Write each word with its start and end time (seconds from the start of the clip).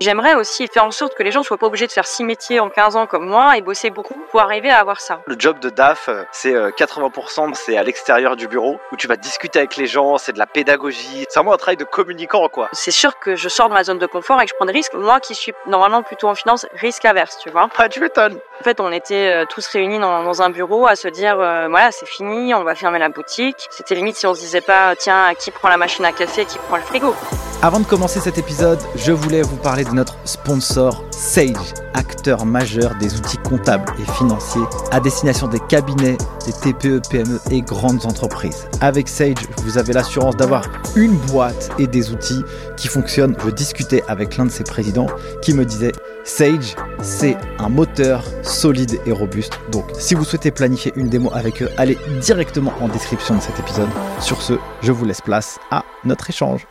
J'aimerais 0.00 0.36
aussi 0.36 0.68
faire 0.68 0.84
en 0.84 0.92
sorte 0.92 1.14
que 1.16 1.24
les 1.24 1.32
gens 1.32 1.42
soient 1.42 1.58
pas 1.58 1.66
obligés 1.66 1.88
de 1.88 1.92
faire 1.92 2.06
six 2.06 2.22
métiers 2.22 2.60
en 2.60 2.70
15 2.70 2.94
ans 2.94 3.06
comme 3.06 3.26
moi 3.26 3.56
et 3.56 3.62
bosser 3.62 3.90
beaucoup 3.90 4.14
pour 4.30 4.40
arriver 4.40 4.70
à 4.70 4.78
avoir 4.78 5.00
ça. 5.00 5.22
Le 5.26 5.34
job 5.36 5.58
de 5.58 5.70
DAF, 5.70 6.08
euh, 6.08 6.22
c'est 6.30 6.52
80% 6.54 7.54
c'est 7.54 7.76
à 7.76 7.82
l'extérieur 7.82 8.36
du 8.36 8.46
bureau 8.46 8.78
où 8.92 8.96
tu 8.96 9.08
vas 9.08 9.16
discuter 9.16 9.58
avec 9.58 9.76
les 9.76 9.86
gens, 9.86 10.16
c'est 10.16 10.32
de 10.32 10.38
la 10.38 10.46
pédagogie. 10.46 11.26
C'est 11.28 11.40
vraiment 11.40 11.52
un 11.52 11.56
travail 11.56 11.76
de 11.76 11.84
communicant 11.84 12.48
quoi. 12.48 12.68
C'est 12.72 12.92
sûr 12.92 13.18
que 13.18 13.34
je 13.34 13.48
sors 13.48 13.68
de 13.68 13.74
ma 13.74 13.82
zone 13.82 13.98
de 13.98 14.06
confort 14.06 14.40
et 14.40 14.44
que 14.44 14.50
je 14.50 14.54
prends 14.54 14.66
des 14.66 14.72
risques. 14.72 14.94
Moi 14.94 15.18
qui 15.18 15.34
suis 15.34 15.52
normalement 15.66 16.04
plutôt 16.04 16.28
en 16.28 16.36
finance, 16.36 16.66
risque 16.74 17.04
averse, 17.04 17.36
tu 17.42 17.50
vois. 17.50 17.68
Ah, 17.76 17.88
tu 17.88 17.98
m'étonnes. 17.98 18.38
En 18.60 18.64
fait, 18.64 18.80
on 18.80 18.92
était 18.92 19.46
tous 19.46 19.66
réunis 19.66 19.98
dans, 19.98 20.42
un 20.42 20.50
bureau 20.50 20.86
à 20.86 20.94
se 20.94 21.08
dire 21.08 21.36
voilà, 21.36 21.90
c'est 21.90 22.06
fini, 22.06 22.54
on 22.54 22.62
va 22.62 22.76
fermer 22.76 23.00
la 23.00 23.08
boutique. 23.08 23.66
C'était 23.70 23.96
limite 23.96 24.16
si 24.16 24.26
on 24.26 24.34
se 24.34 24.40
disait 24.40 24.60
pas 24.60 24.94
tiens, 24.94 25.34
qui 25.34 25.50
prend 25.50 25.68
la 25.68 25.76
machine 25.76 26.04
à 26.04 26.12
café, 26.12 26.44
qui 26.44 26.58
prend 26.58 26.76
le 26.76 26.82
frigo. 26.82 27.14
Avant 27.60 27.80
de 27.80 27.86
commencer 27.86 28.20
cet 28.20 28.38
épisode, 28.38 28.78
je 28.94 29.10
voulais 29.10 29.42
vous 29.42 29.56
parler 29.56 29.84
notre 29.92 30.16
sponsor 30.24 31.04
Sage, 31.10 31.74
acteur 31.94 32.46
majeur 32.46 32.94
des 33.00 33.16
outils 33.16 33.38
comptables 33.38 33.92
et 33.98 34.12
financiers 34.12 34.62
à 34.90 35.00
destination 35.00 35.48
des 35.48 35.60
cabinets, 35.68 36.16
des 36.46 36.52
TPE, 36.52 37.00
PME 37.10 37.40
et 37.50 37.60
grandes 37.62 38.06
entreprises. 38.06 38.68
Avec 38.80 39.08
Sage, 39.08 39.36
vous 39.64 39.78
avez 39.78 39.92
l'assurance 39.92 40.36
d'avoir 40.36 40.64
une 40.96 41.16
boîte 41.16 41.70
et 41.78 41.86
des 41.86 42.10
outils 42.10 42.42
qui 42.76 42.88
fonctionnent. 42.88 43.36
Je 43.44 43.50
discutais 43.50 44.02
avec 44.08 44.36
l'un 44.36 44.46
de 44.46 44.50
ses 44.50 44.64
présidents 44.64 45.08
qui 45.42 45.54
me 45.54 45.64
disait 45.64 45.92
Sage, 46.24 46.76
c'est 47.02 47.36
un 47.58 47.68
moteur 47.68 48.24
solide 48.42 49.00
et 49.06 49.12
robuste. 49.12 49.58
Donc, 49.72 49.84
si 49.98 50.14
vous 50.14 50.24
souhaitez 50.24 50.50
planifier 50.50 50.92
une 50.96 51.08
démo 51.08 51.30
avec 51.32 51.62
eux, 51.62 51.70
allez 51.76 51.98
directement 52.20 52.72
en 52.80 52.88
description 52.88 53.36
de 53.36 53.40
cet 53.40 53.58
épisode. 53.58 53.88
Sur 54.20 54.42
ce, 54.42 54.54
je 54.82 54.92
vous 54.92 55.04
laisse 55.04 55.22
place 55.22 55.58
à 55.70 55.84
notre 56.04 56.28
échange. 56.30 56.66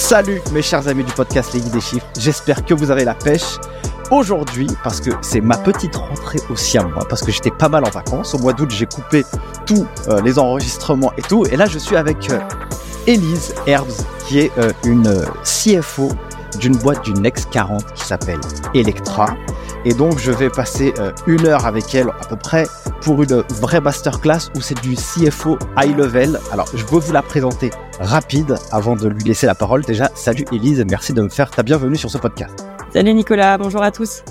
Salut 0.00 0.40
mes 0.52 0.62
chers 0.62 0.88
amis 0.88 1.04
du 1.04 1.12
podcast 1.12 1.52
Les 1.52 1.60
des 1.60 1.80
Chiffres, 1.80 2.06
j'espère 2.18 2.64
que 2.64 2.72
vous 2.72 2.90
avez 2.90 3.04
la 3.04 3.14
pêche. 3.14 3.58
Aujourd'hui, 4.10 4.66
parce 4.82 4.98
que 4.98 5.10
c'est 5.20 5.42
ma 5.42 5.56
petite 5.56 5.94
rentrée 5.94 6.40
aussi 6.48 6.78
à 6.78 6.82
moi, 6.82 7.06
parce 7.08 7.22
que 7.22 7.30
j'étais 7.30 7.50
pas 7.50 7.68
mal 7.68 7.84
en 7.84 7.90
vacances, 7.90 8.34
au 8.34 8.38
mois 8.38 8.54
d'août 8.54 8.70
j'ai 8.70 8.86
coupé 8.86 9.24
tous 9.66 9.86
euh, 10.08 10.20
les 10.22 10.38
enregistrements 10.38 11.12
et 11.16 11.22
tout, 11.22 11.44
et 11.46 11.54
là 11.54 11.66
je 11.66 11.78
suis 11.78 11.96
avec 11.96 12.28
euh, 12.30 12.40
Elise 13.06 13.54
Herbs, 13.66 13.92
qui 14.26 14.40
est 14.40 14.50
euh, 14.58 14.72
une 14.84 15.22
CFO 15.44 16.08
d'une 16.58 16.76
boîte 16.76 17.04
du 17.04 17.12
Next 17.12 17.50
40 17.50 17.92
qui 17.92 18.04
s'appelle 18.04 18.40
Electra. 18.74 19.36
Et 19.86 19.94
donc, 19.94 20.18
je 20.18 20.30
vais 20.30 20.50
passer 20.50 20.92
euh, 20.98 21.10
une 21.26 21.46
heure 21.46 21.64
avec 21.64 21.94
elle 21.94 22.08
à 22.08 22.26
peu 22.28 22.36
près 22.36 22.66
pour 23.00 23.22
une 23.22 23.42
vraie 23.60 23.80
masterclass 23.80 24.50
où 24.54 24.60
c'est 24.60 24.78
du 24.82 24.94
CFO 24.94 25.58
high 25.78 25.96
level. 25.96 26.38
Alors, 26.52 26.68
je 26.74 26.84
veux 26.84 26.98
vous 26.98 27.12
la 27.12 27.22
présenter 27.22 27.70
rapide 27.98 28.56
avant 28.72 28.94
de 28.94 29.08
lui 29.08 29.24
laisser 29.24 29.46
la 29.46 29.54
parole. 29.54 29.82
Déjà, 29.82 30.10
salut 30.14 30.44
Elise, 30.52 30.84
merci 30.88 31.14
de 31.14 31.22
me 31.22 31.30
faire 31.30 31.50
ta 31.50 31.62
bienvenue 31.62 31.96
sur 31.96 32.10
ce 32.10 32.18
podcast. 32.18 32.66
Salut 32.92 33.14
Nicolas, 33.14 33.56
bonjour 33.56 33.82
à 33.82 33.90
tous. 33.90 34.22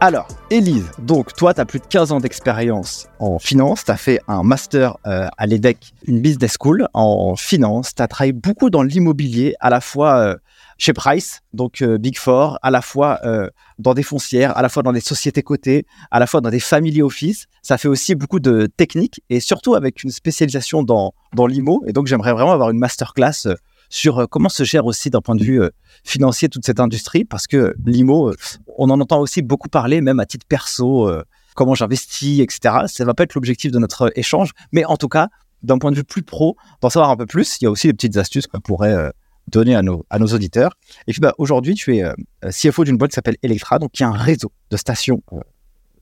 Alors, 0.00 0.26
Elise, 0.50 0.90
donc 0.98 1.32
toi, 1.34 1.54
tu 1.54 1.60
as 1.60 1.64
plus 1.64 1.78
de 1.78 1.86
15 1.86 2.12
ans 2.12 2.20
d'expérience 2.20 3.08
en 3.20 3.38
finance, 3.38 3.84
tu 3.84 3.90
as 3.90 3.96
fait 3.96 4.20
un 4.26 4.42
master 4.42 4.96
euh, 5.06 5.28
à 5.36 5.46
l'EDEC, 5.46 5.92
une 6.06 6.20
business 6.20 6.56
school 6.58 6.88
en 6.94 7.34
finance, 7.36 7.94
tu 7.94 8.02
as 8.02 8.08
travaillé 8.08 8.32
beaucoup 8.32 8.70
dans 8.70 8.82
l'immobilier, 8.82 9.54
à 9.58 9.70
la 9.70 9.80
fois 9.80 10.18
euh, 10.18 10.36
chez 10.78 10.92
Price, 10.92 11.40
donc 11.52 11.82
euh, 11.82 11.98
Big 11.98 12.16
Four, 12.16 12.58
à 12.62 12.70
la 12.70 12.80
fois 12.82 13.18
euh, 13.24 13.50
dans 13.80 13.94
des 13.94 14.04
foncières, 14.04 14.56
à 14.56 14.62
la 14.62 14.68
fois 14.68 14.84
dans 14.84 14.92
des 14.92 15.00
sociétés 15.00 15.42
cotées, 15.42 15.84
à 16.12 16.20
la 16.20 16.26
fois 16.28 16.40
dans 16.40 16.50
des 16.50 16.60
family 16.60 17.02
office. 17.02 17.46
Ça 17.62 17.78
fait 17.78 17.88
aussi 17.88 18.14
beaucoup 18.14 18.38
de 18.38 18.68
techniques 18.76 19.20
et 19.28 19.40
surtout 19.40 19.74
avec 19.74 20.04
une 20.04 20.10
spécialisation 20.10 20.84
dans, 20.84 21.12
dans 21.34 21.48
l'IMO. 21.48 21.82
Et 21.88 21.92
donc, 21.92 22.06
j'aimerais 22.06 22.32
vraiment 22.32 22.52
avoir 22.52 22.70
une 22.70 22.78
masterclass 22.78 23.46
euh, 23.46 23.54
sur 23.90 24.28
comment 24.30 24.48
se 24.48 24.62
gère 24.62 24.86
aussi 24.86 25.10
d'un 25.10 25.20
point 25.20 25.34
de 25.34 25.42
vue 25.42 25.62
financier 26.04 26.50
toute 26.50 26.66
cette 26.66 26.78
industrie 26.78 27.24
parce 27.24 27.46
que 27.46 27.74
l'IMO, 27.86 28.34
on 28.76 28.90
en 28.90 29.00
entend 29.00 29.18
aussi 29.18 29.40
beaucoup 29.40 29.70
parler, 29.70 30.02
même 30.02 30.20
à 30.20 30.26
titre 30.26 30.44
perso, 30.46 31.10
comment 31.54 31.74
j'investis, 31.74 32.40
etc. 32.40 32.80
Ça 32.86 33.06
va 33.06 33.14
pas 33.14 33.22
être 33.22 33.34
l'objectif 33.34 33.72
de 33.72 33.78
notre 33.78 34.12
échange, 34.14 34.50
mais 34.72 34.84
en 34.84 34.98
tout 34.98 35.08
cas, 35.08 35.28
d'un 35.62 35.78
point 35.78 35.90
de 35.90 35.96
vue 35.96 36.04
plus 36.04 36.22
pro, 36.22 36.54
d'en 36.82 36.90
savoir 36.90 37.08
un 37.08 37.16
peu 37.16 37.24
plus, 37.24 37.56
il 37.62 37.64
y 37.64 37.66
a 37.66 37.70
aussi 37.70 37.86
des 37.86 37.94
petites 37.94 38.18
astuces 38.18 38.46
qu'on 38.46 38.60
pourrait 38.60 39.10
donner 39.48 39.74
à 39.74 39.82
nos, 39.82 40.04
à 40.10 40.18
nos 40.18 40.26
auditeurs. 40.26 40.72
Et 41.06 41.12
puis 41.12 41.20
bah, 41.20 41.34
aujourd'hui, 41.38 41.74
tu 41.74 41.96
es 41.96 42.04
euh, 42.04 42.14
CFO 42.50 42.84
d'une 42.84 42.96
boîte 42.96 43.10
qui 43.10 43.16
s'appelle 43.16 43.36
Electra, 43.42 43.78
donc 43.78 43.92
qui 43.92 44.04
a 44.04 44.08
un 44.08 44.16
réseau 44.16 44.52
de 44.70 44.76
stations 44.76 45.22
euh, 45.32 45.40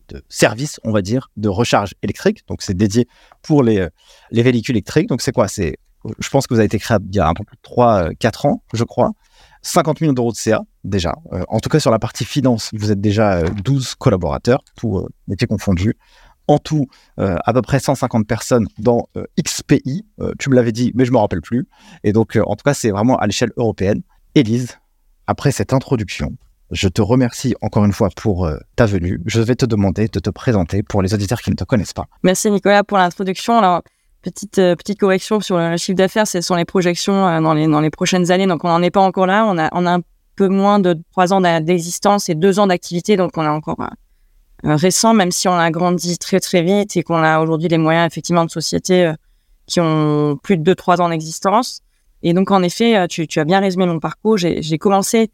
de 0.08 0.22
services, 0.28 0.80
on 0.84 0.92
va 0.92 1.02
dire, 1.02 1.30
de 1.36 1.48
recharge 1.48 1.94
électrique. 2.02 2.42
Donc 2.48 2.62
c'est 2.62 2.76
dédié 2.76 3.06
pour 3.42 3.62
les, 3.62 3.78
euh, 3.78 3.88
les 4.30 4.42
véhicules 4.42 4.74
électriques. 4.74 5.08
Donc 5.08 5.22
c'est 5.22 5.32
quoi? 5.32 5.48
C'est, 5.48 5.78
Je 6.18 6.28
pense 6.28 6.46
que 6.46 6.54
vous 6.54 6.60
avez 6.60 6.66
été 6.66 6.78
créé 6.78 6.98
il 7.08 7.16
y 7.16 7.20
a 7.20 7.28
un 7.28 7.34
peu 7.34 7.44
plus 7.44 7.56
de 7.56 7.62
3-4 7.62 8.46
ans, 8.46 8.62
je 8.72 8.84
crois. 8.84 9.12
50 9.62 10.00
millions 10.00 10.12
d'euros 10.12 10.30
de 10.30 10.36
CA 10.36 10.62
déjà. 10.84 11.12
en 11.48 11.58
tout 11.58 11.68
cas, 11.68 11.80
sur 11.80 11.90
la 11.90 11.98
partie 11.98 12.24
finance, 12.24 12.70
vous 12.72 12.92
êtes 12.92 13.00
déjà 13.00 13.42
12 13.42 13.96
collaborateurs, 13.96 14.62
tous 14.76 15.08
métiers 15.26 15.48
confondus 15.48 15.96
en 16.48 16.58
tout 16.58 16.86
euh, 17.18 17.36
à 17.44 17.52
peu 17.52 17.62
près 17.62 17.80
150 17.80 18.26
personnes 18.26 18.68
dans 18.78 19.08
euh, 19.16 19.24
X 19.36 19.62
pays. 19.62 20.04
Euh, 20.20 20.32
tu 20.38 20.50
me 20.50 20.54
l'avais 20.54 20.72
dit, 20.72 20.92
mais 20.94 21.04
je 21.04 21.12
me 21.12 21.18
rappelle 21.18 21.40
plus. 21.40 21.66
Et 22.04 22.12
donc, 22.12 22.38
en 22.42 22.56
tout 22.56 22.62
cas, 22.64 22.74
c'est 22.74 22.90
vraiment 22.90 23.16
à 23.16 23.26
l'échelle 23.26 23.52
européenne. 23.56 24.02
Élise, 24.34 24.78
après 25.26 25.50
cette 25.50 25.72
introduction, 25.72 26.32
je 26.70 26.88
te 26.88 27.00
remercie 27.00 27.54
encore 27.62 27.84
une 27.84 27.92
fois 27.92 28.10
pour 28.14 28.50
ta 28.74 28.86
venue. 28.86 29.20
Je 29.24 29.40
vais 29.40 29.54
te 29.54 29.64
demander 29.64 30.08
de 30.08 30.20
te 30.20 30.30
présenter 30.30 30.82
pour 30.82 31.00
les 31.00 31.14
auditeurs 31.14 31.40
qui 31.40 31.50
ne 31.50 31.56
te 31.56 31.64
connaissent 31.64 31.94
pas. 31.94 32.06
Merci 32.22 32.50
Nicolas 32.50 32.84
pour 32.84 32.98
l'introduction. 32.98 33.56
Alors, 33.58 33.82
petite, 34.22 34.56
petite 34.56 35.00
correction 35.00 35.40
sur 35.40 35.56
le 35.56 35.76
chiffre 35.78 35.96
d'affaires, 35.96 36.26
ce 36.26 36.40
sont 36.40 36.54
les 36.54 36.64
projections 36.64 37.40
dans, 37.40 37.54
les, 37.54 37.66
dans 37.66 37.88
prochaines 37.90 38.30
années. 38.30 38.46
Donc, 38.46 38.64
on 38.64 38.68
n'en 38.68 38.82
est 38.82 38.90
pas 38.90 39.00
encore 39.00 39.26
là. 39.26 39.46
On 39.46 39.56
a, 39.58 39.70
on 39.72 39.86
a 39.86 39.94
un 39.94 40.02
peu 40.36 40.48
moins 40.48 40.78
de 40.78 40.96
trois 41.10 41.32
ans 41.32 41.40
d'existence 41.40 42.28
et 42.28 42.34
deux 42.34 42.58
ans 42.60 42.66
d'activité. 42.66 43.16
Donc, 43.16 43.32
on 43.36 43.42
a 43.42 43.50
encore 43.50 43.80
euh, 43.80 43.86
récent, 44.62 45.14
même 45.14 45.30
si 45.30 45.48
on 45.48 45.54
a 45.54 45.70
grandi 45.70 46.18
très 46.18 46.40
très 46.40 46.62
vite 46.62 46.96
et 46.96 47.02
qu'on 47.02 47.22
a 47.22 47.40
aujourd'hui 47.40 47.68
des 47.68 47.78
moyens 47.78 48.06
effectivement 48.06 48.44
de 48.44 48.50
société 48.50 49.06
euh, 49.06 49.12
qui 49.66 49.80
ont 49.80 50.38
plus 50.42 50.56
de 50.56 50.74
2-3 50.74 51.00
ans 51.00 51.08
d'existence. 51.08 51.82
Et 52.22 52.32
donc 52.32 52.50
en 52.50 52.62
effet, 52.62 52.96
euh, 52.96 53.06
tu, 53.06 53.26
tu, 53.26 53.40
as 53.40 53.44
bien 53.44 53.60
résumé 53.60 53.86
mon 53.86 54.00
parcours. 54.00 54.36
J'ai 54.38 54.78
commencé, 54.78 55.30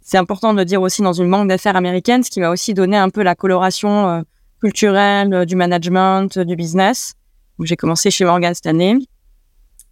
c'est 0.00 0.18
important 0.18 0.52
de 0.52 0.58
le 0.58 0.64
dire 0.64 0.80
aussi, 0.80 1.02
dans 1.02 1.12
une 1.12 1.30
banque 1.30 1.48
d'affaires 1.48 1.76
américaine, 1.76 2.22
ce 2.22 2.30
qui 2.30 2.40
m'a 2.40 2.50
aussi 2.50 2.74
donné 2.74 2.96
un 2.96 3.10
peu 3.10 3.22
la 3.22 3.34
coloration 3.34 4.24
culturelle 4.60 5.44
du 5.46 5.56
management, 5.56 6.38
du 6.38 6.56
business. 6.56 7.14
J'ai 7.60 7.76
commencé 7.76 8.10
chez 8.10 8.24
Morgan 8.24 8.54
Stanley. 8.54 8.94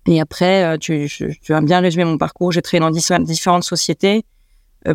Et 0.06 0.20
après, 0.20 0.78
tu, 0.78 1.08
tu 1.08 1.54
as 1.54 1.60
bien 1.60 1.80
résumé 1.80 2.04
mon 2.04 2.18
parcours. 2.18 2.50
J'ai 2.50 2.62
travaillé 2.62 2.80
dans 2.80 3.20
différentes 3.20 3.64
sociétés, 3.64 4.24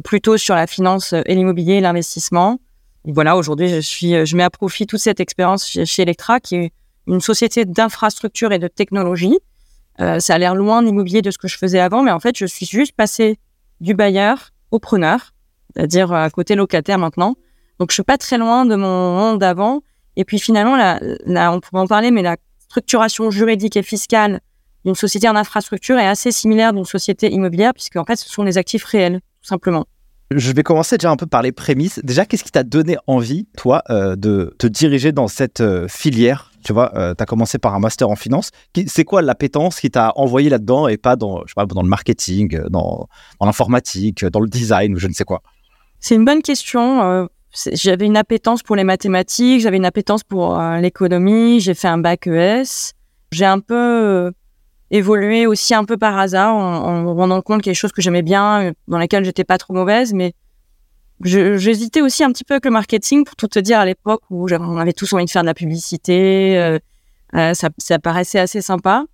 plutôt 0.03 0.37
sur 0.37 0.55
la 0.55 0.67
finance 0.67 1.13
et 1.13 1.35
l'immobilier, 1.35 1.79
l'investissement 1.79 2.59
voilà, 3.07 3.37
aujourd'hui, 3.37 3.69
je 3.69 3.79
suis, 3.79 4.25
je 4.25 4.35
mets 4.35 4.43
à 4.43 4.49
profit 4.49 4.87
toute 4.87 4.99
cette 4.99 5.19
expérience 5.19 5.65
chez, 5.65 6.01
Electra, 6.01 6.39
qui 6.39 6.55
est 6.55 6.71
une 7.07 7.21
société 7.21 7.65
d'infrastructure 7.65 8.51
et 8.51 8.59
de 8.59 8.67
technologie. 8.67 9.37
Euh, 10.01 10.19
ça 10.19 10.35
a 10.35 10.37
l'air 10.37 10.55
loin 10.55 10.81
d'immobilier 10.81 11.21
de 11.21 11.31
ce 11.31 11.37
que 11.37 11.47
je 11.47 11.57
faisais 11.57 11.79
avant, 11.79 12.01
mais 12.01 12.11
en 12.11 12.19
fait, 12.19 12.35
je 12.37 12.45
suis 12.45 12.65
juste 12.65 12.93
passé 12.95 13.37
du 13.79 13.93
bailleur 13.93 14.49
au 14.71 14.79
preneur, 14.79 15.33
c'est-à-dire 15.75 16.11
à 16.11 16.29
côté 16.29 16.55
locataire 16.55 16.97
maintenant. 16.97 17.35
Donc, 17.79 17.91
je 17.91 17.93
suis 17.93 18.03
pas 18.03 18.17
très 18.17 18.37
loin 18.37 18.65
de 18.65 18.75
mon 18.75 19.15
monde 19.15 19.39
d'avant. 19.39 19.81
Et 20.15 20.23
puis 20.23 20.39
finalement, 20.39 20.75
là, 20.75 20.99
là, 21.25 21.51
on 21.51 21.59
pourrait 21.59 21.81
en 21.81 21.87
parler, 21.87 22.09
mais 22.09 22.21
la 22.21 22.37
structuration 22.59 23.29
juridique 23.31 23.75
et 23.77 23.83
fiscale 23.83 24.39
d'une 24.85 24.95
société 24.95 25.27
en 25.27 25.35
infrastructure 25.35 25.97
est 25.97 26.07
assez 26.07 26.31
similaire 26.31 26.73
d'une 26.73 26.85
société 26.85 27.31
immobilière, 27.31 27.73
puisque 27.73 27.97
en 27.97 28.05
fait, 28.05 28.15
ce 28.15 28.29
sont 28.29 28.43
des 28.43 28.57
actifs 28.57 28.85
réels, 28.85 29.19
tout 29.41 29.49
simplement. 29.49 29.85
Je 30.37 30.51
vais 30.51 30.63
commencer 30.63 30.97
déjà 30.97 31.09
un 31.11 31.15
peu 31.15 31.27
par 31.27 31.41
les 31.41 31.53
prémices. 31.53 32.01
Déjà, 32.03 32.25
qu'est-ce 32.25 32.43
qui 32.43 32.51
t'a 32.51 32.63
donné 32.63 32.97
envie, 33.07 33.47
toi, 33.55 33.83
euh, 33.89 34.17
de 34.17 34.53
te 34.59 34.67
diriger 34.67 35.13
dans 35.13 35.29
cette 35.29 35.61
euh, 35.61 35.87
filière? 35.87 36.51
Tu 36.65 36.73
vois, 36.73 36.93
euh, 36.97 37.13
tu 37.15 37.23
as 37.23 37.25
commencé 37.25 37.57
par 37.57 37.73
un 37.73 37.79
master 37.79 38.09
en 38.09 38.17
finance. 38.17 38.51
C'est 38.87 39.05
quoi 39.05 39.21
l'appétence 39.21 39.79
qui 39.79 39.89
t'a 39.89 40.11
envoyé 40.17 40.49
là-dedans 40.49 40.89
et 40.89 40.97
pas 40.97 41.15
dans, 41.15 41.39
je 41.45 41.51
sais 41.51 41.53
pas, 41.55 41.65
dans 41.65 41.81
le 41.81 41.87
marketing, 41.87 42.59
dans, 42.69 43.07
dans 43.39 43.45
l'informatique, 43.45 44.25
dans 44.25 44.41
le 44.41 44.49
design 44.49 44.95
ou 44.95 44.99
je 44.99 45.07
ne 45.07 45.13
sais 45.13 45.23
quoi? 45.23 45.41
C'est 46.01 46.15
une 46.15 46.25
bonne 46.25 46.41
question. 46.41 47.29
j'avais 47.71 48.05
une 48.05 48.17
appétence 48.17 48.61
pour 48.61 48.75
les 48.75 48.83
mathématiques, 48.83 49.61
j'avais 49.61 49.77
une 49.77 49.85
appétence 49.85 50.23
pour 50.23 50.59
l'économie, 50.81 51.61
j'ai 51.61 51.75
fait 51.75 51.87
un 51.87 51.97
bac 51.97 52.27
ES. 52.27 52.91
J'ai 53.31 53.45
un 53.45 53.59
peu 53.59 54.33
évolué 54.91 55.47
aussi 55.47 55.73
un 55.73 55.85
peu 55.85 55.97
par 55.97 56.17
hasard 56.17 56.55
en, 56.55 57.01
me 57.01 57.09
rendant 57.09 57.41
compte 57.41 57.61
qu'il 57.61 57.69
y 57.69 57.71
a 57.71 57.73
des 57.73 57.79
choses 57.79 57.91
que 57.91 58.01
j'aimais 58.01 58.21
bien, 58.21 58.71
dans 58.87 58.97
lesquelles 58.97 59.25
j'étais 59.25 59.43
pas 59.43 59.57
trop 59.57 59.73
mauvaise, 59.73 60.13
mais 60.13 60.33
j'hésitais 61.23 62.01
aussi 62.01 62.23
un 62.23 62.31
petit 62.31 62.43
peu 62.43 62.55
avec 62.55 62.65
le 62.65 62.71
marketing 62.71 63.23
pour 63.23 63.35
tout 63.35 63.47
te 63.47 63.59
dire 63.59 63.79
à 63.79 63.85
l'époque 63.85 64.21
où 64.29 64.47
on 64.51 64.77
avait 64.77 64.93
tous 64.93 65.11
envie 65.13 65.25
de 65.25 65.29
faire 65.29 65.43
de 65.43 65.47
la 65.47 65.53
publicité, 65.53 66.57
euh, 66.57 66.79
euh, 67.35 67.53
ça, 67.53 67.69
ça, 67.77 67.99
paraissait 67.99 68.39
assez 68.39 68.61
sympa. 68.61 69.05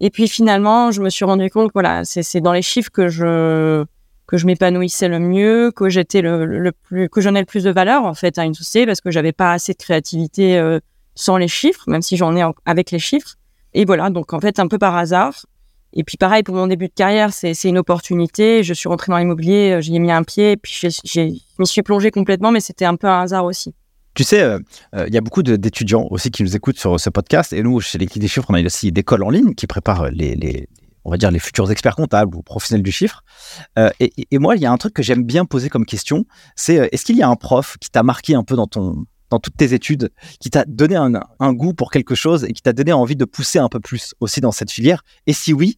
Et 0.00 0.10
puis 0.10 0.28
finalement, 0.28 0.90
je 0.90 1.02
me 1.02 1.10
suis 1.10 1.24
rendu 1.24 1.50
compte, 1.50 1.70
voilà, 1.74 2.04
c'est 2.04 2.40
dans 2.40 2.52
les 2.52 2.62
chiffres 2.62 2.90
que 2.90 3.08
je 3.08 3.84
que 4.26 4.36
je 4.36 4.46
m'épanouissais 4.46 5.08
le 5.08 5.18
mieux, 5.18 5.72
que 5.74 5.88
j'étais 5.88 6.22
le, 6.22 6.46
le, 6.46 6.70
plus, 6.70 7.08
que 7.08 7.20
j'en 7.20 7.34
ai 7.34 7.40
le 7.40 7.46
plus 7.46 7.64
de 7.64 7.70
valeur 7.70 8.04
en 8.04 8.14
fait 8.14 8.38
à 8.38 8.44
une 8.44 8.54
société 8.54 8.86
parce 8.86 9.00
que 9.00 9.10
j'avais 9.10 9.32
pas 9.32 9.52
assez 9.52 9.72
de 9.72 9.78
créativité 9.78 10.56
euh, 10.56 10.78
sans 11.16 11.36
les 11.36 11.48
chiffres, 11.48 11.82
même 11.88 12.00
si 12.00 12.16
j'en 12.16 12.36
ai 12.36 12.48
avec 12.64 12.92
les 12.92 13.00
chiffres. 13.00 13.34
Et 13.74 13.84
voilà, 13.84 14.10
donc 14.10 14.32
en 14.32 14.40
fait, 14.40 14.58
un 14.58 14.68
peu 14.68 14.78
par 14.78 14.96
hasard, 14.96 15.46
Et 15.92 16.04
puis 16.04 16.16
pareil 16.16 16.42
pour 16.42 16.54
mon 16.54 16.66
début 16.66 16.88
de 16.88 16.94
carrière, 16.94 17.32
c'est 17.32 17.54
une 17.64 17.78
opportunité. 17.78 18.62
Je 18.62 18.74
suis 18.74 18.88
rentrée 18.88 19.10
dans 19.10 19.18
l'immobilier, 19.18 19.78
j'y 19.80 19.94
ai 19.96 19.98
mis 19.98 20.12
un 20.12 20.22
pied, 20.22 20.56
puis 20.56 20.72
je 21.04 21.20
m'y 21.58 21.66
suis 21.66 21.82
plongée 21.82 22.10
complètement, 22.10 22.50
mais 22.50 22.60
c'était 22.60 22.84
un 22.84 22.96
peu 22.96 23.08
un 23.08 23.22
hasard 23.22 23.44
aussi. 23.44 23.74
Tu 24.14 24.24
sais, 24.24 24.42
euh, 24.42 24.58
euh, 24.94 25.06
il 25.06 25.14
y 25.14 25.18
a 25.18 25.20
beaucoup 25.20 25.42
d'étudiants 25.42 26.06
aussi 26.10 26.30
qui 26.30 26.42
nous 26.42 26.56
écoutent 26.56 26.78
sur 26.78 26.98
ce 26.98 27.10
podcast. 27.10 27.52
Et 27.52 27.62
nous, 27.62 27.80
chez 27.80 27.98
l'équipe 27.98 28.20
des 28.20 28.28
chiffres, 28.28 28.46
on 28.48 28.54
a 28.54 28.62
aussi 28.62 28.90
des 28.90 29.00
écoles 29.00 29.22
en 29.22 29.30
ligne 29.30 29.54
qui 29.54 29.66
préparent 29.66 30.10
les, 30.10 30.34
les, 30.34 30.68
on 31.04 31.10
va 31.10 31.16
dire, 31.16 31.30
les 31.30 31.38
futurs 31.38 31.70
experts 31.70 31.94
comptables 31.94 32.36
ou 32.36 32.42
professionnels 32.42 32.82
du 32.82 32.90
chiffre. 32.90 33.22
Euh, 33.78 33.90
et, 34.00 34.12
et, 34.30 34.38
moi, 34.38 34.56
il 34.56 34.62
y 34.62 34.66
a 34.66 34.72
un 34.72 34.76
truc 34.78 34.94
que 34.94 35.02
j'aime 35.02 35.22
bien 35.22 35.44
poser 35.44 35.68
comme 35.68 35.86
question, 35.86 36.24
c'est 36.56 36.88
est-ce 36.92 37.04
qu'il 37.04 37.16
y 37.16 37.22
a 37.22 37.28
un 37.28 37.36
prof 37.36 37.76
qui 37.80 37.88
t'a 37.88 38.02
marqué 38.02 38.34
un 38.34 38.42
peu 38.42 38.56
dans 38.56 38.66
ton 38.66 39.04
dans 39.30 39.38
toutes 39.38 39.56
tes 39.56 39.72
études, 39.74 40.10
qui 40.40 40.50
t'a 40.50 40.64
donné 40.66 40.96
un, 40.96 41.52
goût 41.52 41.72
pour 41.72 41.90
quelque 41.90 42.14
chose 42.14 42.44
et 42.44 42.52
qui 42.52 42.62
t'a 42.62 42.72
donné 42.72 42.92
envie 42.92 43.16
de 43.16 43.24
pousser 43.24 43.58
un 43.58 43.68
peu 43.68 43.80
plus 43.80 44.14
aussi 44.20 44.40
dans 44.40 44.52
cette 44.52 44.70
filière? 44.70 45.02
Et 45.26 45.32
si 45.32 45.52
oui, 45.52 45.76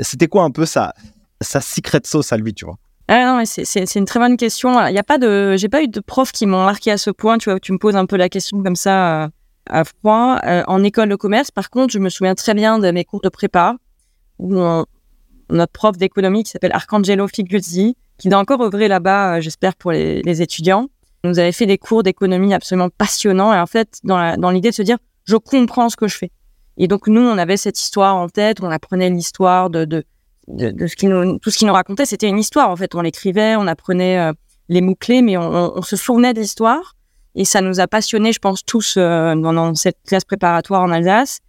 c'était 0.00 0.26
quoi 0.26 0.42
un 0.42 0.50
peu 0.50 0.66
sa, 0.66 0.94
sa 1.40 1.60
secret 1.60 2.00
sauce 2.04 2.32
à 2.32 2.36
lui, 2.36 2.54
tu 2.54 2.64
vois? 2.64 2.76
Ah 3.10 3.24
non, 3.24 3.42
c'est 3.46 3.94
une 3.94 4.04
très 4.04 4.20
bonne 4.20 4.36
question. 4.36 4.86
Il 4.86 4.94
y 4.94 4.98
a 4.98 5.02
pas 5.02 5.16
de, 5.16 5.56
j'ai 5.56 5.70
pas 5.70 5.82
eu 5.82 5.88
de 5.88 6.00
profs 6.00 6.30
qui 6.30 6.44
m'ont 6.44 6.64
marqué 6.64 6.90
à 6.90 6.98
ce 6.98 7.10
point. 7.10 7.38
Tu 7.38 7.48
tu 7.62 7.72
me 7.72 7.78
poses 7.78 7.96
un 7.96 8.04
peu 8.04 8.16
la 8.16 8.28
question 8.28 8.62
comme 8.62 8.76
ça 8.76 9.24
euh, 9.24 9.28
à 9.70 9.84
froid. 9.84 10.38
Euh, 10.44 10.62
en 10.66 10.84
école 10.84 11.08
de 11.08 11.16
commerce, 11.16 11.50
par 11.50 11.70
contre, 11.70 11.90
je 11.90 11.98
me 11.98 12.10
souviens 12.10 12.34
très 12.34 12.52
bien 12.52 12.78
de 12.78 12.90
mes 12.90 13.04
cours 13.04 13.22
de 13.22 13.30
prépa 13.30 13.76
où 14.38 14.54
notre 15.50 15.72
prof 15.72 15.96
d'économie 15.96 16.44
qui 16.44 16.50
s'appelle 16.50 16.72
Arcangelo 16.72 17.26
Figuzzi, 17.26 17.96
qui 18.18 18.28
doit 18.28 18.38
encore 18.38 18.60
œuvrer 18.60 18.88
là-bas, 18.88 19.36
euh, 19.36 19.40
j'espère 19.40 19.74
pour 19.74 19.92
les, 19.92 20.42
étudiants, 20.42 20.88
nous 21.24 21.38
avait 21.38 21.52
fait 21.52 21.66
des 21.66 21.78
cours 21.78 22.02
d'économie 22.02 22.54
absolument 22.54 22.90
passionnants. 22.90 23.52
Et 23.52 23.58
en 23.58 23.66
fait, 23.66 23.98
dans 24.04 24.50
l'idée 24.50 24.70
de 24.70 24.74
se 24.74 24.82
dire, 24.82 24.98
je 25.24 25.36
comprends 25.36 25.88
ce 25.88 25.96
que 25.96 26.08
je 26.08 26.16
fais. 26.16 26.30
Et 26.76 26.86
donc 26.86 27.08
nous, 27.08 27.20
on 27.20 27.38
avait 27.38 27.56
cette 27.56 27.80
histoire 27.80 28.16
en 28.16 28.28
tête. 28.28 28.62
On 28.62 28.70
apprenait 28.70 29.10
l'histoire 29.10 29.68
de, 29.68 29.84
de 29.84 30.04
de, 30.48 30.86
ce 30.86 30.96
qui 30.96 31.06
nous, 31.06 31.38
tout 31.38 31.50
ce 31.50 31.58
qu'il 31.58 31.66
nous 31.66 31.74
racontait, 31.74 32.06
c'était 32.06 32.28
une 32.28 32.38
histoire. 32.38 32.70
En 32.70 32.76
fait, 32.76 32.94
on 32.94 33.02
l'écrivait, 33.02 33.56
on 33.56 33.66
apprenait 33.66 34.18
euh, 34.18 34.32
les 34.68 34.80
mots 34.80 34.94
clés, 34.94 35.22
mais 35.22 35.36
on, 35.36 35.82
se 35.82 35.96
souvenait 35.96 36.34
de 36.34 36.40
l'histoire. 36.40 36.96
Et 37.34 37.44
ça 37.44 37.60
nous 37.60 37.80
a 37.80 37.86
passionnés, 37.86 38.32
je 38.32 38.38
pense, 38.38 38.64
tous 38.64 38.96
euh, 38.96 39.34
dans, 39.34 39.74
cette 39.74 39.98
classe 40.06 40.24
préparatoire 40.24 40.82
en 40.82 40.90
Alsace. 40.90 41.40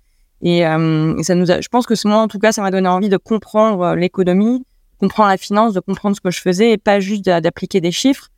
Et, 0.42 0.66
euh, 0.66 1.22
ça 1.24 1.36
nous 1.36 1.50
a, 1.52 1.62
je 1.62 1.68
pense 1.70 1.86
que 1.86 1.96
ce 1.96 2.08
moment, 2.08 2.24
en 2.24 2.28
tout 2.28 2.40
cas, 2.40 2.52
ça 2.52 2.62
m'a 2.62 2.72
donné 2.72 2.88
envie 2.88 3.10
de 3.10 3.18
comprendre 3.18 3.96
l'économie, 3.96 4.66
comprendre 5.00 5.30
la 5.30 5.38
finance, 5.38 5.74
de 5.74 5.80
comprendre 5.80 6.16
ce 6.16 6.22
que 6.22 6.32
je 6.32 6.42
faisais 6.42 6.72
et 6.72 6.78
pas 6.78 7.00
juste 7.00 7.24
d'appliquer 7.24 7.82
des 7.82 7.92
chiffres. 7.92 8.30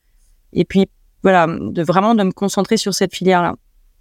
Et 0.54 0.66
puis, 0.66 0.88
voilà, 1.24 1.48
de 1.48 1.84
vraiment 1.84 2.16
de 2.16 2.24
me 2.24 2.32
concentrer 2.32 2.78
sur 2.78 2.94
cette 2.94 3.16
filière-là. 3.16 3.56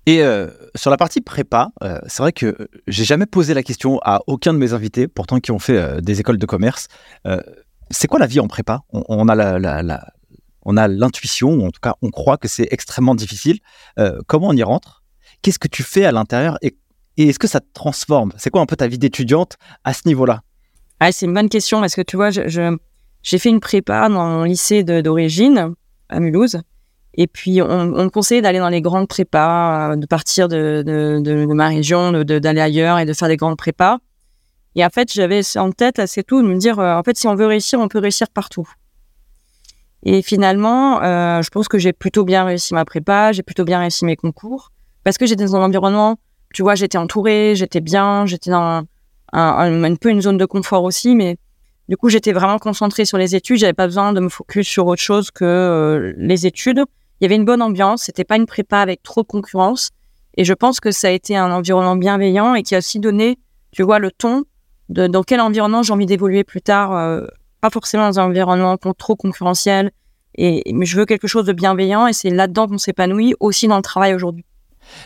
Et 0.07 0.23
euh, 0.23 0.49
sur 0.75 0.91
la 0.91 0.97
partie 0.97 1.21
prépa, 1.21 1.71
euh, 1.83 1.99
c'est 2.07 2.23
vrai 2.23 2.33
que 2.33 2.57
j'ai 2.87 3.05
jamais 3.05 3.27
posé 3.27 3.55
la 3.55 3.63
question 3.63 4.01
à 4.03 4.21
aucun 4.27 4.53
de 4.53 4.59
mes 4.59 4.73
invités, 4.73 5.09
pourtant 5.09 5.41
qui 5.41 5.53
ont 5.53 5.59
fait 5.59 5.77
euh, 5.77 6.01
des 6.01 6.21
écoles 6.21 6.39
de 6.39 6.47
commerce. 6.47 6.89
c'est 7.91 8.07
quoi 8.07 8.19
la 8.19 8.27
vie 8.27 8.41
en 8.41 8.49
prépa? 8.49 8.83
On, 8.93 9.29
a 9.29 9.35
la, 9.35 10.05
on 10.63 10.77
a 10.77 10.89
l'intuition, 10.89 11.55
ou 11.55 11.67
en 11.67 11.71
tout 11.71 11.81
cas 11.83 11.95
on 12.03 12.11
croit 12.11 12.39
que 12.39 12.49
c'est 12.49 12.69
extrêmement 12.71 13.15
difficile. 13.15 13.59
comment 14.27 14.49
on 14.49 14.57
y 14.57 14.63
rentre? 14.63 15.03
Qu'est-ce 15.43 15.59
que 15.59 15.69
tu 15.69 15.83
fais 15.83 16.05
à 16.05 16.13
l'intérieur 16.13 16.59
et, 16.63 16.77
est-ce 17.17 17.39
que 17.39 17.49
ça 17.49 17.61
te 17.61 17.67
transforme? 17.75 18.33
C'est 18.39 18.49
quoi 18.49 18.63
un 18.63 18.67
peu 18.67 18.77
ta 18.77 18.89
vie 18.89 18.99
d'étudiante 18.99 19.59
à 19.85 19.93
ce 19.93 20.03
niveau-là? 20.07 20.41
Ah, 21.01 21.13
C'est 21.13 21.27
une 21.27 21.35
bonne 21.35 21.51
question 21.51 21.81
parce 21.81 21.95
que 21.95 22.01
tu 22.01 22.17
vois, 22.17 22.31
j'ai 22.31 23.39
fait 23.39 23.49
une 23.51 23.61
prépa 23.61 24.09
dans 24.09 24.27
mon 24.27 24.45
lycée 24.45 24.83
d'origine 24.85 25.75
à 26.09 26.21
Mulhouse. 26.21 26.63
Et 27.15 27.27
puis, 27.27 27.61
on, 27.61 27.87
me 27.87 28.09
conseillait 28.09 28.43
d'aller 28.43 28.61
dans 28.61 28.69
les 28.69 28.81
grandes 28.81 29.09
prépas, 29.09 29.93
euh, 29.93 29.97
de 29.97 30.07
partir 30.07 30.49
de, 30.49 31.53
ma 31.53 31.69
région, 31.69 32.12
d'aller 32.12 32.61
ailleurs 32.61 32.99
et 32.99 33.05
de 33.05 33.12
faire 33.12 33.29
des 33.29 33.37
grandes 33.37 33.57
prépas. 33.57 33.99
Et 34.77 34.85
en 34.85 34.91
fait, 34.91 35.12
j'avais 35.12 35.41
en 35.57 35.73
tête 35.73 35.99
assez 35.99 36.23
tout 36.23 36.43
de 36.43 36.47
me 36.47 36.57
dire, 36.57 36.79
euh, 36.79 36.95
en 36.95 37.03
fait, 37.03 37.17
si 37.17 37.27
on 37.27 37.35
veut 37.35 37.47
réussir, 37.47 37.81
on 37.81 37.89
peut 37.89 37.99
réussir 37.99 38.29
partout. 38.29 38.69
Et 40.05 40.23
finalement, 40.23 41.03
euh, 41.03 41.43
je 41.43 41.51
pense 41.51 41.69
que 41.69 41.79
j'ai 41.79 41.93
plutôt 41.93 42.25
bien 42.25 42.45
réussi 42.45 42.73
ma 42.73 42.85
prépa, 42.85 43.33
j'ai 43.33 43.43
plutôt 43.43 43.65
bien 43.65 43.81
réussi 43.81 44.05
mes 44.05 44.17
concours, 44.17 44.71
parce 45.05 45.19
que 45.19 45.27
j'étais 45.27 45.45
dans 45.45 45.57
un 45.57 45.65
environnement, 45.65 46.19
tu 46.55 46.62
vois, 46.62 46.75
j'étais 46.75 46.97
entourée, 46.97 47.55
j'étais 47.57 47.81
bien, 47.81 48.25
j'étais 48.25 48.51
dans 48.51 48.85
un, 49.33 49.83
un, 49.83 49.95
peu 49.97 50.09
une 50.09 50.23
zone 50.23 50.39
de 50.39 50.47
confort 50.47 50.85
aussi, 50.85 51.17
mais 51.17 51.37
du 51.89 51.97
coup, 51.97 52.09
j'étais 52.09 52.33
vraiment 52.33 52.59
concentrée 52.59 53.05
sur 53.05 53.19
les 53.19 53.35
études, 53.35 53.59
j'avais 53.59 53.75
pas 53.75 53.87
besoin 53.87 54.12
de 54.12 54.21
me 54.21 54.29
focus 54.29 54.67
sur 54.67 54.87
autre 54.87 55.03
chose 55.03 55.31
que 55.31 56.15
les 56.17 56.47
études 56.47 56.85
il 57.21 57.25
y 57.25 57.27
avait 57.27 57.37
une 57.37 57.45
bonne 57.45 57.63
ambiance, 57.63 58.05
c'était 58.05 58.25
pas 58.25 58.37
une 58.37 58.47
prépa 58.47 58.79
avec 58.79 59.03
trop 59.03 59.23
de 59.23 59.27
concurrence. 59.27 59.91
Et 60.37 60.45
je 60.45 60.55
pense 60.55 60.81
que 60.81 60.91
ça 60.91 61.09
a 61.09 61.11
été 61.11 61.37
un 61.37 61.53
environnement 61.53 61.97
bienveillant 61.97 62.55
et 62.55 62.63
qui 62.63 62.75
a 62.75 62.79
aussi 62.79 63.01
donné, 63.01 63.39
tu 63.73 63.83
vois, 63.83 63.99
le 63.99 64.11
ton 64.11 64.45
de 64.89 65.07
dans 65.07 65.23
quel 65.23 65.41
environnement 65.41 65.83
j'ai 65.83 65.93
envie 65.93 66.07
d'évoluer 66.07 66.45
plus 66.45 66.63
tard. 66.63 66.95
Euh, 66.95 67.27
pas 67.61 67.71
forcément 67.71 68.09
dans 68.09 68.21
un 68.21 68.25
environnement 68.25 68.77
trop 68.77 69.17
concurrentiel. 69.17 69.91
Et, 70.37 70.63
mais 70.73 70.87
je 70.87 70.97
veux 70.97 71.05
quelque 71.05 71.27
chose 71.27 71.45
de 71.45 71.53
bienveillant 71.53 72.07
et 72.07 72.13
c'est 72.13 72.31
là-dedans 72.31 72.69
qu'on 72.69 72.79
s'épanouit 72.79 73.35
aussi 73.41 73.69
dans 73.69 73.77
le 73.77 73.83
travail 73.83 74.15
aujourd'hui. 74.15 74.45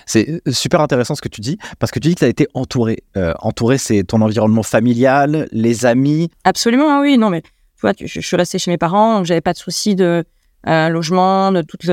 C'est 0.06 0.28
euh, 0.28 0.52
super 0.52 0.80
intéressant 0.80 1.14
ce 1.14 1.20
que 1.20 1.28
tu 1.28 1.40
dis, 1.40 1.58
parce 1.78 1.90
que 1.90 1.98
tu 1.98 2.08
dis 2.08 2.14
que 2.14 2.20
tu 2.20 2.24
as 2.24 2.28
été 2.28 2.46
entouré. 2.54 3.02
Euh, 3.16 3.34
entouré, 3.40 3.76
c'est 3.78 4.04
ton 4.04 4.20
environnement 4.20 4.62
familial, 4.62 5.48
les 5.50 5.84
amis. 5.84 6.30
Absolument, 6.44 7.00
oui. 7.00 7.18
Non, 7.18 7.30
mais 7.30 7.42
tu 7.42 7.80
vois, 7.82 7.92
je, 7.98 8.20
suis 8.20 8.36
restée 8.36 8.58
chez 8.58 8.70
mes 8.70 8.78
parents, 8.78 9.16
donc 9.16 9.26
j'avais 9.26 9.40
pas 9.40 9.52
de 9.52 9.58
souci 9.58 9.94
de, 9.96 10.24
logement, 10.66 11.52
de 11.52 11.62
toutes 11.62 11.86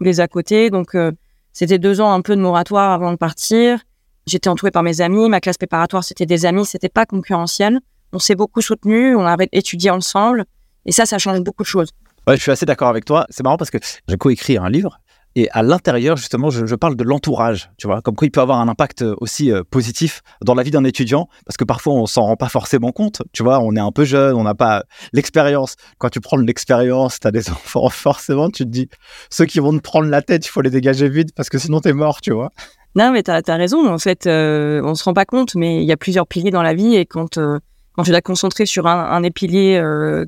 tous 0.00 0.04
les 0.04 0.20
à 0.20 0.28
côté. 0.28 0.70
Donc, 0.70 0.94
euh, 0.94 1.12
c'était 1.52 1.78
deux 1.78 2.00
ans 2.00 2.12
un 2.12 2.22
peu 2.22 2.34
de 2.34 2.40
moratoire 2.40 2.92
avant 2.92 3.12
de 3.12 3.16
partir. 3.16 3.80
J'étais 4.26 4.48
entourée 4.48 4.70
par 4.70 4.82
mes 4.82 5.00
amis. 5.00 5.28
Ma 5.28 5.40
classe 5.40 5.58
préparatoire, 5.58 6.04
c'était 6.04 6.26
des 6.26 6.46
amis. 6.46 6.64
C'était 6.64 6.88
pas 6.88 7.04
concurrentiel. 7.04 7.80
On 8.12 8.18
s'est 8.18 8.34
beaucoup 8.34 8.62
soutenu. 8.62 9.14
On 9.14 9.26
a 9.26 9.36
étudié 9.52 9.90
ensemble. 9.90 10.44
Et 10.86 10.92
ça, 10.92 11.04
ça 11.04 11.18
change 11.18 11.40
beaucoup 11.40 11.62
de 11.62 11.68
choses. 11.68 11.90
Je 12.28 12.36
suis 12.36 12.50
assez 12.50 12.64
d'accord 12.64 12.88
avec 12.88 13.04
toi. 13.04 13.26
C'est 13.28 13.42
marrant 13.42 13.56
parce 13.56 13.70
que 13.70 13.78
j'ai 14.08 14.16
coécrit 14.16 14.56
un 14.56 14.70
livre 14.70 15.00
et 15.36 15.48
à 15.52 15.62
l'intérieur, 15.62 16.16
justement, 16.16 16.50
je, 16.50 16.74
parle 16.74 16.96
de 16.96 17.04
l'entourage, 17.04 17.70
tu 17.78 17.86
vois, 17.86 18.02
comme 18.02 18.16
quoi 18.16 18.26
il 18.26 18.30
peut 18.30 18.40
avoir 18.40 18.58
un 18.58 18.68
impact 18.68 19.04
aussi 19.18 19.52
euh, 19.52 19.62
positif 19.68 20.22
dans 20.42 20.54
la 20.54 20.64
vie 20.64 20.72
d'un 20.72 20.82
étudiant, 20.82 21.28
parce 21.46 21.56
que 21.56 21.64
parfois 21.64 21.94
on 21.94 22.06
s'en 22.06 22.22
rend 22.22 22.36
pas 22.36 22.48
forcément 22.48 22.90
compte, 22.90 23.22
tu 23.32 23.44
vois, 23.44 23.60
on 23.60 23.76
est 23.76 23.80
un 23.80 23.92
peu 23.92 24.04
jeune, 24.04 24.34
on 24.34 24.42
n'a 24.42 24.54
pas 24.54 24.82
l'expérience. 25.12 25.76
Quand 25.98 26.08
tu 26.08 26.20
prends 26.20 26.36
de 26.36 26.42
l'expérience, 26.42 27.20
tu 27.20 27.28
as 27.28 27.30
des 27.30 27.48
enfants, 27.50 27.88
forcément, 27.90 28.50
tu 28.50 28.64
te 28.64 28.68
dis, 28.68 28.88
ceux 29.30 29.46
qui 29.46 29.60
vont 29.60 29.72
te 29.72 29.82
prendre 29.82 30.08
la 30.08 30.20
tête, 30.22 30.46
il 30.46 30.48
faut 30.48 30.62
les 30.62 30.70
dégager 30.70 31.08
vite, 31.08 31.32
parce 31.34 31.48
que 31.48 31.58
sinon 31.58 31.80
tu 31.80 31.90
es 31.90 31.92
mort, 31.92 32.20
tu 32.20 32.32
vois. 32.32 32.50
Non, 32.96 33.12
mais 33.12 33.22
tu 33.22 33.30
as, 33.30 33.56
raison, 33.56 33.88
en 33.88 33.98
fait, 33.98 34.26
euh, 34.26 34.82
on 34.82 34.96
se 34.96 35.04
rend 35.04 35.14
pas 35.14 35.26
compte, 35.26 35.54
mais 35.54 35.80
il 35.80 35.86
y 35.86 35.92
a 35.92 35.96
plusieurs 35.96 36.26
piliers 36.26 36.50
dans 36.50 36.62
la 36.62 36.74
vie, 36.74 36.96
et 36.96 37.06
quand, 37.06 37.38
euh, 37.38 37.60
quand 37.92 38.02
tu 38.02 38.10
l'as 38.10 38.20
concentré 38.20 38.66
sur 38.66 38.88
un, 38.88 38.98
un 38.98 39.20
des 39.20 39.30
piliers 39.30 39.80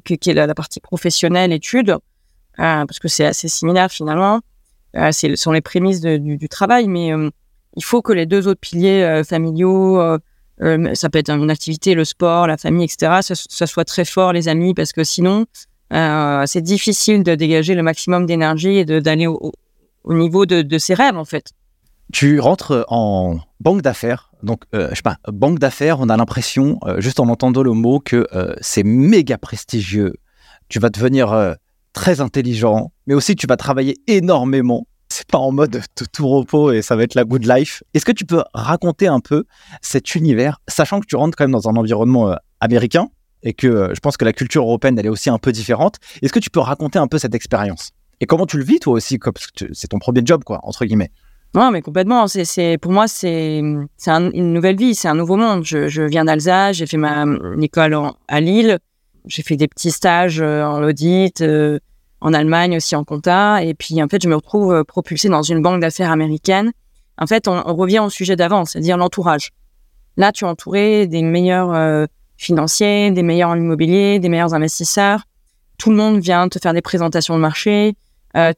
qui, 0.04 0.16
qui, 0.16 0.30
est 0.30 0.34
la, 0.34 0.46
la 0.46 0.54
partie 0.54 0.78
professionnelle, 0.78 1.52
études, 1.52 1.96
parce 2.56 3.00
que 3.00 3.08
c'est 3.08 3.24
assez 3.24 3.48
similaire 3.48 3.90
finalement, 3.90 4.36
euh, 4.36 4.51
ce 4.94 5.36
sont 5.36 5.52
les 5.52 5.60
prémices 5.60 6.00
du, 6.00 6.48
travail, 6.48 6.88
mais 6.88 7.12
euh, 7.12 7.30
il 7.76 7.84
faut 7.84 8.02
que 8.02 8.12
les 8.12 8.26
deux 8.26 8.48
autres 8.48 8.60
piliers 8.60 9.02
euh, 9.02 9.24
familiaux, 9.24 10.00
ça 10.94 11.10
peut 11.10 11.18
être 11.18 11.30
une 11.30 11.50
activité, 11.50 11.94
le 11.94 12.04
sport, 12.04 12.46
la 12.46 12.56
famille, 12.56 12.84
etc., 12.84 13.20
ça, 13.22 13.66
soit 13.66 13.84
très 13.84 14.04
fort, 14.04 14.32
les 14.32 14.48
amis, 14.48 14.74
parce 14.74 14.92
que 14.92 15.02
sinon, 15.02 15.46
c'est 15.90 16.60
difficile 16.60 17.22
de 17.22 17.34
dégager 17.34 17.74
le 17.74 17.82
maximum 17.82 18.26
d'énergie 18.26 18.78
et 18.78 18.84
d'aller 18.84 19.26
au, 19.26 19.52
au, 20.04 20.14
niveau 20.14 20.46
de, 20.46 20.62
de, 20.62 20.78
ses 20.78 20.94
rêves, 20.94 21.16
en 21.16 21.24
fait. 21.24 21.52
Tu 22.12 22.38
rentres 22.38 22.84
en 22.88 23.38
banque 23.60 23.82
d'affaires. 23.82 24.30
Donc, 24.42 24.64
euh, 24.74 24.88
je 24.90 24.96
sais 24.96 25.02
pas, 25.02 25.16
banque 25.28 25.58
d'affaires, 25.58 25.98
on 26.00 26.08
a 26.08 26.16
l'impression, 26.16 26.78
juste 26.98 27.18
en 27.18 27.28
entendant 27.28 27.62
le 27.62 27.72
mot, 27.72 27.98
que 27.98 28.26
c'est 28.60 28.84
méga 28.84 29.38
prestigieux. 29.38 30.14
Tu 30.68 30.78
vas 30.78 30.90
devenir 30.90 31.56
très 31.92 32.20
intelligent, 32.20 32.92
mais 33.06 33.14
aussi 33.14 33.36
tu 33.36 33.46
vas 33.46 33.56
travailler 33.56 33.98
énormément. 34.06 34.86
C'est 35.08 35.26
pas 35.26 35.38
en 35.38 35.52
mode 35.52 35.82
tout 36.12 36.26
repos 36.26 36.72
et 36.72 36.80
ça 36.80 36.96
va 36.96 37.02
être 37.02 37.14
la 37.14 37.24
good 37.24 37.44
life. 37.46 37.82
Est-ce 37.92 38.04
que 38.04 38.12
tu 38.12 38.24
peux 38.24 38.42
raconter 38.54 39.06
un 39.06 39.20
peu 39.20 39.44
cet 39.82 40.14
univers, 40.14 40.60
sachant 40.68 41.00
que 41.00 41.06
tu 41.06 41.16
rentres 41.16 41.36
quand 41.36 41.44
même 41.44 41.52
dans 41.52 41.68
un 41.68 41.76
environnement 41.76 42.30
euh, 42.30 42.36
américain 42.60 43.08
et 43.42 43.52
que 43.52 43.66
euh, 43.66 43.94
je 43.94 44.00
pense 44.00 44.16
que 44.16 44.24
la 44.24 44.32
culture 44.32 44.62
européenne 44.62 44.98
elle 44.98 45.06
est 45.06 45.10
aussi 45.10 45.28
un 45.28 45.38
peu 45.38 45.52
différente. 45.52 45.96
Est-ce 46.22 46.32
que 46.32 46.38
tu 46.38 46.48
peux 46.48 46.60
raconter 46.60 46.98
un 46.98 47.08
peu 47.08 47.18
cette 47.18 47.34
expérience? 47.34 47.90
Et 48.20 48.26
comment 48.26 48.46
tu 48.46 48.56
le 48.56 48.64
vis 48.64 48.78
toi 48.78 48.94
aussi, 48.94 49.18
parce 49.18 49.48
que 49.48 49.66
c'est 49.72 49.88
ton 49.88 49.98
premier 49.98 50.22
job 50.24 50.44
quoi 50.44 50.60
entre 50.62 50.84
guillemets. 50.86 51.10
Non, 51.54 51.70
mais 51.70 51.82
complètement. 51.82 52.26
C'est, 52.28 52.78
pour 52.80 52.92
moi, 52.92 53.06
c'est, 53.08 53.60
c'est 53.98 54.10
une 54.10 54.54
nouvelle 54.54 54.76
vie, 54.76 54.94
c'est 54.94 55.08
un 55.08 55.14
nouveau 55.14 55.36
monde. 55.36 55.64
Je, 55.64 55.88
je 55.88 56.02
viens 56.02 56.24
d'Alsace, 56.24 56.76
j'ai 56.76 56.86
fait 56.86 56.96
ma 56.96 57.26
école 57.60 57.94
à 58.28 58.40
Lille 58.40 58.78
j'ai 59.26 59.42
fait 59.42 59.56
des 59.56 59.68
petits 59.68 59.90
stages 59.90 60.40
euh, 60.40 60.64
en 60.64 60.82
audit, 60.82 61.40
euh, 61.40 61.78
en 62.20 62.32
Allemagne 62.32 62.76
aussi 62.76 62.96
en 62.96 63.04
compta. 63.04 63.62
Et 63.64 63.74
puis, 63.74 64.02
en 64.02 64.08
fait, 64.08 64.22
je 64.22 64.28
me 64.28 64.34
retrouve 64.34 64.72
euh, 64.72 64.84
propulsée 64.84 65.28
dans 65.28 65.42
une 65.42 65.62
banque 65.62 65.80
d'affaires 65.80 66.10
américaine. 66.10 66.72
En 67.18 67.26
fait, 67.26 67.48
on, 67.48 67.62
revient 67.74 68.00
au 68.00 68.10
sujet 68.10 68.36
d'avant, 68.36 68.64
c'est-à-dire 68.64 68.96
l'entourage. 68.96 69.50
Là, 70.16 70.32
tu 70.32 70.44
es 70.44 70.48
entouré 70.48 71.06
des 71.06 71.22
meilleurs 71.22 72.08
financiers, 72.36 73.10
des 73.10 73.22
meilleurs 73.22 73.50
en 73.50 73.56
immobilier, 73.56 74.18
des 74.18 74.28
meilleurs 74.28 74.54
investisseurs. 74.54 75.22
Tout 75.78 75.90
le 75.90 75.96
monde 75.96 76.20
vient 76.20 76.48
te 76.48 76.58
faire 76.58 76.74
des 76.74 76.82
présentations 76.82 77.34
de 77.34 77.40
marché. 77.40 77.96
Euh, 78.36 78.52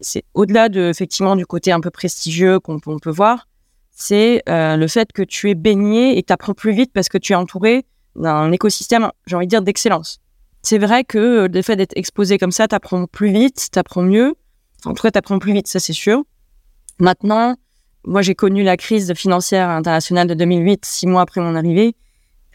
c'est 0.00 0.24
au-delà 0.34 0.68
de 0.68 0.88
effectivement 0.88 1.36
du 1.36 1.46
côté 1.46 1.70
un 1.70 1.80
peu 1.80 1.90
prestigieux 1.90 2.58
qu'on 2.58 2.78
peut 2.80 3.10
voir, 3.10 3.46
c'est 3.92 4.42
euh, 4.48 4.76
le 4.76 4.88
fait 4.88 5.12
que 5.12 5.22
tu 5.22 5.50
es 5.50 5.54
baigné 5.54 6.18
et 6.18 6.22
tu 6.22 6.32
apprends 6.32 6.54
plus 6.54 6.72
vite 6.72 6.92
parce 6.92 7.08
que 7.08 7.18
tu 7.18 7.32
es 7.32 7.36
entouré 7.36 7.84
d'un 8.18 8.52
écosystème, 8.52 9.10
j'ai 9.26 9.36
envie 9.36 9.46
de 9.46 9.50
dire, 9.50 9.62
d'excellence. 9.62 10.20
C'est 10.62 10.78
vrai 10.78 11.04
que 11.04 11.48
le 11.52 11.62
fait 11.62 11.76
d'être 11.76 11.96
exposé 11.96 12.38
comme 12.38 12.52
ça, 12.52 12.68
t'apprends 12.68 13.06
plus 13.06 13.32
vite, 13.32 13.68
t'apprends 13.70 14.02
mieux. 14.02 14.34
en 14.84 14.94
tout 14.94 15.02
cas, 15.02 15.10
t'apprends 15.10 15.38
plus 15.38 15.52
vite, 15.52 15.68
ça 15.68 15.80
c'est 15.80 15.92
sûr. 15.92 16.24
Maintenant, 16.98 17.56
moi 18.04 18.22
j'ai 18.22 18.34
connu 18.34 18.62
la 18.62 18.76
crise 18.76 19.12
financière 19.14 19.70
internationale 19.70 20.26
de 20.26 20.34
2008, 20.34 20.84
six 20.84 21.06
mois 21.06 21.22
après 21.22 21.40
mon 21.40 21.54
arrivée. 21.54 21.94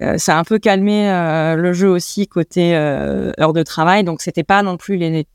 Euh, 0.01 0.17
ça 0.17 0.35
a 0.35 0.39
un 0.39 0.43
peu 0.43 0.59
calmé 0.59 1.09
euh, 1.09 1.55
le 1.55 1.71
jeu 1.71 1.87
aussi 1.87 2.27
côté 2.27 2.75
euh, 2.75 3.31
de 3.31 3.63
travail. 3.63 4.03
Donc 4.03 4.21
c'était 4.21 4.43
pas 4.43 4.63
non 4.63 4.77
plus 4.77 4.97
les. 4.97 5.25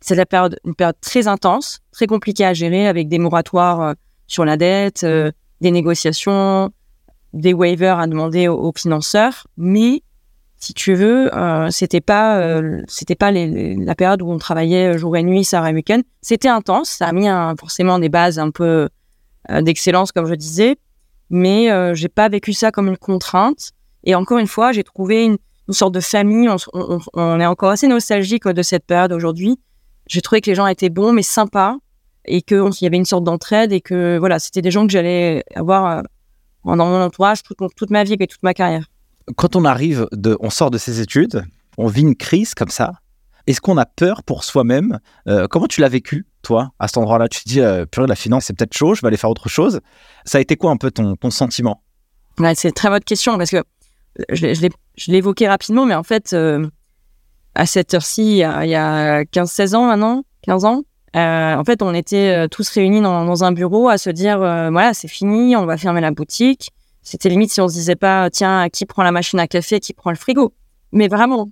C'est 0.00 0.14
la 0.14 0.26
période, 0.26 0.58
une 0.64 0.74
période 0.74 0.96
très 1.00 1.28
intense, 1.28 1.80
très 1.92 2.06
compliquée 2.06 2.44
à 2.44 2.54
gérer 2.54 2.88
avec 2.88 3.08
des 3.08 3.18
moratoires 3.18 3.94
sur 4.26 4.44
la 4.44 4.56
dette, 4.56 5.06
des 5.60 5.70
négociations, 5.70 6.72
des 7.32 7.54
waivers 7.54 7.98
à 7.98 8.06
demander 8.06 8.48
aux, 8.48 8.72
financeurs. 8.76 9.46
Mais 9.56 10.02
si 10.56 10.74
tu 10.74 10.94
veux, 10.94 11.30
c'était 11.70 12.00
pas 12.00 12.60
c'était 12.86 13.14
pas 13.14 13.30
les, 13.30 13.74
la 13.76 13.94
période 13.94 14.22
où 14.22 14.30
on 14.30 14.38
travaillait 14.38 14.96
jour 14.98 15.16
et 15.16 15.22
nuit, 15.22 15.44
soir 15.44 15.66
et 15.66 15.72
week-end. 15.72 16.00
C'était 16.20 16.48
intense. 16.48 16.90
Ça 16.90 17.08
a 17.08 17.12
mis 17.12 17.26
forcément 17.58 17.98
des 17.98 18.08
bases 18.08 18.38
un 18.38 18.50
peu 18.50 18.88
d'excellence, 19.50 20.12
comme 20.12 20.26
je 20.26 20.34
disais. 20.34 20.76
Mais 21.30 21.94
j'ai 21.94 22.08
pas 22.08 22.28
vécu 22.28 22.52
ça 22.52 22.70
comme 22.70 22.88
une 22.88 22.98
contrainte. 22.98 23.72
Et 24.04 24.14
encore 24.14 24.38
une 24.38 24.46
fois, 24.46 24.72
j'ai 24.72 24.84
trouvé 24.84 25.24
une, 25.24 25.38
sorte 25.70 25.94
de 25.94 26.00
famille. 26.00 26.48
On, 27.14 27.40
est 27.40 27.46
encore 27.46 27.70
assez 27.70 27.88
nostalgique 27.88 28.46
de 28.46 28.62
cette 28.62 28.84
période 28.84 29.12
aujourd'hui. 29.12 29.58
J'ai 30.06 30.20
trouvé 30.20 30.40
que 30.40 30.50
les 30.50 30.54
gens 30.54 30.66
étaient 30.66 30.90
bons, 30.90 31.12
mais 31.12 31.22
sympas, 31.22 31.76
et 32.24 32.42
qu'il 32.42 32.70
y 32.82 32.86
avait 32.86 32.96
une 32.96 33.04
sorte 33.04 33.24
d'entraide, 33.24 33.72
et 33.72 33.80
que 33.80 34.18
voilà, 34.18 34.38
c'était 34.38 34.60
des 34.60 34.70
gens 34.70 34.86
que 34.86 34.92
j'allais 34.92 35.44
avoir 35.54 35.86
euh, 35.86 36.02
dans 36.64 36.76
mon 36.76 37.02
entourage 37.02 37.42
toute, 37.42 37.58
toute 37.76 37.90
ma 37.90 38.04
vie 38.04 38.16
et 38.18 38.26
toute 38.26 38.42
ma 38.42 38.54
carrière. 38.54 38.86
Quand 39.36 39.56
on 39.56 39.64
arrive, 39.64 40.06
de, 40.12 40.36
on 40.40 40.50
sort 40.50 40.70
de 40.70 40.78
ses 40.78 41.00
études, 41.00 41.44
on 41.78 41.86
vit 41.86 42.02
une 42.02 42.16
crise 42.16 42.54
comme 42.54 42.68
ça. 42.70 42.92
Est-ce 43.46 43.60
qu'on 43.60 43.76
a 43.76 43.86
peur 43.86 44.22
pour 44.22 44.44
soi-même? 44.44 45.00
Euh, 45.28 45.46
Comment 45.48 45.66
tu 45.66 45.80
l'as 45.80 45.88
vécu, 45.88 46.26
toi, 46.42 46.72
à 46.78 46.86
cet 46.86 46.98
endroit-là? 46.98 47.28
Tu 47.28 47.42
te 47.42 47.48
dis, 47.48 47.60
euh, 47.60 47.86
purée, 47.86 48.06
la 48.06 48.14
finance, 48.14 48.44
c'est 48.44 48.56
peut-être 48.56 48.74
chaud, 48.74 48.94
je 48.94 49.00
vais 49.00 49.08
aller 49.08 49.16
faire 49.16 49.30
autre 49.30 49.48
chose. 49.48 49.80
Ça 50.24 50.38
a 50.38 50.40
été 50.40 50.56
quoi 50.56 50.70
un 50.70 50.76
peu 50.76 50.90
ton, 50.90 51.16
ton 51.16 51.30
sentiment? 51.30 51.82
C'est 52.54 52.68
une 52.68 52.74
très 52.74 52.88
bonne 52.88 53.02
question, 53.02 53.36
parce 53.36 53.50
que 53.50 53.62
je, 54.30 54.70
je 54.96 55.10
l'ai 55.10 55.18
évoqué 55.18 55.48
rapidement, 55.48 55.86
mais 55.86 55.94
en 55.94 56.02
fait, 56.02 56.32
euh, 56.32 56.66
à 57.54 57.66
cette 57.66 57.94
heure-ci, 57.94 58.22
il 58.22 58.36
y 58.36 58.44
a, 58.44 59.24
15-16 59.24 59.74
ans 59.74 59.86
maintenant, 59.86 60.24
15 60.42 60.64
ans, 60.64 60.82
euh, 61.16 61.56
en 61.56 61.64
fait, 61.64 61.82
on 61.82 61.92
était 61.94 62.44
euh, 62.44 62.48
tous 62.48 62.68
réunis 62.70 63.00
dans, 63.00 63.44
un 63.44 63.52
bureau 63.52 63.88
à 63.88 63.98
se 63.98 64.10
dire, 64.10 64.38
voilà, 64.38 64.94
c'est 64.94 65.08
fini, 65.08 65.56
on 65.56 65.66
va 65.66 65.76
fermer 65.76 66.00
la 66.00 66.10
boutique. 66.10 66.70
C'était 67.02 67.28
limite 67.28 67.50
si 67.50 67.60
on 67.60 67.68
se 67.68 67.74
disait 67.74 67.96
pas, 67.96 68.30
tiens, 68.30 68.68
qui 68.68 68.86
prend 68.86 69.02
la 69.02 69.12
machine 69.12 69.40
à 69.40 69.48
café, 69.48 69.80
qui 69.80 69.92
prend 69.92 70.10
le 70.10 70.16
frigo. 70.16 70.54
Mais 70.92 71.08
vraiment, 71.08 71.48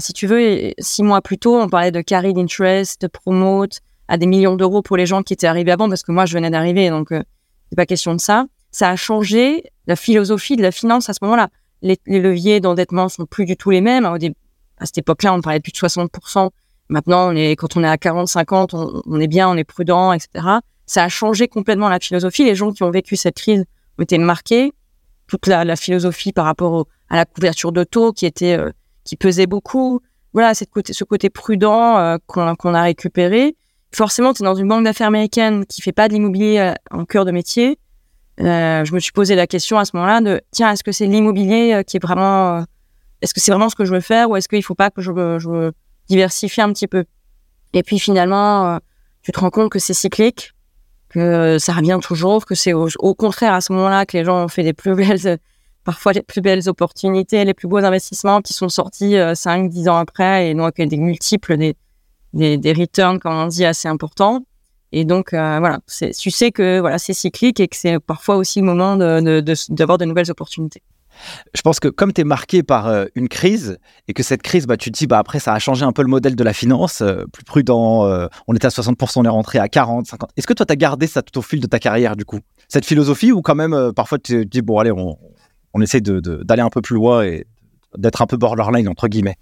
si 0.00 0.12
tu 0.12 0.26
veux, 0.26 0.72
six 0.78 1.02
mois 1.02 1.22
plus 1.22 1.38
tôt, 1.38 1.58
on 1.58 1.68
parlait 1.68 1.90
de 1.90 2.00
carry 2.00 2.34
interest, 2.36 3.00
de 3.02 3.06
promote, 3.06 3.78
à 4.08 4.16
des 4.16 4.26
millions 4.26 4.56
d'euros 4.56 4.82
pour 4.82 4.96
les 4.96 5.06
gens 5.06 5.22
qui 5.22 5.32
étaient 5.32 5.46
arrivés 5.46 5.72
avant, 5.72 5.88
parce 5.88 6.02
que 6.02 6.12
moi, 6.12 6.26
je 6.26 6.34
venais 6.34 6.50
d'arriver, 6.50 6.90
donc 6.90 7.08
c'est 7.10 7.76
pas 7.76 7.86
question 7.86 8.14
de 8.14 8.20
ça. 8.20 8.46
Ça 8.70 8.90
a 8.90 8.96
changé 8.96 9.64
la 9.86 9.96
philosophie 9.96 10.56
de 10.56 10.62
la 10.62 10.70
finance 10.70 11.08
à 11.08 11.14
ce 11.14 11.20
moment-là 11.22 11.48
les, 11.82 11.98
leviers 12.06 12.60
d'endettement 12.60 13.08
sont 13.08 13.26
plus 13.26 13.44
du 13.44 13.56
tout 13.56 13.70
les 13.70 13.80
mêmes. 13.80 14.04
à 14.04 14.86
cette 14.86 14.98
époque-là, 14.98 15.34
on 15.34 15.40
parlait 15.40 15.58
de 15.58 15.62
plus 15.62 15.72
de 15.72 15.78
60%. 15.78 16.50
Maintenant, 16.88 17.32
on 17.32 17.36
est, 17.36 17.56
quand 17.56 17.76
on 17.76 17.84
est 17.84 17.88
à 17.88 17.98
40, 17.98 18.28
50, 18.28 18.74
on, 18.74 19.20
est 19.20 19.26
bien, 19.26 19.48
on 19.48 19.56
est 19.56 19.64
prudent, 19.64 20.12
etc. 20.12 20.46
Ça 20.86 21.04
a 21.04 21.08
changé 21.08 21.48
complètement 21.48 21.88
la 21.88 22.00
philosophie. 22.00 22.44
Les 22.44 22.54
gens 22.54 22.72
qui 22.72 22.82
ont 22.82 22.90
vécu 22.90 23.16
cette 23.16 23.36
crise 23.36 23.64
ont 23.98 24.02
été 24.02 24.16
marqués. 24.18 24.72
Toute 25.26 25.46
la, 25.46 25.76
philosophie 25.76 26.32
par 26.32 26.46
rapport 26.46 26.86
à 27.10 27.16
la 27.16 27.26
couverture 27.26 27.72
de 27.72 27.84
taux 27.84 28.12
qui 28.12 28.24
était, 28.24 28.58
euh, 28.58 28.70
qui 29.04 29.16
pesait 29.16 29.46
beaucoup. 29.46 30.00
Voilà, 30.32 30.54
ce 30.54 31.04
côté 31.04 31.30
prudent 31.30 31.98
euh, 31.98 32.16
qu'on 32.26 32.74
a 32.74 32.82
récupéré. 32.82 33.54
Forcément, 33.94 34.34
tu 34.34 34.42
es 34.42 34.44
dans 34.44 34.54
une 34.54 34.68
banque 34.68 34.84
d'affaires 34.84 35.06
américaine 35.06 35.64
qui 35.64 35.80
fait 35.80 35.92
pas 35.92 36.08
de 36.08 36.14
l'immobilier 36.14 36.58
euh, 36.58 36.74
en 36.90 37.04
cœur 37.04 37.24
de 37.24 37.30
métier. 37.30 37.78
Euh, 38.40 38.84
je 38.84 38.94
me 38.94 39.00
suis 39.00 39.12
posé 39.12 39.34
la 39.34 39.46
question 39.46 39.78
à 39.78 39.84
ce 39.84 39.96
moment-là 39.96 40.20
de 40.20 40.40
tiens, 40.52 40.70
est-ce 40.70 40.84
que 40.84 40.92
c'est 40.92 41.06
l'immobilier 41.06 41.72
euh, 41.74 41.82
qui 41.82 41.96
est 41.96 42.00
vraiment, 42.02 42.64
est-ce 43.20 43.34
que 43.34 43.40
c'est 43.40 43.50
vraiment 43.50 43.68
ce 43.68 43.74
que 43.74 43.84
je 43.84 43.92
veux 43.92 44.00
faire 44.00 44.30
ou 44.30 44.36
est-ce 44.36 44.48
qu'il 44.48 44.62
faut 44.62 44.76
pas 44.76 44.90
que 44.90 45.00
je, 45.00 45.10
je 45.38 45.72
diversifie 46.08 46.60
un 46.60 46.72
petit 46.72 46.86
peu 46.86 47.04
Et 47.74 47.82
puis 47.82 47.98
finalement, 47.98 48.78
tu 49.22 49.32
te 49.32 49.40
rends 49.40 49.50
compte 49.50 49.70
que 49.70 49.78
c'est 49.78 49.94
cyclique, 49.94 50.52
que 51.08 51.58
ça 51.58 51.72
revient 51.72 51.98
toujours, 52.02 52.46
que 52.46 52.54
c'est 52.54 52.72
au, 52.72 53.14
contraire 53.14 53.54
à 53.54 53.60
ce 53.60 53.72
moment-là 53.72 54.06
que 54.06 54.16
les 54.16 54.24
gens 54.24 54.44
ont 54.44 54.48
fait 54.48 54.62
des 54.62 54.72
plus 54.72 54.94
belles, 54.96 55.38
parfois 55.84 56.12
les 56.12 56.22
plus 56.22 56.40
belles 56.40 56.68
opportunités, 56.68 57.44
les 57.44 57.54
plus 57.54 57.68
beaux 57.68 57.78
investissements 57.78 58.40
qui 58.40 58.52
sont 58.52 58.68
sortis 58.68 59.16
5, 59.34 59.68
10 59.68 59.88
ans 59.88 59.96
après 59.96 60.50
et 60.50 60.54
donc 60.54 60.76
des 60.76 60.96
multiples, 60.96 61.56
des, 61.56 61.76
des, 62.32 62.56
des 62.56 62.72
returns, 62.72 63.18
comme 63.18 63.34
on 63.34 63.46
dit, 63.46 63.64
assez 63.64 63.88
importants. 63.88 64.42
Et 64.92 65.04
donc 65.04 65.34
euh, 65.34 65.58
voilà, 65.58 65.80
tu 65.86 66.30
sais 66.30 66.50
que 66.50 66.80
voilà 66.80 66.98
c'est 66.98 67.12
cyclique 67.12 67.60
et 67.60 67.68
que 67.68 67.76
c'est 67.76 68.00
parfois 68.00 68.36
aussi 68.36 68.60
le 68.60 68.66
moment 68.66 68.96
d'avoir 68.96 69.20
de, 69.22 69.40
de, 69.40 69.96
de, 69.96 70.04
nouvelles 70.04 70.30
opportunités. 70.30 70.82
Je 71.54 71.62
pense 71.62 71.80
que 71.80 71.88
comme 71.88 72.12
tu 72.12 72.20
es 72.20 72.24
marqué 72.24 72.62
par 72.62 72.88
euh, 72.88 73.06
une 73.14 73.28
crise 73.28 73.78
et 74.06 74.14
que 74.14 74.22
cette 74.22 74.42
crise, 74.42 74.66
bah, 74.66 74.76
tu 74.76 74.90
te 74.90 74.98
dis, 74.98 75.06
bah, 75.06 75.18
après, 75.18 75.38
ça 75.38 75.52
a 75.52 75.58
changé 75.58 75.84
un 75.84 75.92
peu 75.92 76.02
le 76.02 76.08
modèle 76.08 76.36
de 76.36 76.44
la 76.44 76.52
finance, 76.52 77.00
euh, 77.00 77.24
plus 77.32 77.44
prudent, 77.44 78.08
on 78.46 78.54
était 78.54 78.66
à 78.66 78.70
60%, 78.70 79.20
on 79.20 79.24
est 79.24 79.28
rentré 79.28 79.58
à 79.58 79.68
40, 79.68 80.06
50. 80.06 80.30
Est-ce 80.36 80.46
que 80.46 80.52
toi, 80.52 80.66
tu 80.66 80.72
as 80.72 80.76
gardé 80.76 81.06
ça 81.06 81.22
tout 81.22 81.38
au 81.38 81.42
fil 81.42 81.60
de 81.60 81.66
ta 81.66 81.78
carrière, 81.78 82.16
du 82.16 82.24
coup? 82.24 82.40
Cette 82.68 82.84
philosophie 82.84 83.32
ou 83.32 83.42
quand 83.42 83.54
même, 83.54 83.92
parfois, 83.94 84.18
tu 84.18 84.44
te 84.44 84.48
dis, 84.48 84.62
bon, 84.62 84.78
allez, 84.78 84.92
on, 84.92 85.16
on 85.74 85.80
essaie 85.80 86.00
d'aller 86.00 86.62
un 86.62 86.70
peu 86.70 86.80
plus 86.80 86.94
loin 86.94 87.22
et 87.24 87.46
d'être 87.96 88.22
un 88.22 88.26
peu 88.26 88.36
borderline, 88.36 88.88
entre 88.88 89.08
guillemets? 89.08 89.36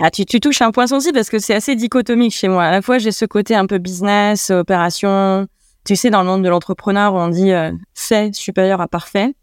Ah, 0.00 0.10
tu, 0.10 0.24
touches 0.24 0.60
un 0.62 0.72
point 0.72 0.88
sensible 0.88 1.14
parce 1.14 1.30
que 1.30 1.38
c'est 1.38 1.54
assez 1.54 1.76
dichotomique 1.76 2.34
chez 2.34 2.48
moi. 2.48 2.64
À 2.64 2.70
la 2.70 2.82
fois, 2.82 2.98
j'ai 2.98 3.12
ce 3.12 3.24
côté 3.24 3.54
un 3.54 3.66
peu 3.66 3.78
business, 3.78 4.50
opération. 4.50 5.46
Tu 5.84 5.96
sais, 5.96 6.10
dans 6.10 6.22
le 6.22 6.26
monde 6.26 6.42
de 6.42 6.48
l'entrepreneur, 6.48 7.14
on 7.14 7.28
dit 7.28 7.52
euh, 7.52 7.70
fait 7.94 8.34
supérieur 8.34 8.80
à 8.80 8.88
parfait. 8.88 9.34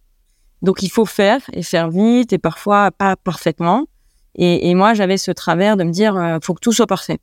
Donc, 0.62 0.84
il 0.84 0.90
faut 0.90 1.06
faire 1.06 1.42
et 1.54 1.64
faire 1.64 1.90
vite 1.90 2.34
et 2.34 2.38
parfois 2.38 2.92
pas 2.92 3.16
parfaitement. 3.16 3.86
Et, 4.36 4.70
et 4.70 4.76
moi, 4.76 4.94
j'avais 4.94 5.18
ce 5.18 5.32
travers 5.32 5.78
de 5.78 5.84
me 5.84 5.92
dire, 5.92 6.16
euh, 6.16 6.38
faut 6.42 6.54
que 6.54 6.60
tout 6.60 6.72
soit 6.72 6.88
parfait. 6.88 7.20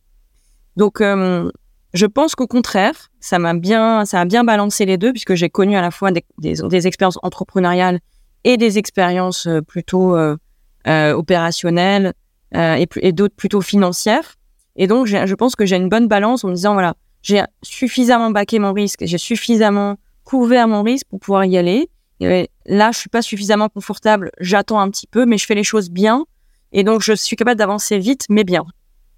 Donc, 0.77 1.01
euh, 1.01 1.51
je 1.95 2.07
pense 2.07 2.35
qu'au 2.35 2.47
contraire, 2.47 3.11
ça 3.21 3.39
m'a 3.39 3.55
bien, 3.55 4.05
ça 4.05 4.21
a 4.21 4.25
bien 4.25 4.45
balancé 4.45 4.85
les 4.85 4.99
deux 4.99 5.13
puisque 5.13 5.35
j'ai 5.35 5.49
connu 5.49 5.77
à 5.77 5.81
la 5.81 5.91
fois 5.91 6.11
des, 6.11 6.25
des, 6.39 6.55
des 6.69 6.87
expériences 6.87 7.19
entrepreneuriales 7.23 8.01
et 8.45 8.57
des 8.57 8.79
expériences 8.79 9.47
euh, 9.47 9.61
plutôt 9.63 10.17
euh, 10.17 11.13
opérationnelles 11.13 12.15
euh, 12.55 12.77
et, 12.77 12.89
et 13.01 13.13
d'autres 13.13 13.35
plutôt 13.35 13.61
financières. 13.61 14.35
Et 14.77 14.87
donc, 14.87 15.07
je 15.07 15.35
pense 15.35 15.57
que 15.57 15.67
j'ai 15.67 15.77
une 15.77 15.89
bonne 15.89 16.07
balance 16.07 16.45
en 16.45 16.49
me 16.49 16.55
disant, 16.55 16.73
voilà, 16.73 16.95
j'ai 17.21 17.43
suffisamment 17.63 18.31
baqué 18.31 18.61
mon 18.61 18.73
risque, 18.73 19.01
j'ai 19.05 19.19
suffisamment 19.19 19.97
couvert 20.23 20.69
mon 20.69 20.83
risque 20.83 21.07
pour 21.11 21.19
pouvoir 21.19 21.45
y 21.47 21.59
aller. 21.59 21.91
Là, 22.21 22.91
je 22.93 22.99
suis 22.99 23.09
pas 23.09 23.23
suffisamment 23.23 23.69
confortable, 23.69 24.31
j'attends 24.41 24.81
un 24.81 24.91
petit 24.91 25.07
peu, 25.07 25.27
mais 25.27 25.39
je 25.39 25.47
fais 25.47 25.55
les 25.55 25.65
choses 25.65 25.91
bien. 25.91 26.25
Et 26.73 26.85
donc, 26.85 27.03
je 27.03 27.13
suis 27.15 27.37
capable 27.37 27.59
d'avancer 27.59 27.99
vite, 27.99 28.27
mais 28.29 28.45
bien. 28.45 28.65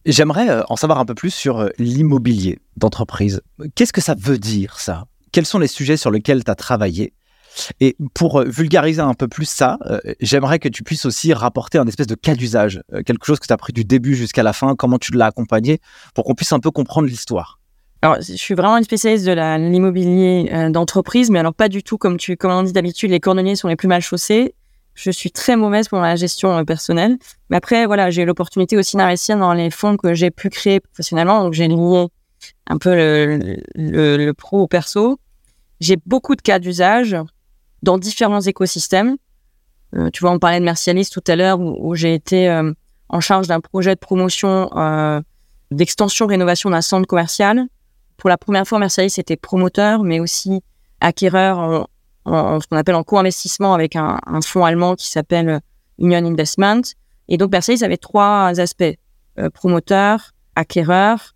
J'aimerais 0.07 0.49
euh, 0.49 0.63
en 0.69 0.77
savoir 0.77 0.99
un 0.99 1.05
peu 1.05 1.15
plus 1.15 1.33
sur 1.33 1.59
euh, 1.59 1.69
l'immobilier 1.79 2.59
d'entreprise. 2.77 3.43
Qu'est-ce 3.75 3.93
que 3.93 4.01
ça 4.01 4.15
veut 4.19 4.39
dire, 4.39 4.79
ça? 4.81 5.05
Quels 5.33 5.47
sont 5.47 5.59
les 5.59 5.67
sujets 5.67 5.97
sur 5.97 6.11
lesquels 6.11 6.43
tu 6.43 6.51
as 6.51 6.55
travaillé? 6.55 7.13
Et 7.81 7.97
pour 8.15 8.41
euh, 8.41 8.45
vulgariser 8.45 9.03
un 9.03 9.15
peu 9.15 9.29
plus 9.29 9.49
ça, 9.49 9.79
j'aimerais 10.21 10.59
que 10.59 10.69
tu 10.69 10.83
puisses 10.85 11.05
aussi 11.05 11.35
rapporter 11.35 11.79
un 11.79 11.87
espèce 11.87 12.07
de 12.07 12.15
cas 12.15 12.35
d'usage, 12.35 12.81
quelque 13.05 13.27
chose 13.27 13.41
que 13.41 13.47
tu 13.47 13.53
as 13.53 13.57
pris 13.57 13.73
du 13.73 13.85
début 13.85 14.15
jusqu'à 14.15 14.43
la 14.43 14.53
fin, 14.53 14.75
comment 14.77 14.99
tu 14.99 15.13
l'as 15.13 15.27
accompagné, 15.27 15.81
pour 16.15 16.25
qu'on 16.25 16.35
puisse 16.35 16.53
un 16.53 16.61
peu 16.61 16.71
comprendre 16.71 17.09
l'histoire. 17.09 17.60
Alors, 18.03 18.17
je 18.21 18.33
suis 18.35 18.55
vraiment 18.55 18.79
une 18.79 18.85
spécialiste 18.85 19.27
de 19.27 19.33
l'immobilier 19.33 20.71
d'entreprise, 20.71 21.31
mais 21.31 21.39
alors 21.39 21.55
pas 21.55 21.69
du 21.69 21.83
tout 21.83 21.99
comme 21.99 22.17
tu, 22.17 22.37
comme 22.37 22.51
on 22.51 22.63
dit 22.63 22.73
d'habitude, 22.73 23.11
les 23.11 23.21
cordonniers 23.21 23.57
sont 23.57 23.69
les 23.69 23.77
plus 23.77 23.89
mal 23.89 24.01
chaussés. 24.01 24.55
Je 24.95 25.11
suis 25.11 25.31
très 25.31 25.57
mauvaise 25.57 25.89
pour 25.89 25.99
la 25.99 26.17
gestion 26.17 26.65
personnelle. 26.65 27.19
Mais 27.49 27.57
après, 27.57 27.87
voilà, 27.87 28.11
j'ai 28.11 28.23
eu 28.23 28.25
l'opportunité 28.25 28.77
aussi 28.77 28.97
d'investir 28.97 29.39
dans 29.39 29.53
les 29.53 29.71
fonds 29.71 29.97
que 29.97 30.15
j'ai 30.15 30.31
pu 30.31 30.51
créer 30.51 30.81
professionnellement. 30.81 31.45
Donc, 31.45 31.53
j'ai 31.53 31.69
lié 31.69 32.07
un 32.67 32.79
peu 32.79 32.95
le, 32.95 33.59
le, 33.75 34.17
le 34.17 34.35
pro 34.35 34.63
au 34.63 34.67
perso. 34.67 35.19
J'ai 35.81 35.97
beaucoup 36.07 36.37
de 36.37 36.43
cas 36.43 36.59
d'usage 36.59 37.17
dans 37.83 37.99
différents 37.99 38.41
écosystèmes. 38.41 39.17
Euh, 39.97 40.11
tu 40.11 40.21
vois, 40.21 40.31
on 40.31 40.39
parlait 40.39 40.61
de 40.61 40.65
Mercialis 40.65 41.09
tout 41.11 41.25
à 41.27 41.37
l'heure, 41.37 41.59
où, 41.61 41.95
j'ai 41.95 42.15
été 42.15 42.49
euh, 42.49 42.73
en 43.09 43.21
charge 43.21 43.49
d'un 43.49 43.61
projet 43.61 43.95
de 43.95 44.01
promotion 44.01 44.71
euh, 44.77 45.21
d'extension 45.71 46.27
rénovation 46.27 46.71
d'un 46.71 46.83
centre 46.83 47.07
commercial. 47.07 47.67
Pour 48.21 48.31
la 48.31 48.39
première 48.39 48.67
fois, 48.67 48.79
Mercialis 48.79 49.15
était 49.19 49.37
promoteur, 49.37 50.05
mais 50.05 50.21
aussi 50.21 50.61
acquéreur 51.01 51.87
en, 52.25 52.61
ce 52.61 52.67
qu'on 52.69 52.77
appelle 52.77 52.95
en 52.95 53.03
co-investissement 53.03 53.75
avec 53.75 53.97
un, 53.97 54.19
fonds 54.45 54.65
allemand 54.65 54.95
qui 54.95 55.09
s'appelle 55.09 55.61
Union 55.99 56.19
Investment. 56.19 56.83
Et 57.29 57.39
donc, 57.39 57.51
Mercialis 57.51 57.83
avait 57.83 57.97
trois 57.97 58.61
aspects 58.61 58.95
promoteur, 59.55 60.33
acquéreur 60.55 61.35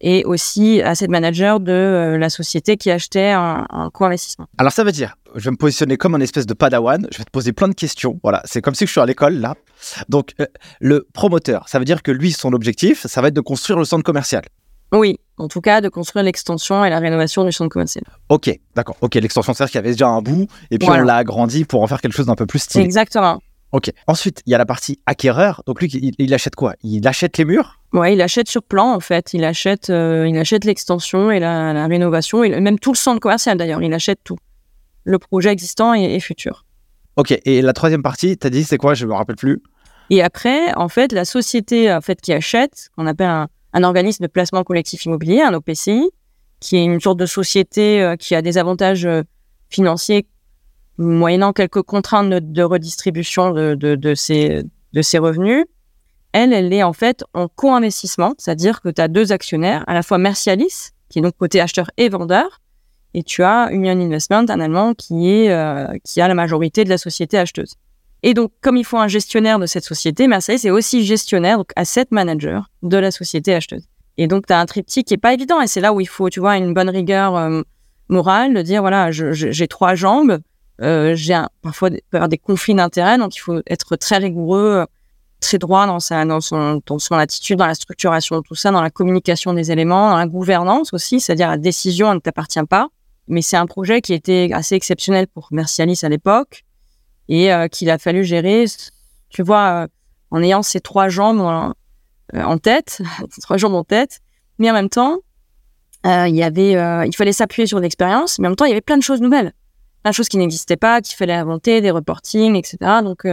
et 0.00 0.24
aussi 0.24 0.82
asset 0.82 1.08
manager 1.08 1.60
de 1.60 1.72
euh, 1.72 2.18
la 2.18 2.28
société 2.28 2.76
qui 2.76 2.90
achetait 2.90 3.30
un, 3.30 3.66
co-investissement. 3.92 4.46
Alors 4.58 4.72
ça 4.72 4.84
veut 4.84 4.92
dire, 4.92 5.16
je 5.34 5.44
vais 5.44 5.50
me 5.50 5.56
positionner 5.56 5.96
comme 5.96 6.14
un 6.14 6.20
espèce 6.20 6.46
de 6.46 6.54
padawan, 6.54 7.06
je 7.10 7.18
vais 7.18 7.24
te 7.24 7.30
poser 7.30 7.52
plein 7.52 7.68
de 7.68 7.74
questions. 7.74 8.20
Voilà, 8.22 8.42
c'est 8.44 8.60
comme 8.60 8.74
si 8.74 8.86
je 8.86 8.90
suis 8.90 9.00
à 9.00 9.06
l'école 9.06 9.34
là. 9.34 9.54
Donc 10.08 10.34
euh, 10.40 10.46
le 10.80 11.06
promoteur, 11.12 11.68
ça 11.68 11.78
veut 11.78 11.84
dire 11.84 12.02
que 12.02 12.10
lui, 12.10 12.32
son 12.32 12.52
objectif, 12.52 13.06
ça 13.06 13.20
va 13.20 13.28
être 13.28 13.34
de 13.34 13.40
construire 13.40 13.78
le 13.78 13.84
centre 13.84 14.04
commercial. 14.04 14.42
Oui, 14.96 15.18
en 15.36 15.48
tout 15.48 15.60
cas, 15.60 15.80
de 15.80 15.88
construire 15.88 16.24
l'extension 16.24 16.84
et 16.84 16.90
la 16.90 16.98
rénovation 16.98 17.44
du 17.44 17.52
centre 17.52 17.68
commercial. 17.70 18.04
Ok, 18.28 18.50
d'accord. 18.74 18.96
Ok, 19.02 19.14
l'extension, 19.14 19.52
c'est-à-dire 19.52 19.70
qu'il 19.72 19.78
y 19.78 19.84
avait 19.84 19.92
déjà 19.92 20.08
un 20.08 20.22
bout, 20.22 20.46
et 20.70 20.78
puis 20.78 20.86
Voilà. 20.86 21.02
on 21.02 21.06
l'a 21.06 21.16
agrandi 21.16 21.64
pour 21.64 21.82
en 21.82 21.86
faire 21.86 22.00
quelque 22.00 22.14
chose 22.14 22.26
d'un 22.26 22.34
peu 22.34 22.46
plus 22.46 22.60
stylé. 22.60 22.84
Exactement. 22.84 23.40
Ok. 23.72 23.90
Ensuite, 24.06 24.42
il 24.46 24.52
y 24.52 24.54
a 24.54 24.58
la 24.58 24.64
partie 24.64 25.00
acquéreur. 25.06 25.62
Donc 25.66 25.80
lui, 25.80 25.88
il, 25.88 26.14
il 26.18 26.32
achète 26.32 26.54
quoi? 26.54 26.74
Il 26.82 27.06
achète 27.06 27.36
les 27.36 27.44
murs? 27.44 27.80
Ouais, 27.92 28.14
il 28.14 28.22
achète 28.22 28.48
sur 28.48 28.62
plan 28.62 28.94
en 28.94 29.00
fait. 29.00 29.34
Il 29.34 29.44
achète, 29.44 29.90
euh, 29.90 30.26
il 30.28 30.38
achète 30.38 30.64
l'extension 30.64 31.30
et 31.30 31.40
la, 31.40 31.72
la 31.72 31.86
rénovation, 31.86 32.44
et 32.44 32.60
même 32.60 32.78
tout 32.78 32.92
le 32.92 32.96
centre 32.96 33.20
commercial 33.20 33.58
d'ailleurs. 33.58 33.82
Il 33.82 33.92
achète 33.92 34.20
tout, 34.24 34.38
le 35.04 35.18
projet 35.18 35.50
existant 35.50 35.94
et, 35.94 36.14
et 36.14 36.20
futur. 36.20 36.64
Ok. 37.16 37.38
Et 37.44 37.60
la 37.60 37.72
troisième 37.72 38.02
partie, 38.02 38.38
t'as 38.38 38.50
dit, 38.50 38.62
c'est 38.64 38.78
quoi? 38.78 38.94
Je 38.94 39.04
me 39.04 39.12
rappelle 39.12 39.36
plus. 39.36 39.60
Et 40.10 40.22
après, 40.22 40.72
en 40.76 40.88
fait, 40.88 41.10
la 41.12 41.24
société 41.24 41.92
en 41.92 42.00
fait 42.00 42.20
qui 42.20 42.32
achète, 42.32 42.90
qu'on 42.96 43.06
appelle 43.06 43.26
un, 43.28 43.48
un 43.76 43.84
organisme 43.84 44.22
de 44.24 44.28
placement 44.28 44.64
collectif 44.64 45.04
immobilier, 45.04 45.42
un 45.42 45.52
OPCI, 45.52 46.10
qui 46.60 46.76
est 46.76 46.84
une 46.84 46.98
sorte 46.98 47.18
de 47.18 47.26
société 47.26 48.02
euh, 48.02 48.16
qui 48.16 48.34
a 48.34 48.40
des 48.40 48.56
avantages 48.56 49.04
euh, 49.04 49.22
financiers 49.68 50.26
moyennant 50.96 51.52
quelques 51.52 51.82
contraintes 51.82 52.30
de, 52.30 52.62
redistribution 52.62 53.50
de, 53.50 53.74
de, 53.74 54.14
ses, 54.14 54.62
de 54.94 55.18
revenus. 55.18 55.66
Elle, 56.32 56.54
elle 56.54 56.72
est 56.72 56.82
en 56.82 56.94
fait 56.94 57.22
en 57.34 57.48
co-investissement, 57.48 58.34
c'est-à-dire 58.38 58.80
que 58.80 58.88
tu 58.88 59.02
as 59.02 59.08
deux 59.08 59.30
actionnaires, 59.30 59.84
à 59.86 59.92
la 59.92 60.02
fois 60.02 60.16
Mercialis, 60.16 60.92
qui 61.10 61.18
est 61.18 61.22
donc 61.22 61.36
côté 61.36 61.60
acheteur 61.60 61.90
et 61.98 62.08
vendeur, 62.08 62.62
et 63.12 63.22
tu 63.22 63.42
as 63.42 63.68
Union 63.72 63.92
Investment, 63.92 64.46
un 64.48 64.58
Allemand, 64.58 64.94
qui, 64.94 65.28
est, 65.30 65.50
euh, 65.50 65.86
qui 66.02 66.22
a 66.22 66.28
la 66.28 66.34
majorité 66.34 66.84
de 66.84 66.88
la 66.88 66.98
société 66.98 67.36
acheteuse. 67.36 67.74
Et 68.22 68.34
donc, 68.34 68.50
comme 68.60 68.76
il 68.76 68.84
faut 68.84 68.98
un 68.98 69.08
gestionnaire 69.08 69.58
de 69.58 69.66
cette 69.66 69.84
société, 69.84 70.26
Mercedes 70.26 70.64
est 70.64 70.70
aussi 70.70 71.04
gestionnaire, 71.04 71.58
donc 71.58 71.70
asset 71.76 72.06
manager 72.10 72.70
de 72.82 72.96
la 72.96 73.10
société 73.10 73.54
acheteuse. 73.54 73.84
Et 74.16 74.26
donc, 74.26 74.46
tu 74.46 74.52
as 74.52 74.60
un 74.60 74.66
triptyque 74.66 75.06
qui 75.06 75.14
est 75.14 75.18
pas 75.18 75.34
évident. 75.34 75.60
Et 75.60 75.66
c'est 75.66 75.80
là 75.80 75.92
où 75.92 76.00
il 76.00 76.08
faut, 76.08 76.30
tu 76.30 76.40
vois, 76.40 76.56
une 76.56 76.72
bonne 76.72 76.88
rigueur 76.88 77.36
euh, 77.36 77.62
morale 78.08 78.54
de 78.54 78.62
dire, 78.62 78.80
voilà, 78.80 79.10
j'ai 79.10 79.68
trois 79.68 79.94
jambes, 79.94 80.38
euh, 80.80 81.14
j'ai 81.14 81.38
parfois 81.62 81.90
des, 81.90 82.02
des 82.28 82.38
conflits 82.38 82.74
d'intérêts, 82.74 83.18
donc 83.18 83.36
il 83.36 83.40
faut 83.40 83.60
être 83.66 83.96
très 83.96 84.18
rigoureux, 84.18 84.86
très 85.40 85.58
droit 85.58 85.86
dans, 85.86 86.00
sa, 86.00 86.24
dans, 86.24 86.40
son, 86.40 86.80
son 86.98 87.14
attitude, 87.14 87.58
dans 87.58 87.66
la 87.66 87.74
structuration 87.74 88.36
de 88.36 88.42
tout 88.42 88.54
ça, 88.54 88.70
dans 88.70 88.82
la 88.82 88.90
communication 88.90 89.52
des 89.52 89.70
éléments, 89.70 90.10
dans 90.10 90.16
la 90.16 90.26
gouvernance 90.26 90.92
aussi, 90.92 91.20
c'est-à-dire 91.20 91.48
la 91.48 91.58
décision 91.58 92.08
elle 92.08 92.16
ne 92.16 92.20
t'appartient 92.20 92.64
pas. 92.68 92.88
Mais 93.28 93.42
c'est 93.42 93.56
un 93.56 93.66
projet 93.66 94.00
qui 94.00 94.14
était 94.14 94.50
assez 94.52 94.74
exceptionnel 94.76 95.26
pour 95.26 95.48
Mercialis 95.50 96.00
à 96.02 96.08
l'époque 96.08 96.64
et 97.28 97.52
euh, 97.52 97.68
qu'il 97.68 97.90
a 97.90 97.98
fallu 97.98 98.24
gérer, 98.24 98.64
tu 99.28 99.42
vois, 99.42 99.84
euh, 99.84 99.86
en 100.30 100.42
ayant 100.42 100.62
ces 100.62 100.80
trois 100.80 101.08
jambes 101.08 101.40
en, 101.40 101.74
euh, 102.34 102.56
tête, 102.58 103.02
trois 103.42 103.56
jambes 103.56 103.74
en 103.74 103.84
tête, 103.84 104.20
mais 104.58 104.70
en 104.70 104.74
même 104.74 104.88
temps, 104.88 105.18
il 106.04 106.36
y 106.36 106.44
avait, 106.44 106.72
il 107.08 107.16
fallait 107.16 107.32
s'appuyer 107.32 107.66
sur 107.66 107.80
l'expérience, 107.80 108.38
mais 108.38 108.46
en 108.46 108.50
même 108.50 108.56
temps, 108.56 108.64
il 108.64 108.68
y 108.68 108.72
avait 108.72 108.80
plein 108.80 108.96
de 108.96 109.02
choses 109.02 109.20
nouvelles, 109.20 109.52
plein 110.04 110.12
de 110.12 110.14
choses 110.14 110.28
qui 110.28 110.36
n'existaient 110.36 110.76
pas, 110.76 111.00
qu'il 111.00 111.16
fallait 111.16 111.32
inventer, 111.32 111.80
des 111.80 111.90
reportings, 111.90 112.54
etc. 112.54 112.78
Donc, 113.02 113.26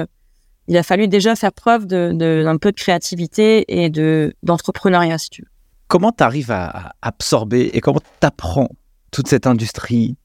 il 0.67 0.77
a 0.77 0.81
fallu 0.81 1.07
déjà 1.07 1.35
faire 1.35 1.53
preuve 1.53 1.85
d'un 1.85 2.57
peu 2.57 2.71
de 2.71 2.75
créativité 2.75 3.63
et 3.67 3.91
de 3.91 4.33
d'entrepreneuriat, 4.41 5.19
si 5.19 5.29
tu 5.29 5.41
veux. 5.43 5.49
Comment 5.87 6.11
tu 6.11 6.23
arrives 6.23 6.49
à 6.49 6.93
absorber 7.03 7.69
et 7.73 7.79
comment 7.79 7.99
tu 7.99 8.25
apprends 8.25 8.69
toute 9.11 9.27
cette 9.27 9.45
industrie, 9.45 10.17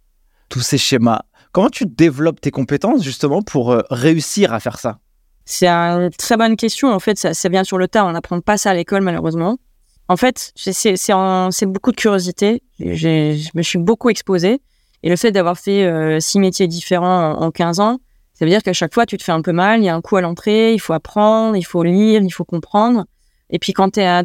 tous 0.48 0.62
ces 0.62 0.78
schémas? 0.78 1.20
Comment 1.59 1.71
tu 1.71 1.87
développes 1.87 2.41
tes 2.41 2.53
compétences 2.53 3.03
justement 3.03 3.43
pour 3.43 3.73
euh, 3.73 3.81
réussir 3.91 4.55
à 4.55 4.61
faire 4.61 4.79
ça? 4.79 5.00
C'est 5.45 5.67
une 5.67 6.11
très 6.11 6.37
bonne 6.37 6.55
question. 6.55 6.87
En 6.95 7.00
fait, 7.00 7.19
ça 7.19 7.49
vient 7.49 7.65
sur 7.65 7.79
le 7.79 7.88
tas. 7.88 8.05
On 8.07 8.12
n'apprend 8.12 8.41
pas 8.41 8.57
ça 8.57 8.71
à 8.71 8.75
l'école, 8.75 9.03
malheureusement. 9.03 9.59
En 10.07 10.17
fait, 10.17 10.53
c'est- 10.55 10.73
c'est 10.73 10.97
c'est 10.97 11.12
c'est 11.50 11.67
beaucoup 11.67 11.91
de 11.91 11.97
curiosité. 11.97 12.62
Je 12.79 13.49
me 13.57 13.62
suis 13.62 13.81
beaucoup 13.81 14.09
exposée. 14.09 14.61
Et 15.03 15.09
le 15.09 15.16
fait 15.16 15.33
d'avoir 15.33 15.59
fait 15.59 15.83
euh, 15.85 16.21
six 16.21 16.38
métiers 16.38 16.68
différents 16.68 17.33
en, 17.33 17.47
en 17.47 17.51
15 17.51 17.81
ans, 17.81 17.99
ça 18.35 18.44
veut 18.44 18.53
dire 18.53 18.62
qu'à 18.62 18.73
chaque 18.73 18.94
fois, 18.94 19.05
tu 19.05 19.16
te 19.16 19.25
fais 19.25 19.33
un 19.33 19.42
peu 19.42 19.51
mal. 19.51 19.81
Il 19.81 19.85
y 19.85 19.88
a 19.88 19.97
un 19.97 20.01
coup 20.01 20.14
à 20.14 20.21
l'entrée, 20.21 20.75
il 20.75 20.79
faut 20.79 20.92
apprendre, 20.92 21.57
il 21.57 21.64
faut 21.64 21.83
lire, 21.83 22.23
il 22.23 22.31
faut 22.31 22.44
comprendre. 22.44 23.05
Et 23.51 23.59
puis, 23.59 23.73
quand 23.73 23.94
tu 23.94 24.01
as, 24.01 24.23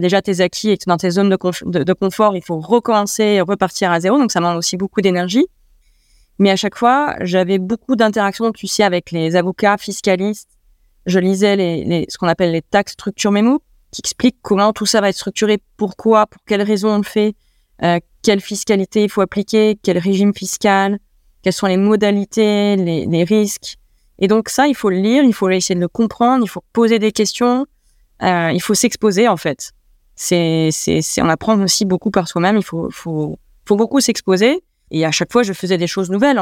déjà 0.00 0.20
tes 0.20 0.40
acquis 0.40 0.70
et 0.70 0.76
que 0.76 0.82
tu 0.82 0.88
es 0.88 0.90
dans 0.90 0.96
tes 0.96 1.10
zones 1.10 1.30
de 1.30 1.92
confort, 1.92 2.34
il 2.34 2.42
faut 2.42 2.58
recommencer 2.58 3.22
et 3.22 3.40
repartir 3.40 3.92
à 3.92 4.00
zéro. 4.00 4.18
Donc, 4.18 4.32
ça 4.32 4.40
demande 4.40 4.56
aussi 4.58 4.76
beaucoup 4.76 5.00
d'énergie. 5.00 5.46
Mais 6.38 6.50
à 6.50 6.56
chaque 6.56 6.76
fois, 6.76 7.14
j'avais 7.20 7.58
beaucoup 7.58 7.96
d'interactions, 7.96 8.52
tu 8.52 8.66
sais, 8.66 8.82
avec 8.82 9.10
les 9.10 9.36
avocats, 9.36 9.78
fiscalistes. 9.78 10.50
Je 11.06 11.18
lisais 11.18 11.56
les, 11.56 11.84
les- 11.84 12.06
ce 12.08 12.18
qu'on 12.18 12.28
appelle 12.28 12.52
les 12.52 12.62
tax 12.62 12.92
structure 12.92 13.30
mémo, 13.32 13.62
qui 13.90 14.00
expliquent 14.00 14.38
comment 14.42 14.72
tout 14.72 14.86
ça 14.86 15.00
va 15.00 15.08
être 15.08 15.16
structuré, 15.16 15.58
pourquoi, 15.76 16.26
pour 16.26 16.42
quelles 16.46 16.62
raisons 16.62 16.90
on 16.90 16.98
le 16.98 17.04
fait, 17.04 17.34
euh, 17.82 17.98
quelle 18.22 18.40
fiscalité 18.40 19.04
il 19.04 19.08
faut 19.08 19.20
appliquer, 19.20 19.78
quel 19.82 19.98
régime 19.98 20.34
fiscal, 20.34 20.98
quelles 21.42 21.52
sont 21.52 21.66
les 21.68 21.76
modalités, 21.76 22.76
les, 22.76 23.06
les 23.06 23.24
risques. 23.24 23.76
Et 24.18 24.28
donc 24.28 24.48
ça, 24.48 24.66
il 24.66 24.74
faut 24.74 24.90
le 24.90 24.96
lire, 24.96 25.22
il 25.22 25.32
faut 25.32 25.48
essayer 25.48 25.74
de 25.74 25.80
le 25.80 25.88
comprendre, 25.88 26.44
il 26.44 26.48
faut 26.48 26.64
poser 26.72 26.98
des 26.98 27.12
questions, 27.12 27.66
euh, 28.22 28.50
il 28.52 28.60
faut 28.60 28.74
s'exposer 28.74 29.28
en 29.28 29.36
fait. 29.36 29.70
C'est, 30.14 30.70
c'est, 30.72 31.02
on 31.22 31.28
apprend 31.28 31.60
aussi 31.60 31.84
beaucoup 31.84 32.10
par 32.10 32.26
soi-même. 32.26 32.56
Il 32.56 32.64
faut, 32.64 32.88
faut, 32.90 33.38
faut 33.66 33.76
beaucoup 33.76 34.00
s'exposer. 34.00 34.62
Et 34.90 35.04
à 35.04 35.10
chaque 35.10 35.32
fois, 35.32 35.42
je 35.42 35.52
faisais 35.52 35.78
des 35.78 35.86
choses 35.86 36.10
nouvelles. 36.10 36.40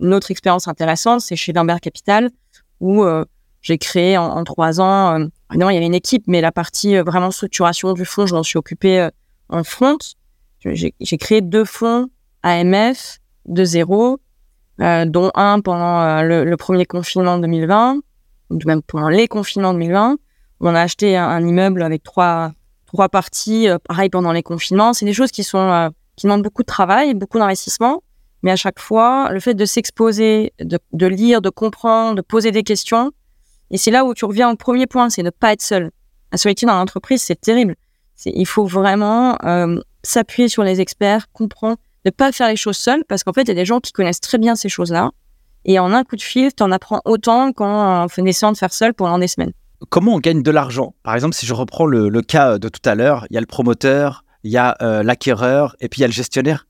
Une 0.00 0.14
autre 0.14 0.30
expérience 0.30 0.68
intéressante, 0.68 1.20
c'est 1.20 1.36
chez 1.36 1.52
Limbert 1.52 1.80
Capital, 1.80 2.30
où 2.80 3.04
euh, 3.04 3.24
j'ai 3.66 3.78
créé 3.78 4.16
en, 4.16 4.44
trois 4.44 4.80
ans. 4.80 5.18
Euh, 5.20 5.26
non, 5.56 5.70
il 5.70 5.74
y 5.74 5.76
avait 5.76 5.86
une 5.86 5.94
équipe, 5.94 6.24
mais 6.28 6.40
la 6.40 6.52
partie 6.52 6.96
euh, 6.96 7.02
vraiment 7.02 7.32
structuration 7.32 7.94
du 7.94 8.04
fonds, 8.04 8.24
je 8.24 8.34
m'en 8.36 8.44
suis 8.44 8.58
occupée 8.58 9.00
euh, 9.00 9.10
en 9.48 9.64
front. 9.64 9.98
J'ai 10.64 11.18
créé 11.18 11.40
deux 11.40 11.64
fonds 11.64 12.08
AMF 12.44 13.18
de 13.46 13.64
zéro, 13.64 14.18
dont 14.78 15.30
un 15.34 15.60
pendant 15.60 16.22
le, 16.22 16.54
premier 16.56 16.86
confinement 16.86 17.36
de 17.36 17.42
2020, 17.42 18.00
ou 18.50 18.58
même 18.66 18.82
pendant 18.82 19.08
les 19.08 19.28
confinements 19.28 19.74
de 19.74 19.78
2020. 19.78 20.16
On 20.60 20.74
a 20.74 20.80
acheté 20.80 21.16
un, 21.16 21.28
un 21.28 21.46
immeuble 21.46 21.82
avec 21.82 22.02
trois, 22.02 22.52
trois 22.86 23.08
parties, 23.08 23.68
pareil 23.86 24.10
pendant 24.10 24.32
les 24.32 24.42
confinements. 24.42 24.92
C'est 24.92 25.06
des 25.06 25.12
choses 25.12 25.30
qui 25.30 25.44
sont 25.44 25.92
qui 26.16 26.26
demandent 26.26 26.42
beaucoup 26.42 26.62
de 26.62 26.66
travail, 26.66 27.14
beaucoup 27.14 27.38
d'investissement. 27.38 28.02
Mais 28.42 28.50
à 28.50 28.56
chaque 28.56 28.80
fois, 28.80 29.30
le 29.32 29.40
fait 29.40 29.54
de 29.54 29.64
s'exposer, 29.64 30.52
de, 30.60 31.06
lire, 31.06 31.40
de 31.42 31.50
comprendre, 31.50 32.14
de 32.14 32.22
poser 32.22 32.50
des 32.50 32.62
questions, 32.62 33.12
et 33.70 33.78
c'est 33.78 33.90
là 33.90 34.04
où 34.04 34.14
tu 34.14 34.24
reviens 34.24 34.50
au 34.50 34.56
premier 34.56 34.86
point, 34.86 35.10
c'est 35.10 35.22
ne 35.22 35.30
pas 35.30 35.52
être 35.52 35.62
seul. 35.62 35.90
La 36.32 36.38
solitude 36.38 36.68
dans 36.68 36.76
l'entreprise, 36.76 37.22
c'est 37.22 37.40
terrible. 37.40 37.74
Il 38.24 38.46
faut 38.46 38.66
vraiment 38.66 39.36
euh, 39.44 39.78
s'appuyer 40.02 40.48
sur 40.48 40.62
les 40.62 40.80
experts, 40.80 41.26
comprendre, 41.32 41.76
ne 42.04 42.10
pas 42.10 42.30
faire 42.32 42.48
les 42.48 42.56
choses 42.56 42.76
seul, 42.76 43.04
parce 43.08 43.24
qu'en 43.24 43.32
fait, 43.32 43.42
il 43.42 43.48
y 43.48 43.52
a 43.52 43.54
des 43.54 43.64
gens 43.64 43.80
qui 43.80 43.92
connaissent 43.92 44.20
très 44.20 44.38
bien 44.38 44.54
ces 44.54 44.68
choses-là. 44.68 45.10
Et 45.64 45.80
en 45.80 45.92
un 45.92 46.04
coup 46.04 46.14
de 46.14 46.22
fil, 46.22 46.54
tu 46.54 46.62
en 46.62 46.70
apprends 46.70 47.00
autant 47.04 47.52
qu'en 47.52 48.04
en 48.04 48.24
essayant 48.24 48.52
de 48.52 48.56
faire 48.56 48.72
seul 48.72 48.94
pendant 48.94 49.18
des 49.18 49.26
semaines. 49.26 49.52
Comment 49.88 50.14
on 50.14 50.20
gagne 50.20 50.42
de 50.42 50.50
l'argent? 50.52 50.94
Par 51.02 51.14
exemple, 51.14 51.34
si 51.34 51.44
je 51.44 51.52
reprends 51.52 51.86
le 51.86 52.22
cas 52.22 52.58
de 52.58 52.68
tout 52.68 52.88
à 52.88 52.94
l'heure, 52.94 53.26
il 53.30 53.34
y 53.34 53.36
a 53.36 53.40
le 53.40 53.46
promoteur, 53.46 54.24
il 54.46 54.52
y 54.52 54.58
a 54.58 54.76
euh, 54.80 55.02
l'acquéreur 55.02 55.76
et 55.80 55.88
puis 55.88 55.98
il 55.98 56.02
y 56.02 56.04
a 56.04 56.08
le 56.08 56.12
gestionnaire. 56.12 56.66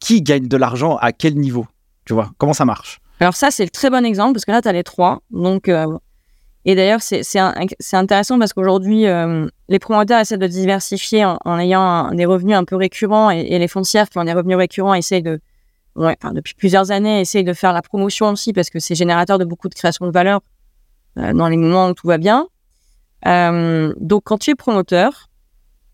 Qui 0.00 0.22
gagne 0.22 0.46
de 0.46 0.56
l'argent 0.56 0.96
à 0.96 1.12
quel 1.12 1.34
niveau 1.34 1.66
Tu 2.04 2.14
vois, 2.14 2.30
comment 2.38 2.52
ça 2.52 2.64
marche? 2.64 3.00
Alors 3.20 3.34
ça, 3.34 3.50
c'est 3.50 3.64
le 3.64 3.70
très 3.70 3.90
bon 3.90 4.04
exemple, 4.04 4.34
parce 4.34 4.44
que 4.44 4.52
là, 4.52 4.62
tu 4.62 4.68
as 4.68 4.72
les 4.72 4.84
trois. 4.84 5.20
Donc, 5.30 5.68
euh, 5.68 5.98
et 6.64 6.74
d'ailleurs, 6.74 7.00
c'est 7.02 7.38
intéressant 7.92 8.38
parce 8.38 8.52
qu'aujourd'hui, 8.52 9.06
euh, 9.06 9.46
les 9.68 9.78
promoteurs 9.78 10.20
essaient 10.20 10.38
de 10.38 10.46
diversifier 10.46 11.24
en, 11.24 11.58
ayant 11.58 12.12
des 12.12 12.26
revenus 12.26 12.56
un 12.56 12.64
peu 12.64 12.76
récurrents 12.76 13.30
et, 13.30 13.58
les 13.58 13.68
foncières 13.68 14.08
qui 14.08 14.18
ont 14.18 14.24
des 14.24 14.32
revenus 14.32 14.56
récurrents 14.56 14.94
essayent 14.94 15.22
de, 15.22 15.40
depuis 16.32 16.54
plusieurs 16.54 16.90
années, 16.90 17.20
essayent 17.20 17.44
de 17.44 17.54
faire 17.54 17.72
la 17.72 17.82
promotion 17.82 18.28
aussi 18.30 18.52
parce 18.52 18.70
que 18.70 18.78
c'est 18.78 18.94
générateur 18.94 19.38
de 19.38 19.44
beaucoup 19.44 19.68
de 19.68 19.74
création 19.74 20.06
de 20.06 20.12
valeur 20.12 20.40
dans 21.16 21.48
les 21.48 21.56
moments 21.56 21.88
où 21.88 21.94
tout 21.94 22.06
va 22.06 22.18
bien. 22.18 22.46
Donc, 23.24 24.22
quand 24.24 24.38
tu 24.38 24.50
es 24.50 24.54
promoteur, 24.54 25.27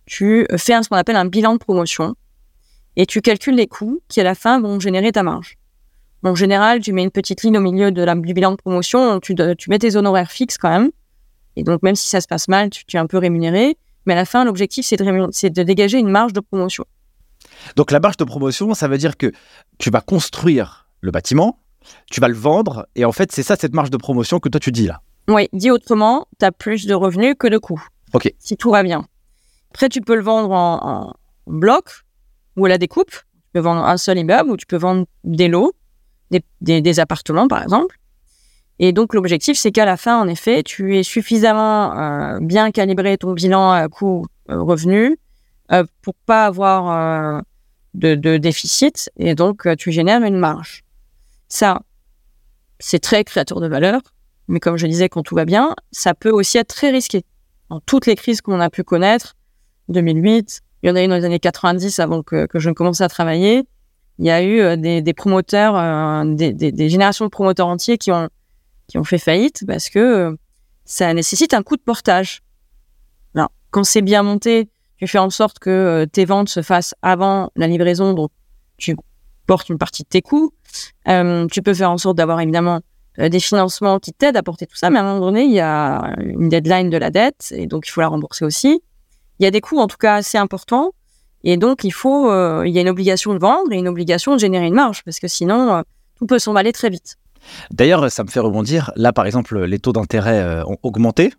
tu 0.07 0.47
fais 0.57 0.75
un- 0.75 0.83
ce 0.83 0.89
qu'on 0.89 0.97
appelle 0.97 1.17
un 1.17 1.25
bilan 1.27 1.55
de 1.55 1.59
promotion 1.59 2.15
et 2.97 3.07
tu 3.07 3.21
calcules 3.21 3.55
les 3.57 3.67
coûts 3.67 4.01
qui, 4.09 4.21
à 4.21 4.25
la 4.25 4.35
fin, 4.35 4.61
vont 4.61 4.79
générer 4.81 5.13
ta 5.13 5.23
marge. 5.23 5.57
En 6.23 6.35
général, 6.35 6.81
tu 6.81 6.93
mets 6.93 7.03
une 7.03 7.11
petite 7.11 7.43
ligne 7.43 7.59
au 7.59 7.61
milieu 7.61 7.91
de 7.93 8.03
la, 8.03 8.15
du 8.15 8.33
bilan 8.33 8.53
de 8.53 8.57
promotion, 8.57 9.21
tu, 9.21 9.35
tu 9.59 9.71
mets 9.71 9.79
tes 9.79 9.97
honoraires 9.97 10.31
fixes 10.31 10.57
quand 10.59 10.71
même. 10.71 10.91
Et 11.57 11.63
donc, 11.63 11.83
même 11.83 11.95
si 11.97 12.09
ça 12.09 12.21
se 12.21 12.27
passe 12.27 12.49
mal, 12.49 12.71
tu, 12.71 12.85
tu 12.87 12.97
es 12.97 12.99
un 13.01 13.07
peu 13.07 13.19
rémunéré. 13.19 13.77
Mais 14.07 14.15
à 14.15 14.17
la 14.17 14.25
fin, 14.25 14.45
l'objectif, 14.45 14.85
c'est 14.87 14.97
de, 14.97 15.05
de 15.05 15.63
dégager 15.63 15.99
une 15.99 16.09
marge 16.11 16.33
de 16.33 16.41
promotion. 16.41 16.85
Donc 17.77 17.91
la 17.91 18.01
marge 18.01 18.17
de 18.17 18.25
promotion, 18.25 18.75
ça 18.75 18.89
veut 18.89 18.99
dire 18.99 19.17
que 19.17 19.33
tu 19.79 19.91
vas 19.91 20.01
construire 20.01 20.89
le 21.01 21.11
bâtiment, 21.11 21.61
tu 22.11 22.21
vas 22.21 22.29
le 22.29 22.35
vendre 22.35 22.87
et 22.97 23.05
en 23.05 23.13
fait, 23.13 23.31
c'est 23.33 23.43
ça 23.43 23.57
cette 23.57 23.75
marge 23.75 23.91
de 23.91 23.97
promotion 23.99 24.41
que 24.41 24.49
toi 24.49 24.59
tu 24.61 24.73
dis 24.73 24.87
là. 24.87 25.01
Oui, 25.29 25.49
dit 25.53 25.71
autrement, 25.71 26.27
tu 26.39 26.45
as 26.47 26.53
plus 26.53 26.87
de 26.87 26.95
revenus 26.95 27.35
que 27.39 27.47
de 27.49 27.59
coûts. 27.59 27.83
Ok. 28.15 28.33
Si 28.39 28.57
tout 28.57 28.71
va 28.71 28.83
bien. 28.83 29.07
Après, 29.75 29.89
tu 29.89 30.01
peux 30.01 30.15
le 30.15 30.23
vendre 30.23 30.53
en, 30.53 31.15
bloc 31.49 32.05
ou 32.57 32.65
à 32.65 32.69
la 32.69 32.79
découpe. 32.79 33.11
Tu 33.11 33.51
peux 33.55 33.59
vendre 33.61 33.85
un 33.85 33.97
seul 33.97 34.19
immeuble 34.19 34.51
ou 34.51 34.57
tu 34.57 34.67
peux 34.67 34.77
vendre 34.77 35.05
des 35.25 35.49
lots, 35.49 35.73
des, 36.61 37.01
appartements 37.01 37.49
par 37.49 37.61
exemple. 37.61 37.99
Et 38.79 38.93
donc 38.93 39.15
l'objectif, 39.15 39.59
c'est 39.59 39.73
qu'à 39.73 39.85
la 39.85 39.97
fin, 39.97 40.21
en 40.21 40.29
effet, 40.29 40.63
tu 40.63 40.97
aies 40.97 41.03
suffisamment 41.03 41.99
euh, 41.99 42.39
bien 42.41 42.71
calibré 42.71 43.19
ton 43.19 43.33
bilan 43.33 43.73
à 43.73 43.89
coût-revenu 43.89 45.19
euh, 45.73 45.85
pour 46.03 46.15
pas 46.15 46.47
avoir 46.47 46.91
euh, 46.91 47.41
de, 47.95 48.15
de, 48.15 48.37
déficit 48.37 49.11
et 49.17 49.35
donc 49.35 49.67
tu 49.77 49.91
génères 49.91 50.23
une 50.23 50.39
marge. 50.39 50.85
Ça, 51.49 51.83
c'est 52.79 53.01
très 53.01 53.25
créateur 53.25 53.61
de 53.61 53.67
valeur, 53.67 54.01
mais 54.47 54.61
comme 54.61 54.77
je 54.77 54.87
disais, 54.87 55.09
quand 55.09 55.25
tout 55.25 55.35
va 55.35 55.45
bien, 55.45 55.75
ça 55.91 56.15
peut 56.15 56.31
aussi 56.31 56.59
être 56.59 56.69
très 56.69 56.91
risqué. 56.91 57.25
Dans 57.71 57.81
toutes 57.81 58.07
les 58.07 58.15
crises 58.15 58.41
qu'on 58.41 58.61
a 58.61 58.71
pu 58.71 58.85
connaître, 58.85 59.35
2008, 59.89 60.61
il 60.83 60.89
y 60.89 60.93
en 60.93 60.97
a 60.97 61.03
eu 61.03 61.09
dans 61.09 61.17
les 61.17 61.25
années 61.25 61.39
90 61.39 61.99
avant 61.99 62.23
que, 62.23 62.47
je 62.55 62.69
ne 62.69 62.75
commence 62.75 63.01
à 63.01 63.09
travailler, 63.09 63.65
il 64.19 64.27
y 64.27 64.31
a 64.31 64.45
eu 64.45 64.77
des, 64.77 65.03
des 65.03 65.15
promoteurs, 65.15 66.25
des, 66.25 66.53
des, 66.53 66.89
générations 66.89 67.25
de 67.25 67.31
promoteurs 67.31 67.67
entiers 67.67 67.99
qui 67.99 68.13
ont 68.13 68.29
qui 68.87 68.99
ont 68.99 69.05
fait 69.05 69.19
faillite 69.19 69.65
parce 69.67 69.89
que 69.89 69.99
euh, 69.99 70.37
ça 70.85 71.13
nécessite 71.15 71.55
un 71.55 71.63
coût 71.63 71.77
de 71.77 71.83
portage. 71.83 72.43
Alors, 73.35 73.51
quand 73.71 73.85
c'est 73.85 74.03
bien 74.03 74.23
monté, 74.23 74.69
tu 74.97 75.07
fais 75.07 75.19
en 75.19 75.31
sorte 75.31 75.59
que 75.59 75.71
euh, 75.71 76.07
tes 76.07 76.25
ventes 76.25 76.49
se 76.49 76.63
fassent 76.63 76.95
avant 77.03 77.51
la 77.57 77.67
livraison, 77.67 78.13
donc 78.13 78.31
tu 78.77 78.97
portes 79.47 79.69
une 79.69 79.79
partie 79.79 80.03
de 80.03 80.09
tes 80.09 80.23
coûts. 80.23 80.53
Euh, 81.09 81.47
tu 81.49 81.63
peux 81.63 81.75
faire 81.75 81.91
en 81.91 81.99
sorte 81.99 82.17
d'avoir 82.17 82.41
évidemment 82.41 82.81
des 83.17 83.39
financements 83.39 84.01
qui 84.01 84.13
t'aident 84.13 84.37
à 84.37 84.43
porter 84.43 84.67
tout 84.67 84.75
ça, 84.75 84.91
mais 84.91 84.99
à 84.99 85.03
un 85.03 85.15
moment 85.15 85.27
donné, 85.27 85.45
il 85.45 85.53
y 85.53 85.61
a 85.61 86.17
une 86.19 86.49
deadline 86.49 86.91
de 86.91 86.97
la 86.97 87.11
dette 87.11 87.53
et 87.55 87.69
donc 87.69 87.87
il 87.87 87.91
faut 87.91 88.01
la 88.01 88.09
rembourser 88.09 88.45
aussi. 88.45 88.83
Il 89.39 89.45
y 89.45 89.47
a 89.47 89.51
des 89.51 89.61
coûts 89.61 89.79
en 89.79 89.87
tout 89.87 89.97
cas 89.97 90.17
assez 90.17 90.39
importants 90.39 90.93
et 91.43 91.57
donc 91.57 91.85
il 91.85 91.93
faut, 91.93 92.31
il 92.65 92.71
y 92.71 92.79
a 92.79 92.81
une 92.81 92.89
obligation 92.89 93.35
de 93.35 93.39
vendre 93.39 93.73
et 93.73 93.77
une 93.77 93.89
obligation 93.89 94.35
de 94.35 94.39
générer 94.39 94.67
une 94.67 94.75
marge 94.75 95.03
parce 95.05 95.19
que 95.19 95.29
sinon 95.29 95.83
tout 96.17 96.27
peut 96.27 96.39
s'emballer 96.39 96.73
très 96.73 96.91
vite. 96.91 97.17
D'ailleurs, 97.71 98.11
ça 98.11 98.25
me 98.25 98.29
fait 98.29 98.41
rebondir. 98.41 98.91
Là, 98.97 99.13
par 99.13 99.27
exemple, 99.27 99.65
les 99.65 99.79
taux 99.79 99.93
d'intérêt 99.93 100.41
euh, 100.41 100.65
ont 100.65 100.79
augmenté. 100.83 101.33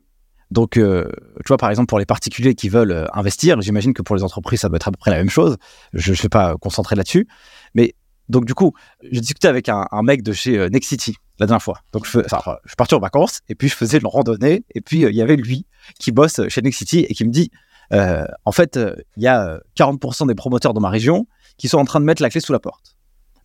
Donc, 0.51 0.77
euh, 0.77 1.09
tu 1.37 1.47
vois, 1.47 1.57
par 1.57 1.69
exemple, 1.69 1.87
pour 1.87 1.99
les 1.99 2.05
particuliers 2.05 2.55
qui 2.55 2.69
veulent 2.69 2.91
euh, 2.91 3.05
investir, 3.13 3.59
j'imagine 3.61 3.93
que 3.93 4.01
pour 4.01 4.15
les 4.15 4.23
entreprises, 4.23 4.61
ça 4.61 4.69
doit 4.69 4.75
être 4.77 4.87
à 4.87 4.91
peu 4.91 4.97
près 4.97 5.11
la 5.11 5.17
même 5.17 5.29
chose. 5.29 5.57
Je 5.93 6.11
ne 6.11 6.17
vais 6.17 6.29
pas 6.29 6.55
concentrer 6.57 6.95
là-dessus. 6.95 7.27
Mais 7.73 7.95
donc, 8.29 8.45
du 8.45 8.53
coup, 8.53 8.73
j'ai 9.11 9.21
discuté 9.21 9.47
avec 9.47 9.69
un, 9.69 9.87
mec 10.03 10.23
de 10.23 10.33
chez 10.33 10.69
Nexity 10.69 11.15
la 11.39 11.47
dernière 11.47 11.61
fois. 11.61 11.79
Donc, 11.91 12.07
je, 12.07 12.19
enfin, 12.19 12.57
je 12.63 12.69
suis 12.69 12.75
parti 12.75 12.95
en 12.95 12.99
vacances 12.99 13.41
et 13.49 13.55
puis 13.55 13.67
je 13.67 13.75
faisais 13.75 13.97
une 13.97 14.07
randonnée. 14.07 14.63
Et 14.73 14.81
puis, 14.81 15.01
il 15.01 15.15
y 15.15 15.21
avait 15.21 15.35
lui 15.35 15.65
qui 15.99 16.11
bosse 16.11 16.41
chez 16.47 16.61
Nexity 16.61 16.99
et 16.99 17.13
qui 17.13 17.25
me 17.25 17.31
dit 17.31 17.51
en 17.91 18.51
fait, 18.51 18.79
il 19.17 19.23
y 19.23 19.27
a 19.27 19.59
40% 19.77 20.27
des 20.27 20.35
promoteurs 20.35 20.73
dans 20.73 20.81
ma 20.81 20.89
région 20.89 21.27
qui 21.57 21.67
sont 21.67 21.77
en 21.77 21.85
train 21.85 21.99
de 21.99 22.05
mettre 22.05 22.21
la 22.21 22.29
clé 22.29 22.41
sous 22.41 22.53
la 22.53 22.59
porte. 22.59 22.95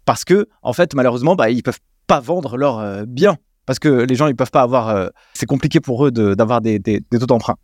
Parce 0.04 0.24
que, 0.24 0.48
en 0.62 0.72
fait, 0.72 0.94
malheureusement, 0.94 1.36
bah, 1.36 1.50
ils 1.50 1.62
peuvent 1.62 1.78
pas 2.10 2.18
vendre 2.18 2.56
leurs 2.56 2.80
euh, 2.80 3.04
biens. 3.06 3.36
Parce 3.66 3.78
que 3.78 3.88
les 3.88 4.16
gens 4.16 4.26
ils 4.26 4.34
peuvent 4.34 4.50
pas 4.50 4.62
avoir 4.62 4.88
euh, 4.88 5.10
c'est 5.32 5.46
compliqué 5.46 5.78
pour 5.78 6.04
eux 6.04 6.10
d'avoir 6.10 6.60
des, 6.60 6.80
taux 6.80 7.26
d'emprunt 7.26 7.54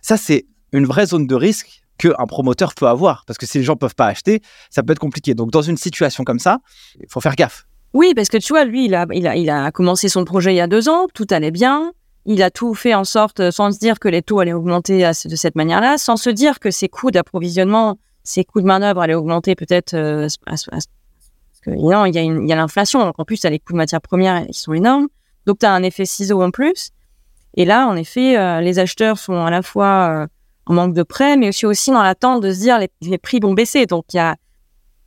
ça 0.00 0.16
c'est 0.16 0.46
une 0.72 0.86
vraie 0.86 1.04
zone 1.04 1.26
de 1.26 1.34
risque 1.34 1.82
qu'un 1.98 2.26
promoteur 2.26 2.74
peut 2.74 2.86
avoir. 2.86 3.24
Parce 3.26 3.36
que 3.36 3.44
si 3.44 3.58
les 3.58 3.64
gens 3.64 3.76
peuvent 3.76 3.94
pas 3.94 4.06
acheter 4.06 4.40
ça 4.70 4.82
peut 4.82 4.92
être 4.92 4.98
compliqué. 4.98 5.34
Donc 5.34 5.50
dans 5.50 5.60
une 5.60 5.76
situation 5.76 6.24
comme 6.24 6.38
ça 6.38 6.60
il 6.98 7.06
faut 7.10 7.20
faire 7.20 7.36
gaffe. 7.36 7.66
Oui 7.92 8.14
parce 8.16 8.30
que 8.30 8.38
tu 8.38 8.54
vois 8.54 8.64
lui 8.64 8.86
il 8.86 8.94
a, 8.94 9.06
il 9.12 9.50
a 9.50 9.70
commencé 9.70 10.08
son 10.08 10.24
projet 10.24 10.54
il 10.54 10.56
y 10.56 10.62
a 10.62 10.66
deux 10.66 10.88
ans 10.88 11.08
tout 11.12 11.26
allait 11.28 11.50
bien 11.50 11.92
il 12.26 12.42
a 12.42 12.50
tout 12.50 12.74
fait 12.74 12.94
en 12.94 13.04
sorte 13.04 13.50
sans 13.50 13.72
se 13.72 13.78
dire 13.78 13.98
que 13.98 14.08
les 14.08 14.22
taux 14.22 14.40
allaient 14.40 14.52
augmenter 14.52 15.08
de 15.08 15.36
cette 15.36 15.56
manière-là 15.56 15.98
sans 15.98 16.16
se 16.16 16.30
dire 16.30 16.60
que 16.60 16.70
ses 16.70 16.88
coûts 16.88 17.10
d'approvisionnement 17.10 17.98
ses 18.22 18.44
coûts 18.44 18.60
de 18.60 18.66
manœuvre 18.66 19.00
allaient 19.00 19.14
augmenter 19.14 19.54
peut-être 19.54 19.94
euh, 19.94 20.28
non, 21.66 22.06
il 22.06 22.14
y 22.14 22.52
a, 22.52 22.56
l'inflation. 22.56 23.12
En 23.16 23.24
plus, 23.24 23.44
les 23.44 23.58
coûts 23.58 23.72
de 23.72 23.78
matières 23.78 24.00
premières, 24.00 24.46
ils 24.48 24.54
sont 24.54 24.72
énormes. 24.72 25.08
Donc, 25.46 25.58
tu 25.58 25.66
as 25.66 25.72
un 25.72 25.82
effet 25.82 26.06
ciseau 26.06 26.42
en 26.42 26.50
plus. 26.50 26.90
Et 27.54 27.64
là, 27.64 27.86
en 27.86 27.96
effet, 27.96 28.38
euh, 28.38 28.60
les 28.60 28.78
acheteurs 28.78 29.18
sont 29.18 29.44
à 29.44 29.50
la 29.50 29.62
fois 29.62 30.22
euh, 30.22 30.26
en 30.66 30.74
manque 30.74 30.94
de 30.94 31.02
prêts, 31.02 31.36
mais 31.36 31.48
aussi, 31.48 31.66
aussi 31.66 31.90
dans 31.90 32.02
l'attente 32.02 32.42
de 32.42 32.52
se 32.52 32.60
dire 32.60 32.78
les, 32.78 32.88
les 33.02 33.18
prix 33.18 33.40
vont 33.40 33.52
baisser. 33.52 33.86
Donc, 33.86 34.04
il 34.14 34.16
y 34.16 34.20
a 34.20 34.36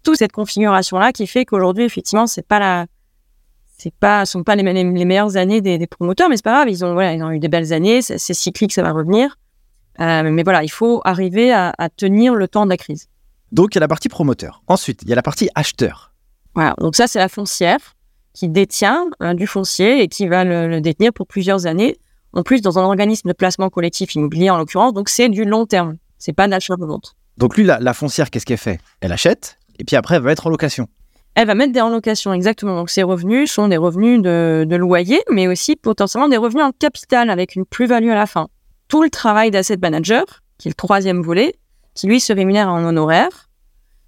toute 0.04 0.17
cette 0.17 0.32
configuration-là 0.32 1.12
qui 1.12 1.26
fait 1.26 1.45
qu'aujourd'hui, 1.45 1.86
effectivement, 1.86 2.28
c'est 2.28 2.45
pas 2.45 2.60
la, 2.60 2.86
c'est 3.84 3.93
pas, 3.93 4.26
sont 4.26 4.43
pas 4.43 4.56
les, 4.56 4.63
les, 4.63 5.06
meilleures 5.06 5.36
années 5.36 5.60
des, 5.60 5.78
des, 5.78 5.88
promoteurs, 5.88 6.30
mais 6.30 6.38
c'est 6.38 6.43
pas 6.43 6.54
grave. 6.54 6.69
Ils 6.69 6.86
ont, 6.86 6.93
voilà, 6.93 7.13
ils 7.13 7.22
ont 7.22 7.32
eu 7.32 7.39
des 7.39 7.50
belles 7.50 7.74
années. 7.74 8.02
C'est 8.02 8.17
cyclique, 8.34 8.72
ça 8.72 8.82
va 8.82 8.93
revenir. 8.93 9.38
Euh, 10.00 10.24
mais 10.32 10.43
voilà, 10.43 10.63
il 10.63 10.72
faut 10.72 11.02
arriver 11.04 11.52
à, 11.52 11.74
à 11.78 11.89
tenir 11.89 12.34
le 12.34 12.48
temps 12.48 12.63
de 12.63 12.69
la 12.69 12.78
crise. 12.78 13.08
Donc, 13.52 13.76
il 13.76 13.76
y 13.76 13.80
a 13.80 13.82
la 13.82 13.89
partie 13.89 14.08
promoteur. 14.08 14.63
Ensuite, 14.67 15.02
il 15.04 15.10
y 15.10 15.12
a 15.12 15.15
la 15.15 15.22
partie 15.22 15.50
acheteur. 15.54 16.13
Voilà. 16.56 16.76
Donc 16.80 16.96
ça, 16.96 17.08
c'est 17.08 17.19
la 17.19 17.28
foncière 17.28 17.96
qui 18.34 18.48
détient 18.48 19.08
euh, 19.22 19.34
du 19.34 19.48
foncier 19.48 20.02
et 20.02 20.08
qui 20.08 20.28
va 20.28 20.46
le, 20.46 20.80
détenir 20.80 21.12
pour 21.12 21.28
plusieurs 21.28 21.65
années. 21.65 21.98
En 22.32 22.43
plus, 22.43 22.62
dans 22.62 22.80
un 22.80 22.84
organisme 22.84 23.28
de 23.28 23.34
placement 23.34 23.69
collectif 23.69 24.15
immobilier, 24.15 24.50
en 24.50 24.58
l'occurrence, 24.58 24.93
donc 24.93 25.10
c'est 25.10 25.28
du 25.28 25.43
long 25.43 25.65
terme. 25.65 25.98
C'est 26.17 26.34
pas 26.34 26.46
de 26.46 26.52
l'achat-vente. 26.52 27.15
Donc 27.38 27.58
lui, 27.58 27.63
la, 27.63 27.93
foncière, 27.93 28.30
qu'est-ce 28.30 28.46
qu'elle 28.46 28.58
fait? 28.58 28.80
Elle 29.02 29.12
achète 29.12 29.58
et 29.78 29.84
puis 29.84 29.96
après, 29.96 30.15
elle 30.15 30.22
va 30.22 30.30
mettre 30.30 30.48
en 30.48 30.50
location. 30.52 30.88
Elle 31.36 31.48
va 31.48 31.56
mettre 31.56 31.74
des 31.74 31.80
location, 31.80 32.32
exactement. 32.34 32.76
Donc 32.76 32.89
ses 32.89 33.04
revenus 33.04 33.52
sont 33.52 33.67
des 33.67 33.78
revenus 33.78 34.22
de, 34.22 34.65
de 34.67 34.76
loyer, 34.76 35.22
mais 35.32 35.48
aussi 35.48 35.76
potentiellement 35.76 36.28
des 36.28 36.38
revenus 36.38 36.63
en 36.63 36.72
capital 36.72 37.30
avec 37.30 37.56
une 37.56 37.65
plus-value 37.65 38.10
à 38.10 38.15
la 38.15 38.28
fin. 38.28 38.50
Tout 38.88 39.02
le 39.02 39.10
travail 39.10 39.50
d'asset 39.50 39.78
manager, 39.78 40.24
qui 40.58 40.67
est 40.67 40.72
le 40.72 40.76
troisième 40.76 41.22
volet, 41.22 41.56
qui 41.96 42.08
lui 42.08 42.19
se 42.19 42.34
rémunère 42.34 42.69
en 42.69 42.84
honoraire, 42.84 43.50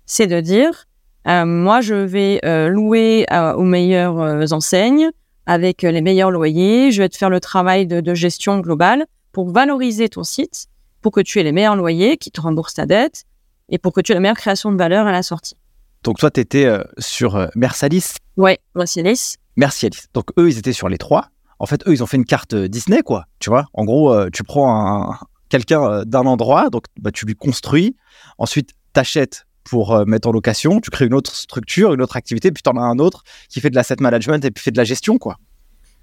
c'est 0.06 0.28
de 0.28 0.40
dire 0.40 0.86
euh, 1.28 1.46
moi, 1.46 1.82
je 1.82 1.96
vais 1.96 2.40
euh, 2.46 2.70
louer 2.70 3.26
euh, 3.32 3.54
aux 3.54 3.64
meilleures 3.64 4.54
enseignes 4.54 5.10
avec 5.46 5.82
les 5.82 6.02
meilleurs 6.02 6.32
loyers. 6.32 6.92
Je 6.92 7.02
vais 7.02 7.10
te 7.10 7.18
faire 7.18 7.30
le 7.30 7.40
travail 7.40 7.88
de, 7.88 8.14
gestion 8.14 8.60
globale 8.60 9.06
pour 9.32 9.50
valoriser 9.50 10.10
ton 10.10 10.24
site, 10.24 10.68
pour 11.02 11.12
que 11.12 11.22
tu 11.22 11.40
aies 11.40 11.44
les 11.44 11.52
meilleurs 11.52 11.76
loyers 11.76 12.18
qui 12.18 12.32
te 12.32 12.42
remboursent 12.42 12.76
ta 12.76 12.86
dette 12.86 13.24
et 13.70 13.78
pour 13.78 13.94
que 13.94 14.02
tu 14.02 14.12
aies 14.12 14.16
la 14.16 14.22
meilleure 14.22 14.38
création 14.38 14.72
de 14.72 14.78
valeur 14.78 15.08
à 15.08 15.12
la 15.12 15.24
sortie. 15.24 15.58
Donc 16.06 16.18
toi, 16.18 16.32
tu 16.32 16.40
étais 16.40 16.72
sur 16.98 17.50
Mercialis 17.56 18.14
Ouais, 18.38 18.60
Mercialis. 18.76 19.36
Mercialis. 19.58 20.06
Donc 20.14 20.30
eux, 20.40 20.50
ils 20.50 20.58
étaient 20.58 20.72
sur 20.72 20.88
les 20.88 20.98
trois. 20.98 21.28
En 21.60 21.66
fait, 21.66 21.86
eux, 21.88 21.94
ils 21.94 22.02
ont 22.02 22.06
fait 22.06 22.18
une 22.18 22.26
carte 22.26 22.56
Disney, 22.56 23.02
quoi. 23.02 23.26
Tu 23.40 23.50
vois, 23.50 23.66
en 23.74 23.84
gros, 23.84 24.30
tu 24.30 24.44
prends 24.44 25.16
quelqu'un 25.50 26.04
d'un 26.06 26.26
endroit, 26.26 26.70
donc 26.70 26.86
bah, 27.00 27.12
tu 27.12 27.26
lui 27.26 27.36
construis. 27.36 27.98
Ensuite, 28.38 28.72
t'achètes 28.94 29.46
pour 29.66 29.94
euh, 29.94 30.06
mettre 30.06 30.28
en 30.28 30.32
location, 30.32 30.80
tu 30.80 30.90
crées 30.90 31.06
une 31.06 31.14
autre 31.14 31.36
structure, 31.36 31.94
une 31.94 32.02
autre 32.02 32.16
activité, 32.16 32.52
puis 32.52 32.64
tu 32.64 32.70
en 32.70 32.78
as 32.78 32.86
un 32.86 33.00
autre 33.00 33.24
qui 33.50 33.60
fait 33.60 33.70
de 33.70 33.76
l'asset 33.76 33.96
management 34.00 34.44
et 34.46 34.52
puis 34.52 34.64
fait 34.64 34.72
de 34.72 34.78
la 34.78 34.84
gestion, 34.84 35.18
quoi. 35.18 35.38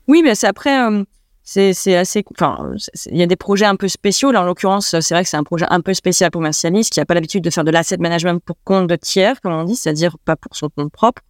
Oui, 0.08 0.20
mais 0.22 0.34
c'est 0.34 0.48
après, 0.48 0.84
euh, 0.84 1.04
c'est 1.42 1.96
assez. 1.96 2.24
Enfin, 2.38 2.72
il 3.06 3.16
y 3.16 3.22
a 3.22 3.26
des 3.26 3.36
projets 3.36 3.64
un 3.64 3.76
peu 3.76 3.88
spéciaux. 3.88 4.30
Là, 4.32 4.42
en 4.42 4.44
l'occurrence, 4.44 4.98
c'est 5.00 5.14
vrai 5.14 5.24
que 5.24 5.28
c'est 5.28 5.36
un 5.36 5.44
projet 5.44 5.66
un 5.68 5.80
peu 5.80 5.94
spécial 5.94 6.30
pour 6.30 6.40
Mercialis 6.40 6.88
qui 6.90 7.00
n'a 7.00 7.06
pas 7.06 7.14
l'habitude 7.14 7.42
de 7.42 7.50
faire 7.50 7.64
de 7.64 7.70
l'asset 7.70 7.96
management 7.98 8.40
pour 8.44 8.56
compte 8.64 8.86
de 8.86 8.96
tiers, 8.96 9.40
comme 9.40 9.52
on 9.52 9.64
dit, 9.64 9.76
c'est-à-dire 9.76 10.16
pas 10.24 10.36
pour 10.36 10.56
son 10.56 10.68
compte 10.68 10.92
propre. 10.92 11.22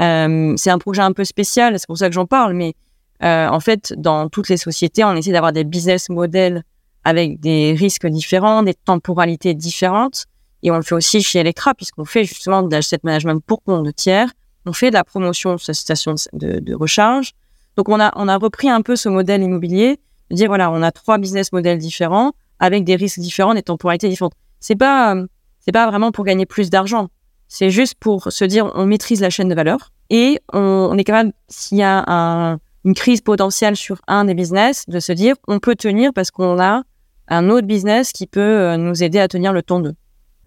Euh, 0.00 0.54
c'est 0.56 0.70
un 0.70 0.78
projet 0.78 1.02
un 1.02 1.12
peu 1.12 1.24
spécial, 1.24 1.78
c'est 1.78 1.86
pour 1.86 1.98
ça 1.98 2.08
que 2.08 2.14
j'en 2.14 2.26
parle, 2.26 2.54
mais 2.54 2.74
en 3.22 3.60
fait, 3.60 3.92
dans 3.98 4.30
toutes 4.30 4.48
les 4.48 4.56
sociétés, 4.56 5.04
on 5.04 5.12
essaie 5.14 5.32
d'avoir 5.32 5.52
des 5.52 5.64
business 5.64 6.08
models 6.08 6.64
avec 7.04 7.40
des 7.40 7.74
risques 7.74 8.06
différents, 8.06 8.62
des 8.62 8.74
temporalités 8.74 9.54
différentes. 9.54 10.26
Et 10.62 10.70
on 10.70 10.76
le 10.76 10.82
fait 10.82 10.94
aussi 10.94 11.22
chez 11.22 11.40
Electra, 11.40 11.74
puisqu'on 11.74 12.04
fait 12.04 12.24
justement 12.24 12.62
de 12.62 12.70
l'asset 12.70 12.98
management 13.02 13.42
pour 13.44 13.62
compte 13.62 13.84
de 13.84 13.90
tiers. 13.90 14.30
On 14.66 14.72
fait 14.72 14.90
de 14.90 14.94
la 14.94 15.04
promotion 15.04 15.54
de 15.54 15.72
station 15.72 16.14
de, 16.34 16.74
recharge. 16.74 17.32
Donc, 17.76 17.88
on 17.88 18.00
a, 18.00 18.12
on 18.16 18.28
a 18.28 18.36
repris 18.36 18.68
un 18.68 18.82
peu 18.82 18.96
ce 18.96 19.08
modèle 19.08 19.42
immobilier, 19.42 19.98
de 20.30 20.36
dire, 20.36 20.48
voilà, 20.48 20.70
on 20.70 20.82
a 20.82 20.92
trois 20.92 21.18
business 21.18 21.52
models 21.52 21.78
différents, 21.78 22.32
avec 22.60 22.84
des 22.84 22.94
risques 22.94 23.18
différents, 23.18 23.54
des 23.54 23.62
temporalités 23.62 24.08
différentes. 24.08 24.34
C'est 24.60 24.76
pas, 24.76 25.14
euh, 25.14 25.26
c'est 25.60 25.72
pas 25.72 25.88
vraiment 25.88 26.12
pour 26.12 26.24
gagner 26.24 26.46
plus 26.46 26.70
d'argent. 26.70 27.08
C'est 27.48 27.70
juste 27.70 27.94
pour 27.98 28.30
se 28.30 28.44
dire, 28.44 28.70
on 28.74 28.86
maîtrise 28.86 29.20
la 29.22 29.30
chaîne 29.30 29.48
de 29.48 29.54
valeur 29.54 29.90
et 30.10 30.38
on, 30.52 30.60
on 30.60 30.98
est 30.98 31.04
capable, 31.04 31.32
s'il 31.48 31.78
y 31.78 31.82
a 31.82 32.04
un, 32.06 32.58
une 32.84 32.94
crise 32.94 33.22
potentielle 33.22 33.76
sur 33.76 34.00
un 34.06 34.24
des 34.24 34.34
business, 34.34 34.84
de 34.86 35.00
se 35.00 35.12
dire, 35.12 35.34
on 35.48 35.58
peut 35.58 35.74
tenir 35.74 36.12
parce 36.12 36.30
qu'on 36.30 36.60
a 36.60 36.82
un 37.28 37.48
autre 37.48 37.66
business 37.66 38.12
qui 38.12 38.26
peut 38.26 38.40
euh, 38.40 38.76
nous 38.76 39.02
aider 39.02 39.18
à 39.18 39.26
tenir 39.26 39.52
le 39.52 39.62
temps 39.62 39.80
d'eux. 39.80 39.94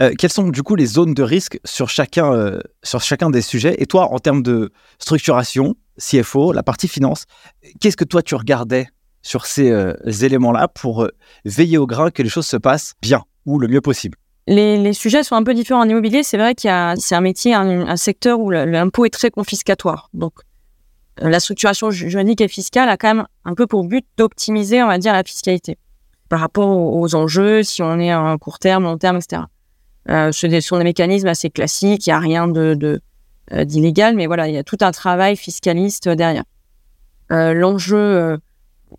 Euh, 0.02 0.14
quelles 0.18 0.32
sont 0.32 0.48
du 0.48 0.64
coup 0.64 0.76
les 0.76 0.86
zones 0.86 1.14
de 1.14 1.24
risque 1.24 1.60
sur 1.66 1.90
chacun, 1.90 2.60
sur 2.84 3.02
chacun 3.02 3.30
des 3.30 3.42
sujets? 3.42 3.76
Et 3.80 3.86
toi, 3.86 4.12
en 4.12 4.20
termes 4.20 4.42
de 4.42 4.72
structuration, 4.98 5.76
CFO, 6.00 6.54
la 6.54 6.64
partie 6.64 6.88
finance, 6.88 7.26
qu'est-ce 7.80 7.98
que 7.98 8.04
toi 8.04 8.22
tu 8.22 8.36
regardais 8.36 8.88
sur 9.22 9.46
ces 9.46 9.72
euh, 9.72 9.94
éléments-là 10.22 10.68
pour 10.68 11.08
veiller 11.46 11.78
au 11.78 11.88
grain 11.88 12.12
que 12.12 12.24
les 12.24 12.30
choses 12.30 12.48
se 12.48 12.58
passent 12.58 12.94
bien 13.02 13.24
ou 13.46 13.60
le 13.60 13.68
mieux 13.68 13.82
possible? 13.82 14.18
Les, 14.48 14.92
sujets 14.94 15.24
sont 15.24 15.36
un 15.36 15.44
peu 15.44 15.54
différents 15.54 15.82
en 15.82 15.90
immobilier. 15.90 16.24
C'est 16.24 16.38
vrai 16.38 16.54
qu'il 16.54 16.68
y 16.68 16.72
a, 16.72 16.96
c'est 16.98 17.16
un 17.16 17.22
métier, 17.22 17.54
un, 17.54 17.96
secteur 17.96 18.40
où 18.40 18.50
l'impôt 18.52 19.06
est 19.06 19.10
très 19.10 19.32
confiscatoire. 19.32 20.10
Donc, 20.14 20.34
la 21.18 21.40
structuration 21.40 21.92
juridique 21.92 22.42
et 22.42 22.48
fiscale 22.50 22.90
a 22.90 22.98
quand 22.98 23.14
même 23.14 23.26
un 23.46 23.54
peu 23.54 23.68
pour 23.68 23.86
but 23.86 24.06
d'optimiser, 24.18 24.84
on 24.84 24.88
va 24.88 24.98
dire, 24.98 25.14
la 25.14 25.24
fiscalité 25.24 25.78
par 26.34 26.40
rapport 26.40 26.70
aux, 26.70 27.14
enjeux, 27.14 27.62
si 27.62 27.84
on 27.84 28.00
est 28.00 28.10
un 28.10 28.40
court 28.40 28.58
terme, 28.58 28.86
long 28.86 28.98
terme, 28.98 29.18
etc. 29.18 29.44
Euh, 30.10 30.32
ce 30.32 30.60
sont 30.62 30.80
des 30.80 30.84
mécanismes 30.84 31.28
assez 31.28 31.52
classiques, 31.52 32.08
il 32.08 32.10
n'y 32.10 32.14
a 32.14 32.18
rien 32.18 32.48
de, 32.48 32.76
euh, 32.82 33.00
d'illégal, 33.52 34.16
mais 34.16 34.26
voilà, 34.26 34.48
il 34.48 34.54
y 34.54 34.58
a 34.58 34.64
tout 34.64 34.78
un 34.82 34.92
travail 34.92 35.36
fiscaliste 35.36 36.08
derrière. 36.10 36.44
Euh, 37.32 37.54
l'enjeu 37.54 37.98
euh, 37.98 38.38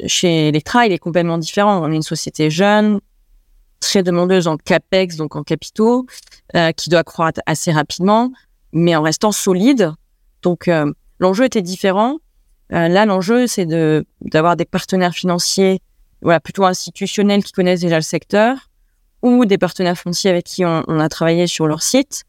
chez 0.07 0.48
Electra, 0.48 0.87
il 0.87 0.92
est 0.92 0.98
complètement 0.98 1.38
différent. 1.38 1.83
On 1.83 1.90
est 1.90 1.96
une 1.96 2.02
société 2.02 2.50
jeune, 2.50 3.00
très 3.80 4.02
demandeuse 4.02 4.48
en 4.48 4.57
capex, 4.57 5.16
donc 5.16 5.37
en 5.37 5.42
capitaux, 5.42 6.07
euh, 6.57 6.72
qui 6.72 6.90
doit 6.90 7.04
croître 7.04 7.40
assez 7.46 7.72
rapidement, 7.72 8.33
mais 8.72 8.96
en 8.96 9.02
restant 9.02 9.33
solide. 9.33 9.92
Donc 10.42 10.68
euh, 10.68 10.92
l'enjeu 11.18 11.44
était 11.44 11.62
différent. 11.62 12.18
Euh, 12.72 12.88
là, 12.88 13.04
l'enjeu, 13.04 13.46
c'est 13.46 13.66
de 13.66 14.04
d'avoir 14.22 14.57
des 14.57 14.64
partenaires 14.64 15.12
financiers, 15.12 15.80
voilà, 16.22 16.40
plutôt 16.40 16.64
institutionnels 16.64 17.44
qui 17.44 17.52
connaissent 17.52 17.83
déjà 17.83 17.96
le 17.96 18.02
secteur, 18.02 18.70
ou 19.22 19.44
des 19.44 19.59
partenaires 19.59 19.98
fonciers 19.98 20.30
avec 20.30 20.44
qui 20.44 20.64
on 20.64 20.98
a 20.98 21.09
travaillé 21.09 21.46
sur 21.46 21.66
leur 21.66 21.83
site, 21.83 22.24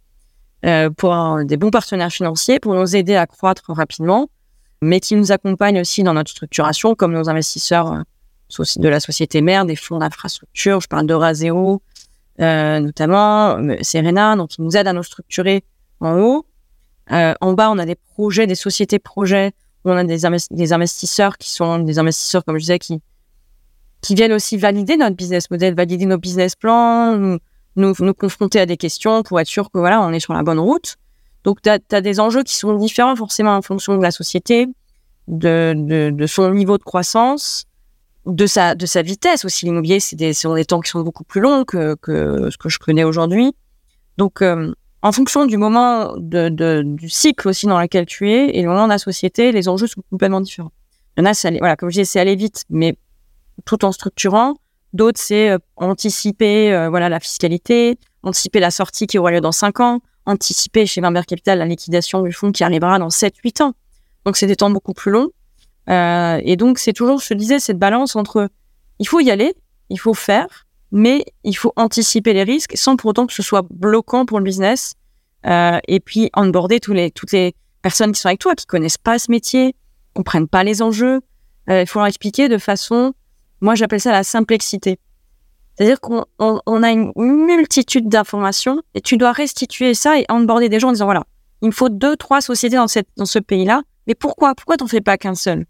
euh, 0.66 0.90
pour 0.90 1.14
avoir 1.14 1.46
des 1.46 1.58
bons 1.58 1.72
partenaires 1.72 2.12
financiers 2.12 2.60
pour 2.60 2.74
nous 2.74 2.96
aider 2.96 3.16
à 3.16 3.28
croître 3.28 3.64
rapidement, 3.68 4.30
mais 4.82 5.00
qui 5.00 5.16
nous 5.16 5.32
accompagnent 5.32 5.80
aussi 5.80 6.04
dans 6.04 6.14
notre 6.14 6.32
structuration, 6.32 6.96
comme 6.96 7.14
nos 7.14 7.30
investisseurs 7.30 7.92
euh, 7.92 8.64
de 8.78 8.88
la 8.88 9.00
société 9.00 9.42
mère, 9.42 9.66
des 9.66 9.76
fonds 9.76 9.98
d'infrastructure. 9.98 10.80
Je 10.82 10.88
parle 10.88 11.08
d'Euraseo, 11.08 11.82
euh, 12.40 12.80
notamment, 12.80 13.58
euh, 13.58 13.76
Serena, 13.82 14.36
donc 14.36 14.58
ils 14.58 14.64
nous 14.64 14.76
aident 14.78 14.88
à 14.88 14.94
nous 14.94 15.04
structurer 15.04 15.64
en 16.00 16.20
haut. 16.20 16.46
En 17.10 17.54
bas, 17.54 17.70
on 17.70 17.78
a 17.78 17.86
des 17.86 17.96
projets, 17.96 18.48
des 18.48 18.56
sociétés 18.56 19.00
projets, 19.00 19.52
où 19.84 19.92
on 19.92 19.98
a 19.98 20.04
des, 20.04 20.22
des 20.50 20.74
investisseurs 20.74 21.38
qui 21.38 21.52
sont 21.52 21.80
des 21.80 22.00
investisseurs, 22.00 22.44
comme 22.44 22.58
je 22.58 22.62
disais, 22.62 22.80
qui, 22.80 23.00
qui 24.02 24.16
viennent 24.16 24.34
aussi 24.34 24.58
valider 24.58 24.98
notre 24.98 25.16
business 25.16 25.52
model, 25.52 25.76
valider 25.76 26.06
nos 26.08 26.18
business 26.18 26.56
plans, 26.56 27.38
nous, 27.76 27.94
nous, 28.00 28.14
confronter 28.14 28.60
à 28.60 28.66
des 28.66 28.78
questions 28.78 29.24
pour 29.24 29.40
être 29.40 29.48
sûr 29.48 29.70
que 29.72 29.80
voilà, 29.80 30.02
on 30.02 30.12
est 30.12 30.20
sur 30.20 30.34
la 30.34 30.44
bonne 30.44 30.60
route. 30.60 30.96
Donc, 31.44 31.62
tu 31.62 31.70
as, 31.70 32.02
des 32.02 32.20
enjeux 32.20 32.44
qui 32.44 32.56
sont 32.56 32.74
différents 32.74 33.16
forcément 33.16 33.56
en 33.56 33.62
fonction 33.62 33.98
de 33.98 34.02
la 34.02 34.12
société, 34.12 34.68
de, 35.28 35.74
de, 35.76 36.10
de 36.10 36.28
son 36.28 36.52
niveau 36.52 36.78
de 36.78 36.84
croissance, 36.84 37.66
de 38.26 38.48
sa, 38.48 38.74
de 38.76 38.86
sa 38.86 39.02
vitesse 39.02 39.46
aussi. 39.46 39.66
L'immobilier, 39.66 40.00
c'est 40.00 40.16
des, 40.16 40.32
des 40.32 40.66
temps 40.66 40.82
qui 40.82 40.90
sont 40.90 41.02
beaucoup 41.02 41.24
plus 41.24 41.42
longs 41.42 41.64
que, 41.64 41.96
que 42.02 42.50
ce 42.50 42.58
que 42.58 42.70
je 42.70 42.80
connais 42.80 43.04
aujourd'hui. 43.04 43.54
Donc, 44.18 44.42
euh, 44.42 44.74
en 45.02 45.12
fonction 45.12 45.46
du 45.46 45.58
moment 45.58 46.16
de, 46.18 46.50
de, 46.50 46.82
du 46.84 47.10
cycle 47.10 47.48
aussi 47.48 47.68
dans 47.68 47.80
lequel 47.80 48.08
tu 48.08 48.32
es 48.32 48.58
et 48.58 48.64
le 48.64 48.70
moment 48.70 48.86
de 48.86 48.90
la 48.90 48.98
société, 48.98 49.52
les 49.52 49.68
enjeux 49.68 49.88
sont 49.88 50.02
complètement 50.10 50.42
différents. 50.42 50.72
Il 51.16 51.22
y 51.22 51.28
en 51.28 51.32
a, 51.32 51.48
aller- 51.48 51.60
voilà, 51.60 51.76
comme 51.76 51.90
je 51.90 51.94
disais, 51.94 52.06
c'est 52.06 52.20
aller 52.20 52.36
vite, 52.36 52.64
mais 52.70 52.98
tout 53.66 53.86
en 53.86 53.92
structurant. 53.92 54.56
D'autres, 54.96 55.20
c'est 55.22 55.50
euh, 55.50 55.58
anticiper 55.76 56.72
euh, 56.72 56.90
voilà, 56.90 57.10
la 57.10 57.20
fiscalité, 57.20 58.00
anticiper 58.24 58.62
la 58.62 58.72
sortie 58.72 59.08
qui 59.08 59.18
aura 59.18 59.30
lieu 59.30 59.42
dans 59.42 59.52
5 59.52 59.82
ans, 59.82 60.00
anticiper 60.26 60.86
chez 60.86 61.02
Vinberg 61.02 61.26
Capital 61.26 61.60
la 61.60 61.66
liquidation 61.66 62.22
du 62.22 62.32
fonds 62.32 62.54
qui 62.54 62.64
arrivera 62.64 62.98
dans 62.98 63.10
7-8 63.10 63.62
ans. 63.62 63.74
Donc, 64.24 64.38
c'est 64.38 64.48
des 64.48 64.56
temps 64.56 64.70
beaucoup 64.70 64.94
plus 64.94 65.12
longs. 65.12 65.32
Euh, 65.90 66.40
et 66.46 66.56
donc, 66.56 66.80
c'est 66.80 66.94
toujours, 66.94 67.20
je 67.20 67.28
te 67.28 67.34
disais, 67.34 67.60
cette 67.60 67.78
balance 67.78 68.16
entre 68.16 68.48
il 69.00 69.06
faut 69.06 69.20
y 69.20 69.32
aller, 69.32 69.54
il 69.90 70.00
faut 70.00 70.14
faire, 70.14 70.66
mais 70.94 71.26
il 71.44 71.58
faut 71.58 71.74
anticiper 71.76 72.32
les 72.32 72.44
risques 72.44 72.78
sans 72.78 72.96
pour 72.96 73.10
autant 73.10 73.28
que 73.28 73.34
ce 73.34 73.44
soit 73.44 73.68
bloquant 73.70 74.26
pour 74.26 74.40
le 74.40 74.46
business. 74.46 74.94
Et 75.44 76.00
puis, 76.00 76.32
onboarder 76.36 76.80
tous 76.80 76.94
les, 76.94 77.12
toutes 77.12 77.34
les 77.34 77.54
personnes 77.82 78.14
qui 78.14 78.22
sont 78.22 78.30
avec 78.30 78.40
toi, 78.40 78.56
qui 78.56 78.66
connaissent 78.66 78.98
pas 78.98 79.20
ce 79.20 79.30
métier, 79.30 79.76
comprennent 80.14 80.48
pas 80.48 80.64
les 80.64 80.82
enjeux. 80.82 81.20
Il 81.68 81.86
faut 81.86 82.00
leur 82.00 82.08
expliquer 82.08 82.48
de 82.48 82.58
façon, 82.58 83.14
moi 83.66 83.76
j'appelle 83.76 84.00
ça 84.00 84.12
la 84.12 84.24
simplexité. 84.24 85.00
C'est-à-dire 85.76 86.00
qu'on 86.00 86.24
on, 86.40 86.62
on 86.66 86.84
a 86.84 86.92
une 86.92 87.12
multitude 87.16 88.08
d'informations 88.08 88.82
et 88.94 89.02
tu 89.02 89.18
dois 89.18 89.34
restituer 89.34 89.94
ça 89.94 90.20
et 90.20 90.26
onboarder 90.30 90.70
des 90.70 90.80
gens 90.80 90.90
en 90.90 90.94
disant 90.94 91.06
voilà, 91.06 91.24
il 91.62 91.68
me 91.68 91.72
faut 91.72 91.90
deux, 91.90 92.16
trois 92.16 92.40
sociétés 92.42 92.78
dans, 92.78 92.88
cette, 92.88 93.10
dans 93.18 93.26
ce 93.26 93.40
pays-là, 93.40 93.82
mais 94.08 94.16
pourquoi 94.16 94.56
Pourquoi 94.56 94.78
t'en 94.78 94.88
fais 94.88 95.02
pas 95.02 95.18
qu'un 95.18 95.36
seul? 95.36 95.66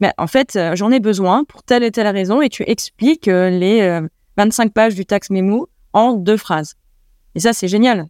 Mais 0.00 0.12
en 0.18 0.26
fait, 0.26 0.54
euh, 0.56 0.76
j'en 0.76 0.90
ai 0.90 1.00
besoin 1.00 1.44
pour 1.44 1.62
telle 1.62 1.82
et 1.82 1.90
telle 1.90 2.08
raison 2.08 2.42
et 2.42 2.48
tu 2.48 2.62
expliques 2.66 3.28
euh, 3.28 3.48
les 3.48 3.80
euh, 3.80 4.06
25 4.36 4.72
pages 4.72 4.94
du 4.94 5.06
tax 5.06 5.30
memo 5.30 5.68
en 5.92 6.12
deux 6.12 6.36
phrases. 6.36 6.74
Et 7.34 7.40
ça, 7.40 7.52
c'est 7.52 7.68
génial. 7.68 8.06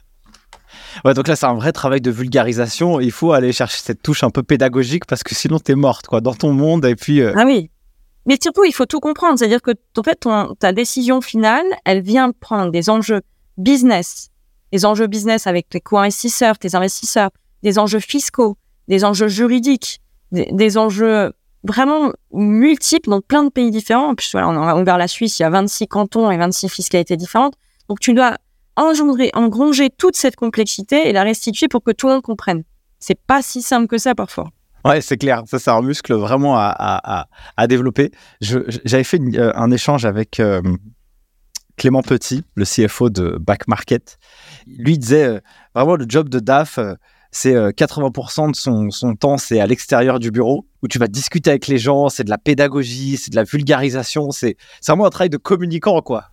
Ouais, 1.04 1.14
donc 1.14 1.28
là, 1.28 1.36
c'est 1.36 1.46
un 1.46 1.54
vrai 1.54 1.72
travail 1.72 2.00
de 2.00 2.10
vulgarisation. 2.10 3.00
Il 3.00 3.12
faut 3.12 3.32
aller 3.32 3.52
chercher 3.52 3.78
cette 3.80 4.02
touche 4.02 4.24
un 4.24 4.30
peu 4.30 4.42
pédagogique 4.42 5.06
parce 5.06 5.22
que 5.22 5.34
sinon, 5.34 5.58
t'es 5.58 5.74
morte, 5.74 6.06
quoi, 6.06 6.20
dans 6.20 6.34
ton 6.34 6.52
monde. 6.52 6.84
Et 6.84 6.96
puis, 6.96 7.20
euh, 7.20 7.32
Ah 7.36 7.44
oui. 7.46 7.70
Mais 8.26 8.38
surtout, 8.40 8.64
il 8.64 8.72
faut 8.72 8.86
tout 8.86 9.00
comprendre. 9.00 9.38
C'est-à-dire 9.38 9.62
que, 9.62 9.72
en 9.96 10.02
fait, 10.02 10.16
ton, 10.16 10.54
ta 10.54 10.72
décision 10.72 11.20
finale, 11.20 11.66
elle 11.84 12.00
vient 12.00 12.32
prendre 12.32 12.70
des 12.70 12.90
enjeux 12.90 13.22
business, 13.58 14.30
des 14.72 14.84
enjeux 14.84 15.06
business 15.06 15.46
avec 15.46 15.68
tes 15.68 15.80
co-investisseurs, 15.80 16.58
tes 16.58 16.74
investisseurs, 16.74 17.30
des 17.62 17.78
enjeux 17.78 18.00
fiscaux, 18.00 18.56
des 18.88 19.04
enjeux 19.04 19.28
juridiques, 19.28 20.00
des, 20.32 20.78
enjeux 20.78 21.32
vraiment 21.62 22.12
multiples 22.32 23.10
dans 23.10 23.20
plein 23.20 23.44
de 23.44 23.50
pays 23.50 23.70
différents. 23.70 24.10
En 24.10 24.14
voilà, 24.32 24.48
on 24.48 24.56
a 24.56 24.80
ouvert 24.80 24.98
la 24.98 25.08
Suisse, 25.08 25.38
il 25.38 25.42
y 25.42 25.44
a 25.44 25.50
26 25.50 25.86
cantons 25.86 26.30
et 26.30 26.36
26 26.36 26.68
fiscalités 26.68 27.16
différentes. 27.16 27.54
Donc, 27.88 28.00
tu 28.00 28.14
dois 28.14 28.36
engendrer, 28.76 29.30
engranger 29.34 29.90
toute 29.90 30.16
cette 30.16 30.36
complexité 30.36 31.08
et 31.08 31.12
la 31.12 31.22
restituer 31.22 31.68
pour 31.68 31.82
que 31.82 31.92
tout 31.92 32.08
le 32.08 32.14
monde 32.14 32.22
comprenne. 32.22 32.64
C'est 32.98 33.18
pas 33.18 33.42
si 33.42 33.62
simple 33.62 33.86
que 33.86 33.98
ça 33.98 34.14
parfois. 34.14 34.48
Ouais, 34.84 35.00
c'est 35.00 35.16
clair. 35.16 35.42
Ça, 35.46 35.58
c'est 35.58 35.70
un 35.70 35.82
muscle 35.82 36.14
vraiment 36.14 36.56
à, 36.56 36.74
à, 36.76 37.26
à, 37.56 37.66
développer. 37.66 38.10
J'avais 38.40 39.04
fait 39.04 39.20
euh, 39.36 39.52
un 39.54 39.70
échange 39.70 40.04
avec 40.04 40.40
euh, 40.40 40.60
Clément 41.76 42.02
Petit, 42.02 42.44
le 42.54 42.64
CFO 42.64 43.08
de 43.08 43.38
Back 43.40 43.66
Market. 43.66 44.18
Lui 44.66 44.98
disait 44.98 45.24
euh, 45.24 45.40
vraiment 45.74 45.96
le 45.96 46.04
job 46.08 46.28
de 46.28 46.38
DAF, 46.38 46.78
c'est 47.34 47.54
euh, 47.54 47.70
80% 47.70 48.52
de 48.52 48.56
son, 48.56 48.90
son 48.90 49.16
temps, 49.16 49.38
c'est 49.38 49.58
à 49.58 49.66
l'extérieur 49.66 50.20
du 50.20 50.30
bureau, 50.30 50.66
où 50.82 50.88
tu 50.88 51.00
vas 51.00 51.08
discuter 51.08 51.50
avec 51.50 51.66
les 51.66 51.78
gens, 51.78 52.08
c'est 52.08 52.22
de 52.22 52.30
la 52.30 52.38
pédagogie, 52.38 53.16
c'est 53.16 53.30
de 53.30 53.36
la 53.36 53.42
vulgarisation, 53.42 54.30
c'est 54.30 54.56
vraiment 54.86 55.06
un 55.06 55.10
travail 55.10 55.30
de 55.30 55.36
communicant, 55.36 56.00
quoi. 56.00 56.26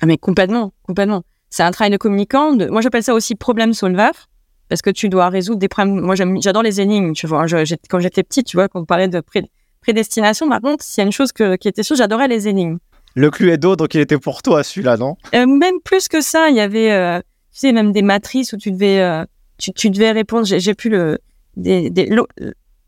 Ah 0.00 0.06
mais 0.06 0.16
complètement, 0.16 0.72
complètement. 0.84 1.22
C'est 1.50 1.62
un 1.62 1.70
travail 1.70 1.90
de 1.90 1.98
communicant. 1.98 2.56
Moi, 2.70 2.80
j'appelle 2.80 3.02
ça 3.02 3.12
aussi 3.14 3.34
problème 3.34 3.74
solver 3.74 4.10
parce 4.68 4.82
que 4.82 4.90
tu 4.90 5.08
dois 5.08 5.28
résoudre 5.28 5.58
des 5.58 5.68
problèmes. 5.68 6.00
Moi, 6.00 6.14
j'adore 6.14 6.62
les 6.62 6.80
énigmes. 6.80 7.12
Tu 7.12 7.26
vois, 7.26 7.46
Je- 7.46 7.74
quand 7.88 8.00
j'étais 8.00 8.22
petite, 8.22 8.46
tu 8.46 8.56
vois, 8.56 8.68
quand 8.68 8.80
on 8.80 8.84
parlait 8.84 9.08
de 9.08 9.20
pré- 9.20 9.44
prédestination, 9.80 10.48
par 10.48 10.60
contre, 10.60 10.84
s'il 10.84 11.00
y 11.00 11.04
a 11.04 11.06
une 11.06 11.12
chose 11.12 11.32
que, 11.32 11.56
qui 11.56 11.68
était 11.68 11.82
sûre, 11.82 11.96
j'adorais 11.96 12.28
les 12.28 12.48
énigmes. 12.48 12.78
Le 13.14 13.30
Cluedo, 13.30 13.74
donc 13.76 13.94
il 13.94 14.00
était 14.00 14.18
pour 14.18 14.42
toi, 14.42 14.62
celui-là, 14.62 14.96
non? 14.96 15.16
Euh, 15.34 15.46
même 15.46 15.80
plus 15.84 16.08
que 16.08 16.20
ça, 16.20 16.50
il 16.50 16.56
y 16.56 16.60
avait, 16.60 16.92
euh, 16.92 17.18
tu 17.52 17.60
sais, 17.60 17.72
même 17.72 17.90
des 17.92 18.02
matrices 18.02 18.52
où 18.52 18.56
tu 18.58 18.70
devais, 18.70 19.00
euh, 19.00 19.24
tu, 19.56 19.72
tu 19.72 19.90
devais 19.90 20.12
répondre. 20.12 20.44
J'ai 20.46 20.74
plus 20.74 20.90
le 20.90 21.18
des, 21.56 21.90
des 21.90 22.06
lo- 22.06 22.28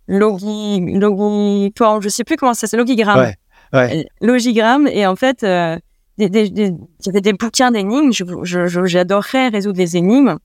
logi, 0.07 0.81
logi, 0.99 1.73
je 2.03 2.09
sais 2.09 2.25
plus 2.25 2.37
comment 2.37 2.55
ça 2.55 2.67
s'appelle, 2.67 2.85
logigramme. 2.87 3.21
Ouais, 3.21 3.35
ouais. 3.73 4.05
Euh, 4.23 4.27
Logigramme 4.27 4.87
et 4.89 5.07
en 5.07 5.17
fait, 5.17 5.39
il 5.43 5.81
y 6.19 7.09
avait 7.09 7.21
des 7.21 7.33
bouquins 7.33 7.71
d'énigmes. 7.71 8.11
J'adorerais 8.13 9.49
résoudre 9.49 9.79
les 9.79 9.97
énigmes. 9.97 10.37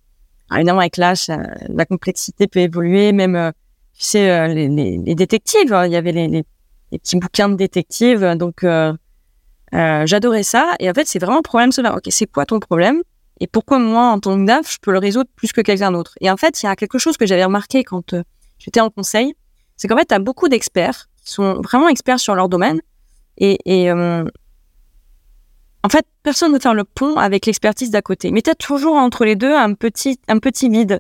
Évidemment, 0.53 0.79
avec 0.79 0.97
l'âge, 0.97 1.27
la 1.69 1.85
complexité 1.85 2.47
peut 2.47 2.59
évoluer. 2.59 3.11
Même, 3.11 3.35
euh, 3.35 3.51
tu 3.97 4.05
sais, 4.05 4.29
euh, 4.29 4.47
les, 4.47 4.67
les, 4.67 5.15
détectives. 5.15 5.73
hein, 5.73 5.85
Il 5.85 5.91
y 5.91 5.95
avait 5.95 6.11
les, 6.11 6.27
les, 6.27 6.43
petits 6.99 7.17
bouquins 7.17 7.49
de 7.49 7.55
détectives. 7.55 8.23
Donc, 8.35 8.63
euh, 8.63 8.93
euh, 9.73 10.05
j'adorais 10.05 10.43
ça. 10.43 10.75
Et 10.79 10.89
en 10.89 10.93
fait, 10.93 11.07
c'est 11.07 11.19
vraiment 11.19 11.41
problème 11.41 11.71
solaire. 11.71 11.95
Ok, 11.95 12.03
c'est 12.09 12.27
quoi 12.27 12.45
ton 12.45 12.59
problème? 12.59 13.01
Et 13.39 13.47
pourquoi 13.47 13.79
moi, 13.79 14.11
en 14.11 14.19
tant 14.19 14.37
que 14.37 14.45
DAF, 14.45 14.71
je 14.71 14.77
peux 14.81 14.91
le 14.91 14.99
résoudre 14.99 15.29
plus 15.35 15.51
que 15.51 15.61
quelqu'un 15.61 15.91
d'autre? 15.91 16.13
Et 16.21 16.29
en 16.29 16.37
fait, 16.37 16.61
il 16.61 16.65
y 16.65 16.69
a 16.69 16.75
quelque 16.75 16.97
chose 16.97 17.17
que 17.17 17.25
j'avais 17.25 17.43
remarqué 17.43 17.83
quand 17.83 18.15
j'étais 18.59 18.79
en 18.79 18.89
conseil, 18.89 19.33
c'est 19.75 19.89
qu'en 19.89 19.97
fait, 19.97 20.05
tu 20.05 20.15
as 20.15 20.19
beaucoup 20.19 20.47
d'experts 20.47 21.07
qui 21.21 21.33
sont 21.33 21.61
vraiment 21.61 21.89
experts 21.89 22.19
sur 22.19 22.35
leur 22.35 22.47
domaine. 22.47 22.81
Et, 23.37 23.59
en 25.85 25.89
fait, 25.89 26.07
personne 26.23 26.49
ne 26.49 26.55
veut 26.55 26.59
faire 26.59 26.73
le 26.73 26.83
pont 26.83 27.17
avec 27.17 27.45
l'expertise 27.45 27.91
d'à 27.91 28.01
côté. 28.01 28.31
Mais 28.31 28.41
tu 28.41 28.49
as 28.49 28.55
toujours 28.55 28.95
entre 28.95 29.23
les 29.23 29.35
deux 29.35 29.53
un 29.53 29.75
petit, 29.75 30.19
un 30.27 30.39
petit 30.39 30.67
vide, 30.67 30.99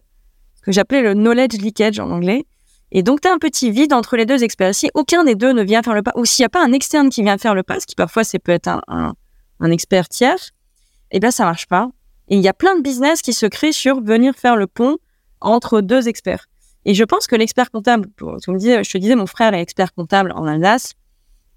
que 0.61 0.71
j'appelais 0.71 1.01
le 1.01 1.15
knowledge 1.15 1.57
leakage 1.57 1.99
en 1.99 2.11
anglais. 2.11 2.45
Et 2.91 3.01
donc, 3.01 3.21
tu 3.21 3.27
as 3.27 3.33
un 3.33 3.39
petit 3.39 3.71
vide 3.71 3.93
entre 3.93 4.15
les 4.15 4.27
deux 4.27 4.43
experts. 4.43 4.75
Si 4.75 4.91
aucun 4.93 5.23
des 5.23 5.33
deux 5.33 5.53
ne 5.53 5.63
vient 5.63 5.81
faire 5.81 5.95
le 5.95 6.03
pas, 6.03 6.11
ou 6.15 6.23
s'il 6.23 6.43
n'y 6.43 6.45
a 6.45 6.49
pas 6.49 6.63
un 6.63 6.71
externe 6.71 7.09
qui 7.09 7.23
vient 7.23 7.39
faire 7.39 7.55
le 7.55 7.63
pas, 7.63 7.79
ce 7.79 7.87
qui 7.87 7.95
parfois, 7.95 8.23
c'est 8.23 8.37
peut 8.37 8.51
être 8.51 8.67
un, 8.87 9.15
expert 9.71 10.07
tiers, 10.07 10.51
eh 11.09 11.19
bien, 11.19 11.31
ça 11.31 11.45
marche 11.45 11.65
pas. 11.65 11.89
Et 12.27 12.35
il 12.35 12.43
y 12.43 12.47
a 12.47 12.53
plein 12.53 12.75
de 12.75 12.83
business 12.83 13.23
qui 13.23 13.33
se 13.33 13.47
créent 13.47 13.71
sur 13.71 14.01
venir 14.01 14.35
faire 14.35 14.55
le 14.55 14.67
pont 14.67 14.97
entre 15.41 15.81
deux 15.81 16.07
experts. 16.07 16.45
Et 16.85 16.93
je 16.93 17.03
pense 17.03 17.25
que 17.25 17.35
l'expert 17.35 17.71
comptable, 17.71 18.09
tu 18.19 18.51
me 18.51 18.59
je 18.59 18.91
te 18.91 18.97
disais, 18.99 19.15
mon 19.15 19.25
frère 19.25 19.55
est 19.55 19.61
expert 19.63 19.95
comptable 19.95 20.31
en 20.35 20.45
Alsace, 20.45 20.93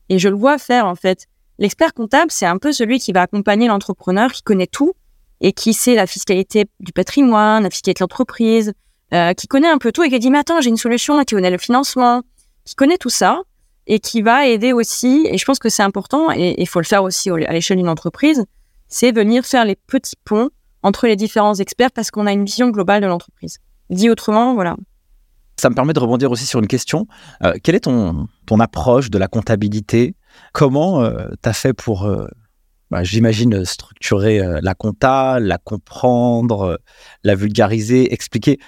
et 0.08 0.18
je 0.18 0.30
le 0.30 0.36
vois 0.36 0.56
faire, 0.56 0.86
en 0.86 0.94
fait. 0.94 1.26
L'expert 1.58 1.92
comptable, 1.92 2.30
c'est 2.30 2.46
un 2.46 2.58
peu 2.58 2.72
celui 2.72 2.98
qui 2.98 3.12
va 3.12 3.22
accompagner 3.22 3.66
l'entrepreneur, 3.68 4.32
qui 4.32 4.42
connaît 4.42 4.66
tout, 4.66 4.92
et 5.40 5.52
qui 5.52 5.72
sait 5.74 5.94
la 5.94 6.06
fiscalité 6.06 6.66
du 6.80 6.92
patrimoine, 6.92 7.62
la 7.64 7.70
fiscalité 7.70 7.98
de 7.98 8.04
l'entreprise, 8.04 8.72
euh, 9.12 9.32
qui 9.34 9.46
connaît 9.48 9.68
un 9.68 9.78
peu 9.78 9.92
tout, 9.92 10.02
et 10.02 10.10
qui 10.10 10.18
dit, 10.18 10.30
mais 10.30 10.38
attends, 10.38 10.60
j'ai 10.60 10.70
une 10.70 10.76
solution, 10.76 11.18
qui 11.24 11.34
connaît 11.34 11.50
le 11.50 11.58
financement, 11.58 12.22
qui 12.64 12.74
connaît 12.74 12.98
tout 12.98 13.10
ça, 13.10 13.42
et 13.86 14.00
qui 14.00 14.22
va 14.22 14.46
aider 14.46 14.72
aussi, 14.72 15.26
et 15.30 15.38
je 15.38 15.44
pense 15.44 15.58
que 15.58 15.68
c'est 15.68 15.82
important, 15.82 16.30
et 16.30 16.54
il 16.58 16.68
faut 16.68 16.80
le 16.80 16.84
faire 16.84 17.02
aussi 17.02 17.30
au- 17.30 17.36
à 17.36 17.52
l'échelle 17.52 17.78
d'une 17.78 17.88
entreprise, 17.88 18.44
c'est 18.88 19.12
venir 19.12 19.44
faire 19.44 19.64
les 19.64 19.76
petits 19.76 20.16
ponts 20.24 20.50
entre 20.82 21.06
les 21.06 21.16
différents 21.16 21.54
experts 21.54 21.90
parce 21.92 22.10
qu'on 22.10 22.26
a 22.26 22.32
une 22.32 22.44
vision 22.44 22.68
globale 22.70 23.02
de 23.02 23.06
l'entreprise. 23.06 23.58
Dit 23.90 24.10
autrement, 24.10 24.54
voilà. 24.54 24.76
Ça 25.56 25.70
me 25.70 25.74
permet 25.74 25.92
de 25.92 25.98
rebondir 25.98 26.30
aussi 26.30 26.46
sur 26.46 26.60
une 26.60 26.68
question. 26.68 27.06
Euh, 27.42 27.54
quelle 27.62 27.74
est 27.74 27.80
ton, 27.80 28.28
ton 28.46 28.60
approche 28.60 29.10
de 29.10 29.18
la 29.18 29.26
comptabilité 29.26 30.14
Comment 30.52 31.02
euh, 31.02 31.28
tu 31.42 31.48
as 31.48 31.52
fait 31.52 31.72
pour, 31.72 32.06
euh, 32.06 32.26
bah, 32.90 33.04
j'imagine, 33.04 33.64
structurer 33.64 34.40
la 34.62 34.74
compta, 34.74 35.38
la 35.40 35.58
comprendre, 35.58 36.80
la 37.24 37.34
vulgariser, 37.34 38.12
expliquer 38.12 38.58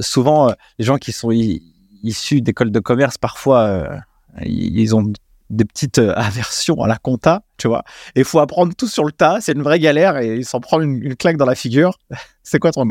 Souvent, 0.00 0.52
les 0.78 0.84
gens 0.84 0.96
qui 0.96 1.12
sont 1.12 1.30
issus 1.30 2.40
d'écoles 2.40 2.72
de 2.72 2.80
commerce, 2.80 3.18
parfois, 3.18 4.02
ils 4.42 4.96
ont 4.96 5.12
des 5.50 5.64
petites 5.64 5.98
aversions 5.98 6.80
à 6.82 6.88
la 6.88 6.96
compta, 6.96 7.42
tu 7.58 7.68
vois. 7.68 7.84
Et 8.14 8.20
il 8.20 8.24
faut 8.24 8.38
apprendre 8.38 8.74
tout 8.74 8.86
sur 8.86 9.04
le 9.04 9.12
tas, 9.12 9.40
c'est 9.40 9.52
une 9.52 9.62
vraie 9.62 9.78
galère 9.78 10.16
et 10.18 10.36
il 10.36 10.44
s'en 10.46 10.60
prend 10.60 10.80
une, 10.80 11.14
claque 11.14 11.36
dans 11.36 11.44
la 11.44 11.54
figure. 11.54 11.98
c'est 12.42 12.58
quoi 12.58 12.72
ton... 12.72 12.88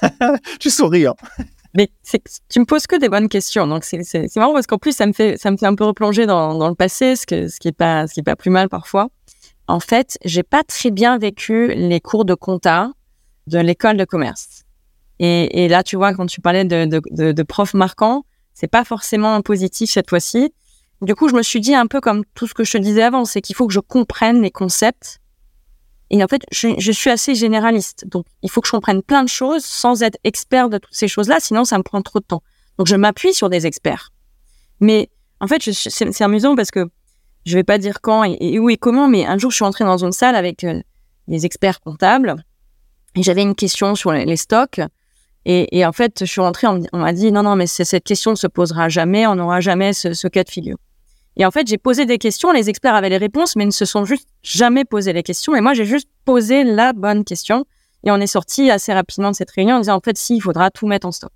tu 0.60 0.70
souris, 0.70 1.06
hein 1.06 1.14
mais 1.74 1.90
tu 2.48 2.60
me 2.60 2.64
poses 2.64 2.86
que 2.86 2.96
des 2.96 3.08
bonnes 3.08 3.28
questions, 3.28 3.66
donc 3.66 3.84
c'est 3.84 4.36
marrant 4.36 4.52
parce 4.52 4.66
qu'en 4.66 4.78
plus 4.78 4.94
ça 4.94 5.06
me 5.06 5.12
fait 5.12 5.36
ça 5.36 5.50
me 5.50 5.56
fait 5.56 5.66
un 5.66 5.74
peu 5.74 5.84
replonger 5.84 6.26
dans, 6.26 6.54
dans 6.54 6.68
le 6.68 6.74
passé, 6.74 7.16
ce, 7.16 7.26
que, 7.26 7.48
ce 7.48 7.58
qui 7.58 7.68
est 7.68 7.72
pas 7.72 8.06
pas 8.24 8.36
plus 8.36 8.50
mal 8.50 8.68
parfois. 8.68 9.08
En 9.66 9.80
fait, 9.80 10.18
j'ai 10.24 10.42
pas 10.42 10.62
très 10.62 10.90
bien 10.90 11.18
vécu 11.18 11.74
les 11.74 12.00
cours 12.00 12.24
de 12.24 12.34
compta 12.34 12.92
de 13.46 13.58
l'école 13.58 13.96
de 13.96 14.04
commerce. 14.04 14.64
Et, 15.20 15.64
et, 15.64 15.68
là, 15.68 15.82
tu 15.82 15.96
vois, 15.96 16.12
quand 16.12 16.26
tu 16.26 16.40
parlais 16.40 16.64
de, 16.64 16.84
de, 16.84 17.00
de, 17.10 17.32
de 17.32 17.42
profs 17.42 17.74
marquants, 17.74 18.24
c'est 18.52 18.68
pas 18.68 18.84
forcément 18.84 19.40
positif 19.42 19.90
cette 19.90 20.10
fois-ci. 20.10 20.52
Du 21.02 21.14
coup, 21.14 21.28
je 21.28 21.34
me 21.34 21.42
suis 21.42 21.60
dit 21.60 21.74
un 21.74 21.86
peu 21.86 22.00
comme 22.00 22.24
tout 22.34 22.46
ce 22.46 22.54
que 22.54 22.64
je 22.64 22.72
te 22.72 22.78
disais 22.78 23.02
avant, 23.02 23.24
c'est 23.24 23.40
qu'il 23.40 23.56
faut 23.56 23.66
que 23.66 23.72
je 23.72 23.80
comprenne 23.80 24.42
les 24.42 24.50
concepts 24.50 25.20
et 26.10 26.22
en 26.22 26.28
fait, 26.28 26.42
je, 26.52 26.92
suis 26.92 27.10
assez 27.10 27.34
généraliste. 27.34 28.06
Donc, 28.06 28.26
il 28.42 28.50
faut 28.50 28.60
que 28.60 28.66
je 28.66 28.72
comprenne 28.72 29.02
plein 29.02 29.24
de 29.24 29.28
choses 29.28 29.64
sans 29.64 30.02
être 30.02 30.18
expert 30.24 30.68
de 30.68 30.78
toutes 30.78 30.94
ces 30.94 31.08
choses-là, 31.08 31.38
sinon 31.40 31.64
ça 31.64 31.78
me 31.78 31.82
prend 31.82 32.02
trop 32.02 32.20
de 32.20 32.24
temps. 32.24 32.42
Donc, 32.78 32.86
je 32.86 32.96
m'appuie 32.96 33.34
sur 33.34 33.48
des 33.48 33.66
experts. 33.66 34.12
Mais 34.80 35.08
en 35.40 35.46
fait, 35.46 35.62
c'est 35.62 36.22
amusant 36.22 36.56
parce 36.56 36.70
que 36.70 36.88
je 37.46 37.54
vais 37.54 37.64
pas 37.64 37.78
dire 37.78 38.00
quand 38.00 38.24
et, 38.24 38.58
où 38.58 38.70
et 38.70 38.76
comment, 38.76 39.08
mais 39.08 39.26
un 39.26 39.38
jour, 39.38 39.50
je 39.50 39.56
suis 39.56 39.64
entrée 39.64 39.84
dans 39.84 40.04
une 40.04 40.12
salle 40.12 40.34
avec 40.34 40.64
euh, 40.64 40.80
des 41.28 41.46
experts 41.46 41.80
comptables 41.80 42.36
et 43.16 43.22
j'avais 43.22 43.42
une 43.42 43.54
question 43.54 43.94
sur 43.94 44.12
les, 44.12 44.36
stocks. 44.36 44.80
Et, 45.46 45.84
en 45.84 45.92
fait, 45.92 46.20
je 46.20 46.24
suis 46.24 46.40
rentrée, 46.40 46.66
on, 46.66 46.98
m'a 46.98 47.12
dit 47.12 47.30
non, 47.30 47.42
non, 47.42 47.54
mais 47.54 47.66
cette 47.66 48.04
question 48.04 48.32
ne 48.32 48.36
se 48.36 48.46
posera 48.46 48.88
jamais, 48.88 49.26
on 49.26 49.36
n'aura 49.36 49.60
jamais 49.60 49.92
ce 49.92 50.28
cas 50.28 50.42
de 50.42 50.50
figure. 50.50 50.78
Et 51.36 51.44
en 51.44 51.50
fait, 51.50 51.66
j'ai 51.66 51.78
posé 51.78 52.06
des 52.06 52.18
questions, 52.18 52.52
les 52.52 52.68
experts 52.70 52.94
avaient 52.94 53.08
les 53.08 53.16
réponses, 53.16 53.56
mais 53.56 53.64
ne 53.64 53.70
se 53.70 53.84
sont 53.84 54.04
juste 54.04 54.28
jamais 54.42 54.84
posé 54.84 55.12
les 55.12 55.22
questions. 55.22 55.56
Et 55.56 55.60
moi, 55.60 55.74
j'ai 55.74 55.84
juste 55.84 56.08
posé 56.24 56.62
la 56.62 56.92
bonne 56.92 57.24
question. 57.24 57.64
Et 58.04 58.10
on 58.10 58.16
est 58.16 58.26
sorti 58.26 58.70
assez 58.70 58.92
rapidement 58.92 59.30
de 59.30 59.36
cette 59.36 59.50
réunion 59.50 59.76
en 59.76 59.80
disant, 59.80 59.96
en 59.96 60.00
fait, 60.00 60.16
si, 60.16 60.36
il 60.36 60.40
faudra 60.40 60.70
tout 60.70 60.86
mettre 60.86 61.06
en 61.06 61.12
stock. 61.12 61.32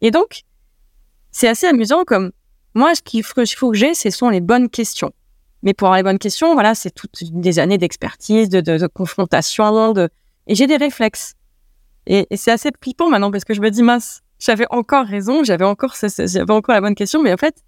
Et 0.00 0.10
donc, 0.10 0.42
c'est 1.32 1.48
assez 1.48 1.66
amusant 1.66 2.04
comme, 2.04 2.32
moi, 2.74 2.94
ce 2.94 3.02
qu'il 3.02 3.22
faut, 3.22 3.70
que 3.70 3.76
j'ai, 3.76 3.94
ce 3.94 4.10
sont 4.10 4.30
les 4.30 4.40
bonnes 4.40 4.70
questions. 4.70 5.12
Mais 5.62 5.74
pour 5.74 5.88
avoir 5.88 5.98
les 5.98 6.02
bonnes 6.02 6.18
questions, 6.18 6.54
voilà, 6.54 6.74
c'est 6.74 6.90
toutes 6.90 7.22
des 7.22 7.58
années 7.58 7.78
d'expertise, 7.78 8.48
de, 8.48 8.60
de, 8.60 8.78
de, 8.78 8.86
confrontation, 8.86 9.92
de... 9.92 10.08
et 10.46 10.54
j'ai 10.54 10.66
des 10.66 10.76
réflexes. 10.76 11.34
Et, 12.06 12.26
et 12.30 12.36
c'est 12.36 12.50
assez 12.50 12.70
flippant 12.82 13.08
maintenant 13.08 13.30
parce 13.30 13.44
que 13.44 13.54
je 13.54 13.60
me 13.60 13.70
dis, 13.70 13.82
mince, 13.82 14.22
j'avais 14.38 14.66
encore 14.70 15.06
raison, 15.06 15.44
j'avais 15.44 15.64
encore, 15.64 15.94
j'avais 15.94 16.52
encore 16.52 16.74
la 16.74 16.80
bonne 16.80 16.96
question, 16.96 17.22
mais 17.22 17.32
en 17.32 17.36
fait, 17.36 17.62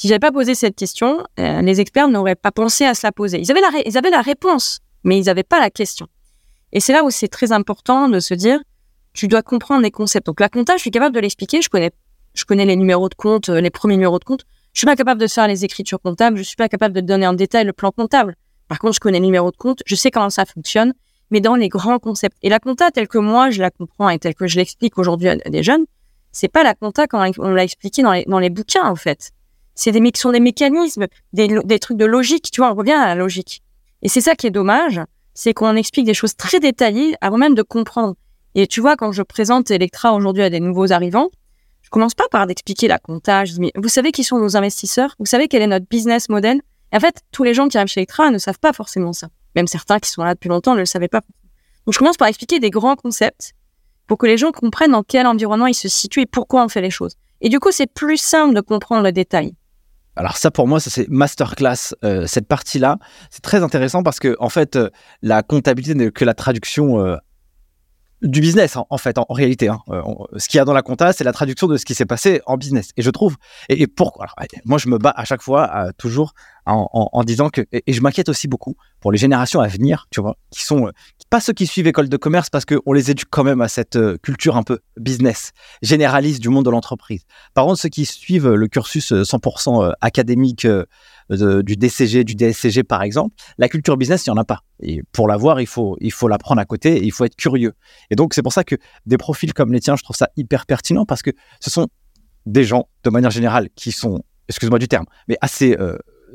si 0.00 0.08
j'avais 0.08 0.18
pas 0.18 0.32
posé 0.32 0.54
cette 0.54 0.76
question, 0.76 1.26
euh, 1.38 1.60
les 1.60 1.78
experts 1.78 2.08
n'auraient 2.08 2.34
pas 2.34 2.50
pensé 2.50 2.86
à 2.86 2.94
se 2.94 3.06
la 3.06 3.12
poser. 3.12 3.38
Ils 3.38 3.50
avaient 3.50 3.60
la, 3.60 3.68
ils 3.84 3.98
avaient 3.98 4.08
la 4.08 4.22
réponse, 4.22 4.78
mais 5.04 5.18
ils 5.18 5.26
n'avaient 5.26 5.42
pas 5.42 5.60
la 5.60 5.68
question. 5.68 6.06
Et 6.72 6.80
c'est 6.80 6.94
là 6.94 7.04
où 7.04 7.10
c'est 7.10 7.28
très 7.28 7.52
important 7.52 8.08
de 8.08 8.18
se 8.18 8.32
dire, 8.32 8.60
tu 9.12 9.28
dois 9.28 9.42
comprendre 9.42 9.82
les 9.82 9.90
concepts. 9.90 10.24
Donc 10.24 10.40
la 10.40 10.48
compta, 10.48 10.76
je 10.76 10.80
suis 10.80 10.90
capable 10.90 11.14
de 11.14 11.20
l'expliquer. 11.20 11.60
Je 11.60 11.68
connais, 11.68 11.90
je 12.32 12.46
connais 12.46 12.64
les 12.64 12.76
numéros 12.76 13.10
de 13.10 13.14
compte, 13.14 13.50
euh, 13.50 13.60
les 13.60 13.68
premiers 13.68 13.96
numéros 13.96 14.18
de 14.18 14.24
compte. 14.24 14.46
Je 14.72 14.78
suis 14.78 14.86
pas 14.86 14.96
capable 14.96 15.20
de 15.20 15.26
faire 15.26 15.46
les 15.46 15.66
écritures 15.66 16.00
comptables. 16.00 16.38
Je 16.38 16.44
suis 16.44 16.56
pas 16.56 16.70
capable 16.70 16.94
de 16.94 17.02
donner 17.02 17.26
en 17.26 17.34
détail 17.34 17.66
le 17.66 17.74
plan 17.74 17.90
comptable. 17.90 18.36
Par 18.68 18.78
contre, 18.78 18.94
je 18.94 19.00
connais 19.00 19.18
les 19.18 19.26
numéros 19.26 19.50
de 19.50 19.56
compte. 19.58 19.82
Je 19.84 19.96
sais 19.96 20.10
comment 20.10 20.30
ça 20.30 20.46
fonctionne, 20.46 20.94
mais 21.30 21.42
dans 21.42 21.56
les 21.56 21.68
grands 21.68 21.98
concepts. 21.98 22.38
Et 22.40 22.48
la 22.48 22.58
compta, 22.58 22.90
telle 22.90 23.06
que 23.06 23.18
moi 23.18 23.50
je 23.50 23.60
la 23.60 23.70
comprends 23.70 24.08
et 24.08 24.18
telle 24.18 24.34
que 24.34 24.46
je 24.46 24.56
l'explique 24.56 24.96
aujourd'hui 24.96 25.28
à 25.28 25.36
des 25.36 25.62
jeunes, 25.62 25.84
c'est 26.32 26.48
pas 26.48 26.62
la 26.62 26.74
compta 26.74 27.06
quand 27.06 27.30
on 27.38 27.50
l'a 27.50 27.64
expliqué 27.64 28.02
dans 28.02 28.12
les, 28.12 28.24
dans 28.24 28.38
les 28.38 28.48
bouquins 28.48 28.88
en 28.88 28.96
fait 28.96 29.34
c'est 29.80 29.92
des, 29.92 30.10
sont 30.14 30.30
des 30.30 30.40
mécanismes, 30.40 31.06
des, 31.32 31.78
trucs 31.78 31.96
de 31.96 32.04
logique, 32.04 32.50
tu 32.52 32.60
vois, 32.60 32.70
on 32.70 32.74
revient 32.74 32.92
à 32.92 33.06
la 33.06 33.14
logique. 33.14 33.62
Et 34.02 34.08
c'est 34.10 34.20
ça 34.20 34.34
qui 34.34 34.46
est 34.46 34.50
dommage, 34.50 35.00
c'est 35.32 35.54
qu'on 35.54 35.74
explique 35.74 36.04
des 36.04 36.12
choses 36.12 36.36
très 36.36 36.60
détaillées 36.60 37.14
avant 37.22 37.38
même 37.38 37.54
de 37.54 37.62
comprendre. 37.62 38.14
Et 38.54 38.66
tu 38.66 38.82
vois, 38.82 38.96
quand 38.96 39.10
je 39.12 39.22
présente 39.22 39.70
Electra 39.70 40.12
aujourd'hui 40.12 40.42
à 40.42 40.50
des 40.50 40.60
nouveaux 40.60 40.92
arrivants, 40.92 41.30
je 41.80 41.88
commence 41.88 42.14
pas 42.14 42.28
par 42.30 42.46
d'expliquer 42.46 42.88
la 42.88 42.98
comptage. 42.98 43.58
mais 43.58 43.72
vous 43.74 43.88
savez 43.88 44.12
qui 44.12 44.22
sont 44.22 44.38
nos 44.38 44.54
investisseurs? 44.54 45.14
Vous 45.18 45.24
savez 45.24 45.48
quel 45.48 45.62
est 45.62 45.66
notre 45.66 45.86
business 45.88 46.28
model? 46.28 46.60
Et 46.92 46.96
en 46.96 47.00
fait, 47.00 47.22
tous 47.32 47.42
les 47.42 47.54
gens 47.54 47.68
qui 47.68 47.78
arrivent 47.78 47.88
chez 47.88 48.00
Electra 48.00 48.30
ne 48.30 48.36
savent 48.36 48.58
pas 48.58 48.74
forcément 48.74 49.14
ça. 49.14 49.28
Même 49.56 49.66
certains 49.66 49.98
qui 49.98 50.10
sont 50.10 50.22
là 50.22 50.34
depuis 50.34 50.50
longtemps 50.50 50.74
ne 50.74 50.80
le 50.80 50.84
savaient 50.84 51.08
pas. 51.08 51.22
Donc 51.86 51.94
je 51.94 51.98
commence 51.98 52.18
par 52.18 52.28
expliquer 52.28 52.60
des 52.60 52.70
grands 52.70 52.96
concepts 52.96 53.54
pour 54.06 54.18
que 54.18 54.26
les 54.26 54.36
gens 54.36 54.52
comprennent 54.52 54.92
dans 54.92 55.04
quel 55.04 55.26
environnement 55.26 55.68
ils 55.68 55.74
se 55.74 55.88
situent 55.88 56.20
et 56.20 56.26
pourquoi 56.26 56.64
on 56.64 56.68
fait 56.68 56.82
les 56.82 56.90
choses. 56.90 57.14
Et 57.40 57.48
du 57.48 57.60
coup, 57.60 57.70
c'est 57.72 57.90
plus 57.90 58.18
simple 58.18 58.54
de 58.54 58.60
comprendre 58.60 59.04
le 59.04 59.12
détail. 59.12 59.54
Alors 60.20 60.36
ça 60.36 60.50
pour 60.50 60.68
moi, 60.68 60.80
c'est 60.80 61.08
masterclass. 61.08 61.94
Euh, 62.04 62.26
cette 62.26 62.46
partie-là, 62.46 62.98
c'est 63.30 63.40
très 63.40 63.62
intéressant 63.62 64.02
parce 64.02 64.20
que 64.20 64.36
en 64.38 64.50
fait, 64.50 64.76
euh, 64.76 64.90
la 65.22 65.42
comptabilité 65.42 65.94
n'est 65.94 66.10
que 66.10 66.26
la 66.26 66.34
traduction 66.34 67.00
euh, 67.00 67.16
du 68.22 68.40
business 68.40 68.76
en, 68.76 68.98
fait, 68.98 69.18
en, 69.18 69.26
réalité. 69.30 69.68
Hein. 69.68 69.80
ce 70.36 70.48
qu'il 70.48 70.58
y 70.58 70.60
a 70.60 70.64
dans 70.64 70.72
la 70.72 70.82
compta, 70.82 71.12
c'est 71.12 71.24
la 71.24 71.32
traduction 71.32 71.66
de 71.66 71.76
ce 71.76 71.84
qui 71.84 71.94
s'est 71.94 72.06
passé 72.06 72.40
en 72.46 72.56
business. 72.56 72.90
Et 72.96 73.02
je 73.02 73.10
trouve, 73.10 73.36
et, 73.68 73.86
pourquoi 73.86 74.26
Moi, 74.64 74.78
je 74.78 74.88
me 74.88 74.98
bats 74.98 75.14
à 75.16 75.24
chaque 75.24 75.42
fois, 75.42 75.90
toujours 75.98 76.34
en, 76.66 77.24
disant 77.24 77.50
que, 77.50 77.62
et, 77.72 77.92
je 77.92 78.00
m'inquiète 78.00 78.28
aussi 78.28 78.48
beaucoup 78.48 78.76
pour 79.00 79.12
les 79.12 79.18
générations 79.18 79.60
à 79.60 79.68
venir, 79.68 80.06
tu 80.10 80.20
vois, 80.20 80.36
qui 80.50 80.62
sont 80.62 80.90
pas 81.30 81.40
ceux 81.40 81.52
qui 81.52 81.66
suivent 81.66 81.86
école 81.86 82.08
de 82.08 82.16
commerce 82.16 82.50
parce 82.50 82.64
qu'on 82.64 82.92
les 82.92 83.10
éduque 83.10 83.28
quand 83.30 83.44
même 83.44 83.60
à 83.60 83.68
cette 83.68 83.96
euh, 83.96 84.18
culture 84.18 84.56
un 84.56 84.64
peu 84.64 84.80
business, 84.96 85.52
généraliste 85.80 86.40
du 86.40 86.48
monde 86.48 86.64
de 86.64 86.70
l'entreprise. 86.70 87.22
Par 87.54 87.66
contre, 87.66 87.80
ceux 87.80 87.88
qui 87.88 88.04
suivent 88.04 88.48
le 88.48 88.68
cursus 88.68 89.12
100% 89.12 89.84
euh, 89.84 89.92
euh, 91.30 91.62
du 91.62 91.76
DCG, 91.76 92.24
du 92.24 92.34
DSCG 92.34 92.82
par 92.82 93.02
exemple, 93.02 93.34
la 93.58 93.68
culture 93.68 93.96
business, 93.96 94.26
il 94.26 94.30
n'y 94.30 94.38
en 94.38 94.40
a 94.40 94.44
pas. 94.44 94.60
Et 94.82 95.02
pour 95.12 95.28
l'avoir, 95.28 95.60
il 95.60 95.66
faut, 95.66 95.96
il 96.00 96.12
faut 96.12 96.28
l'apprendre 96.28 96.60
à 96.60 96.64
côté 96.64 96.96
et 96.96 97.04
il 97.04 97.12
faut 97.12 97.24
être 97.24 97.36
curieux. 97.36 97.72
Et 98.10 98.16
donc, 98.16 98.34
c'est 98.34 98.42
pour 98.42 98.52
ça 98.52 98.64
que 98.64 98.76
des 99.06 99.18
profils 99.18 99.52
comme 99.52 99.72
les 99.72 99.80
tiens, 99.80 99.96
je 99.96 100.02
trouve 100.02 100.16
ça 100.16 100.28
hyper 100.36 100.66
pertinent 100.66 101.04
parce 101.04 101.22
que 101.22 101.30
ce 101.60 101.70
sont 101.70 101.88
des 102.46 102.64
gens, 102.64 102.88
de 103.04 103.10
manière 103.10 103.30
générale, 103.30 103.68
qui 103.74 103.92
sont, 103.92 104.22
excuse-moi 104.48 104.78
du 104.78 104.88
terme, 104.88 105.06
mais 105.28 105.36
assez 105.40 105.76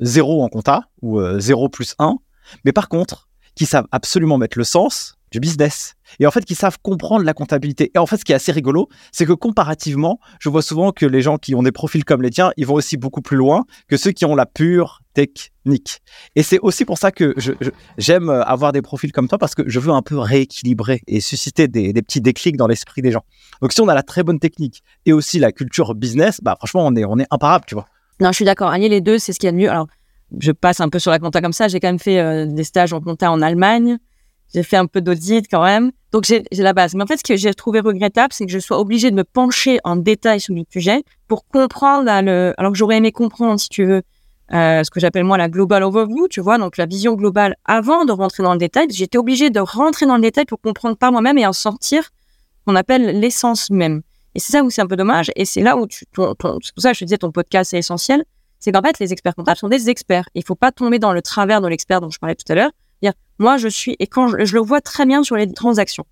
zéro 0.02 0.44
en 0.44 0.50
compta 0.50 0.84
ou 1.02 1.20
zéro 1.40 1.68
plus 1.68 1.96
1. 2.00 2.16
Mais 2.64 2.72
par 2.72 2.90
contre, 2.90 3.28
qui 3.56 3.66
savent 3.66 3.88
absolument 3.92 4.38
mettre 4.38 4.58
le 4.58 4.64
sens 4.64 5.16
du 5.32 5.40
business 5.40 5.96
et 6.20 6.28
en 6.28 6.32
fait 6.32 6.46
qui 6.46 6.56
savent 6.56 6.78
comprendre 6.82 7.26
la 7.26 7.34
comptabilité. 7.34 7.92
Et 7.94 7.98
en 7.98 8.06
fait, 8.06 8.18
ce 8.18 8.26
qui 8.26 8.32
est 8.32 8.36
assez 8.36 8.52
rigolo, 8.52 8.88
c'est 9.12 9.26
que 9.26 9.34
comparativement, 9.34 10.20
je 10.40 10.50
vois 10.50 10.62
souvent 10.62 10.92
que 10.92 11.06
les 11.06 11.22
gens 11.22 11.38
qui 11.38 11.56
ont 11.56 11.64
des 11.64 11.72
profils 11.72 12.06
comme 12.06 12.22
les 12.22 12.30
tiens, 12.30 12.52
ils 12.58 12.66
vont 12.66 12.76
aussi 12.76 12.98
beaucoup 12.98 13.22
plus 13.22 13.38
loin 13.38 13.66
que 13.88 13.98
ceux 13.98 14.12
qui 14.12 14.26
ont 14.26 14.36
la 14.36 14.46
pure 14.46 15.02
technique. 15.14 16.02
Et 16.36 16.44
c'est 16.44 16.60
aussi 16.60 16.86
pour 16.86 16.98
ça 16.98 17.12
que 17.12 17.34
j'aime 17.98 18.30
avoir 18.30 18.72
des 18.72 18.82
profils 18.82 19.12
comme 19.12 19.28
toi 19.28 19.38
parce 19.38 19.56
que 19.56 19.64
je 19.68 19.80
veux 19.80 19.92
un 19.92 20.02
peu 20.02 20.18
rééquilibrer 20.18 21.02
et 21.08 21.22
susciter 21.22 21.68
des, 21.68 21.94
petits 21.94 22.22
déclics 22.22 22.58
dans 22.58 22.68
l'esprit 22.68 23.02
des 23.02 23.12
gens. 23.12 23.24
Donc 23.62 23.74
si 23.74 23.82
on 23.82 23.88
a 23.88 23.96
la 23.96 24.04
très 24.04 24.24
bonne 24.24 24.40
technique 24.40 24.84
et 25.06 25.14
aussi 25.14 25.40
la 25.40 25.52
culture 25.52 25.96
business, 25.96 26.40
bah 26.42 26.56
franchement, 26.58 26.86
on 26.86 26.96
est, 26.96 27.06
on 27.06 27.18
est 27.18 27.28
imparable, 27.32 27.66
tu 27.68 27.76
vois. 27.76 27.88
Non, 28.20 28.30
je 28.30 28.36
suis 28.36 28.46
d'accord. 28.46 28.70
Allier 28.70 28.90
les 28.90 29.02
deux, 29.02 29.18
c'est 29.18 29.34
ce 29.34 29.40
qu'il 29.40 29.48
y 29.48 29.50
a 29.50 29.52
de 29.52 29.58
mieux. 29.58 29.70
Alors, 29.70 29.88
je 30.40 30.52
passe 30.52 30.80
un 30.80 30.90
peu 30.90 31.00
sur 31.00 31.12
la 31.12 31.20
compta 31.20 31.42
comme 31.42 31.54
ça. 31.54 31.68
J'ai 31.68 31.80
quand 31.80 31.88
même 31.88 32.00
fait 32.00 32.20
euh, 32.20 32.46
des 32.46 32.64
stages 32.64 32.94
en 32.94 33.02
compta 33.02 33.32
en 33.32 33.42
Allemagne. 33.42 33.98
J'ai 34.54 34.64
fait 34.64 34.78
un 34.78 34.86
peu 34.86 35.02
d'audit 35.02 35.46
quand 35.50 35.64
même. 35.64 35.92
Donc, 36.12 36.26
j'ai 36.26 36.44
la 36.52 36.74
base. 36.74 36.96
Mais 36.96 37.04
en 37.04 37.08
fait, 37.08 37.18
ce 37.18 37.24
que 37.24 37.36
j'ai 37.36 37.54
trouvé 37.54 37.82
regrettable, 37.82 38.32
c'est 38.32 38.46
que 38.46 38.52
je 38.52 38.60
sois 38.60 38.80
obligée 38.80 39.12
de 39.12 39.16
me 39.16 39.24
pencher 39.24 39.80
en 39.84 39.96
détail 39.96 40.40
sur 40.40 40.54
le 40.54 40.64
sujet 40.72 41.04
pour 41.28 41.46
comprendre, 41.48 42.10
le... 42.22 42.54
alors 42.58 42.72
que 42.72 42.78
j'aurais 42.78 42.98
aimé 42.98 43.12
comprendre, 43.12 43.60
si 43.60 43.70
tu 43.70 43.84
veux, 43.86 44.02
euh, 44.54 44.84
ce 44.84 44.90
que 44.92 45.00
j'appelle 45.00 45.24
moi 45.24 45.38
la 45.38 45.50
global 45.50 45.84
overview, 45.84 46.28
tu 46.28 46.40
vois, 46.40 46.58
donc 46.58 46.78
la 46.78 46.86
vision 46.86 47.16
globale 47.16 47.56
avant 47.66 48.06
de 48.06 48.12
rentrer 48.12 48.44
dans 48.44 48.54
le 48.54 48.60
détail. 48.60 48.88
J'étais 48.92 49.18
obligée 49.18 49.50
de 49.50 49.60
rentrer 49.60 50.06
dans 50.06 50.16
le 50.16 50.22
détail 50.22 50.46
pour 50.46 50.62
comprendre 50.62 50.96
par 50.96 51.12
moi-même 51.12 51.38
et 51.38 51.46
en 51.46 51.54
sortir 51.54 52.10
qu'on 52.66 52.76
appelle 52.76 53.20
l'essence 53.20 53.70
même. 53.70 54.02
Et 54.36 54.40
c'est 54.40 54.54
ça 54.54 54.64
où 54.64 54.70
c'est 54.70 54.82
un 54.82 54.88
peu 54.88 54.96
dommage. 54.96 55.32
Et 55.36 55.46
c'est 55.46 55.62
là 55.62 55.78
où 55.78 55.88
tu, 55.88 56.06
c'est 56.06 56.16
pour 56.16 56.36
ça 56.78 56.92
que 56.92 56.96
je 56.96 57.00
te 57.00 57.06
disais 57.06 57.18
ton 57.18 57.32
podcast 57.32 57.74
est 57.74 57.80
essentiel 57.80 58.24
c'est 58.66 58.72
qu'en 58.72 58.82
fait, 58.82 58.98
les 58.98 59.14
experts 59.14 59.36
comptables 59.36 59.58
sont 59.58 59.70
des 59.70 59.92
experts. 59.92 60.28
Il 60.34 60.44
faut 60.44 60.56
pas 60.56 60.72
tomber 60.72 60.98
dans 60.98 61.14
le 61.14 61.22
travers 61.22 61.62
de 61.62 61.68
l'expert 61.68 62.02
dont 62.02 62.10
je 62.10 62.18
parlais 62.18 62.34
tout 62.34 62.52
à 62.52 62.56
l'heure. 62.56 62.72
Moi, 63.40 63.58
je 63.58 63.68
suis, 63.68 63.96
et 64.00 64.08
quand 64.08 64.28
je, 64.28 64.54
le 64.54 64.62
vois 64.62 64.82
très 64.82 65.06
bien 65.06 65.24
sur 65.24 65.36
les 65.36 65.52
transactions. 65.52 66.06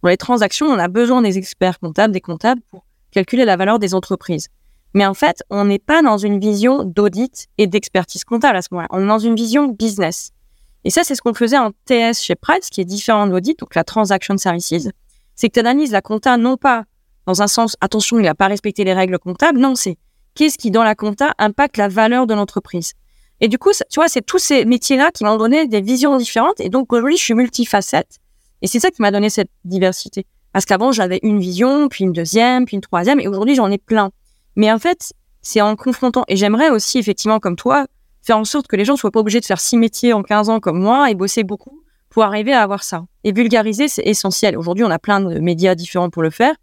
Pour 0.00 0.08
les 0.08 0.16
transactions, 0.16 0.66
on 0.66 0.78
a 0.78 0.88
besoin 0.88 1.22
des 1.22 1.38
experts 1.38 1.78
comptables, 1.78 2.12
des 2.12 2.20
comptables 2.20 2.60
pour 2.70 2.84
calculer 3.10 3.44
la 3.44 3.56
valeur 3.56 3.78
des 3.78 3.94
entreprises. 3.94 4.48
Mais 4.94 5.06
en 5.06 5.14
fait, 5.14 5.42
on 5.50 5.64
n'est 5.64 5.78
pas 5.78 6.02
dans 6.02 6.18
une 6.18 6.40
vision 6.40 6.84
d'audit 6.84 7.48
et 7.58 7.66
d'expertise 7.66 8.24
comptable 8.24 8.56
à 8.56 8.62
ce 8.62 8.68
moment-là. 8.72 8.88
On 8.90 9.02
est 9.02 9.06
dans 9.06 9.18
une 9.18 9.34
vision 9.34 9.68
business. 9.68 10.32
Et 10.84 10.90
ça, 10.90 11.04
c'est 11.04 11.14
ce 11.14 11.22
qu'on 11.22 11.34
faisait 11.34 11.58
en 11.58 11.72
TS 11.86 12.22
chez 12.22 12.34
Price, 12.34 12.70
qui 12.70 12.80
est 12.80 12.84
différent 12.84 13.26
de 13.26 13.32
l'audit, 13.32 13.58
donc 13.58 13.74
la 13.74 13.84
Transaction 13.84 14.36
Services. 14.36 14.88
C'est 15.34 15.48
que 15.48 15.54
tu 15.54 15.60
analyses 15.60 15.92
la 15.92 16.00
compta 16.00 16.36
non 16.36 16.56
pas 16.56 16.84
dans 17.28 17.42
un 17.42 17.46
sens, 17.46 17.76
attention, 17.82 18.18
il 18.18 18.22
n'a 18.22 18.34
pas 18.34 18.46
respecté 18.46 18.84
les 18.84 18.94
règles 18.94 19.18
comptables. 19.18 19.58
Non, 19.58 19.74
c'est 19.74 19.98
qu'est-ce 20.34 20.56
qui, 20.56 20.70
dans 20.70 20.82
la 20.82 20.94
compta, 20.94 21.34
impacte 21.36 21.76
la 21.76 21.88
valeur 21.88 22.26
de 22.26 22.32
l'entreprise. 22.32 22.94
Et 23.40 23.48
du 23.48 23.58
coup, 23.58 23.70
tu 23.70 24.00
vois, 24.00 24.08
c'est 24.08 24.22
tous 24.22 24.38
ces 24.38 24.64
métiers-là 24.64 25.10
qui 25.12 25.24
m'ont 25.24 25.36
donné 25.36 25.66
des 25.66 25.80
visions 25.80 26.16
différentes. 26.16 26.60
Et 26.60 26.68
donc, 26.68 26.92
aujourd'hui, 26.92 27.16
je 27.16 27.22
suis 27.22 27.34
multifacette. 27.34 28.18
Et 28.62 28.66
c'est 28.66 28.80
ça 28.80 28.90
qui 28.90 29.00
m'a 29.00 29.10
donné 29.10 29.30
cette 29.30 29.50
diversité. 29.64 30.26
Parce 30.52 30.64
qu'avant, 30.64 30.90
j'avais 30.92 31.20
une 31.22 31.38
vision, 31.38 31.88
puis 31.88 32.04
une 32.04 32.12
deuxième, 32.12 32.64
puis 32.64 32.74
une 32.74 32.80
troisième. 32.80 33.20
Et 33.20 33.28
aujourd'hui, 33.28 33.54
j'en 33.54 33.70
ai 33.70 33.78
plein. 33.78 34.10
Mais 34.56 34.72
en 34.72 34.78
fait, 34.78 35.12
c'est 35.42 35.60
en 35.60 35.76
confrontant. 35.76 36.24
Et 36.26 36.36
j'aimerais 36.36 36.70
aussi, 36.70 36.98
effectivement, 36.98 37.38
comme 37.38 37.54
toi, 37.54 37.86
faire 38.22 38.38
en 38.38 38.44
sorte 38.44 38.66
que 38.66 38.76
les 38.76 38.84
gens 38.84 38.96
soient 38.96 39.12
pas 39.12 39.20
obligés 39.20 39.40
de 39.40 39.44
faire 39.44 39.60
six 39.60 39.76
métiers 39.76 40.12
en 40.12 40.22
15 40.22 40.48
ans 40.48 40.60
comme 40.60 40.80
moi 40.80 41.10
et 41.10 41.14
bosser 41.14 41.44
beaucoup 41.44 41.82
pour 42.10 42.24
arriver 42.24 42.52
à 42.52 42.62
avoir 42.62 42.82
ça. 42.82 43.04
Et 43.22 43.32
vulgariser, 43.32 43.86
c'est 43.86 44.02
essentiel. 44.02 44.56
Aujourd'hui, 44.56 44.84
on 44.84 44.90
a 44.90 44.98
plein 44.98 45.20
de 45.20 45.38
médias 45.38 45.74
différents 45.76 46.10
pour 46.10 46.22
le 46.22 46.30
faire. 46.30 46.54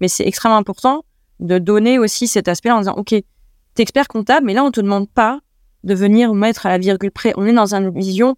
Mais 0.00 0.08
c'est 0.08 0.26
extrêmement 0.26 0.56
important 0.56 1.04
de 1.40 1.58
donner 1.58 1.98
aussi 1.98 2.26
cet 2.28 2.48
aspect-là 2.48 2.76
en 2.76 2.80
disant, 2.80 2.94
OK, 2.94 3.10
t'es 3.10 3.82
expert 3.82 4.08
comptable, 4.08 4.46
mais 4.46 4.54
là, 4.54 4.64
on 4.64 4.70
te 4.70 4.80
demande 4.80 5.10
pas 5.10 5.40
de 5.84 5.94
venir 5.94 6.34
mettre 6.34 6.66
à 6.66 6.70
la 6.70 6.78
virgule 6.78 7.10
près. 7.10 7.32
On 7.36 7.46
est 7.46 7.52
dans 7.52 7.74
une 7.74 7.90
vision 7.90 8.36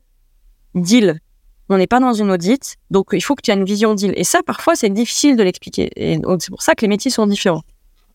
deal. 0.75 1.21
On 1.69 1.79
n'est 1.79 1.87
pas 1.87 2.01
dans 2.01 2.13
une 2.13 2.31
audit. 2.31 2.77
Donc, 2.91 3.09
il 3.13 3.23
faut 3.23 3.35
que 3.35 3.43
tu 3.43 3.51
aies 3.51 3.55
une 3.55 3.65
vision 3.65 3.95
deal. 3.95 4.13
Et 4.17 4.25
ça, 4.25 4.41
parfois, 4.45 4.77
c'est 4.77 4.91
difficile 4.91 5.37
de 5.37 5.43
l'expliquer. 5.43 5.91
Et 5.97 6.21
c'est 6.39 6.51
pour 6.51 6.63
ça 6.63 6.75
que 6.75 6.83
les 6.83 6.89
métiers 6.89 7.11
sont 7.11 7.27
différents. 7.27 7.63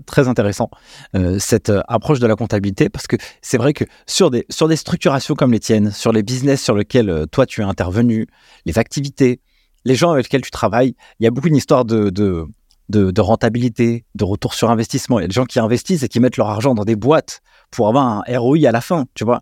Très 0.06 0.28
intéressant, 0.28 0.70
euh, 1.16 1.38
cette 1.38 1.70
euh, 1.70 1.82
approche 1.88 2.20
de 2.20 2.26
la 2.26 2.36
comptabilité, 2.36 2.90
parce 2.90 3.06
que 3.06 3.18
c'est 3.44 3.58
vrai 3.58 3.74
que 3.74 3.84
sur 4.08 4.32
des, 4.32 4.48
sur 4.50 4.68
des 4.68 4.76
structurations 4.76 5.36
comme 5.36 5.52
les 5.52 5.60
tiennes, 5.60 5.92
sur 5.92 6.12
les 6.12 6.24
business 6.24 6.64
sur 6.64 6.76
lesquels 6.76 7.10
euh, 7.10 7.26
toi 7.28 7.46
tu 7.46 7.62
es 7.62 7.64
intervenu, 7.64 8.26
les 8.66 8.80
activités, 8.80 9.42
les 9.86 9.94
gens 9.94 10.10
avec 10.12 10.26
lesquels 10.26 10.42
tu 10.42 10.50
travailles, 10.50 10.96
il 11.20 11.26
y 11.26 11.28
a 11.28 11.30
beaucoup 11.30 11.50
d'histoires 11.50 11.86
de, 11.86 12.10
de, 12.10 12.48
de, 12.92 13.22
rentabilité, 13.22 14.06
de 14.16 14.24
retour 14.24 14.54
sur 14.54 14.70
investissement. 14.70 15.20
Il 15.20 15.24
y 15.24 15.26
a 15.26 15.28
des 15.28 15.34
gens 15.34 15.46
qui 15.46 15.60
investissent 15.60 16.04
et 16.04 16.08
qui 16.08 16.20
mettent 16.20 16.38
leur 16.38 16.50
argent 16.50 16.76
dans 16.76 16.86
des 16.86 16.96
boîtes 16.96 17.42
pour 17.72 17.88
avoir 17.88 18.06
un 18.06 18.24
ROI 18.38 18.68
à 18.68 18.72
la 18.72 18.82
fin, 18.82 19.06
tu 19.16 19.24
vois. 19.24 19.42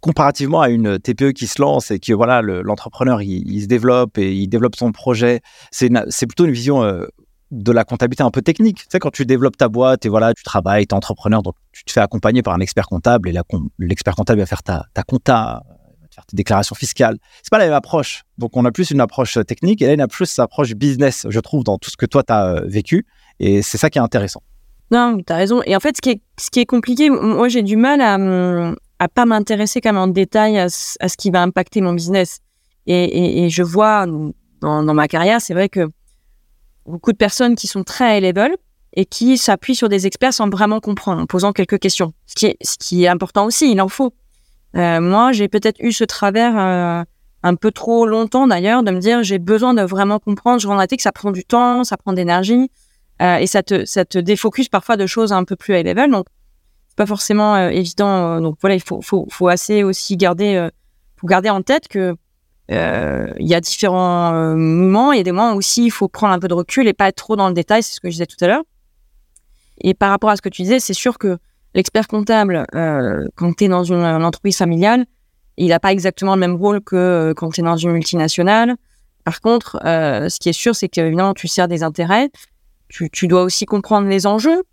Comparativement 0.00 0.60
à 0.60 0.68
une 0.68 0.98
TPE 1.00 1.32
qui 1.32 1.48
se 1.48 1.60
lance 1.60 1.90
et 1.90 1.98
que 1.98 2.12
voilà 2.12 2.40
l'entrepreneur 2.40 3.20
il, 3.20 3.62
se 3.62 3.66
développe 3.66 4.16
et 4.18 4.32
il 4.32 4.46
développe 4.46 4.76
son 4.76 4.92
projet, 4.92 5.40
c'est 5.72 5.90
plutôt 6.26 6.44
une 6.44 6.52
vision 6.52 6.84
euh, 6.84 7.06
de 7.50 7.72
la 7.72 7.84
comptabilité 7.84 8.22
un 8.22 8.30
peu 8.30 8.42
technique. 8.42 8.78
Tu 8.78 8.86
sais, 8.92 9.00
quand 9.00 9.10
tu 9.10 9.26
développes 9.26 9.56
ta 9.56 9.68
boîte 9.68 10.06
et 10.06 10.08
voilà, 10.08 10.34
tu 10.34 10.44
travailles, 10.44 10.86
tu 10.86 10.94
es 10.94 10.96
entrepreneur, 10.96 11.42
donc 11.42 11.56
tu 11.72 11.82
te 11.84 11.90
fais 11.90 12.00
accompagner 12.00 12.42
par 12.42 12.54
un 12.54 12.60
expert 12.60 12.86
comptable 12.86 13.28
et 13.28 13.34
l'expert 13.80 14.14
comptable 14.14 14.38
va 14.38 14.46
faire 14.46 14.62
ta, 14.62 14.86
ta 14.94 15.02
compta, 15.02 15.64
tes 16.26 16.36
déclarations 16.36 16.74
fiscales. 16.74 17.18
C'est 17.42 17.50
pas 17.50 17.58
la 17.58 17.66
même 17.66 17.74
approche. 17.74 18.24
Donc, 18.38 18.56
on 18.56 18.64
a 18.64 18.72
plus 18.72 18.90
une 18.90 19.00
approche 19.00 19.38
technique 19.46 19.82
et 19.82 19.96
là, 19.96 20.02
a 20.02 20.08
plus 20.08 20.36
une 20.36 20.44
approche 20.44 20.74
business, 20.74 21.26
je 21.28 21.40
trouve, 21.40 21.64
dans 21.64 21.78
tout 21.78 21.90
ce 21.90 21.96
que 21.96 22.06
toi, 22.06 22.22
tu 22.22 22.32
as 22.32 22.46
euh, 22.46 22.60
vécu. 22.66 23.06
Et 23.40 23.62
c'est 23.62 23.78
ça 23.78 23.90
qui 23.90 23.98
est 23.98 24.02
intéressant. 24.02 24.42
Non, 24.90 25.18
tu 25.24 25.32
as 25.32 25.36
raison. 25.36 25.62
Et 25.66 25.76
en 25.76 25.80
fait, 25.80 25.96
ce 25.96 26.00
qui 26.50 26.60
est, 26.60 26.66
compliqué, 26.66 27.10
moi, 27.10 27.48
j'ai 27.48 27.62
du 27.62 27.76
mal 27.76 28.00
à, 28.00 28.16
à 28.98 29.08
pas 29.08 29.26
m'intéresser 29.26 29.80
même 29.84 29.96
en 29.96 30.08
détail 30.08 30.58
à, 30.58 30.68
ce 30.68 31.16
qui 31.16 31.30
va 31.30 31.42
impacter 31.42 31.80
mon 31.80 31.92
business. 31.92 32.40
Et, 32.86 33.48
je 33.50 33.62
vois 33.62 34.06
dans, 34.60 34.94
ma 34.94 35.08
carrière, 35.08 35.40
c'est 35.40 35.52
vrai 35.54 35.68
que 35.68 35.88
beaucoup 36.86 37.12
de 37.12 37.18
personnes 37.18 37.54
qui 37.54 37.66
sont 37.66 37.84
très 37.84 38.18
high 38.18 38.24
level 38.24 38.56
et 38.94 39.04
qui 39.04 39.36
s'appuient 39.36 39.74
sur 39.74 39.90
des 39.90 40.06
experts 40.06 40.32
sans 40.32 40.48
vraiment 40.48 40.80
comprendre, 40.80 41.20
en 41.20 41.26
posant 41.26 41.52
quelques 41.52 41.78
questions. 41.78 42.14
Ce 42.26 42.78
qui 42.78 43.04
est 43.04 43.08
important 43.08 43.44
aussi, 43.44 43.70
il 43.70 43.80
en 43.80 43.88
faut. 43.88 44.14
Euh, 44.76 45.00
moi, 45.00 45.32
j'ai 45.32 45.48
peut-être 45.48 45.80
eu 45.80 45.92
ce 45.92 46.04
travers 46.04 46.58
euh, 46.58 47.04
un 47.42 47.54
peu 47.54 47.70
trop 47.70 48.06
longtemps 48.06 48.46
d'ailleurs 48.46 48.82
de 48.82 48.90
me 48.90 48.98
dire 48.98 49.22
j'ai 49.22 49.38
besoin 49.38 49.74
de 49.74 49.82
vraiment 49.82 50.18
comprendre. 50.18 50.60
Je 50.60 50.68
remarque 50.68 50.96
que 50.96 51.02
ça 51.02 51.12
prend 51.12 51.30
du 51.30 51.44
temps, 51.44 51.84
ça 51.84 51.96
prend 51.96 52.12
d'énergie 52.12 52.70
euh, 53.22 53.36
et 53.36 53.46
ça 53.46 53.62
te 53.62 53.84
ça 53.84 54.04
te 54.04 54.18
défocus 54.18 54.68
parfois 54.68 54.96
de 54.96 55.06
choses 55.06 55.32
un 55.32 55.44
peu 55.44 55.56
plus 55.56 55.78
high 55.78 55.86
level. 55.86 56.10
Donc 56.10 56.26
c'est 56.88 56.96
pas 56.96 57.06
forcément 57.06 57.56
évident. 57.68 58.40
donc 58.40 58.56
voilà, 58.60 58.74
il 58.74 58.82
faut 58.82 59.00
faut 59.00 59.26
faut 59.30 59.48
assez 59.48 59.82
aussi 59.82 60.16
garder 60.16 60.68
faut 61.16 61.26
garder 61.26 61.50
en 61.50 61.62
tête 61.62 61.88
que 61.88 62.14
il 62.70 63.46
y 63.46 63.54
a 63.54 63.60
différents 63.60 64.54
moments. 64.54 65.12
Il 65.12 65.18
y 65.18 65.20
a 65.20 65.24
des 65.24 65.32
moments 65.32 65.54
aussi 65.54 65.86
il 65.86 65.90
faut 65.90 66.08
prendre 66.08 66.34
un 66.34 66.38
peu 66.38 66.48
de 66.48 66.54
recul 66.54 66.86
et 66.86 66.92
pas 66.92 67.08
être 67.08 67.16
trop 67.16 67.36
dans 67.36 67.48
le 67.48 67.54
détail. 67.54 67.82
C'est 67.82 67.94
ce 67.94 68.00
que 68.00 68.08
je 68.08 68.12
disais 68.12 68.26
tout 68.26 68.42
à 68.44 68.48
l'heure. 68.48 68.64
Et 69.80 69.94
par 69.94 70.10
rapport 70.10 70.30
à 70.30 70.36
ce 70.36 70.42
que 70.42 70.48
tu 70.48 70.62
disais, 70.62 70.80
c'est 70.80 70.94
sûr 70.94 71.18
que 71.18 71.38
L'expert 71.78 72.08
comptable, 72.08 72.66
euh, 72.74 73.24
quand 73.36 73.52
tu 73.52 73.66
es 73.66 73.68
dans 73.68 73.84
une, 73.84 74.02
entreprise 74.02 74.56
familiale, 74.56 75.06
il 75.56 75.68
n'a 75.68 75.78
pas 75.78 75.92
exactement 75.92 76.34
le 76.34 76.40
même 76.40 76.56
rôle 76.56 76.80
que 76.80 76.96
euh, 76.96 77.34
quand 77.34 77.50
tu 77.50 77.60
es 77.60 77.62
dans 77.62 77.76
une 77.76 77.92
multinationale. 77.92 78.74
Par 79.22 79.40
contre, 79.40 79.78
euh, 79.84 80.28
ce 80.28 80.40
qui 80.40 80.48
est 80.48 80.52
sûr, 80.52 80.74
c'est 80.74 80.88
qu'évidemment, 80.88 81.34
tu 81.34 81.46
sers 81.46 81.68
des 81.68 81.84
intérêts. 81.84 82.30
Tu, 82.88 83.28
dois 83.28 83.44
aussi 83.44 83.64
comprendre 83.64 84.08
les 84.08 84.26
enjeux 84.26 84.64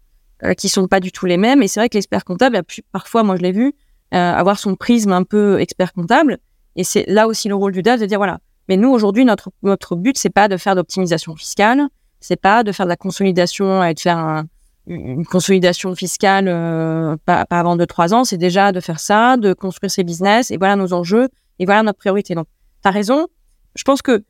qui 0.58 0.68
sont 0.68 0.88
pas 0.88 1.00
du 1.00 1.12
tout 1.12 1.28
les 1.28 1.38
mêmes. 1.38 1.62
Et 1.62 1.68
c'est 1.68 1.80
vrai 1.80 1.90
que 1.90 1.94
l'expert 1.96 2.26
comptable 2.26 2.56
a 2.56 2.64
pu, 2.64 2.82
parfois, 2.92 3.22
moi 3.22 3.36
je 3.36 3.44
l'ai 3.44 3.52
vu, 3.52 3.76
avoir 4.10 4.58
son 4.58 4.76
prisme 4.76 5.12
un 5.12 5.24
peu 5.24 5.60
expert 5.60 5.94
comptable. 5.94 6.40
Et 6.76 6.84
c'est 6.84 7.06
là 7.08 7.28
aussi 7.28 7.50
le 7.50 7.56
rôle 7.56 7.74
du 7.74 7.84
DAF 7.84 8.00
de 8.00 8.08
dire 8.08 8.18
voilà, 8.18 8.40
mais 8.68 8.78
nous 8.78 8.90
aujourd'hui 8.90 9.26
notre 9.26 9.52
notre 9.64 9.96
but 9.96 10.18
c'est 10.18 10.30
pas 10.30 10.48
de 10.48 10.58
faire 10.58 10.76
d'optimisation 10.76 11.36
fiscale, 11.36 11.88
c'est 12.20 12.40
pas 12.40 12.64
de 12.64 12.72
faire 12.72 12.86
de 12.86 12.90
la 12.90 12.98
consolidation 12.98 13.84
et 13.84 13.94
de 13.94 14.00
faire 14.00 14.18
un, 14.18 14.46
une 14.88 15.26
consolidation 15.26 15.96
fiscale 15.96 16.48
euh, 16.48 17.16
pas, 17.26 17.46
pas, 17.46 17.60
avant 17.60 17.76
2-3 17.78 18.14
ans, 18.14 18.24
c'est 18.24 18.38
déjà 18.38 18.72
de 18.72 18.80
faire 18.80 19.00
ça, 19.00 19.38
de 19.38 19.54
construire 19.54 19.92
ses 19.92 20.04
business, 20.04 20.52
et 20.52 20.58
voilà 20.58 20.76
nos 20.76 20.94
enjeux, 20.94 21.30
et 21.60 21.66
voilà 21.66 21.84
notre 21.84 22.00
priorité. 22.00 22.36
Donc, 22.36 22.48
tu 22.84 22.88
as 22.88 22.92
raison. 22.92 23.28
Je 23.76 23.84
pense 23.84 24.02
que 24.02 24.24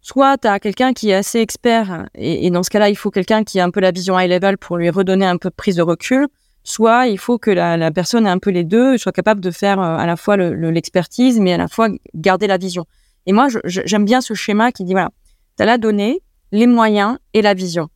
soit 0.00 0.38
tu 0.38 0.48
as 0.48 0.60
quelqu'un 0.60 0.92
qui 0.92 1.10
est 1.10 1.14
assez 1.14 1.40
expert, 1.40 2.06
et, 2.14 2.46
et 2.46 2.50
dans 2.50 2.62
ce 2.62 2.70
cas-là, 2.70 2.88
il 2.88 2.96
faut 2.96 3.10
quelqu'un 3.10 3.44
qui 3.44 3.60
a 3.60 3.64
un 3.64 3.70
peu 3.70 3.80
la 3.80 3.90
vision 3.90 4.18
high 4.18 4.30
level 4.30 4.58
pour 4.58 4.76
lui 4.76 4.90
redonner 4.90 5.26
un 5.26 5.36
peu 5.36 5.50
de 5.50 5.54
prise 5.54 5.76
de 5.76 5.82
recul, 5.82 6.28
soit 6.64 7.06
il 7.06 7.18
faut 7.18 7.38
que 7.38 7.50
la, 7.50 7.76
la 7.76 7.90
personne 7.90 8.26
ait 8.26 8.30
un 8.30 8.38
peu 8.38 8.50
les 8.50 8.64
deux, 8.64 8.98
soit 8.98 9.12
capable 9.12 9.40
de 9.40 9.50
faire 9.50 9.80
euh, 9.80 9.96
à 9.96 10.06
la 10.06 10.16
fois 10.16 10.36
l'expertise, 10.36 11.38
le, 11.38 11.44
mais 11.44 11.52
à 11.54 11.58
la 11.58 11.68
fois 11.68 11.88
garder 12.14 12.46
la 12.46 12.58
vision. 12.58 12.84
Et 13.26 13.32
moi, 13.32 13.48
j'aime 13.64 14.04
bien 14.04 14.20
ce 14.20 14.34
schéma 14.34 14.72
qui 14.72 14.84
dit, 14.84 14.92
voilà, 14.92 15.10
tu 15.56 15.62
as 15.62 15.66
la 15.66 15.76
donnée, 15.76 16.22
les 16.52 16.66
moyens 16.66 17.18
et 17.34 17.42
la 17.42 17.52
vision. 17.52 17.88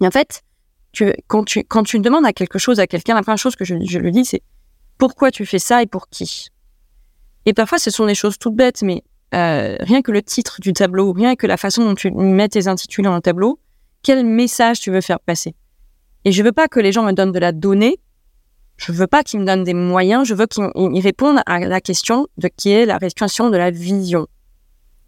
Et 0.00 0.06
en 0.06 0.10
fait, 0.10 0.43
quand, 1.26 1.44
tu, 1.44 1.64
quand 1.64 1.82
tu 1.82 1.98
demandes 1.98 2.26
à 2.26 2.32
quelque 2.32 2.58
chose 2.58 2.80
à 2.80 2.86
quelqu'un, 2.86 3.14
la 3.14 3.22
première 3.22 3.38
chose 3.38 3.56
que 3.56 3.64
je, 3.64 3.74
je 3.84 3.98
lui 3.98 4.12
dis, 4.12 4.24
c'est 4.24 4.42
pourquoi 4.98 5.30
tu 5.30 5.44
fais 5.46 5.58
ça 5.58 5.82
et 5.82 5.86
pour 5.86 6.08
qui? 6.08 6.48
Et 7.46 7.52
parfois, 7.52 7.78
ce 7.78 7.90
sont 7.90 8.06
des 8.06 8.14
choses 8.14 8.38
toutes 8.38 8.54
bêtes, 8.54 8.82
mais 8.82 9.02
euh, 9.34 9.76
rien 9.80 10.02
que 10.02 10.12
le 10.12 10.22
titre 10.22 10.60
du 10.60 10.72
tableau, 10.72 11.12
rien 11.12 11.34
que 11.36 11.46
la 11.46 11.56
façon 11.56 11.84
dont 11.84 11.94
tu 11.94 12.10
mets 12.10 12.48
tes 12.48 12.68
intitulés 12.68 13.08
dans 13.08 13.14
le 13.14 13.20
tableau, 13.20 13.58
quel 14.02 14.24
message 14.24 14.80
tu 14.80 14.90
veux 14.90 15.00
faire 15.00 15.20
passer? 15.20 15.54
Et 16.24 16.32
je 16.32 16.42
veux 16.42 16.52
pas 16.52 16.68
que 16.68 16.80
les 16.80 16.92
gens 16.92 17.02
me 17.02 17.12
donnent 17.12 17.32
de 17.32 17.38
la 17.38 17.52
donnée, 17.52 17.98
je 18.76 18.92
veux 18.92 19.06
pas 19.06 19.22
qu'ils 19.22 19.40
me 19.40 19.44
donnent 19.44 19.64
des 19.64 19.74
moyens, 19.74 20.26
je 20.26 20.34
veux 20.34 20.46
qu'ils 20.46 21.00
répondent 21.00 21.40
à 21.46 21.58
la 21.60 21.80
question 21.80 22.26
de 22.38 22.48
qui 22.48 22.70
est 22.70 22.86
la 22.86 22.98
restitution 22.98 23.50
de 23.50 23.56
la 23.56 23.70
vision. 23.70 24.26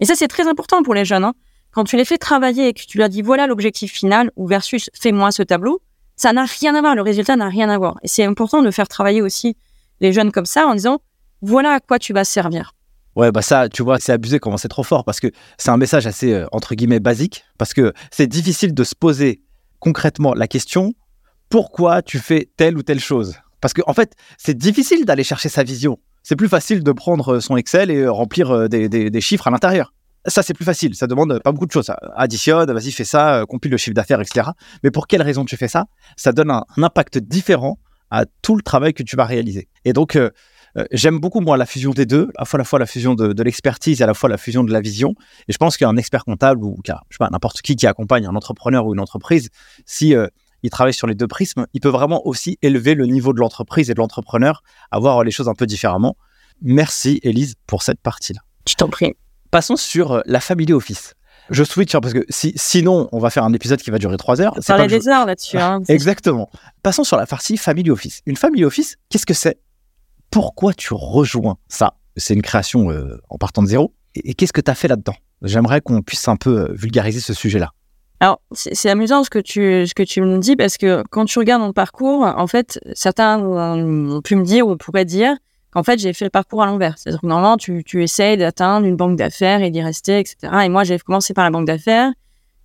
Et 0.01 0.05
ça, 0.05 0.15
c'est 0.15 0.29
très 0.29 0.47
important 0.47 0.83
pour 0.83 0.95
les 0.95 1.05
jeunes. 1.05 1.25
Hein. 1.25 1.35
Quand 1.77 1.85
tu 1.85 1.99
les 1.99 2.07
fais 2.07 2.17
travailler 2.17 2.69
et 2.69 2.73
que 2.73 2.81
tu 2.81 2.97
leur 2.97 3.11
dis 3.11 3.21
voilà 3.21 3.47
l'objectif 3.47 3.93
final 3.93 4.31
ou 4.35 4.47
versus 4.47 4.89
fais-moi 4.99 5.31
ce 5.31 5.43
tableau, 5.43 5.83
ça 6.17 6.33
n'a 6.33 6.47
rien 6.47 6.75
à 6.75 6.81
voir. 6.81 6.95
Le 6.95 7.03
résultat 7.03 7.37
n'a 7.37 7.51
rien 7.51 7.69
à 7.69 7.77
voir. 7.77 7.99
Et 8.03 8.09
c'est 8.09 8.25
important 8.25 8.63
de 8.63 8.71
faire 8.71 8.89
travailler 8.89 9.21
aussi 9.21 9.59
les 10.01 10.11
jeunes 10.11 10.33
comme 10.33 10.47
ça 10.47 10.67
en 10.67 10.75
disant 10.75 11.03
voilà 11.43 11.73
à 11.73 11.81
quoi 11.81 11.99
tu 11.99 12.15
vas 12.15 12.25
servir. 12.25 12.73
Ouais, 13.15 13.31
bah 13.31 13.43
ça, 13.43 13.69
tu 13.69 13.83
vois, 13.83 13.99
c'est 13.99 14.13
abusé 14.13 14.39
comment 14.39 14.57
c'est 14.57 14.69
trop 14.69 14.85
fort 14.85 15.05
parce 15.05 15.21
que 15.21 15.31
c'est 15.59 15.69
un 15.69 15.77
message 15.77 16.07
assez, 16.07 16.33
euh, 16.33 16.47
entre 16.51 16.75
guillemets, 16.75 16.99
basique 16.99 17.45
parce 17.59 17.75
que 17.75 17.93
c'est 18.11 18.27
difficile 18.27 18.73
de 18.73 18.83
se 18.83 18.95
poser 18.95 19.43
concrètement 19.79 20.33
la 20.33 20.49
question 20.49 20.95
pourquoi 21.51 22.01
tu 22.01 22.21
fais 22.21 22.49
telle 22.57 22.79
ou 22.79 22.83
telle 22.83 23.01
chose? 23.01 23.35
Parce 23.61 23.75
qu'en 23.75 23.91
en 23.91 23.93
fait, 23.93 24.15
c'est 24.39 24.57
difficile 24.57 25.05
d'aller 25.05 25.25
chercher 25.25 25.51
sa 25.51 25.63
vision. 25.63 25.99
C'est 26.23 26.37
plus 26.37 26.49
facile 26.49 26.83
de 26.83 26.93
prendre 26.93 27.39
son 27.39 27.55
Excel 27.55 27.91
et 27.91 28.09
remplir 28.09 28.51
euh, 28.51 28.67
des 28.69 29.21
chiffres 29.21 29.47
à 29.47 29.51
l'intérieur. 29.51 29.93
Ça, 30.27 30.43
c'est 30.43 30.55
plus 30.55 30.65
facile. 30.65 30.95
Ça 30.95 31.07
demande 31.07 31.41
pas 31.41 31.53
beaucoup 31.53 31.67
de 31.67 31.73
choses. 31.73 31.91
Additionne, 32.15 32.71
vas-y, 32.73 32.93
fais 32.93 33.05
ça, 33.05 33.41
euh, 33.41 33.47
compile 33.47 33.71
le 33.71 33.77
chiffre 33.77 33.95
d'affaires, 33.95 34.21
etc. 34.21 34.51
Mais 34.83 34.91
pour 34.91 35.07
quelle 35.07 35.23
raison 35.23 35.45
tu 35.45 35.57
fais 35.57 35.69
ça? 35.69 35.87
Ça 36.17 36.33
donne 36.33 36.51
un, 36.51 36.65
impact 36.77 37.19
différent 37.19 37.79
à 38.11 38.25
tout 38.43 38.57
le 38.57 38.63
travail 38.63 38.95
que 38.95 39.03
tu 39.03 39.17
vas 39.17 39.25
réaliser. 39.25 39.69
Et 39.85 39.93
donc, 39.93 40.17
euh, 40.17 40.31
euh, 40.77 40.85
j'aime 40.93 41.19
beaucoup, 41.19 41.41
moi, 41.41 41.57
la 41.57 41.67
fusion 41.67 41.91
des 41.91 42.07
deux, 42.07 42.31
à 42.37 42.45
la 42.57 42.65
fois, 42.65 42.79
la, 42.79 42.87
fusion 42.87 43.15
de, 43.15 43.43
l'expertise 43.43 44.01
et 44.01 44.05
à 44.05 44.07
la 44.07 44.15
fois 44.15 44.29
la 44.29 44.39
fusion 44.39 44.65
de 44.65 44.73
la 44.73 44.81
vision. 44.81 45.15
Et 45.49 45.53
je 45.53 45.59
pense 45.59 45.77
qu'un 45.77 45.97
expert 45.97 46.25
comptable 46.25 46.65
ou, 46.65 46.77
n'importe 47.31 47.63
qui 47.63 47.77
qui 47.77 47.87
accompagne 47.87 48.27
un 48.27 48.35
entrepreneur 48.35 48.87
ou 48.87 48.95
une 48.95 49.01
entreprise, 49.01 49.49
si 49.87 50.15
il 50.63 50.71
travaille 50.71 50.95
sur 50.95 51.07
les 51.07 51.15
deux 51.15 51.29
prismes, 51.29 51.67
il 51.73 51.81
peut 51.81 51.89
vraiment 51.89 52.27
aussi 52.27 52.59
élever 52.63 52.95
le 52.95 53.07
niveau 53.07 53.33
de 53.33 53.41
l'entreprise 53.41 53.91
et 53.91 53.95
de 53.95 53.99
l'entrepreneur, 53.99 54.63
à 54.91 54.99
voir 54.99 55.23
les 55.25 55.31
choses 55.31 55.49
un 55.49 55.55
peu 55.55 55.67
différemment. 55.67 56.17
Merci, 56.63 57.21
Élise, 57.23 57.55
pour 57.67 57.83
cette 57.83 58.01
partie-là. 58.01 58.41
Je 58.69 58.75
t'en 58.75 58.89
prie. 58.89 59.15
Passons 59.51 59.77
sur 59.77 60.13
euh, 60.13 60.21
la 60.27 60.41
Family 60.41 60.73
Office. 60.73 61.15
Je 61.51 61.63
switch 61.63 61.95
hein, 61.95 62.01
parce 62.01 62.13
que 62.13 62.25
si, 62.29 62.53
sinon, 62.57 63.09
on 63.13 63.19
va 63.19 63.31
faire 63.31 63.45
un 63.45 63.53
épisode 63.53 63.81
qui 63.81 63.91
va 63.91 63.99
durer 63.99 64.17
trois 64.17 64.41
heures. 64.41 64.55
On 64.57 64.77
va 64.77 64.87
des 64.87 65.09
heures 65.09 65.27
là-dessus. 65.27 65.59
Hein, 65.59 65.81
Exactement. 65.89 66.51
Passons 66.83 67.05
sur 67.05 67.17
la 67.17 67.27
partie 67.27 67.57
Family 67.57 67.91
Office. 67.91 68.23
Une 68.27 68.37
Family 68.37 68.65
Office, 68.65 68.97
qu'est-ce 69.09 69.27
que 69.27 69.35
c'est? 69.35 69.59
Pourquoi 70.31 70.75
tu 70.75 70.93
rejoins 70.93 71.57
ça? 71.69 71.95
C'est 72.17 72.35
une 72.35 72.43
création 72.43 72.89
en 73.29 73.39
partant 73.39 73.63
de 73.63 73.69
zéro. 73.69 73.95
Et, 74.17 74.35
qu'est-ce 74.35 74.53
que 74.53 74.61
tu 74.61 74.71
as 74.71 74.75
fait 74.75 74.89
là-dedans? 74.89 75.15
J'aimerais 75.43 75.81
qu'on 75.81 76.03
puisse 76.03 76.27
un 76.27 76.37
peu 76.37 76.73
vulgariser 76.73 77.21
ce 77.21 77.33
sujet-là. 77.33 77.71
Alors, 78.19 78.41
c'est 78.53 78.89
amusant 78.89 79.23
ce 79.23 79.31
que 79.31 79.39
tu 79.39 79.87
ce 79.87 79.95
que 79.95 80.03
tu 80.03 80.23
me 80.23 80.39
dis 80.39 80.57
parce 80.57 80.79
que 80.79 81.05
quand 81.11 81.27
tu 81.27 81.39
regardes 81.39 81.63
mon 81.63 81.75
parcours, 81.75 82.23
en 82.23 82.47
fait, 82.47 82.81
certains 82.95 83.39
ont 83.39 84.23
pu 84.23 84.37
me 84.37 84.43
dire 84.45 84.67
ou 84.67 84.77
pourraient 84.77 85.05
dire 85.05 85.37
qu'en 85.77 85.83
fait 85.83 85.99
j'ai 85.99 86.15
fait 86.15 86.25
le 86.25 86.31
parcours 86.31 86.63
à 86.63 86.67
l'envers. 86.67 86.97
C'est-à-dire 86.97 87.21
que 87.21 87.27
normalement 87.27 87.59
tu 87.59 87.85
tu 87.85 88.03
essayes 88.03 88.39
d'atteindre 88.39 88.87
une 88.87 88.97
banque 88.97 89.17
d'affaires 89.17 89.61
et 89.63 89.71
d'y 89.71 89.83
rester, 89.83 90.19
etc. 90.19 90.37
Et 90.65 90.69
moi 90.71 90.85
j'ai 90.85 90.99
commencé 90.99 91.35
par 91.35 91.45
la 91.45 91.51
banque 91.51 91.67
d'affaires, 91.67 92.11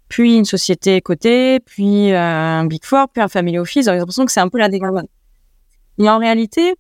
puis 0.08 0.38
une 0.38 0.46
société 0.46 1.02
cotée, 1.02 1.60
puis 1.60 2.14
euh, 2.14 2.18
un 2.18 2.66
big 2.66 2.86
four, 2.86 3.10
puis 3.10 3.22
un 3.22 3.28
family 3.28 3.58
office. 3.58 3.86
J'ai 3.86 3.92
l'impression 3.92 4.26
que 4.26 4.32
c'est 4.32 4.40
un 4.40 4.48
peu 4.48 4.60
la 4.60 4.70
dégringolade. 4.70 5.10
Et 5.98 6.10
en 6.10 6.20
réalité, 6.20 6.74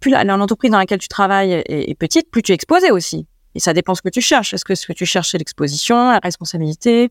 plus 0.00 0.10
l'entreprise 0.10 0.72
dans 0.72 0.78
laquelle 0.78 0.98
tu 0.98 1.06
travailles 1.06 1.62
est, 1.66 1.98
petite, 1.98 2.32
plus 2.32 2.42
tu 2.42 2.50
es 2.50 2.56
exposé 2.56 2.90
aussi. 2.90 3.28
Et 3.54 3.60
ça 3.60 3.72
dépend 3.72 3.94
ce 3.94 4.02
que 4.02 4.08
tu 4.08 4.20
cherches. 4.20 4.54
Est-ce 4.54 4.64
que 4.64 4.74
ce 4.74 4.88
que 4.88 4.92
tu 4.92 5.06
cherches 5.06 5.30
c'est 5.30 5.38
l'exposition, 5.38 6.10
la 6.10 6.18
responsabilité 6.18 7.10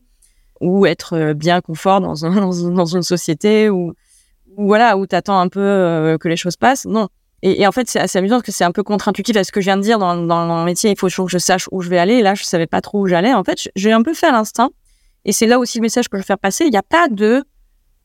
ou 0.60 0.84
être 0.84 1.14
euh, 1.14 1.34
bien 1.34 1.62
confort 1.62 2.02
dans, 2.02 2.26
un, 2.26 2.50
dans, 2.70 2.84
une 2.84 3.02
société 3.02 3.70
ou, 3.70 3.94
voilà 4.58 4.98
où 4.98 5.06
t'attends 5.06 5.40
un 5.40 5.48
peu 5.48 5.60
euh, 5.60 6.18
que 6.18 6.28
les 6.28 6.36
choses 6.36 6.56
passent? 6.56 6.84
Non 6.84 7.08
et, 7.50 7.66
en 7.66 7.72
fait 7.72 7.88
c'est 7.88 8.00
assez 8.00 8.18
amusant 8.18 8.36
parce 8.36 8.46
que 8.46 8.52
c'est 8.52 8.64
un 8.64 8.72
peu 8.72 8.82
contre-intuitif 8.82 9.36
à 9.36 9.44
ce 9.44 9.52
que 9.52 9.60
je 9.60 9.66
viens 9.66 9.76
de 9.76 9.82
dire 9.82 9.98
dans, 9.98 10.16
dans 10.16 10.46
mon 10.46 10.64
métier 10.64 10.90
il 10.90 10.98
faut 10.98 11.08
toujours 11.08 11.26
que 11.26 11.32
je 11.32 11.38
sache 11.38 11.68
où 11.70 11.80
je 11.82 11.88
vais 11.88 11.98
aller 11.98 12.22
là 12.22 12.34
je 12.34 12.44
savais 12.44 12.66
pas 12.66 12.80
trop 12.80 13.00
où 13.00 13.06
j'allais 13.06 13.32
en 13.32 13.44
fait 13.44 13.68
j'ai 13.76 13.92
un 13.92 14.02
peu 14.02 14.14
fait 14.14 14.26
à 14.26 14.32
l'instant 14.32 14.70
et 15.24 15.32
c'est 15.32 15.46
là 15.46 15.58
aussi 15.58 15.78
le 15.78 15.82
message 15.82 16.08
que 16.08 16.16
je 16.16 16.22
veux 16.22 16.26
faire 16.26 16.38
passer 16.38 16.64
il 16.64 16.70
n'y 16.70 16.76
a 16.76 16.82
pas 16.82 17.08
de 17.08 17.44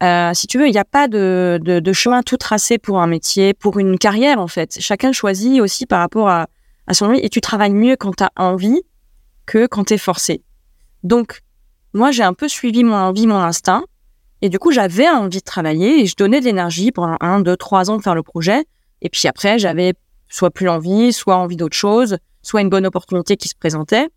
euh, 0.02 0.32
si 0.34 0.48
tu 0.48 0.58
veux, 0.58 0.68
il 0.68 0.72
n'y 0.72 0.80
a 0.80 0.86
pas 0.86 1.08
de, 1.08 1.82
chemin 1.94 2.24
tout 2.24 2.38
tracé 2.38 2.80
pour 2.80 3.00
un 3.00 3.06
métier, 3.06 3.54
pour 3.54 3.78
une 3.78 4.00
carrière 4.00 4.40
en 4.40 4.48
fait. 4.48 4.78
Chacun 4.80 5.12
choisit 5.12 5.62
aussi 5.62 5.86
par 5.86 6.00
rapport 6.00 6.28
à, 6.28 6.48
à 6.88 6.96
son 6.96 7.06
envie 7.06 7.20
et 7.22 7.30
tu 7.30 7.40
travailles 7.40 7.74
mieux 7.74 7.96
quand 7.96 8.16
tu 8.16 8.24
as 8.24 8.32
envie 8.36 8.82
que 9.46 9.68
quand 9.68 9.86
tu 9.86 9.94
es 9.94 9.98
forcé. 10.00 10.44
Donc, 11.04 11.42
moi, 11.94 12.12
j'ai 12.12 12.24
un 12.24 12.34
peu 12.34 12.48
suivi 12.48 12.84
mon 12.84 12.96
envie, 12.96 13.28
mon 13.28 13.36
instinct. 13.36 13.84
Et 14.42 14.50
du 14.50 14.58
coup, 14.58 14.72
j'avais 14.72 15.08
envie 15.08 15.38
de 15.38 15.44
travailler 15.44 16.02
et 16.02 16.06
je 16.08 16.16
donnais 16.16 16.40
de 16.40 16.46
l'énergie 16.46 16.92
pendant 16.92 17.18
un, 17.20 17.42
deux, 17.42 17.58
trois 17.58 17.92
ans 17.92 17.98
de 17.98 18.02
faire 18.02 18.16
le 18.16 18.24
projet. 18.24 18.66
Et 19.02 19.10
puis 19.10 19.28
après, 19.28 19.60
j'avais 19.60 19.94
soit 20.30 20.52
plus 20.52 20.66
l'envie, 20.66 21.14
soit 21.14 21.36
envie 21.36 21.58
d'autre 21.58 21.76
chose, 21.76 22.18
soit 22.42 22.62
une 22.62 22.70
bonne 22.70 22.86
opportunité 22.86 23.38
qui 23.38 23.48
se 23.48 23.56
présentait. 23.56 24.10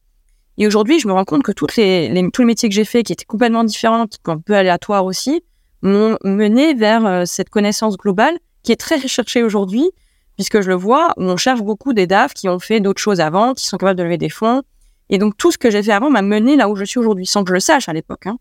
Et 0.57 0.67
aujourd'hui, 0.67 1.01
je 1.01 1.09
me 1.09 1.13
rends 1.13 1.25
compte 1.25 1.43
que 1.43 1.53
toutes 1.53 1.77
les, 1.77 2.29
tous 2.33 2.43
les 2.43 2.47
métiers 2.47 2.69
que 2.69 2.75
j'ai 2.75 2.85
faits, 2.85 3.07
qui 3.07 3.13
étaient 3.13 3.25
complètement 3.25 3.65
différents, 3.65 4.07
un 4.27 4.39
peu 4.39 4.55
aléatoires 4.55 5.05
aussi, 5.05 5.43
m'ont 5.83 6.17
mené 6.23 6.75
vers 6.75 7.05
euh, 7.05 7.25
cette 7.27 7.51
connaissance 7.51 7.97
globale 7.97 8.39
qui 8.63 8.73
est 8.73 8.77
très 8.77 8.97
recherchée 8.97 9.43
aujourd'hui, 9.43 9.91
puisque 10.37 10.61
je 10.61 10.69
le 10.69 10.77
vois, 10.77 11.13
on 11.17 11.37
cherche 11.37 11.61
beaucoup 11.61 11.93
des 11.93 12.07
DAF 12.07 12.33
qui 12.33 12.49
ont 12.49 12.59
fait 12.61 12.81
d'autres 12.81 13.01
choses 13.01 13.21
avant, 13.21 13.53
qui 13.53 13.67
sont 13.67 13.77
capables 13.77 13.99
de 13.99 14.05
lever 14.05 14.17
des 14.17 14.31
fonds, 14.31 14.63
et 15.11 15.19
donc, 15.19 15.37
tout 15.37 15.53
ce 15.53 15.59
que 15.59 15.71
j'ai 15.71 15.83
fait 15.83 15.93
avant 15.93 16.11
m'a 16.11 16.23
mené 16.23 16.57
là 16.57 16.69
où 16.69 16.77
je 16.77 16.85
suis 16.85 16.99
aujourd'hui, 16.99 17.27
sans 17.27 17.45
que 17.45 17.51
je 17.51 17.55
le 17.55 17.61
sache 17.61 17.89
à 17.89 17.93
l'époque. 17.93 18.27
Hein. 18.27 18.39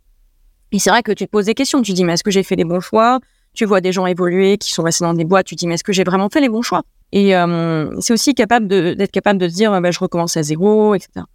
Et 0.72 0.80
c'est 0.80 0.90
vrai 0.90 1.04
que 1.04 1.12
tu 1.12 1.26
te 1.26 1.30
poses 1.30 1.46
des 1.46 1.54
questions. 1.54 1.82
Tu 1.82 1.92
te 1.92 1.96
dis, 1.96 2.04
mais 2.04 2.14
est-ce 2.14 2.24
que 2.24 2.32
j'ai 2.32 2.44
fait 2.44 2.56
les 2.56 2.64
bons 2.64 2.80
choix? 2.80 3.20
Tu 3.54 3.66
vois 3.66 3.82
des 3.82 3.92
gens 3.92 4.06
évoluer 4.06 4.58
qui 4.58 4.72
sont 4.72 4.84
restés 4.84 5.04
dans 5.04 5.14
des 5.14 5.26
boîtes. 5.26 5.46
Tu 5.46 5.56
te 5.56 5.60
dis, 5.60 5.68
mais 5.68 5.76
est-ce 5.76 5.84
que 5.84 5.94
j'ai 5.94 6.04
vraiment 6.04 6.30
fait 6.30 6.42
les 6.42 6.50
bons 6.50 6.62
choix? 6.62 6.84
Et 7.12 7.36
euh, 7.36 7.96
c'est 8.00 8.14
aussi 8.14 8.34
capable 8.34 8.68
d'être 8.68 9.12
capable 9.12 9.40
de 9.40 9.48
dire, 9.48 9.80
bah, 9.80 9.92
je 9.92 10.00
recommence 10.00 10.36
à 10.38 10.44
zéro, 10.44 10.96
etc. 10.96 11.26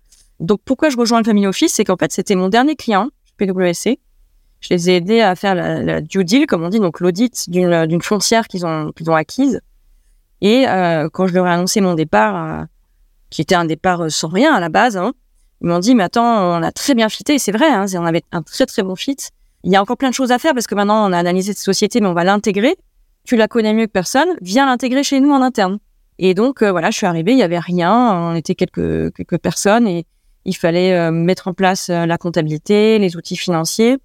Donc, 0.40 0.60
pourquoi 0.64 0.88
je 0.88 0.96
rejoins 0.96 1.18
le 1.18 1.24
Family 1.24 1.46
Office? 1.46 1.72
C'est 1.72 1.84
qu'en 1.84 1.96
fait, 1.96 2.12
c'était 2.12 2.34
mon 2.34 2.48
dernier 2.48 2.74
client, 2.74 3.10
PwC. 3.36 4.00
Je 4.60 4.68
les 4.70 4.90
ai 4.90 4.96
aidés 4.96 5.20
à 5.20 5.36
faire 5.36 5.54
la, 5.54 6.00
due 6.00 6.24
deal, 6.24 6.46
comme 6.46 6.64
on 6.64 6.68
dit, 6.68 6.80
donc 6.80 6.98
l'audit 6.98 7.48
d'une 7.48 8.02
foncière 8.02 8.48
qu'ils 8.48 8.66
ont, 8.66 8.92
acquise. 9.14 9.60
Et 10.40 10.68
euh, 10.68 11.08
quand 11.12 11.28
je 11.28 11.34
leur 11.34 11.46
ai 11.46 11.50
annoncé 11.50 11.80
mon 11.80 11.94
départ, 11.94 12.60
euh, 12.60 12.64
qui 13.30 13.42
était 13.42 13.54
un 13.54 13.64
départ 13.64 14.10
sans 14.10 14.28
rien 14.28 14.54
à 14.54 14.60
la 14.60 14.68
base. 14.68 14.96
Hein. 14.96 15.12
Ils 15.60 15.68
m'ont 15.68 15.78
dit, 15.78 15.94
mais 15.94 16.04
attends, 16.04 16.58
on 16.58 16.62
a 16.62 16.72
très 16.72 16.94
bien 16.94 17.08
fité, 17.08 17.38
c'est 17.38 17.52
vrai, 17.52 17.68
hein, 17.68 17.86
on 17.94 18.04
avait 18.04 18.22
un 18.32 18.42
très 18.42 18.66
très 18.66 18.82
bon 18.82 18.96
fit. 18.96 19.16
Il 19.64 19.72
y 19.72 19.76
a 19.76 19.82
encore 19.82 19.96
plein 19.96 20.10
de 20.10 20.14
choses 20.14 20.32
à 20.32 20.38
faire 20.38 20.54
parce 20.54 20.66
que 20.66 20.74
maintenant 20.74 21.08
on 21.08 21.12
a 21.12 21.18
analysé 21.18 21.52
cette 21.52 21.62
société, 21.62 22.00
mais 22.00 22.06
on 22.06 22.14
va 22.14 22.24
l'intégrer. 22.24 22.76
Tu 23.24 23.36
la 23.36 23.48
connais 23.48 23.74
mieux 23.74 23.86
que 23.86 23.92
personne, 23.92 24.28
viens 24.40 24.66
l'intégrer 24.66 25.02
chez 25.02 25.20
nous 25.20 25.30
en 25.30 25.42
interne. 25.42 25.78
Et 26.18 26.34
donc 26.34 26.62
euh, 26.62 26.70
voilà, 26.70 26.90
je 26.90 26.96
suis 26.96 27.06
arrivée, 27.06 27.32
il 27.32 27.38
y 27.38 27.42
avait 27.42 27.58
rien, 27.58 27.92
on 27.92 28.34
était 28.34 28.54
quelques 28.54 29.14
quelques 29.14 29.38
personnes 29.38 29.86
et 29.86 30.06
il 30.44 30.56
fallait 30.56 30.94
euh, 30.94 31.10
mettre 31.10 31.48
en 31.48 31.54
place 31.54 31.88
la 31.88 32.18
comptabilité, 32.18 32.98
les 32.98 33.16
outils 33.16 33.36
financiers, 33.36 33.98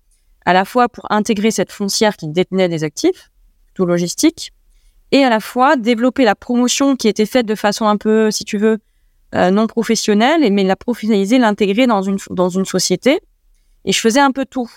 à 0.46 0.54
la 0.54 0.66
fois 0.66 0.90
pour 0.90 1.06
intégrer 1.12 1.52
cette 1.52 1.72
foncière 1.72 2.18
qui 2.18 2.28
détenait 2.28 2.70
des 2.70 2.84
actifs, 2.84 3.32
tout 3.74 3.86
logistique, 3.86 4.52
et 5.14 5.24
à 5.24 5.30
la 5.30 5.40
fois 5.40 5.76
développer 5.76 6.26
la 6.26 6.36
promotion 6.36 6.96
qui 6.96 7.08
était 7.08 7.28
faite 7.28 7.46
de 7.46 7.56
façon 7.56 7.86
un 7.86 7.98
peu, 7.98 8.32
si 8.32 8.46
tu 8.46 8.58
veux, 8.58 8.80
euh, 9.36 9.52
non 9.52 9.68
professionnelle, 9.68 10.52
mais 10.52 10.64
la 10.64 10.76
professionnaliser, 10.76 11.38
l'intégrer 11.38 11.88
dans 11.88 12.02
une, 12.02 12.18
dans 12.32 12.50
une 12.50 12.66
société. 12.66 13.20
Et 13.86 13.92
je 13.92 14.00
faisais 14.00 14.20
un 14.20 14.32
peu 14.32 14.46
tout. 14.46 14.70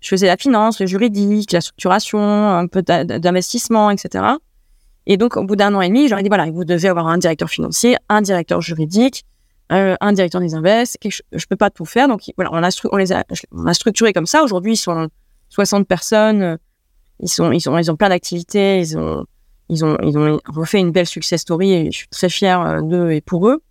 Je 0.00 0.08
faisais 0.08 0.26
la 0.26 0.36
finance, 0.36 0.80
le 0.80 0.86
juridique, 0.86 1.52
la 1.52 1.60
structuration, 1.60 2.20
un 2.20 2.66
peu 2.66 2.82
d'investissement, 2.82 3.90
etc. 3.90 4.24
Et 5.06 5.16
donc, 5.16 5.36
au 5.36 5.44
bout 5.44 5.56
d'un 5.56 5.74
an 5.74 5.80
et 5.80 5.88
demi, 5.88 6.08
j'aurais 6.08 6.22
dit, 6.22 6.28
voilà, 6.28 6.50
vous 6.50 6.64
devez 6.64 6.88
avoir 6.88 7.08
un 7.08 7.18
directeur 7.18 7.48
financier, 7.48 7.96
un 8.08 8.20
directeur 8.20 8.60
juridique, 8.60 9.24
euh, 9.72 9.96
un 10.00 10.12
directeur 10.12 10.40
des 10.40 10.54
invests. 10.54 10.98
Je, 11.04 11.22
je 11.32 11.46
peux 11.46 11.56
pas 11.56 11.70
tout 11.70 11.84
faire. 11.84 12.08
Donc, 12.08 12.20
voilà, 12.36 12.50
on 12.52 12.62
a, 12.62 13.74
structuré 13.74 14.12
comme 14.12 14.26
ça. 14.26 14.42
Aujourd'hui, 14.44 14.74
ils 14.74 14.76
sont 14.76 15.08
60 15.48 15.88
personnes. 15.88 16.58
Ils 17.20 17.28
sont, 17.28 17.50
ils 17.50 17.90
ont 17.90 17.96
plein 17.96 18.10
d'activités. 18.10 18.80
Ils 18.80 18.96
ont, 18.96 19.24
ils 19.70 20.38
refait 20.46 20.80
une 20.80 20.92
belle 20.92 21.06
success 21.06 21.42
story 21.42 21.72
et 21.72 21.90
je 21.90 21.98
suis 21.98 22.08
très 22.08 22.28
fière 22.28 22.60
euh, 22.60 22.80
d'eux 22.82 23.10
et 23.12 23.20
pour 23.20 23.48
eux. 23.48 23.62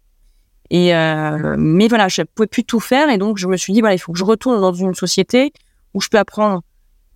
Euh, 0.74 1.56
mais 1.58 1.88
voilà, 1.88 2.08
je 2.08 2.22
pouvais 2.24 2.48
plus 2.48 2.64
tout 2.64 2.80
faire 2.80 3.10
et 3.10 3.18
donc 3.18 3.38
je 3.38 3.48
me 3.48 3.56
suis 3.56 3.72
dit 3.72 3.80
voilà, 3.80 3.96
il 3.96 4.00
faut 4.00 4.12
que 4.12 4.20
je 4.20 4.26
retourne 4.26 4.60
dans 4.60 4.74
une 4.74 4.94
société 4.94 5.54
où 5.94 6.02
je 6.02 6.10
peux 6.10 6.18
apprendre 6.18 6.62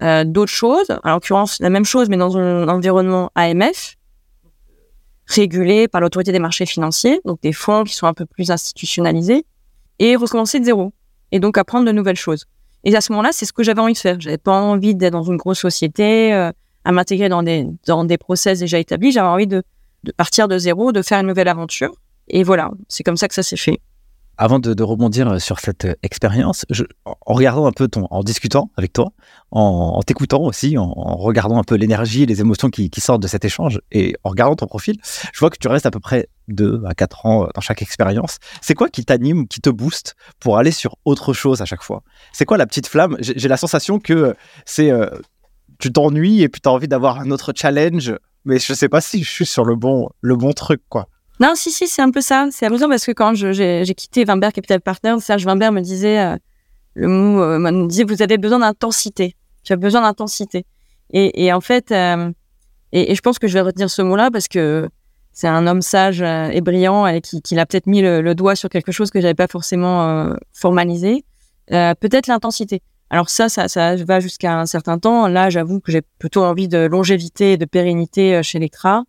euh, 0.02 0.24
d'autres 0.24 0.52
choses. 0.52 0.88
En 1.04 1.12
l'occurrence, 1.12 1.60
la 1.60 1.70
même 1.70 1.86
chose 1.86 2.10
mais 2.10 2.18
dans 2.18 2.38
un 2.38 2.68
environnement 2.68 3.32
AMF 3.36 3.96
régulé 5.28 5.88
par 5.88 6.02
l'autorité 6.02 6.32
des 6.32 6.40
marchés 6.40 6.66
financiers, 6.66 7.22
donc 7.26 7.42
des 7.42 7.54
fonds 7.54 7.84
qui 7.84 7.94
sont 7.94 8.08
un 8.08 8.14
peu 8.14 8.26
plus 8.26 8.52
institutionnalisés 8.52 9.46
et 10.00 10.16
recommencer 10.16 10.60
de 10.60 10.66
zéro 10.66 10.94
et 11.32 11.40
donc 11.40 11.58
apprendre 11.58 11.86
de 11.86 11.92
nouvelles 11.92 12.18
choses. 12.18 12.46
Et 12.84 12.96
à 12.96 13.02
ce 13.02 13.12
moment-là, 13.12 13.30
c'est 13.32 13.46
ce 13.46 13.54
que 13.54 13.64
j'avais 13.64 13.80
envie 13.80 13.94
de 13.94 13.98
faire. 13.98 14.20
J'avais 14.20 14.38
pas 14.38 14.60
envie 14.60 14.96
d'être 14.96 15.14
dans 15.14 15.24
une 15.24 15.38
grosse 15.38 15.60
société, 15.60 16.34
euh, 16.34 16.52
à 16.84 16.92
m'intégrer 16.92 17.30
dans 17.30 17.44
des 17.44 17.68
dans 17.86 18.04
des 18.04 18.18
process 18.18 18.60
déjà 18.60 18.80
établis. 18.80 19.12
J'avais 19.12 19.28
envie 19.28 19.48
de, 19.48 19.64
de 20.04 20.12
partir 20.12 20.48
de 20.48 20.58
zéro, 20.58 20.92
de 20.92 21.02
faire 21.02 21.20
une 21.20 21.28
nouvelle 21.28 21.48
aventure. 21.48 21.94
Et 22.28 22.44
voilà, 22.44 22.72
c'est 22.88 23.04
comme 23.04 23.18
ça 23.18 23.28
que 23.28 23.36
ça 23.36 23.44
s'est 23.44 23.58
fait. 23.58 23.80
Avant 24.38 24.60
de, 24.60 24.84
rebondir 24.84 25.28
euh, 25.28 25.40
sur 25.40 25.60
cette 25.60 25.86
euh, 25.86 25.94
expérience, 26.02 26.66
en 27.06 27.34
regardant 27.34 27.68
un 27.68 27.72
peu 27.72 27.88
ton, 27.88 28.08
en 28.10 28.24
discutant 28.24 28.72
avec 28.76 28.94
toi, 28.94 29.12
en, 29.52 30.02
t'écoutant 30.06 30.42
aussi, 30.42 30.78
en, 30.78 30.94
regardant 31.18 31.60
un 31.60 31.64
peu 31.64 31.76
l'énergie 31.76 32.24
et 32.24 32.26
les 32.26 32.42
émotions 32.42 32.70
qui, 32.70 32.90
sortent 32.98 33.22
de 33.22 33.28
cet 33.28 33.46
échange, 33.46 33.80
et 33.92 34.16
en 34.24 34.30
regardant 34.30 34.56
ton 34.56 34.68
profil, 34.68 34.98
je 35.04 35.40
vois 35.40 35.50
que 35.50 35.58
tu 35.60 35.68
restes 35.68 35.86
à 35.86 35.92
peu 35.92 36.00
près 36.00 36.28
2 36.48 36.84
à 36.88 36.96
4 36.96 37.26
ans 37.26 37.44
euh, 37.44 37.48
dans 37.54 37.62
chaque 37.62 37.82
expérience. 37.82 38.40
C'est 38.62 38.74
quoi 38.74 38.90
qui 38.90 39.06
t'anime, 39.06 39.48
qui 39.48 39.62
te 39.62 39.70
booste 39.70 40.16
pour 40.40 40.58
aller 40.58 40.72
sur 40.72 40.96
autre 41.06 41.34
chose 41.34 41.62
à 41.62 41.66
chaque 41.66 41.84
fois? 41.84 42.04
C'est 42.34 42.46
quoi 42.46 42.58
la 42.58 42.66
petite 42.66 42.88
flamme? 42.88 43.18
J'ai 43.20 43.48
la 43.48 43.58
sensation 43.58 44.00
que 44.00 44.36
c'est 44.66 44.92
tu 45.82 45.92
t'ennuies 45.92 46.44
et 46.44 46.48
puis 46.48 46.62
tu 46.62 46.70
as 46.70 46.72
envie 46.72 46.88
d'avoir 46.88 47.20
un 47.20 47.32
autre 47.32 47.52
challenge, 47.56 48.14
mais 48.46 48.60
je 48.60 48.74
sais 48.74 48.88
pas 48.88 49.02
si 49.02 49.24
je 49.24 49.30
suis 49.30 49.46
sur 49.46 49.66
le 49.66 49.76
bon, 49.76 50.10
le 50.22 50.36
bon 50.38 50.54
truc, 50.54 50.82
quoi. 50.88 51.10
Non, 51.42 51.56
si, 51.56 51.72
si, 51.72 51.88
c'est 51.88 52.04
un 52.04 52.12
peu 52.12 52.22
ça. 52.22 52.50
C'est 52.52 52.68
amusant 52.68 52.88
parce 52.88 53.04
que 53.04 53.14
quand 53.14 53.34
j'ai 53.34 53.96
quitté 53.96 54.26
Wimber 54.26 54.52
Capital 54.54 54.80
Partners, 54.80 55.20
Serge 55.22 55.44
Wimber 55.44 55.72
me 55.72 55.82
disait, 55.82 56.20
euh, 56.20 56.38
le 56.94 57.08
mot, 57.08 57.42
euh, 57.42 57.58
me 57.58 57.88
disait, 57.88 58.04
vous 58.04 58.22
avez 58.22 58.38
besoin 58.38 58.60
d'intensité. 58.60 59.36
Tu 59.64 59.74
as 59.74 59.76
besoin 59.76 60.02
d'intensité. 60.02 60.68
Et, 61.12 61.44
et, 61.44 61.52
en 61.52 61.60
fait, 61.60 61.92
euh, 61.92 62.32
et, 62.92 63.12
et, 63.12 63.16
je 63.16 63.22
pense 63.22 63.40
que 63.40 63.48
je 63.48 63.56
vais 63.56 63.62
retenir 63.62 63.90
ce 63.90 64.04
mot-là 64.04 64.30
parce 64.30 64.48
que 64.48 64.88
c'est 65.34 65.48
un 65.48 65.66
homme 65.66 65.82
sage 65.82 66.22
et 66.22 66.62
brillant 66.62 67.08
et 67.08 67.22
qui, 67.22 67.42
qui 67.42 67.58
a 67.58 67.66
peut-être 67.66 67.88
mis 67.88 68.04
le, 68.04 68.36
doigt 68.36 68.56
sur 68.56 68.70
quelque 68.70 68.92
chose 68.92 69.10
que 69.10 69.20
j'avais 69.20 69.34
pas 69.34 69.48
forcément 69.48 70.36
formalisé. 70.54 71.26
peut-être 71.68 72.28
l'intensité. 72.28 72.84
Alors 73.10 73.30
ça, 73.30 73.50
ça, 73.50 73.68
ça 73.68 73.96
va 73.96 74.20
jusqu'à 74.20 74.60
un 74.60 74.68
certain 74.68 75.00
temps. 75.00 75.28
Là, 75.28 75.50
j'avoue 75.50 75.80
que 75.80 75.92
j'ai 75.92 76.02
plutôt 76.20 76.44
envie 76.44 76.68
de 76.68 76.86
longévité 76.86 77.54
et 77.54 77.58
de 77.58 77.66
pérennité 77.66 78.44
chez 78.44 78.60
Lectra. 78.60 79.06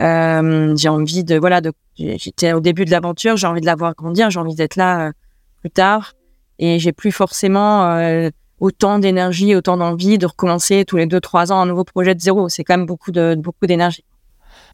Euh, 0.00 0.76
j'ai 0.76 0.88
envie 0.88 1.24
de 1.24 1.36
voilà 1.36 1.60
de 1.60 1.72
j'étais 1.96 2.52
au 2.52 2.60
début 2.60 2.84
de 2.84 2.90
l'aventure, 2.90 3.36
j'ai 3.36 3.46
envie 3.48 3.60
de 3.60 3.66
la 3.66 3.74
voir 3.74 3.94
grandir, 3.94 4.30
j'ai 4.30 4.38
envie 4.38 4.54
d'être 4.54 4.76
là 4.76 5.08
euh, 5.08 5.12
plus 5.60 5.70
tard 5.70 6.12
et 6.60 6.78
j'ai 6.78 6.92
plus 6.92 7.10
forcément 7.10 7.90
euh, 7.90 8.30
autant 8.60 9.00
d'énergie, 9.00 9.56
autant 9.56 9.76
d'envie 9.76 10.16
de 10.16 10.26
recommencer 10.26 10.84
tous 10.84 10.96
les 10.96 11.06
deux 11.06 11.20
trois 11.20 11.50
ans 11.50 11.60
un 11.60 11.66
nouveau 11.66 11.82
projet 11.82 12.14
de 12.14 12.20
zéro. 12.20 12.48
C'est 12.48 12.62
quand 12.62 12.76
même 12.76 12.86
beaucoup 12.86 13.10
de 13.10 13.34
beaucoup 13.36 13.66
d'énergie. 13.66 14.04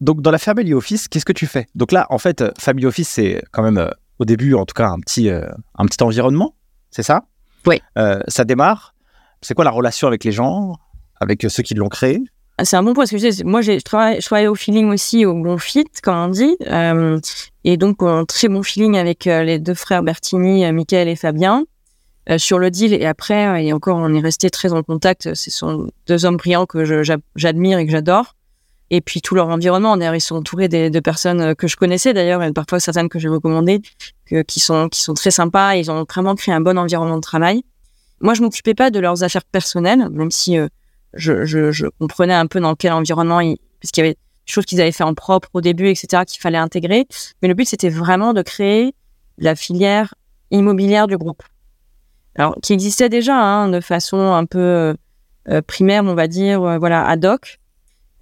Donc 0.03 0.20
dans 0.20 0.31
la 0.31 0.39
Family 0.39 0.75
Office, 0.75 1.09
qu'est-ce 1.09 1.25
que 1.25 1.33
tu 1.33 1.47
fais? 1.47 1.66
Donc 1.75 1.93
là, 1.93 2.07
en 2.11 2.18
fait, 2.18 2.45
Family 2.59 2.85
Office, 2.85 3.09
c'est 3.09 3.43
quand 3.53 3.62
même 3.62 3.91
au 4.18 4.25
début, 4.25 4.55
en 4.55 4.66
tout 4.66 4.75
cas, 4.75 4.89
un 4.89 5.01
petit 5.01 5.31
un 5.31 5.87
petit 5.87 6.03
environnement, 6.03 6.55
c'est 6.91 7.03
ça? 7.03 7.25
Oui. 7.66 7.81
ça 8.29 8.45
démarre. 8.45 8.95
C'est 9.41 9.55
quoi 9.55 9.64
la 9.64 9.70
relation 9.70 10.09
avec 10.09 10.25
les 10.25 10.33
gens, 10.33 10.77
avec 11.20 11.47
ceux 11.49 11.62
qui 11.62 11.75
l'ont 11.75 11.89
créé? 11.89 12.22
C'est 12.63 12.77
un 12.77 12.83
bon 12.85 12.95
point 12.95 13.05
parce 13.05 13.11
que 13.11 13.45
moi, 13.45 13.63
je 13.63 13.81
travaille, 13.81 14.21
je 14.21 14.27
travaille 14.27 14.47
au 14.47 14.55
feeling 14.55 14.93
aussi, 14.93 15.27
au 15.27 15.35
bon 15.35 15.59
fit, 15.59 15.87
comme 16.03 16.17
on 16.17 16.29
dit. 16.29 16.57
Euh, 16.69 17.19
et 17.65 17.77
donc, 17.77 18.03
un 18.03 18.25
très 18.25 18.49
bon 18.49 18.63
feeling 18.63 18.97
avec 18.97 19.27
euh, 19.27 19.43
les 19.43 19.59
deux 19.59 19.75
frères 19.75 20.05
Bertini, 20.05 20.65
euh, 20.65 20.73
Michael 20.73 21.09
et 21.09 21.17
Fabien, 21.17 21.65
euh, 22.31 22.39
sur 22.39 22.61
le 22.61 22.71
deal. 22.71 22.93
Et 22.95 23.07
après, 23.07 23.65
et 23.65 23.73
encore, 23.73 23.97
on 23.97 24.15
est 24.15 24.21
resté 24.21 24.51
très 24.51 24.73
en 24.73 24.85
contact. 24.85 25.35
Ce 25.35 25.51
sont 25.51 25.89
deux 26.07 26.25
hommes 26.25 26.37
brillants 26.37 26.67
que 26.67 27.03
j'admire 27.35 27.79
et 27.79 27.87
que 27.87 27.91
j'adore. 27.91 28.37
Et 28.91 29.01
puis, 29.01 29.21
tout 29.21 29.35
leur 29.35 29.49
environnement. 29.49 29.97
D'ailleurs, 29.97 30.15
ils 30.15 30.21
sont 30.21 30.37
entourés 30.37 30.69
de 30.69 31.01
personnes 31.01 31.57
que 31.57 31.67
je 31.67 31.75
connaissais 31.77 32.13
d'ailleurs, 32.13 32.43
et 32.45 32.53
parfois 32.53 32.79
certaines 32.79 33.09
que 33.09 33.19
j'ai 33.19 33.29
recommandées, 33.29 33.81
que, 34.27 34.43
qui, 34.43 34.61
sont, 34.61 34.89
qui 34.89 35.03
sont 35.03 35.15
très 35.15 35.33
sympas. 35.33 35.75
Ils 35.75 35.91
ont 35.91 36.05
vraiment 36.09 36.37
créé 36.37 36.55
un 36.55 36.61
bon 36.61 36.79
environnement 36.79 37.17
de 37.17 37.23
travail. 37.23 37.65
Moi, 38.21 38.35
je 38.35 38.43
m'occupais 38.43 38.75
pas 38.75 38.91
de 38.91 39.01
leurs 39.01 39.25
affaires 39.25 39.45
personnelles, 39.45 40.09
même 40.11 40.31
si 40.31 40.57
je, 41.17 41.87
comprenais 41.99 42.35
un 42.35 42.47
peu 42.47 42.61
dans 42.61 42.75
quel 42.75 42.93
environnement, 42.93 43.41
ils, 43.41 43.57
parce 43.81 43.91
qu'il 43.91 44.03
y 44.03 44.07
avait 44.07 44.15
des 44.15 44.53
choses 44.53 44.65
qu'ils 44.65 44.81
avaient 44.81 44.93
fait 44.93 45.05
en 45.05 45.15
propre 45.15 45.49
au 45.53 45.61
début, 45.61 45.89
etc., 45.89 46.23
qu'il 46.27 46.41
fallait 46.41 46.59
intégrer. 46.59 47.07
Mais 47.43 47.49
le 47.49 47.55
but, 47.55 47.67
c'était 47.67 47.91
vraiment 47.91 48.33
de 48.33 48.43
créer 48.43 48.95
la 49.39 49.55
filière 49.55 50.15
immobilière 50.51 51.07
du 51.07 51.17
groupe. 51.17 51.43
Alors, 52.37 52.57
qui 52.62 52.73
existait 52.73 53.09
déjà 53.09 53.37
hein, 53.37 53.69
de 53.69 53.81
façon 53.81 54.19
un 54.19 54.45
peu 54.45 54.95
euh, 55.49 55.62
primaire, 55.62 56.05
on 56.05 56.15
va 56.15 56.27
dire, 56.27 56.62
euh, 56.62 56.79
voilà, 56.79 57.07
ad 57.07 57.25
hoc. 57.25 57.61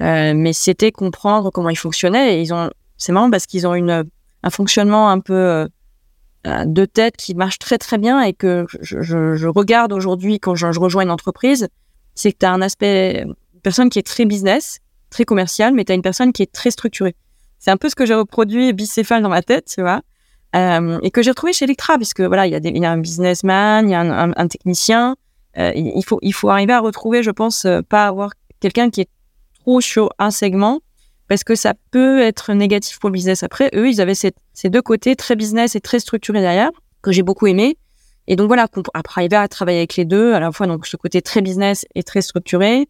Euh, 0.00 0.32
mais 0.34 0.52
c'était 0.52 0.90
comprendre 0.90 1.50
comment 1.50 1.70
ils 1.70 1.78
fonctionnaient. 1.78 2.36
Et 2.36 2.42
ils 2.42 2.52
ont, 2.52 2.70
c'est 2.96 3.12
marrant 3.12 3.30
parce 3.30 3.46
qu'ils 3.46 3.66
ont 3.66 3.74
une, 3.74 4.04
un 4.42 4.50
fonctionnement 4.50 5.10
un 5.10 5.20
peu 5.20 5.68
de 6.44 6.84
tête 6.84 7.16
qui 7.16 7.36
marche 7.36 7.60
très 7.60 7.78
très 7.78 7.98
bien 7.98 8.20
et 8.20 8.32
que 8.32 8.66
je, 8.80 9.46
regarde 9.46 9.92
aujourd'hui 9.92 10.40
quand 10.40 10.56
je, 10.56 10.66
rejoins 10.66 11.04
une 11.04 11.10
entreprise 11.10 11.68
c'est 12.14 12.32
que 12.32 12.38
tu 12.38 12.46
as 12.46 12.52
un 12.52 12.62
aspect, 12.62 13.22
une 13.22 13.60
personne 13.62 13.90
qui 13.90 13.98
est 13.98 14.06
très 14.06 14.24
business, 14.24 14.78
très 15.10 15.24
commercial, 15.24 15.74
mais 15.74 15.84
tu 15.84 15.92
as 15.92 15.94
une 15.94 16.02
personne 16.02 16.32
qui 16.32 16.42
est 16.42 16.52
très 16.52 16.70
structurée. 16.70 17.14
C'est 17.58 17.70
un 17.70 17.76
peu 17.76 17.88
ce 17.88 17.94
que 17.94 18.06
j'ai 18.06 18.14
reproduit 18.14 18.72
bicéphale 18.72 19.22
dans 19.22 19.28
ma 19.28 19.42
tête, 19.42 19.66
tu 19.66 19.82
vois, 19.82 20.02
euh, 20.56 20.98
et 21.02 21.10
que 21.10 21.22
j'ai 21.22 21.30
retrouvé 21.30 21.52
chez 21.52 21.64
Electra, 21.64 21.96
puisque 21.96 22.20
voilà, 22.20 22.46
il 22.46 22.52
y, 22.52 22.78
y 22.78 22.84
a 22.84 22.90
un 22.90 22.98
businessman, 22.98 23.88
il 23.88 23.92
y 23.92 23.94
a 23.94 24.00
un, 24.00 24.48
technicien. 24.48 25.16
Euh, 25.58 25.72
il, 25.74 26.04
faut, 26.04 26.18
il 26.22 26.32
faut 26.32 26.48
arriver 26.50 26.72
à 26.72 26.80
retrouver, 26.80 27.22
je 27.22 27.30
pense, 27.30 27.64
euh, 27.64 27.80
pas 27.82 28.06
avoir 28.06 28.30
quelqu'un 28.60 28.90
qui 28.90 29.02
est 29.02 29.08
trop 29.60 29.80
sur 29.80 30.10
un 30.18 30.30
segment, 30.30 30.80
parce 31.28 31.44
que 31.44 31.54
ça 31.54 31.74
peut 31.90 32.20
être 32.20 32.52
négatif 32.52 32.98
pour 32.98 33.10
le 33.10 33.14
business. 33.14 33.42
Après, 33.42 33.70
eux, 33.74 33.88
ils 33.88 34.00
avaient 34.00 34.14
cette, 34.14 34.36
ces 34.52 34.68
deux 34.68 34.82
côtés, 34.82 35.16
très 35.16 35.36
business 35.36 35.76
et 35.76 35.80
très 35.80 36.00
structuré 36.00 36.40
derrière, 36.40 36.70
que 37.00 37.12
j'ai 37.12 37.22
beaucoup 37.22 37.46
aimé. 37.46 37.76
Et 38.28 38.36
donc 38.36 38.46
voilà, 38.46 38.68
après 38.94 39.20
arriver 39.22 39.36
à 39.36 39.48
travailler 39.48 39.78
avec 39.78 39.96
les 39.96 40.04
deux, 40.04 40.32
à 40.34 40.40
la 40.40 40.52
fois 40.52 40.66
donc 40.66 40.86
ce 40.86 40.96
côté 40.96 41.22
très 41.22 41.42
business 41.42 41.84
et 41.94 42.02
très 42.02 42.22
structuré, 42.22 42.88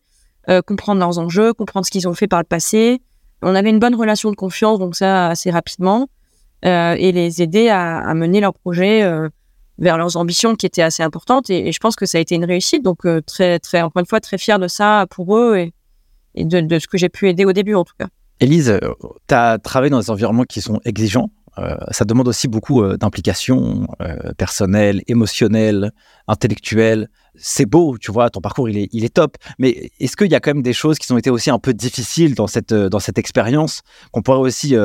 euh, 0.49 0.61
comprendre 0.61 1.01
leurs 1.01 1.19
enjeux, 1.19 1.53
comprendre 1.55 1.87
ce 1.87 1.91
qu'ils 1.91 2.09
ont 2.09 2.15
fait 2.15 2.29
par 2.29 2.41
le 2.41 2.45
passé. 2.45 3.01
On 3.43 3.55
avait 3.55 3.71
une 3.71 3.79
bonne 3.79 3.95
relation 3.95 4.31
de 4.31 4.37
confiance, 4.37 4.79
donc 4.79 4.95
ça 4.95 5.29
assez 5.29 5.51
rapidement, 5.51 6.09
euh, 6.65 6.95
et 6.99 7.13
les 7.13 7.43
aider 7.43 7.69
à, 7.69 8.13
mener 8.15 8.41
leur 8.41 8.53
projet 8.53 9.03
euh, 9.03 9.29
vers 9.79 9.97
leurs 9.97 10.17
ambitions 10.17 10.55
qui 10.55 10.67
étaient 10.67 10.83
assez 10.83 11.03
importantes. 11.03 11.49
Et, 11.49 11.73
je 11.73 11.79
pense 11.79 11.97
que 11.97 12.07
ça 12.07 12.19
a 12.19 12.21
été 12.21 12.35
une 12.35 12.45
réussite, 12.45 12.83
donc 12.83 13.07
très 13.27 13.59
très 13.59 13.83
encore 13.83 14.01
une 14.01 14.07
fois 14.07 14.21
très 14.21 14.39
fier 14.39 14.59
de 14.59 14.69
ça 14.69 15.07
pour 15.11 15.37
eux 15.37 15.57
et, 16.35 16.45
de, 16.45 16.61
de 16.61 16.79
ce 16.79 16.87
que 16.87 16.99
j'ai 16.99 17.09
pu 17.09 17.29
aider 17.29 17.45
au 17.45 17.53
début 17.53 17.75
en 17.75 17.85
tout 17.85 17.95
cas. 17.99 18.09
Élise, 18.39 18.79
tu 19.29 19.35
as 19.35 19.59
travaillé 19.59 19.91
dans 19.91 20.01
des 20.01 20.11
environnements 20.11 20.45
qui 20.45 20.61
sont 20.61 20.81
exigeants, 20.85 21.31
euh, 21.59 21.77
ça 21.91 22.05
demande 22.05 22.29
aussi 22.29 22.49
beaucoup 22.49 22.83
euh, 22.83 22.97
d'implication 22.97 23.87
euh, 24.01 24.33
personnelle, 24.37 25.03
émotionnelle, 25.07 25.93
intellectuelle. 26.27 27.09
C'est 27.35 27.67
beau, 27.67 27.99
tu 27.99 28.13
vois, 28.13 28.31
ton 28.31 28.41
parcours 28.41 28.69
il 28.69 29.05
est, 29.05 29.15
top. 29.15 29.37
Mais 29.59 29.91
est-ce 30.01 30.17
qu'il 30.17 30.31
y 30.31 30.35
a 30.35 30.41
quand 30.41 30.55
même 30.55 30.63
des 30.63 30.73
choses 30.73 30.99
qui 30.99 31.11
ont 31.13 31.19
été 31.19 31.31
aussi 31.31 31.51
un 31.51 31.59
peu 31.59 31.73
difficiles 31.73 32.35
dans 32.35 32.47
cette, 32.47 32.75
dans 32.75 32.99
cette 32.99 33.19
expérience 33.19 33.83
qu'on 34.11 34.23
pourrait 34.23 34.39
aussi 34.39 34.77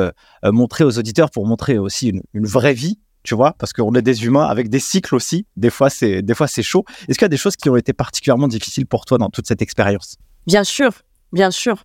montrer 0.44 0.86
aux 0.86 0.98
auditeurs 0.98 1.30
pour 1.30 1.46
montrer 1.46 1.78
aussi 1.78 2.10
une, 2.10 2.22
une 2.34 2.46
vraie 2.46 2.74
vie 2.74 3.00
tu 3.24 3.36
vois, 3.36 3.54
parce 3.60 3.74
qu'on 3.74 3.94
est 3.94 4.02
des 4.02 4.24
humains 4.24 4.46
avec 4.46 4.70
des 4.70 4.80
cycles 4.80 5.14
aussi. 5.14 5.46
Des 5.58 5.70
fois, 5.70 5.90
c'est 5.90 6.22
des 6.22 6.34
fois 6.34 6.48
c'est 6.48 6.64
chaud. 6.64 6.86
Est-ce 7.10 7.18
qu'il 7.18 7.26
y 7.26 7.26
a 7.26 7.30
des 7.30 7.36
choses 7.36 7.58
qui 7.58 7.70
ont 7.70 7.76
été 7.76 7.92
particulièrement 7.92 8.48
difficiles 8.48 8.86
pour 8.86 9.04
toi 9.04 9.18
dans 9.18 9.30
toute 9.30 9.48
cette 9.48 9.62
expérience? 9.62 10.16
Bien 10.46 10.64
sûr, 10.64 10.92
bien 11.34 11.52
sûr. 11.52 11.84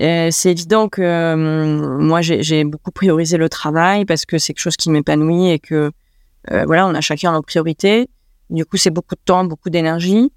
Euh, 0.00 0.28
c'est 0.30 0.52
évident 0.52 0.88
que 0.88 1.02
euh, 1.02 1.36
moi, 1.98 2.20
j'ai 2.22 2.64
beaucoup 2.64 2.92
priorisé 2.92 3.36
le 3.36 3.48
travail 3.48 4.04
parce 4.04 4.24
que 4.24 4.38
c'est 4.38 4.52
quelque 4.52 4.62
chose 4.62 4.76
qui 4.76 4.90
m'épanouit 4.90 5.50
et 5.50 5.58
que, 5.58 5.90
euh, 6.52 6.64
voilà, 6.66 6.86
on 6.86 6.94
a 6.94 7.00
chacun 7.00 7.32
nos 7.32 7.42
priorités. 7.42 8.08
Du 8.50 8.64
coup, 8.64 8.76
c'est 8.76 8.90
beaucoup 8.90 9.16
de 9.16 9.20
temps, 9.24 9.44
beaucoup 9.44 9.70
d'énergie. 9.70 10.32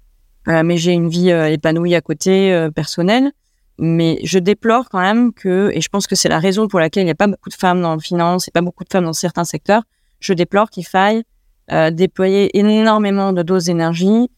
mais 0.46 0.76
j'ai 0.76 0.92
une 0.92 1.08
vie 1.08 1.30
épanouie 1.30 1.94
à 1.94 2.00
côté, 2.00 2.68
personnelle. 2.74 3.30
Mais 3.78 4.18
je 4.24 4.38
déplore 4.38 4.88
quand 4.90 5.00
même 5.00 5.32
que, 5.32 5.70
et 5.72 5.80
je 5.80 5.88
pense 5.88 6.06
que 6.06 6.16
c'est 6.16 6.28
la 6.28 6.40
raison 6.40 6.68
pour 6.68 6.80
laquelle 6.80 7.04
il 7.04 7.06
n'y 7.06 7.12
a 7.12 7.16
pas 7.16 7.28
beaucoup 7.28 7.48
de 7.48 7.54
femmes 7.54 7.80
dans 7.80 7.94
le 7.94 8.00
finance 8.00 8.48
et 8.48 8.50
pas 8.50 8.60
beaucoup 8.60 8.84
de 8.84 8.88
femmes 8.92 9.04
dans 9.04 9.12
certains 9.12 9.44
secteurs, 9.44 9.82
je 10.20 10.34
déplore 10.34 10.68
qu'il 10.68 10.84
faille 10.84 11.22
déployer 11.92 12.56
énormément 12.58 13.32
de 13.32 13.42
doses 13.42 13.64
d'énergie 13.64 14.28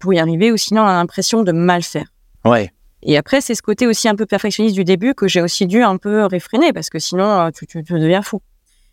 pour 0.00 0.12
y 0.12 0.18
arriver 0.18 0.52
ou 0.52 0.56
sinon 0.56 0.82
on 0.82 0.86
a 0.86 0.94
l'impression 0.94 1.44
de 1.44 1.52
mal 1.52 1.82
faire. 1.82 2.08
Ouais. 2.44 2.70
Et 3.02 3.16
après, 3.16 3.40
c'est 3.40 3.54
ce 3.54 3.62
côté 3.62 3.86
aussi 3.86 4.08
un 4.08 4.16
peu 4.16 4.26
perfectionniste 4.26 4.74
du 4.74 4.84
début 4.84 5.14
que 5.14 5.28
j'ai 5.28 5.40
aussi 5.40 5.66
dû 5.66 5.82
un 5.82 5.96
peu 5.96 6.24
réfréner 6.24 6.72
parce 6.72 6.90
que 6.90 6.98
sinon, 6.98 7.24
euh, 7.24 7.50
tu, 7.50 7.82
deviens 7.82 8.22
fou. 8.22 8.42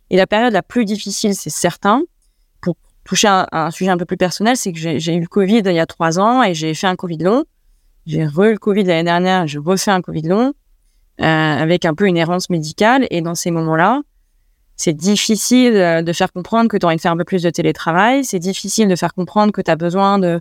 Et 0.10 0.18
la 0.18 0.28
période 0.28 0.54
la 0.54 0.62
plus 0.62 0.86
difficile, 0.86 1.34
c'est 1.34 1.50
certain, 1.50 2.04
pour 2.62 2.76
toucher 3.04 3.28
un, 3.28 3.48
un, 3.52 3.72
sujet 3.72 3.90
un 3.90 3.98
peu 3.98 4.06
plus 4.06 4.18
personnel, 4.18 4.58
c'est 4.58 4.72
que 4.72 4.78
j'ai 4.78 5.16
eu 5.16 5.20
le 5.20 5.28
Covid 5.28 5.64
il 5.66 5.74
y 5.74 5.80
a 5.80 5.86
trois 5.88 6.20
ans 6.20 6.44
et 6.44 6.54
j'ai 6.54 6.74
fait 6.76 6.88
un 6.88 6.96
Covid 6.96 7.18
long. 7.18 7.46
J'ai 8.06 8.26
re 8.26 8.52
le 8.52 8.58
Covid 8.58 8.84
l'année 8.84 9.04
dernière, 9.04 9.48
je 9.48 9.58
refais 9.58 9.90
un 9.90 10.02
Covid 10.02 10.22
long 10.24 10.54
euh, 11.22 11.24
avec 11.24 11.86
un 11.86 11.96
peu 11.96 12.06
une 12.06 12.18
errance 12.18 12.52
médicale. 12.52 13.08
Et 13.10 13.22
dans 13.22 13.34
ces 13.34 13.50
moments-là, 13.50 14.04
c'est 14.76 14.94
difficile 14.94 15.74
de 15.74 16.14
faire 16.14 16.32
comprendre 16.32 16.70
que 16.70 16.78
tu 16.78 16.86
envie 16.86 16.98
de 16.98 17.02
faire 17.02 17.14
un 17.14 17.18
peu 17.18 17.24
plus 17.24 17.42
de 17.42 17.50
télétravail. 17.50 18.24
C'est 18.24 18.40
difficile 18.40 18.88
de 18.88 18.96
faire 18.96 19.16
comprendre 19.16 19.52
que 19.52 19.62
tu 19.62 19.72
as 19.72 19.76
besoin 19.76 20.20
de 20.20 20.40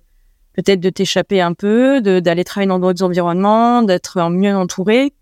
peut-être 0.55 0.81
de 0.81 0.91
t'échapper 0.91 1.41
un 1.41 1.53
peu, 1.53 2.01
d'aller 2.01 2.45
travailler 2.45 2.69
dans 2.69 2.79
d'autres 2.79 3.03
environnements, 3.03 3.83
d'être 3.83 4.31
mieux 4.31 4.57
entouré. 4.57 5.13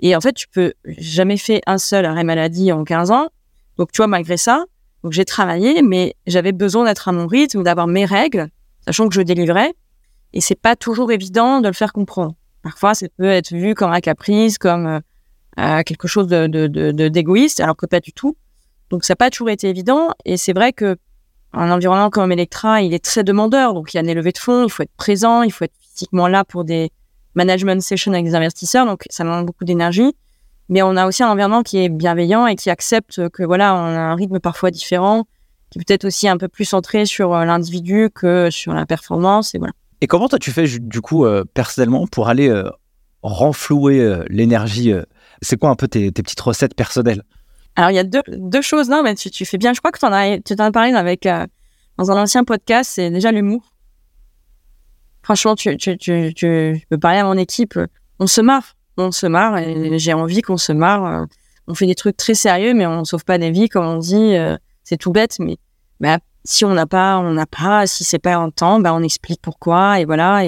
Et 0.00 0.14
en 0.16 0.20
fait, 0.20 0.32
tu 0.32 0.48
peux 0.48 0.74
jamais 0.84 1.36
fait 1.36 1.62
un 1.66 1.78
seul 1.78 2.04
arrêt 2.04 2.24
maladie 2.24 2.72
en 2.72 2.84
15 2.84 3.10
ans. 3.12 3.28
Donc, 3.78 3.92
tu 3.92 3.98
vois, 3.98 4.08
malgré 4.08 4.36
ça, 4.36 4.64
j'ai 5.10 5.24
travaillé, 5.24 5.82
mais 5.82 6.14
j'avais 6.26 6.52
besoin 6.52 6.84
d'être 6.84 7.08
à 7.08 7.12
mon 7.12 7.26
rythme, 7.26 7.62
d'avoir 7.62 7.86
mes 7.86 8.04
règles, 8.04 8.48
sachant 8.84 9.08
que 9.08 9.14
je 9.14 9.22
délivrais. 9.22 9.72
Et 10.32 10.40
c'est 10.40 10.60
pas 10.60 10.76
toujours 10.76 11.12
évident 11.12 11.60
de 11.60 11.68
le 11.68 11.74
faire 11.74 11.92
comprendre. 11.92 12.34
Parfois, 12.62 12.94
ça 12.94 13.06
peut 13.16 13.24
être 13.24 13.52
vu 13.52 13.74
comme 13.74 13.92
un 13.92 14.00
caprice, 14.00 14.58
comme 14.58 14.86
euh, 14.86 15.00
euh 15.58 15.82
quelque 15.82 16.08
chose 16.08 16.26
de 16.26 17.08
d'égoïste, 17.08 17.60
alors 17.60 17.76
que 17.76 17.86
pas 17.86 18.00
du 18.00 18.12
tout. 18.12 18.36
Donc, 18.90 19.04
ça 19.04 19.12
n'a 19.12 19.16
pas 19.16 19.30
toujours 19.30 19.50
été 19.50 19.68
évident. 19.68 20.10
Et 20.24 20.36
c'est 20.36 20.52
vrai 20.52 20.72
que 20.72 20.96
un 21.52 21.70
environnement 21.70 22.10
comme 22.10 22.32
Electra, 22.32 22.80
il 22.82 22.94
est 22.94 23.04
très 23.04 23.24
demandeur. 23.24 23.74
Donc, 23.74 23.92
il 23.92 23.96
y 23.96 24.00
a 24.00 24.02
des 24.02 24.14
levées 24.14 24.32
de 24.32 24.38
fonds, 24.38 24.64
il 24.64 24.70
faut 24.70 24.82
être 24.82 24.96
présent, 24.96 25.42
il 25.42 25.52
faut 25.52 25.64
être 25.64 25.74
physiquement 25.80 26.28
là 26.28 26.44
pour 26.44 26.64
des 26.64 26.90
management 27.34 27.82
sessions 27.82 28.12
avec 28.12 28.24
des 28.24 28.34
investisseurs. 28.34 28.86
Donc, 28.86 29.04
ça 29.10 29.24
demande 29.24 29.46
beaucoup 29.46 29.64
d'énergie. 29.64 30.14
Mais 30.68 30.82
on 30.82 30.96
a 30.96 31.06
aussi 31.06 31.22
un 31.22 31.28
environnement 31.28 31.62
qui 31.62 31.78
est 31.78 31.88
bienveillant 31.88 32.46
et 32.46 32.56
qui 32.56 32.70
accepte 32.70 33.28
que, 33.30 33.42
voilà, 33.42 33.74
on 33.74 33.78
a 33.78 34.00
un 34.00 34.14
rythme 34.14 34.40
parfois 34.40 34.70
différent, 34.70 35.24
qui 35.70 35.78
peut 35.78 35.92
être 35.92 36.04
aussi 36.04 36.28
un 36.28 36.38
peu 36.38 36.48
plus 36.48 36.64
centré 36.64 37.04
sur 37.04 37.34
euh, 37.34 37.44
l'individu 37.44 38.08
que 38.14 38.50
sur 38.50 38.72
la 38.72 38.86
performance. 38.86 39.54
Et 39.54 39.58
voilà. 39.58 39.72
Et 40.00 40.06
comment 40.06 40.28
toi, 40.28 40.38
tu 40.38 40.50
fais, 40.50 40.66
du 40.66 41.00
coup, 41.00 41.24
euh, 41.24 41.44
personnellement, 41.52 42.06
pour 42.06 42.28
aller 42.28 42.48
euh, 42.48 42.70
renflouer 43.22 44.24
l'énergie 44.28 44.92
C'est 45.42 45.56
quoi 45.56 45.70
un 45.70 45.76
peu 45.76 45.88
tes 45.88 46.10
petites 46.10 46.40
recettes 46.40 46.74
personnelles? 46.74 47.22
Alors, 47.76 47.90
il 47.90 47.94
y 47.94 47.98
a 47.98 48.04
deux, 48.04 48.22
deux 48.28 48.60
choses, 48.60 48.88
non, 48.88 49.02
mais 49.02 49.14
tu, 49.14 49.30
tu 49.30 49.44
fais 49.44 49.58
bien. 49.58 49.72
Je 49.72 49.80
crois 49.80 49.92
que 49.92 50.04
en 50.04 50.12
as, 50.12 50.38
tu 50.40 50.56
t'en 50.56 50.64
as 50.64 50.72
parlé 50.72 50.92
avec, 50.92 51.26
euh, 51.26 51.46
dans 51.96 52.10
un 52.10 52.22
ancien 52.22 52.44
podcast, 52.44 52.92
c'est 52.94 53.10
déjà 53.10 53.32
l'humour. 53.32 53.72
Franchement, 55.22 55.54
tu, 55.54 55.76
tu, 55.76 55.96
tu, 55.96 56.34
tu 56.34 56.82
peux 56.90 56.98
parler 56.98 57.18
à 57.18 57.24
mon 57.24 57.36
équipe. 57.36 57.78
On 58.18 58.26
se 58.26 58.40
marre. 58.40 58.74
On 58.98 59.10
se 59.10 59.26
marre 59.26 59.56
et 59.58 59.98
j'ai 59.98 60.12
envie 60.12 60.42
qu'on 60.42 60.58
se 60.58 60.72
marre. 60.72 61.26
On 61.66 61.74
fait 61.74 61.86
des 61.86 61.94
trucs 61.94 62.16
très 62.16 62.34
sérieux, 62.34 62.74
mais 62.74 62.86
on 62.86 63.04
sauve 63.04 63.24
pas 63.24 63.38
des 63.38 63.50
vies, 63.50 63.68
comme 63.68 63.86
on 63.86 63.98
dit. 63.98 64.36
Euh, 64.36 64.56
c'est 64.84 64.96
tout 64.96 65.12
bête, 65.12 65.36
mais 65.38 65.56
bah, 66.00 66.18
si 66.44 66.64
on 66.64 66.74
n'a 66.74 66.86
pas, 66.86 67.18
on 67.18 67.32
n'a 67.32 67.46
pas. 67.46 67.86
Si 67.86 68.04
c'est 68.04 68.18
pas 68.18 68.38
en 68.38 68.50
temps, 68.50 68.80
bah, 68.80 68.92
on 68.92 69.02
explique 69.02 69.40
pourquoi 69.40 70.00
et 70.00 70.04
voilà. 70.04 70.44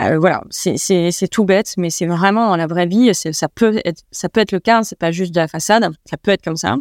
Euh, 0.00 0.18
voilà, 0.18 0.42
c'est 0.50 1.28
tout 1.30 1.44
bête, 1.44 1.74
mais 1.78 1.88
c'est 1.88 2.06
vraiment 2.06 2.48
dans 2.48 2.56
la 2.56 2.66
vraie 2.66 2.86
vie, 2.86 3.14
ça 3.14 3.48
peut 3.48 3.80
être, 3.84 4.02
ça 4.10 4.28
peut 4.28 4.40
être 4.40 4.52
le 4.52 4.60
cas, 4.60 4.82
c'est 4.82 4.98
pas 4.98 5.10
juste 5.10 5.34
de 5.34 5.40
la 5.40 5.48
façade, 5.48 5.90
ça 6.04 6.18
peut 6.18 6.30
être 6.32 6.44
comme 6.44 6.56
ça. 6.56 6.76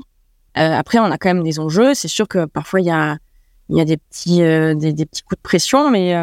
Euh, 0.57 0.73
après, 0.73 0.99
on 0.99 1.05
a 1.05 1.17
quand 1.17 1.29
même 1.29 1.43
des 1.43 1.59
enjeux. 1.59 1.93
C'est 1.93 2.07
sûr 2.07 2.27
que 2.27 2.45
parfois 2.45 2.81
il 2.81 2.87
y 2.87 2.91
a, 2.91 3.17
y 3.69 3.79
a 3.79 3.85
des 3.85 3.97
petits, 3.97 4.41
euh, 4.41 4.73
des, 4.73 4.93
petits 4.93 5.21
coups 5.23 5.37
de 5.37 5.41
pression, 5.41 5.89
mais 5.89 6.13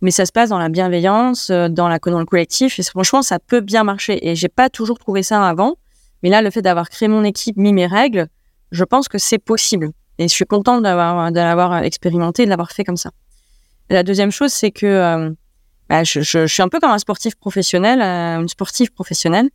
mais 0.00 0.12
ça 0.12 0.26
se 0.26 0.30
passe 0.30 0.50
dans 0.50 0.58
la 0.58 0.68
bienveillance, 0.68 1.50
dans 1.50 1.88
la 1.88 1.98
dans 1.98 2.20
le 2.20 2.24
collectif. 2.24 2.78
Et 2.78 2.82
franchement, 2.84 3.22
ça 3.22 3.40
peut 3.40 3.60
bien 3.60 3.82
marcher. 3.82 4.28
Et 4.28 4.36
j'ai 4.36 4.48
pas 4.48 4.68
toujours 4.68 4.98
trouvé 4.98 5.24
ça 5.24 5.44
avant, 5.48 5.74
mais 6.22 6.28
là, 6.28 6.40
le 6.40 6.50
fait 6.50 6.62
d'avoir 6.62 6.88
créé 6.88 7.08
mon 7.08 7.24
équipe, 7.24 7.56
mis 7.56 7.72
mes 7.72 7.86
règles, 7.86 8.28
je 8.70 8.84
pense 8.84 9.08
que 9.08 9.18
c'est 9.18 9.38
possible. 9.38 9.90
Et 10.18 10.28
je 10.28 10.32
suis 10.32 10.44
contente 10.44 10.84
d'avoir 10.84 11.32
d'avoir 11.32 11.78
expérimenté, 11.82 12.44
de 12.44 12.50
l'avoir 12.50 12.70
fait 12.70 12.84
comme 12.84 12.96
ça. 12.96 13.10
La 13.90 14.04
deuxième 14.04 14.30
chose, 14.30 14.52
c'est 14.52 14.70
que 14.70 15.34
bah, 15.88 16.04
je, 16.04 16.46
suis 16.46 16.62
un 16.62 16.68
peu 16.68 16.80
comme 16.80 16.90
un 16.90 16.98
sportif 16.98 17.34
professionnel, 17.36 18.02
euh, 18.02 18.42
une 18.42 18.48
sportive 18.48 18.92
professionnelle. 18.92 19.48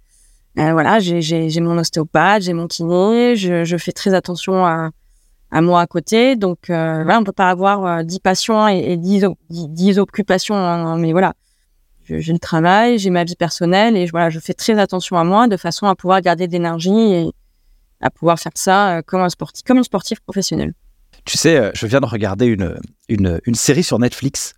Euh, 0.57 0.71
voilà, 0.71 0.99
j'ai 0.99 1.59
mon 1.61 1.77
ostéopathe, 1.77 2.43
j'ai 2.43 2.53
mon 2.53 2.67
kiné, 2.67 3.35
je, 3.35 3.77
fais 3.77 3.91
très 3.91 4.13
attention 4.13 4.65
à, 4.65 4.91
moi 5.61 5.81
à 5.81 5.87
côté. 5.87 6.35
Donc 6.35 6.69
euh, 6.69 7.03
voilà, 7.03 7.19
on 7.19 7.23
peut 7.23 7.31
pas 7.31 7.49
avoir 7.49 8.03
10 8.03 8.19
patients 8.19 8.67
et, 8.67 8.93
et 8.93 8.97
10, 8.97 9.25
10, 9.49 9.99
occupations, 9.99 10.97
mais 10.97 11.11
voilà, 11.11 11.33
j'ai 12.03 12.33
le 12.33 12.39
travail, 12.39 12.97
j'ai 12.97 13.09
ma 13.09 13.23
vie 13.23 13.35
personnelle 13.35 13.95
et 13.95 14.07
je 14.07 14.39
fais 14.39 14.53
très 14.53 14.79
attention 14.79 15.17
à 15.17 15.23
moi 15.23 15.47
de 15.47 15.57
façon 15.57 15.87
à 15.87 15.95
pouvoir 15.95 16.21
garder 16.21 16.47
de 16.47 16.51
l'énergie 16.51 17.13
et 17.13 17.31
à 18.01 18.09
pouvoir 18.09 18.39
faire 18.39 18.51
ça 18.55 19.01
comme 19.05 19.21
un 19.21 19.29
sportif, 19.29 19.63
comme 19.63 19.77
une 19.77 19.83
sportive 19.83 20.21
professionnelle. 20.21 20.73
Tu 21.25 21.37
sais, 21.37 21.71
je 21.73 21.87
viens 21.87 22.01
de 22.01 22.05
regarder 22.05 22.55
une 23.07 23.55
série 23.55 23.83
sur 23.83 23.97
Netflix 23.97 24.55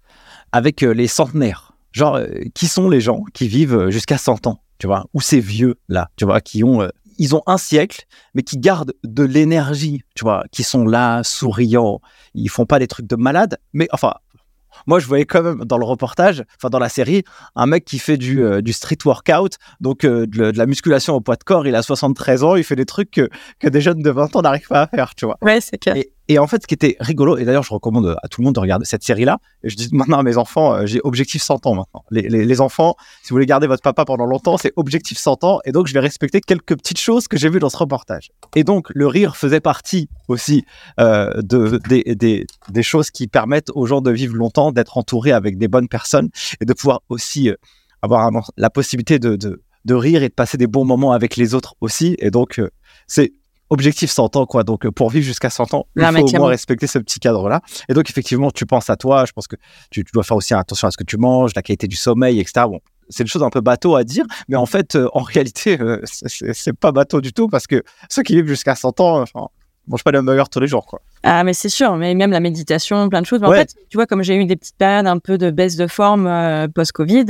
avec 0.52 0.82
les 0.82 1.08
centenaires. 1.08 1.65
Genre, 1.96 2.20
qui 2.54 2.68
sont 2.68 2.90
les 2.90 3.00
gens 3.00 3.24
qui 3.34 3.48
vivent 3.48 3.90
jusqu'à 3.90 4.18
100 4.18 4.48
ans, 4.48 4.60
tu 4.80 4.88
vois, 4.88 5.06
ou 5.14 5.22
ces 5.22 5.40
vieux 5.40 5.76
là, 5.88 6.10
tu 6.18 6.26
vois, 6.26 6.42
qui 6.42 6.64
ont 6.64 6.88
ils 7.18 7.34
ont 7.34 7.42
un 7.48 7.58
siècle, 7.58 8.06
mais 8.34 8.44
qui 8.44 8.58
gardent 8.58 8.94
de 9.06 9.24
l'énergie, 9.24 10.02
tu 10.16 10.26
vois, 10.26 10.44
qui 10.52 10.64
sont 10.64 10.86
là, 10.86 11.24
souriants, 11.24 12.02
ils 12.34 12.50
font 12.50 12.66
pas 12.66 12.80
des 12.80 12.88
trucs 12.88 13.08
de 13.08 13.16
malade, 13.16 13.58
mais 13.72 13.88
enfin, 13.94 14.16
moi, 14.88 15.00
je 15.00 15.08
voyais 15.08 15.26
quand 15.26 15.42
même 15.42 15.64
dans 15.66 15.78
le 15.78 15.86
reportage, 15.86 16.44
enfin 16.58 16.70
dans 16.70 16.80
la 16.80 16.90
série, 16.90 17.24
un 17.56 17.66
mec 17.66 17.86
qui 17.86 18.00
fait 18.00 18.18
du, 18.18 18.44
du 18.62 18.74
street 18.74 18.98
workout, 19.06 19.58
donc 19.80 20.02
de, 20.02 20.26
de, 20.26 20.58
la 20.58 20.66
musculation 20.66 21.16
au 21.16 21.22
poids 21.22 21.38
de 21.38 21.44
corps. 21.44 21.66
Il 21.66 21.76
a 21.76 21.82
73 21.82 22.44
ans, 22.44 22.56
il 22.56 22.64
fait 22.64 22.76
des 22.76 22.86
trucs 22.86 23.12
que, 23.12 23.30
que 23.60 23.68
des 23.68 23.82
jeunes 23.82 24.02
de 24.02 24.10
20 24.10 24.36
ans 24.36 24.42
n'arrivent 24.42 24.68
pas 24.68 24.84
à 24.84 24.88
faire, 24.88 25.16
tu 25.16 25.26
vois. 25.26 25.38
Ouais, 25.42 25.62
c'est 25.62 25.78
clair. 25.78 25.96
Et, 25.96 26.12
et, 26.28 26.40
en 26.40 26.48
fait, 26.48 26.62
ce 26.62 26.68
qui 26.68 26.74
était 26.74 26.96
rigolo, 27.00 27.38
et 27.38 27.46
d'ailleurs, 27.46 27.64
je 27.64 27.74
recommande 27.74 28.16
à 28.22 28.28
tout 28.28 28.42
le 28.42 28.46
monde 28.46 28.56
de 28.56 28.60
regarder 28.60 28.86
cette 28.86 29.04
série-là. 29.04 29.40
Je 29.64 29.76
dis 29.76 29.90
maintenant 29.92 30.20
à 30.20 30.24
mes 30.24 30.38
enfants, 30.38 30.86
j'ai 30.86 31.00
objectif 31.04 31.42
100 31.42 31.66
ans 31.66 31.76
maintenant. 31.76 32.04
Les, 32.12 32.62
enfants, 32.62 32.96
si 33.22 33.30
vous 33.30 33.36
voulez 33.36 33.46
garder 33.46 33.68
votre 33.68 33.82
papa 33.84 34.06
pendant 34.06 34.26
longtemps, 34.26 34.58
c'est 34.58 34.74
objectif 34.76 35.18
100 35.18 35.44
ans. 35.44 35.60
Et 35.66 35.72
donc, 35.72 35.88
je 35.88 35.94
vais 35.94 36.00
respecter 36.00 36.42
quelques 36.42 36.78
petites 36.78 37.00
choses 37.00 37.28
que 37.28 37.38
j'ai 37.38 37.50
vues 37.50 37.60
dans 37.60 37.70
ce 37.70 37.78
reportage. 37.78 38.32
Et 38.56 38.64
donc, 38.64 38.88
le 38.94 39.08
rire 39.08 39.36
faisait 39.36 39.60
partie 39.60 40.10
aussi 40.28 40.66
euh, 41.00 41.42
de, 41.42 41.80
des, 42.14 42.84
choses 42.84 43.12
qui 43.12 43.28
permettent 43.28 43.72
aux 43.76 43.86
gens 43.86 44.02
de 44.02 44.12
vivre 44.12 44.36
longtemps, 44.36 44.72
d'être 44.72 44.98
entourés 44.98 45.32
avec 45.32 45.58
des 45.58 45.68
bonnes 45.68 45.88
personnes 45.88 46.30
et 46.62 46.66
de 46.66 46.74
pouvoir 46.74 47.02
aussi 47.10 47.50
euh, 47.50 47.56
avoir 48.02 48.32
la 48.58 48.70
possibilité 48.70 49.20
de, 49.20 49.62
rire 49.90 50.24
et 50.24 50.30
de 50.30 50.34
passer 50.34 50.58
des 50.58 50.68
bons 50.68 50.86
moments 50.86 51.12
avec 51.12 51.36
les 51.36 51.54
autres 51.54 51.76
aussi. 51.82 52.16
Et 52.20 52.32
donc, 52.32 52.60
euh, 52.60 52.70
c'est 53.08 53.34
objectif 53.70 54.12
100 54.12 54.36
ans, 54.36 54.46
quoi. 54.46 54.64
Donc, 54.64 54.88
pour 54.90 55.10
vivre 55.10 55.26
jusqu'à 55.26 55.50
100 55.50 55.74
ans, 55.74 55.88
il 55.96 56.04
faut 56.04 56.36
au 56.36 56.38
moins 56.38 56.50
respecter 56.50 56.88
ce 56.88 57.00
petit 57.00 57.20
cadre-là. 57.20 57.62
Et 57.90 57.94
donc, 57.94 58.10
effectivement, 58.10 58.52
tu 58.52 58.66
penses 58.66 58.90
à 58.90 58.96
toi. 58.96 59.26
Je 59.26 59.32
pense 59.32 59.48
que 59.48 59.56
tu, 59.92 60.04
tu, 60.04 60.12
dois 60.14 60.24
faire 60.24 60.38
aussi 60.38 60.54
attention 60.54 60.88
à 60.88 60.92
ce 60.92 60.98
que 60.98 61.04
tu 61.04 61.18
manges, 61.18 61.52
la 61.56 61.62
qualité 61.62 61.88
du 61.88 61.96
sommeil, 61.96 62.40
etc. 62.40 62.66
Bon, 62.68 62.80
c'est 63.10 63.24
une 63.24 63.30
chose 63.30 63.44
un 63.44 63.50
peu 63.50 63.62
bateau 63.62 63.96
à 63.96 64.04
dire, 64.04 64.26
mais 64.48 64.56
en 64.56 64.66
fait, 64.66 64.96
euh, 64.96 65.08
en 65.14 65.22
réalité, 65.22 65.80
euh, 65.80 66.02
c'est 66.06 66.74
pas 66.74 66.92
bateau 66.92 67.22
du 67.22 67.34
tout 67.34 67.48
parce 67.48 67.68
que 67.68 67.84
ceux 68.10 68.24
qui 68.24 68.36
vivent 68.36 68.48
jusqu'à 68.48 68.76
100 68.76 69.00
ans, 69.00 69.22
enfin, 69.22 69.48
mangent 69.88 70.04
pas 70.04 70.12
de 70.12 70.18
hamburger 70.18 70.50
tous 70.50 70.60
les 70.60 70.68
jours, 70.68 70.86
quoi. 70.86 71.02
Ah, 71.24 71.44
mais 71.44 71.54
c'est 71.54 71.70
sûr, 71.70 71.96
mais 71.96 72.14
même 72.16 72.32
la 72.32 72.40
méditation, 72.40 73.08
plein 73.10 73.22
de 73.22 73.26
choses. 73.26 73.42
Mais 73.42 73.48
Ouais. 73.48 73.58
En 73.58 73.60
fait, 73.60 73.76
tu 73.90 73.98
vois, 73.98 74.06
comme 74.06 74.24
j'ai 74.24 74.36
eu 74.36 74.46
des 74.46 74.56
petites 74.56 74.78
périodes 74.78 75.08
un 75.08 75.20
peu 75.20 75.38
de 75.38 75.52
baisse 75.52 75.76
de 75.76 75.88
forme 75.88 76.28
euh, 76.28 76.68
post-Covid, 76.68 77.26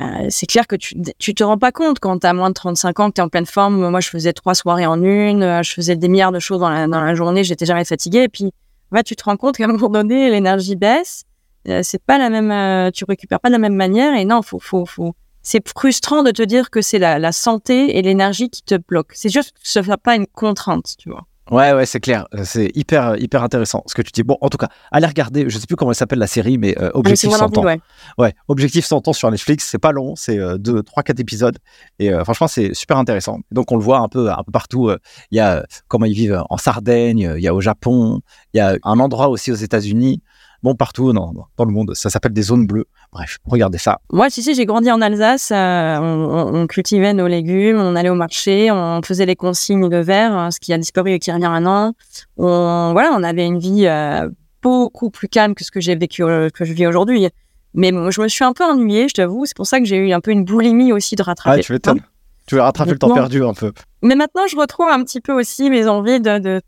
euh, 0.00 0.26
c'est 0.30 0.46
clair 0.46 0.66
que 0.66 0.76
tu, 0.76 0.94
tu 1.18 1.34
te 1.34 1.44
rends 1.44 1.58
pas 1.58 1.72
compte 1.72 1.98
quand 1.98 2.18
tu 2.20 2.26
as 2.26 2.32
moins 2.32 2.48
de 2.48 2.54
35 2.54 3.00
ans, 3.00 3.08
que 3.10 3.14
tu 3.14 3.20
es 3.20 3.24
en 3.24 3.28
pleine 3.28 3.46
forme. 3.46 3.88
Moi, 3.88 4.00
je 4.00 4.08
faisais 4.08 4.32
trois 4.32 4.54
soirées 4.54 4.86
en 4.86 5.02
une, 5.02 5.42
euh, 5.42 5.62
je 5.62 5.72
faisais 5.72 5.96
des 5.96 6.08
milliards 6.08 6.32
de 6.32 6.38
choses 6.38 6.60
dans 6.60 6.70
la, 6.70 6.86
dans 6.86 7.00
la 7.00 7.14
journée, 7.14 7.44
j'étais 7.44 7.66
jamais 7.66 7.84
fatiguée. 7.84 8.22
Et 8.24 8.28
puis, 8.28 8.50
ouais, 8.92 9.02
tu 9.02 9.14
te 9.14 9.24
rends 9.24 9.36
compte 9.36 9.56
qu'à 9.56 9.64
un 9.64 9.68
moment 9.68 9.88
donné, 9.88 10.30
l'énergie 10.30 10.76
baisse. 10.76 11.24
Euh, 11.68 11.80
c'est 11.82 12.02
pas 12.02 12.16
la 12.16 12.30
même, 12.30 12.90
tu 12.92 13.04
récupères 13.04 13.40
pas 13.40 13.48
de 13.48 13.54
la 13.54 13.58
même 13.58 13.74
manière. 13.74 14.14
Et 14.14 14.24
non, 14.24 14.40
faut, 14.42 14.58
faut, 14.58 14.86
faut. 14.86 15.14
C'est 15.42 15.66
frustrant 15.68 16.22
de 16.22 16.30
te 16.30 16.42
dire 16.42 16.70
que 16.70 16.80
c'est 16.80 16.98
la, 16.98 17.18
la 17.18 17.32
santé 17.32 17.98
et 17.98 18.02
l'énergie 18.02 18.48
qui 18.48 18.62
te 18.62 18.76
bloquent. 18.76 19.14
C'est 19.14 19.30
juste 19.30 19.52
que 19.52 19.60
ce 19.62 19.82
soit 19.82 19.96
pas 19.98 20.16
une 20.16 20.26
contrainte, 20.26 20.94
tu 20.98 21.10
vois. 21.10 21.26
Ouais, 21.50 21.72
ouais, 21.72 21.84
c'est 21.86 22.00
clair. 22.00 22.26
C'est 22.44 22.70
hyper, 22.74 23.16
hyper 23.18 23.42
intéressant 23.42 23.82
ce 23.86 23.94
que 23.94 24.02
tu 24.02 24.12
dis. 24.12 24.22
Bon, 24.22 24.38
en 24.40 24.48
tout 24.48 24.56
cas, 24.58 24.68
allez 24.92 25.06
regarder. 25.06 25.48
Je 25.48 25.58
sais 25.58 25.66
plus 25.66 25.76
comment 25.76 25.90
elle 25.90 25.96
s'appelle 25.96 26.18
la 26.20 26.26
série, 26.26 26.58
mais 26.58 26.76
euh, 26.80 26.90
Objectif 26.94 27.30
ah, 27.32 27.48
mais 27.48 27.54
100 27.54 27.58
ans. 27.58 27.64
ouais. 27.64 27.80
Ouais, 28.18 28.34
Objectif 28.48 28.84
100 28.84 29.08
ans 29.08 29.12
sur 29.12 29.30
Netflix. 29.30 29.66
C'est 29.68 29.78
pas 29.78 29.92
long, 29.92 30.14
c'est 30.16 30.38
euh, 30.38 30.58
deux, 30.58 30.82
trois, 30.82 31.02
quatre 31.02 31.20
épisodes. 31.20 31.58
Et 31.98 32.12
euh, 32.12 32.22
franchement, 32.24 32.46
c'est 32.46 32.72
super 32.74 32.98
intéressant. 32.98 33.40
Donc, 33.50 33.72
on 33.72 33.76
le 33.76 33.82
voit 33.82 33.98
un 33.98 34.08
peu, 34.08 34.30
un 34.30 34.42
peu 34.44 34.52
partout. 34.52 34.90
Il 35.30 35.36
y 35.36 35.40
a 35.40 35.64
comment 35.88 36.06
ils 36.06 36.14
vivent 36.14 36.42
en 36.48 36.56
Sardaigne, 36.56 37.32
il 37.36 37.42
y 37.42 37.48
a 37.48 37.54
au 37.54 37.60
Japon, 37.60 38.20
il 38.54 38.58
y 38.58 38.60
a 38.60 38.76
un 38.84 39.00
endroit 39.00 39.28
aussi 39.28 39.50
aux 39.50 39.56
États-Unis. 39.56 40.22
Bon, 40.62 40.74
partout 40.74 41.12
dans, 41.12 41.32
dans 41.56 41.64
le 41.64 41.72
monde. 41.72 41.94
Ça 41.94 42.10
s'appelle 42.10 42.32
des 42.32 42.42
zones 42.42 42.66
bleues. 42.66 42.84
Bref, 43.12 43.38
regardez 43.46 43.78
ça. 43.78 44.00
Moi, 44.12 44.28
tu 44.30 44.42
sais, 44.42 44.52
j'ai 44.52 44.66
grandi 44.66 44.90
en 44.90 45.00
Alsace. 45.00 45.50
Euh, 45.52 45.98
on, 45.98 46.54
on, 46.54 46.66
cultivait 46.66 47.14
nos 47.14 47.26
légumes, 47.26 47.78
on 47.78 47.96
allait 47.96 48.10
au 48.10 48.14
marché, 48.14 48.70
on 48.70 49.00
faisait 49.02 49.26
les 49.26 49.36
consignes 49.36 49.88
de 49.88 49.96
verre, 49.96 50.32
hein, 50.32 50.50
ce 50.50 50.60
qui 50.60 50.72
a 50.72 50.78
disparu 50.78 51.12
et 51.12 51.18
qui 51.18 51.32
revient 51.32 51.48
maintenant. 51.48 51.94
On, 52.36 52.90
voilà, 52.92 53.12
on 53.14 53.22
avait 53.22 53.46
une 53.46 53.58
vie 53.58 53.86
euh, 53.86 54.28
beaucoup 54.62 55.10
plus 55.10 55.28
calme 55.28 55.54
que 55.54 55.64
ce 55.64 55.70
que 55.70 55.80
j'ai 55.80 55.96
vécu, 55.96 56.22
euh, 56.22 56.50
que 56.50 56.64
je 56.64 56.74
vis 56.74 56.86
aujourd'hui. 56.86 57.28
Mais 57.72 57.90
bon, 57.90 58.10
je 58.10 58.20
me 58.20 58.28
suis 58.28 58.44
un 58.44 58.52
peu 58.52 58.64
ennuyée, 58.64 59.08
je 59.08 59.14
t'avoue. 59.14 59.46
C'est 59.46 59.56
pour 59.56 59.66
ça 59.66 59.78
que 59.78 59.86
j'ai 59.86 59.96
eu 59.96 60.12
un 60.12 60.20
peu 60.20 60.30
une 60.30 60.44
boulimie 60.44 60.92
aussi 60.92 61.16
de 61.16 61.22
rattraper. 61.22 61.60
Ah, 61.60 61.62
tu 61.62 61.72
m'étonnes. 61.72 62.02
Tu 62.46 62.56
veux 62.56 62.60
rattraper 62.60 62.90
maintenant, 62.90 63.08
le 63.08 63.14
temps 63.14 63.20
perdu 63.20 63.44
un 63.44 63.54
peu. 63.54 63.72
Mais 64.02 64.14
maintenant, 64.14 64.42
je 64.46 64.56
retrouve 64.56 64.88
un 64.88 65.02
petit 65.04 65.20
peu 65.20 65.32
aussi 65.32 65.70
mes 65.70 65.86
envies 65.86 66.20
de, 66.20 66.38
de, 66.38 66.60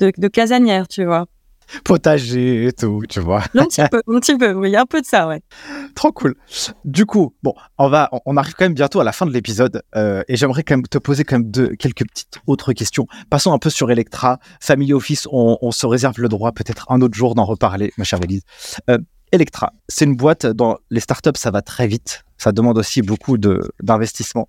de, 0.00 0.12
de 0.16 0.28
casanière, 0.28 0.86
tu 0.86 1.04
vois 1.04 1.26
potager 1.84 2.66
et 2.66 2.72
tout, 2.72 3.02
tu 3.08 3.20
vois. 3.20 3.42
Un 3.54 3.64
petit 3.64 3.82
peu, 3.90 4.02
un 4.06 4.20
petit 4.20 4.36
peu, 4.36 4.52
oui, 4.52 4.76
un 4.76 4.86
peu 4.86 5.00
de 5.00 5.06
ça, 5.06 5.26
ouais. 5.28 5.42
Trop 5.94 6.12
cool. 6.12 6.34
Du 6.84 7.06
coup, 7.06 7.34
bon, 7.42 7.54
on 7.78 7.88
va, 7.88 8.10
on 8.26 8.36
arrive 8.36 8.54
quand 8.54 8.64
même 8.64 8.74
bientôt 8.74 9.00
à 9.00 9.04
la 9.04 9.12
fin 9.12 9.26
de 9.26 9.32
l'épisode 9.32 9.82
euh, 9.96 10.22
et 10.28 10.36
j'aimerais 10.36 10.62
quand 10.62 10.76
même 10.76 10.86
te 10.86 10.98
poser 10.98 11.24
quand 11.24 11.38
même 11.38 11.50
deux, 11.50 11.68
quelques 11.76 12.06
petites 12.06 12.40
autres 12.46 12.72
questions. 12.72 13.06
Passons 13.30 13.52
un 13.52 13.58
peu 13.58 13.70
sur 13.70 13.90
Electra, 13.90 14.38
Family 14.60 14.92
Office, 14.92 15.26
on, 15.30 15.58
on 15.60 15.70
se 15.70 15.86
réserve 15.86 16.20
le 16.20 16.28
droit 16.28 16.52
peut-être 16.52 16.86
un 16.90 17.00
autre 17.00 17.14
jour 17.14 17.34
d'en 17.34 17.44
reparler, 17.44 17.92
ma 17.96 18.04
chère 18.04 18.20
Élise. 18.22 18.42
Euh, 18.90 18.98
Electra, 19.32 19.72
c'est 19.88 20.04
une 20.04 20.14
boîte 20.14 20.44
dans 20.44 20.76
les 20.90 21.00
startups, 21.00 21.30
ça 21.36 21.50
va 21.50 21.62
très 21.62 21.86
vite. 21.86 22.22
Ça 22.36 22.52
demande 22.52 22.76
aussi 22.76 23.02
beaucoup 23.02 23.38
d'investissement. 23.38 24.48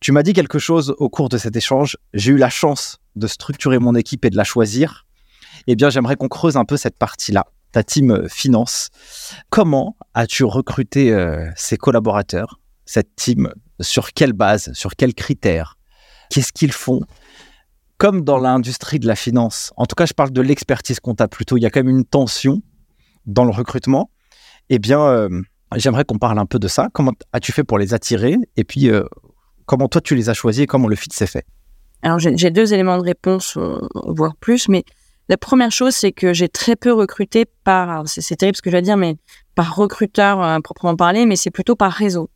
Tu 0.00 0.12
m'as 0.12 0.22
dit 0.22 0.32
quelque 0.32 0.58
chose 0.58 0.94
au 0.98 1.08
cours 1.08 1.28
de 1.28 1.36
cet 1.36 1.56
échange. 1.56 1.98
J'ai 2.14 2.32
eu 2.32 2.36
la 2.36 2.48
chance 2.48 2.98
de 3.16 3.26
structurer 3.26 3.78
mon 3.78 3.94
équipe 3.94 4.24
et 4.24 4.30
de 4.30 4.36
la 4.36 4.44
choisir 4.44 5.06
eh 5.66 5.76
bien, 5.76 5.90
j'aimerais 5.90 6.16
qu'on 6.16 6.28
creuse 6.28 6.56
un 6.56 6.64
peu 6.64 6.76
cette 6.76 6.96
partie-là, 6.96 7.46
ta 7.72 7.82
team 7.82 8.28
finance. 8.28 8.90
Comment 9.50 9.96
as-tu 10.14 10.44
recruté 10.44 11.12
euh, 11.12 11.50
ces 11.56 11.76
collaborateurs, 11.76 12.60
cette 12.84 13.14
team 13.16 13.52
Sur 13.80 14.12
quelle 14.12 14.32
base 14.32 14.72
Sur 14.72 14.96
quels 14.96 15.14
critères? 15.14 15.78
Qu'est-ce 16.30 16.52
qu'ils 16.52 16.72
font? 16.72 17.00
Comme 17.98 18.22
dans 18.22 18.38
l'industrie 18.38 18.98
de 18.98 19.06
la 19.06 19.14
finance, 19.14 19.72
en 19.76 19.86
tout 19.86 19.94
cas, 19.94 20.06
je 20.06 20.12
parle 20.12 20.32
de 20.32 20.40
l'expertise 20.40 20.98
comptable 20.98 21.30
plutôt, 21.30 21.56
il 21.56 21.62
y 21.62 21.66
a 21.66 21.70
quand 21.70 21.80
même 21.80 21.96
une 21.96 22.04
tension 22.04 22.62
dans 23.26 23.44
le 23.44 23.52
recrutement. 23.52 24.10
Eh 24.68 24.78
bien, 24.78 25.00
euh, 25.00 25.28
j'aimerais 25.76 26.04
qu'on 26.04 26.18
parle 26.18 26.38
un 26.38 26.46
peu 26.46 26.58
de 26.58 26.68
ça. 26.68 26.88
Comment 26.92 27.12
as-tu 27.32 27.52
fait 27.52 27.64
pour 27.64 27.78
les 27.78 27.94
attirer? 27.94 28.36
Et 28.56 28.64
puis, 28.64 28.90
euh, 28.90 29.04
comment 29.66 29.88
toi, 29.88 30.00
tu 30.00 30.16
les 30.16 30.30
as 30.30 30.34
choisis 30.34 30.64
et 30.64 30.66
comment 30.66 30.88
le 30.88 30.96
fit 30.96 31.10
s'est 31.12 31.26
fait? 31.26 31.46
Alors, 32.02 32.18
j'ai 32.18 32.50
deux 32.50 32.74
éléments 32.74 32.98
de 32.98 33.04
réponse, 33.04 33.56
voire 34.06 34.34
plus, 34.34 34.68
mais 34.68 34.84
la 35.32 35.38
première 35.38 35.72
chose, 35.72 35.94
c'est 35.94 36.12
que 36.12 36.34
j'ai 36.34 36.50
très 36.50 36.76
peu 36.76 36.92
recruté 36.92 37.46
par, 37.64 38.02
c'est 38.06 38.36
terrible 38.36 38.54
ce 38.54 38.60
que 38.60 38.68
je 38.68 38.76
vais 38.76 38.82
dire, 38.82 38.98
mais 38.98 39.16
par 39.54 39.74
recruteur 39.74 40.42
euh, 40.42 40.58
proprement 40.60 40.94
parler, 40.94 41.24
mais 41.24 41.36
c'est 41.36 41.50
plutôt 41.50 41.74
par 41.74 41.90
réseau. 41.90 42.28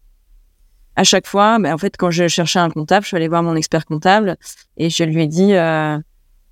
À 0.97 1.05
chaque 1.05 1.27
fois, 1.27 1.59
ben, 1.59 1.75
en 1.75 1.77
fait, 1.77 1.99
quand 1.99 2.11
je 2.11 2.27
cherchais 2.27 2.59
un 2.59 2.71
comptable, 2.71 3.03
je 3.03 3.09
suis 3.09 3.17
allée 3.19 3.29
voir 3.29 3.43
mon 3.43 3.55
expert 3.55 3.85
comptable 3.85 4.39
et 4.79 4.89
je 4.89 5.05
lui 5.05 5.25
ai 5.25 5.27
dit, 5.27 5.53
euh, 5.53 5.99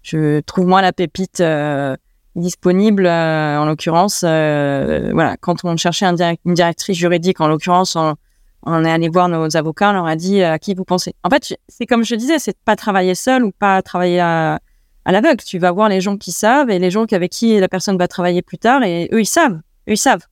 je 0.02 0.40
trouve-moi 0.40 0.82
la 0.82 0.92
pépite 0.92 1.40
euh, 1.40 1.96
disponible. 2.36 3.06
En 3.06 3.64
l'occurrence, 3.64 4.20
voilà, 4.20 5.38
quand 5.40 5.64
on 5.64 5.78
cherchait 5.78 6.04
une 6.04 6.52
directrice 6.52 6.98
juridique, 6.98 7.40
en 7.40 7.48
l'occurrence, 7.48 7.96
on, 7.96 8.16
on, 8.64 8.84
est 8.84 8.90
allé 8.90 9.08
voir 9.08 9.30
nos 9.30 9.56
avocats, 9.56 9.88
on 9.88 9.94
leur 9.94 10.06
a 10.06 10.16
dit 10.16 10.42
à 10.42 10.58
qui 10.58 10.74
vous 10.74 10.84
pensez. 10.84 11.14
En 11.22 11.30
fait, 11.30 11.56
c'est 11.68 11.86
comme 11.86 12.04
je 12.04 12.14
disais, 12.16 12.38
c'est 12.38 12.58
pas 12.66 12.76
travailler 12.76 13.14
seul 13.14 13.44
ou 13.44 13.50
pas 13.50 13.80
travailler 13.80 14.20
à 14.20 14.60
à 15.04 15.12
l'aveugle. 15.12 15.42
Tu 15.44 15.58
vas 15.58 15.72
voir 15.72 15.88
les 15.88 16.00
gens 16.00 16.16
qui 16.16 16.32
savent 16.32 16.70
et 16.70 16.78
les 16.78 16.90
gens 16.90 17.04
avec 17.12 17.32
qui 17.32 17.58
la 17.58 17.68
personne 17.68 17.98
va 17.98 18.08
travailler 18.08 18.42
plus 18.42 18.58
tard 18.58 18.82
et 18.82 19.08
eux, 19.12 19.20
ils 19.20 19.26
savent. 19.26 19.60
Eux, 19.88 19.92
ils 19.92 19.96
savent. 19.96 20.26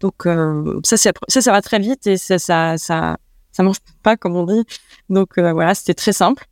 Donc, 0.00 0.26
euh, 0.26 0.80
ça, 0.84 0.96
ça, 0.96 1.52
va 1.52 1.62
très 1.62 1.78
vite 1.78 2.06
et 2.06 2.16
ça, 2.16 2.38
ça, 2.38 2.76
ça, 2.76 3.16
ça 3.52 3.62
mange 3.62 3.78
pas, 4.02 4.16
comme 4.16 4.36
on 4.36 4.44
dit. 4.44 4.64
Donc, 5.08 5.38
euh, 5.38 5.52
voilà, 5.52 5.74
c'était 5.74 5.94
très 5.94 6.12
simple. 6.12 6.46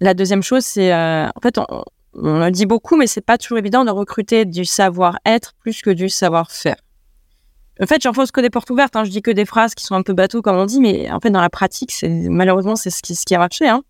La 0.00 0.14
deuxième 0.14 0.42
chose, 0.42 0.64
c'est, 0.64 0.92
euh, 0.92 1.26
en 1.26 1.40
fait, 1.42 1.58
on, 1.58 1.66
on 2.14 2.38
le 2.38 2.50
dit 2.50 2.66
beaucoup, 2.66 2.96
mais 2.96 3.06
c'est 3.06 3.20
pas 3.20 3.38
toujours 3.38 3.58
évident 3.58 3.84
de 3.84 3.90
recruter 3.90 4.44
du 4.44 4.64
savoir-être 4.64 5.54
plus 5.60 5.82
que 5.82 5.90
du 5.90 6.08
savoir-faire. 6.08 6.76
En 7.80 7.86
fait, 7.86 8.02
j'enfonce 8.02 8.32
que 8.32 8.40
des 8.40 8.50
portes 8.50 8.70
ouvertes. 8.70 8.96
Hein. 8.96 9.04
Je 9.04 9.10
dis 9.10 9.22
que 9.22 9.30
des 9.30 9.44
phrases 9.44 9.74
qui 9.74 9.84
sont 9.84 9.94
un 9.94 10.02
peu 10.02 10.12
bateaux, 10.12 10.42
comme 10.42 10.56
on 10.56 10.66
dit, 10.66 10.80
mais 10.80 11.10
en 11.10 11.20
fait, 11.20 11.30
dans 11.30 11.40
la 11.40 11.50
pratique, 11.50 11.92
c'est 11.92 12.08
malheureusement, 12.08 12.74
c'est 12.74 12.90
ce 12.90 13.02
qui, 13.02 13.14
ce 13.14 13.24
qui 13.24 13.34
a 13.34 13.38
marché. 13.38 13.68
Hein. 13.68 13.82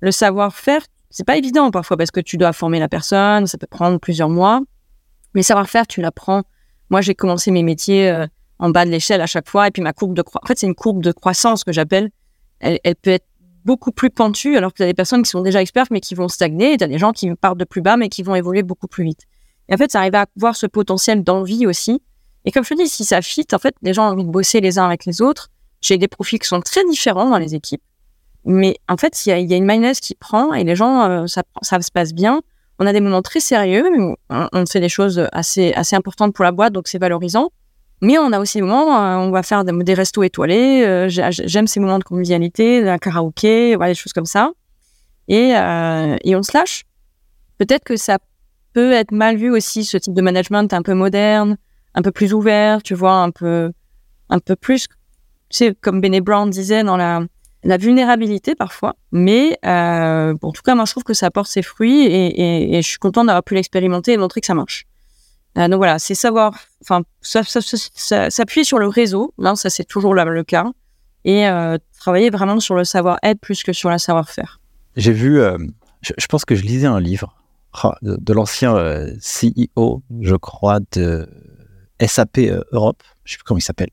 Le 0.00 0.10
savoir-faire, 0.10 0.82
c'est 1.10 1.24
pas 1.24 1.36
évident 1.36 1.70
parfois 1.70 1.96
parce 1.96 2.10
que 2.10 2.20
tu 2.20 2.36
dois 2.36 2.52
former 2.52 2.78
la 2.78 2.88
personne, 2.88 3.46
ça 3.46 3.58
peut 3.58 3.66
prendre 3.66 3.98
plusieurs 3.98 4.28
mois. 4.28 4.60
Mais 5.34 5.42
savoir-faire, 5.42 5.86
tu 5.86 6.00
l'apprends. 6.00 6.42
Moi, 6.88 7.00
j'ai 7.00 7.14
commencé 7.14 7.50
mes 7.50 7.62
métiers 7.62 8.08
euh, 8.08 8.26
en 8.58 8.70
bas 8.70 8.84
de 8.84 8.90
l'échelle 8.90 9.20
à 9.20 9.26
chaque 9.26 9.48
fois. 9.48 9.68
Et 9.68 9.70
puis 9.70 9.82
ma 9.82 9.92
courbe 9.92 10.14
de 10.14 10.22
croissance, 10.22 10.44
en 10.44 10.48
fait, 10.48 10.58
c'est 10.58 10.66
une 10.66 10.74
courbe 10.74 11.02
de 11.02 11.12
croissance 11.12 11.64
que 11.64 11.72
j'appelle. 11.72 12.10
Elle, 12.60 12.78
peut 12.96 13.10
être 13.10 13.26
beaucoup 13.64 13.90
plus 13.90 14.10
pentue, 14.10 14.56
alors 14.56 14.72
que 14.72 14.78
tu 14.78 14.82
as 14.82 14.86
des 14.86 14.94
personnes 14.94 15.22
qui 15.22 15.30
sont 15.30 15.40
déjà 15.40 15.62
expertes, 15.62 15.90
mais 15.90 16.00
qui 16.00 16.14
vont 16.14 16.28
stagner. 16.28 16.74
Et 16.74 16.76
tu 16.76 16.84
as 16.84 16.88
des 16.88 16.98
gens 16.98 17.12
qui 17.12 17.34
partent 17.34 17.58
de 17.58 17.64
plus 17.64 17.80
bas, 17.80 17.96
mais 17.96 18.08
qui 18.08 18.22
vont 18.22 18.34
évoluer 18.34 18.62
beaucoup 18.62 18.86
plus 18.86 19.04
vite. 19.04 19.22
Et 19.68 19.74
en 19.74 19.76
fait, 19.78 19.90
ça 19.90 20.00
arrive 20.00 20.14
à 20.14 20.26
voir 20.36 20.56
ce 20.56 20.66
potentiel 20.66 21.24
d'envie 21.24 21.66
aussi. 21.66 22.02
Et 22.44 22.52
comme 22.52 22.64
je 22.64 22.70
te 22.70 22.82
dis, 22.82 22.88
si 22.88 23.04
ça 23.04 23.22
fit, 23.22 23.46
en 23.52 23.58
fait, 23.58 23.74
les 23.82 23.94
gens 23.94 24.08
ont 24.08 24.12
envie 24.12 24.24
de 24.24 24.30
bosser 24.30 24.60
les 24.60 24.78
uns 24.78 24.86
avec 24.86 25.06
les 25.06 25.22
autres. 25.22 25.48
J'ai 25.80 25.96
des 25.96 26.08
profils 26.08 26.38
qui 26.38 26.48
sont 26.48 26.60
très 26.60 26.84
différents 26.84 27.30
dans 27.30 27.38
les 27.38 27.54
équipes. 27.54 27.82
Mais 28.44 28.76
en 28.88 28.96
fait, 28.96 29.26
il 29.26 29.30
y 29.30 29.54
a, 29.54 29.56
une 29.56 29.64
mayonnaise 29.64 30.00
qui 30.00 30.14
prend 30.14 30.54
et 30.54 30.64
les 30.64 30.76
gens, 30.76 31.02
euh, 31.02 31.26
ça, 31.26 31.42
ça 31.62 31.80
se 31.80 31.90
passe 31.90 32.12
bien. 32.12 32.40
On 32.78 32.86
a 32.86 32.92
des 32.92 33.00
moments 33.00 33.22
très 33.22 33.40
sérieux, 33.40 33.84
on, 34.30 34.48
on 34.52 34.66
fait 34.66 34.80
des 34.80 34.88
choses 34.88 35.26
assez, 35.32 35.72
assez 35.74 35.96
importantes 35.96 36.34
pour 36.34 36.44
la 36.44 36.52
boîte, 36.52 36.72
donc 36.72 36.88
c'est 36.88 36.98
valorisant. 36.98 37.50
Mais 38.02 38.18
on 38.18 38.32
a 38.32 38.40
aussi 38.40 38.58
des 38.58 38.62
moments, 38.62 38.98
euh, 38.98 39.16
on 39.16 39.30
va 39.30 39.42
faire 39.42 39.64
des, 39.64 39.94
restos 39.94 40.22
étoilés. 40.22 40.84
Euh, 40.84 41.08
j'aime 41.08 41.66
ces 41.66 41.80
moments 41.80 41.98
de 41.98 42.04
convivialité, 42.04 42.88
un 42.88 42.98
karaoké, 42.98 43.76
des 43.76 43.94
choses 43.94 44.12
comme 44.12 44.26
ça. 44.26 44.52
Et, 45.28 45.54
euh, 45.54 46.16
et 46.24 46.34
on 46.34 46.42
se 46.42 46.56
lâche. 46.56 46.84
Peut-être 47.58 47.84
que 47.84 47.96
ça 47.96 48.18
peut 48.72 48.92
être 48.92 49.12
mal 49.12 49.36
vu 49.36 49.50
aussi, 49.50 49.84
ce 49.84 49.98
type 49.98 50.14
de 50.14 50.22
management 50.22 50.72
un 50.72 50.82
peu 50.82 50.94
moderne, 50.94 51.58
un 51.94 52.02
peu 52.02 52.10
plus 52.10 52.32
ouvert, 52.32 52.82
tu 52.82 52.94
vois, 52.94 53.16
un 53.16 53.30
peu, 53.30 53.70
un 54.30 54.38
peu 54.38 54.56
plus, 54.56 54.86
tu 55.50 55.56
sais, 55.56 55.74
comme 55.78 56.00
Bene 56.00 56.20
Brown 56.20 56.48
disait, 56.48 56.82
dans 56.84 56.96
la, 56.96 57.20
la 57.62 57.76
vulnérabilité 57.76 58.54
parfois. 58.54 58.96
Mais 59.12 59.58
euh, 59.64 60.34
en 60.42 60.52
tout 60.52 60.62
cas, 60.62 60.74
moi, 60.74 60.84
je 60.84 60.92
trouve 60.92 61.04
que 61.04 61.14
ça 61.14 61.26
apporte 61.26 61.48
ses 61.48 61.62
fruits 61.62 62.06
et, 62.06 62.80
je 62.82 62.86
suis 62.86 62.98
contente 62.98 63.26
d'avoir 63.26 63.44
pu 63.44 63.54
l'expérimenter 63.54 64.12
et 64.12 64.16
montrer 64.16 64.40
que 64.40 64.46
ça 64.46 64.54
marche. 64.54 64.86
Euh, 65.58 65.68
donc 65.68 65.78
voilà, 65.78 65.98
c'est 65.98 66.14
savoir, 66.14 66.54
enfin, 66.82 67.02
s'appuyer 67.20 68.64
sur 68.64 68.78
le 68.78 68.86
réseau. 68.86 69.34
Là, 69.38 69.56
ça 69.56 69.68
c'est 69.68 69.84
toujours 69.84 70.14
le, 70.14 70.24
le 70.24 70.44
cas, 70.44 70.66
et 71.24 71.48
euh, 71.48 71.76
travailler 71.98 72.30
vraiment 72.30 72.60
sur 72.60 72.76
le 72.76 72.84
savoir-être 72.84 73.40
plus 73.40 73.62
que 73.62 73.72
sur 73.72 73.90
le 73.90 73.98
savoir-faire. 73.98 74.60
J'ai 74.96 75.12
vu, 75.12 75.40
je, 76.02 76.26
pense 76.28 76.44
que 76.44 76.54
je 76.54 76.62
lisais 76.62 76.86
un 76.86 77.00
livre 77.00 77.34
oh, 77.84 77.92
de, 78.02 78.32
l'ancien 78.32 78.74
CEO, 79.18 80.02
je 80.20 80.36
crois, 80.36 80.78
de 80.92 81.28
SAP 82.00 82.38
Europe, 82.72 83.02
je 83.24 83.32
sais 83.32 83.38
plus 83.38 83.44
comment 83.44 83.58
il 83.58 83.62
s'appelle, 83.62 83.90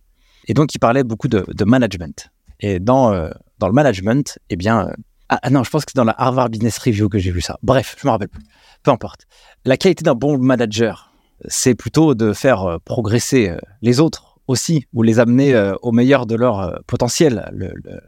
et 0.48 0.54
donc 0.54 0.74
il 0.76 0.80
parlait 0.80 1.04
beaucoup 1.04 1.28
de 1.28 1.64
management. 1.66 2.30
Et 2.60 2.80
dans 2.80 3.14
euh, 3.14 3.30
dans 3.60 3.68
le 3.68 3.74
management, 3.74 4.40
eh 4.50 4.56
bien, 4.56 4.92
ah, 5.30 5.40
ah 5.42 5.50
non, 5.50 5.64
je 5.64 5.70
pense 5.70 5.84
que 5.84 5.92
c'est 5.92 5.98
dans 5.98 6.06
la 6.06 6.16
Harvard 6.18 6.50
Business 6.50 6.78
Review 6.78 7.10
que 7.10 7.20
j'ai 7.20 7.32
vu 7.32 7.42
ça. 7.42 7.58
Bref, 7.62 7.96
je 8.00 8.08
me 8.08 8.12
rappelle 8.12 8.30
plus. 8.30 8.44
Peu 8.84 8.92
importe. 8.92 9.26
La 9.66 9.76
qualité 9.78 10.04
d'un 10.04 10.16
bon 10.16 10.38
manager, 10.38 11.12
c'est 11.48 11.76
plutôt 11.76 12.16
de 12.16 12.34
faire 12.34 12.64
euh, 12.64 12.78
progresser 12.84 13.50
euh, 13.50 13.58
les 13.82 14.00
autres 14.00 14.40
aussi, 14.48 14.86
ou 14.94 15.04
les 15.04 15.20
amener 15.20 15.54
euh, 15.54 15.76
au 15.82 15.92
meilleur 15.92 16.26
de 16.26 16.36
leur 16.36 16.82
potentiel, 16.88 17.50
le, 17.52 17.74
le, 17.84 18.00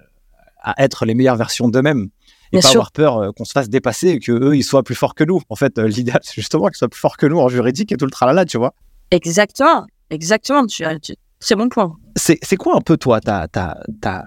à 0.61 0.81
être 0.81 1.05
les 1.05 1.13
meilleures 1.13 1.35
versions 1.35 1.67
d'eux-mêmes. 1.67 2.09
Et 2.51 2.57
Bien 2.57 2.61
pas 2.61 2.67
sûr. 2.69 2.79
avoir 2.79 2.91
peur 2.91 3.33
qu'on 3.35 3.43
se 3.43 3.51
fasse 3.51 3.69
dépasser 3.69 4.07
et 4.07 4.19
qu'eux, 4.19 4.55
ils 4.55 4.63
soient 4.63 4.83
plus 4.83 4.95
forts 4.95 5.13
que 5.13 5.23
nous. 5.25 5.41
En 5.49 5.55
fait, 5.55 5.77
l'idéal, 5.77 6.19
c'est 6.23 6.35
justement 6.35 6.67
qu'ils 6.67 6.77
soient 6.77 6.87
plus 6.87 6.99
forts 6.99 7.17
que 7.17 7.27
nous 7.27 7.37
en 7.39 7.49
juridique 7.49 7.91
et 7.91 7.97
tout 7.97 8.05
le 8.05 8.11
tralala, 8.11 8.45
tu 8.45 8.57
vois. 8.57 8.73
Exactement, 9.11 9.85
exactement. 10.09 10.65
Tu, 10.65 10.83
tu, 11.01 11.13
c'est 11.39 11.55
bon 11.55 11.69
point. 11.69 11.93
C'est, 12.15 12.39
c'est 12.41 12.55
quoi 12.55 12.75
un 12.77 12.81
peu, 12.81 12.97
toi, 12.97 13.19
ta, 13.19 13.47
ta, 13.49 13.77
ta, 14.01 14.25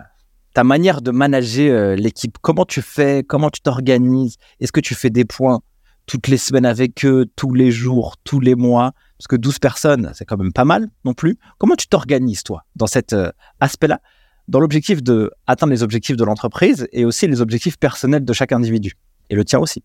ta 0.52 0.64
manière 0.64 1.02
de 1.02 1.10
manager 1.10 1.72
euh, 1.72 1.94
l'équipe 1.94 2.38
Comment 2.40 2.64
tu 2.64 2.82
fais 2.82 3.24
Comment 3.26 3.50
tu 3.50 3.60
t'organises? 3.60 4.36
Est-ce 4.60 4.72
que 4.72 4.80
tu 4.80 4.94
fais 4.94 5.10
des 5.10 5.24
points 5.24 5.60
toutes 6.06 6.28
les 6.28 6.36
semaines 6.36 6.66
avec 6.66 7.04
eux, 7.04 7.26
tous 7.36 7.54
les 7.54 7.70
jours, 7.70 8.16
tous 8.24 8.40
les 8.40 8.56
mois, 8.56 8.92
parce 9.18 9.28
que 9.28 9.36
12 9.36 9.60
personnes, 9.60 10.10
c'est 10.14 10.24
quand 10.24 10.36
même 10.36 10.52
pas 10.52 10.64
mal 10.64 10.88
non 11.04 11.14
plus. 11.14 11.38
Comment 11.58 11.76
tu 11.76 11.86
t'organises, 11.86 12.42
toi, 12.42 12.64
dans 12.74 12.88
cet 12.88 13.12
euh, 13.12 13.30
aspect-là, 13.60 14.00
dans 14.48 14.58
l'objectif 14.58 15.02
de 15.02 15.30
atteindre 15.46 15.72
les 15.72 15.84
objectifs 15.84 16.16
de 16.16 16.24
l'entreprise 16.24 16.88
et 16.92 17.04
aussi 17.04 17.28
les 17.28 17.40
objectifs 17.40 17.78
personnels 17.78 18.24
de 18.24 18.32
chaque 18.32 18.50
individu, 18.50 18.94
et 19.30 19.36
le 19.36 19.44
tien 19.44 19.60
aussi. 19.60 19.84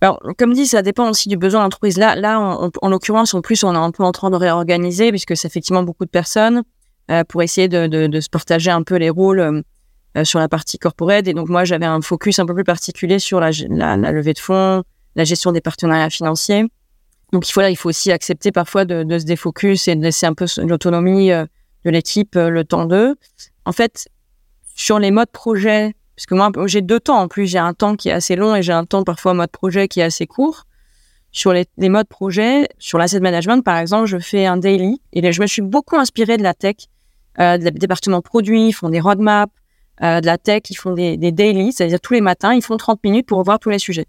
Alors, 0.00 0.20
comme 0.38 0.52
dit, 0.52 0.66
ça 0.66 0.82
dépend 0.82 1.10
aussi 1.10 1.28
du 1.28 1.36
besoin 1.36 1.60
de 1.60 1.64
l'entreprise. 1.64 1.96
Là, 1.96 2.14
là, 2.14 2.38
en, 2.38 2.70
en 2.80 2.88
l'occurrence, 2.88 3.34
en 3.34 3.40
plus, 3.40 3.64
on 3.64 3.74
est 3.74 3.76
un 3.76 3.90
peu 3.90 4.04
en 4.04 4.12
train 4.12 4.30
de 4.30 4.36
réorganiser, 4.36 5.10
puisque 5.10 5.36
c'est 5.36 5.48
effectivement 5.48 5.82
beaucoup 5.82 6.04
de 6.04 6.10
personnes, 6.10 6.62
euh, 7.10 7.22
pour 7.24 7.42
essayer 7.42 7.68
de, 7.68 8.20
se 8.20 8.30
partager 8.30 8.70
un 8.70 8.82
peu 8.82 8.96
les 8.96 9.10
rôles 9.10 9.62
sur 10.22 10.38
la 10.38 10.48
partie 10.48 10.78
corporate. 10.78 11.26
Et 11.26 11.34
donc, 11.34 11.48
moi, 11.48 11.64
j'avais 11.64 11.86
un 11.86 12.00
focus 12.00 12.38
un 12.38 12.46
peu 12.46 12.54
plus 12.54 12.64
particulier 12.64 13.18
sur 13.18 13.40
la, 13.40 13.50
la, 13.68 13.96
la 13.96 14.12
levée 14.12 14.32
de 14.32 14.38
fonds, 14.38 14.84
la 15.16 15.24
gestion 15.24 15.52
des 15.52 15.60
partenariats 15.60 16.10
financiers. 16.10 16.66
Donc 17.32 17.48
il 17.48 17.52
faut 17.52 17.60
là, 17.60 17.70
il 17.70 17.76
faut 17.76 17.88
aussi 17.88 18.12
accepter 18.12 18.52
parfois 18.52 18.84
de, 18.84 19.02
de 19.02 19.18
se 19.18 19.24
défocus 19.24 19.88
et 19.88 19.96
de 19.96 20.02
laisser 20.02 20.24
un 20.24 20.34
peu 20.34 20.46
l'autonomie 20.58 21.32
euh, 21.32 21.44
de 21.84 21.90
l'équipe 21.90 22.36
euh, 22.36 22.48
le 22.48 22.64
temps 22.64 22.84
d'eux. 22.84 23.16
En 23.64 23.72
fait, 23.72 24.08
sur 24.76 25.00
les 25.00 25.10
modes 25.10 25.30
projet, 25.30 25.94
puisque 26.14 26.30
moi 26.30 26.52
j'ai 26.66 26.80
deux 26.80 27.00
temps 27.00 27.18
en 27.18 27.26
plus, 27.26 27.48
j'ai 27.48 27.58
un 27.58 27.74
temps 27.74 27.96
qui 27.96 28.08
est 28.08 28.12
assez 28.12 28.36
long 28.36 28.54
et 28.54 28.62
j'ai 28.62 28.72
un 28.72 28.84
temps 28.84 29.02
parfois 29.02 29.34
mode 29.34 29.50
projet 29.50 29.88
qui 29.88 29.98
est 29.98 30.04
assez 30.04 30.28
court. 30.28 30.64
Sur 31.32 31.52
les, 31.52 31.66
les 31.76 31.88
modes 31.88 32.06
projet, 32.06 32.68
sur 32.78 32.98
l'asset 32.98 33.18
management 33.18 33.64
par 33.64 33.78
exemple, 33.78 34.06
je 34.06 34.18
fais 34.18 34.46
un 34.46 34.56
daily 34.56 35.00
et 35.12 35.32
je 35.32 35.42
me 35.42 35.48
suis 35.48 35.62
beaucoup 35.62 35.96
inspirée 35.96 36.36
de 36.36 36.44
la 36.44 36.54
tech, 36.54 36.76
euh, 37.40 37.58
des 37.58 37.72
départements 37.72 38.22
produits, 38.22 38.70
font 38.70 38.90
des 38.90 39.00
roadmaps, 39.00 39.52
euh, 40.02 40.20
de 40.20 40.26
la 40.26 40.38
tech, 40.38 40.62
ils 40.70 40.74
font 40.74 40.92
des, 40.92 41.16
des 41.16 41.32
daily, 41.32 41.72
c'est-à-dire 41.72 42.00
tous 42.00 42.14
les 42.14 42.20
matins, 42.20 42.52
ils 42.52 42.62
font 42.62 42.76
30 42.76 43.02
minutes 43.04 43.26
pour 43.26 43.38
revoir 43.38 43.58
tous 43.58 43.70
les 43.70 43.78
sujets. 43.78 44.06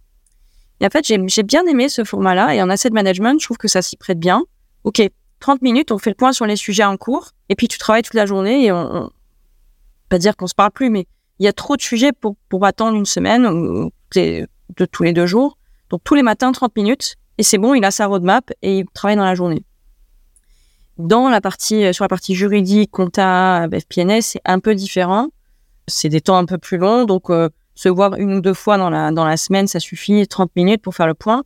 Et 0.82 0.86
en 0.86 0.90
fait, 0.90 1.06
j'ai 1.06 1.44
bien 1.44 1.66
aimé 1.66 1.90
ce 1.90 2.04
format-là. 2.04 2.56
Et 2.56 2.62
en 2.62 2.70
asset 2.70 2.90
management, 2.90 3.40
je 3.40 3.46
trouve 3.46 3.58
que 3.58 3.68
ça 3.68 3.82
s'y 3.82 3.96
prête 3.96 4.20
bien. 4.20 4.44
OK, 4.84 5.02
30 5.40 5.62
minutes, 5.62 5.92
on 5.92 5.98
fait 5.98 6.10
le 6.10 6.16
point 6.16 6.34
sur 6.34 6.46
les 6.46 6.56
sujets 6.56 6.84
en 6.84 6.98
cours. 6.98 7.32
Et 7.50 7.56
puis, 7.56 7.68
tu 7.68 7.78
travailles 7.78 8.04
toute 8.04 8.16
la 8.16 8.26
journée 8.26 8.66
et 8.66 8.72
on, 8.72 8.96
on 8.96 9.10
pas 10.10 10.20
dire 10.20 10.36
qu'on 10.36 10.48
se 10.48 10.54
parle 10.54 10.72
plus, 10.72 10.90
mais 10.90 11.08
il 11.40 11.46
y 11.46 11.48
a 11.48 11.54
trop 11.54 11.76
de 11.76 11.82
sujets 11.82 12.12
pour, 12.12 12.36
pour 12.50 12.66
attendre 12.66 12.96
une 12.96 13.06
semaine 13.06 13.46
ou 13.46 13.92
de, 14.16 14.48
de 14.78 14.86
tous 14.86 15.04
les 15.04 15.14
deux 15.14 15.26
jours. 15.26 15.58
Donc, 15.90 16.02
tous 16.04 16.16
les 16.16 16.24
matins, 16.24 16.52
30 16.52 16.76
minutes. 16.76 17.16
Et 17.38 17.44
c'est 17.44 17.58
bon, 17.58 17.74
il 17.74 17.84
a 17.84 17.92
sa 17.92 18.08
roadmap 18.08 18.52
et 18.62 18.80
il 18.80 18.86
travaille 18.94 19.18
dans 19.18 19.26
la 19.26 19.36
journée. 19.36 19.64
Dans 20.98 21.30
la 21.30 21.42
partie, 21.42 21.94
sur 21.94 22.04
la 22.04 22.10
partie 22.10 22.36
juridique, 22.36 22.92
compta, 22.92 23.68
FPNS, 23.68 24.22
c'est 24.22 24.42
un 24.46 24.60
peu 24.60 24.76
différent. 24.76 25.28
C'est 25.88 26.10
des 26.10 26.22
temps 26.22 26.38
un 26.38 26.46
peu 26.46 26.58
plus 26.58 26.78
longs. 26.78 27.06
Donc, 27.06 27.30
euh, 27.30 27.50
se 27.76 27.90
voir 27.90 28.16
une 28.16 28.34
ou 28.36 28.42
deux 28.42 28.54
fois 28.54 28.78
dans 28.78 28.90
la, 28.90 29.12
dans 29.12 29.26
la 29.26 29.38
semaine, 29.38 29.68
ça 29.68 29.80
suffit, 29.80 30.28
30 30.28 30.56
minutes 30.56 30.82
pour 30.82 30.96
faire 30.96 31.08
le 31.08 31.14
point. 31.14 31.44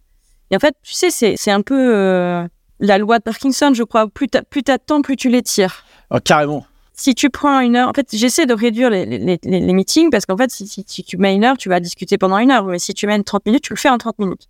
Et 0.51 0.55
en 0.55 0.59
fait, 0.59 0.75
tu 0.83 0.93
sais, 0.93 1.11
c'est, 1.11 1.35
c'est 1.37 1.51
un 1.51 1.61
peu 1.61 1.95
euh, 1.95 2.47
la 2.79 2.97
loi 2.97 3.19
de 3.19 3.23
Parkinson, 3.23 3.71
je 3.73 3.83
crois. 3.83 4.07
Plus 4.07 4.27
t'as, 4.27 4.41
plus 4.43 4.63
t'as 4.63 4.77
de 4.77 4.83
temps, 4.83 5.01
plus 5.01 5.15
tu 5.15 5.29
les 5.29 5.41
tires. 5.41 5.83
Oh, 6.11 6.17
carrément. 6.23 6.65
Si 6.93 7.15
tu 7.15 7.29
prends 7.29 7.59
une 7.61 7.75
heure, 7.75 7.89
en 7.89 7.93
fait, 7.93 8.07
j'essaie 8.11 8.45
de 8.45 8.53
réduire 8.53 8.89
les, 8.89 9.05
les, 9.05 9.19
les, 9.19 9.39
les 9.43 9.73
meetings 9.73 10.09
parce 10.09 10.25
qu'en 10.25 10.37
fait, 10.37 10.51
si, 10.51 10.67
si, 10.67 10.83
si, 10.85 11.03
tu 11.03 11.17
mets 11.17 11.33
une 11.33 11.45
heure, 11.45 11.57
tu 11.57 11.69
vas 11.69 11.79
discuter 11.79 12.17
pendant 12.17 12.37
une 12.37 12.51
heure. 12.51 12.65
Mais 12.65 12.79
si 12.79 12.93
tu 12.93 13.07
mets 13.07 13.21
30 13.21 13.45
minutes, 13.45 13.63
tu 13.63 13.73
le 13.73 13.79
fais 13.79 13.89
en 13.89 13.97
30 13.97 14.19
minutes. 14.19 14.47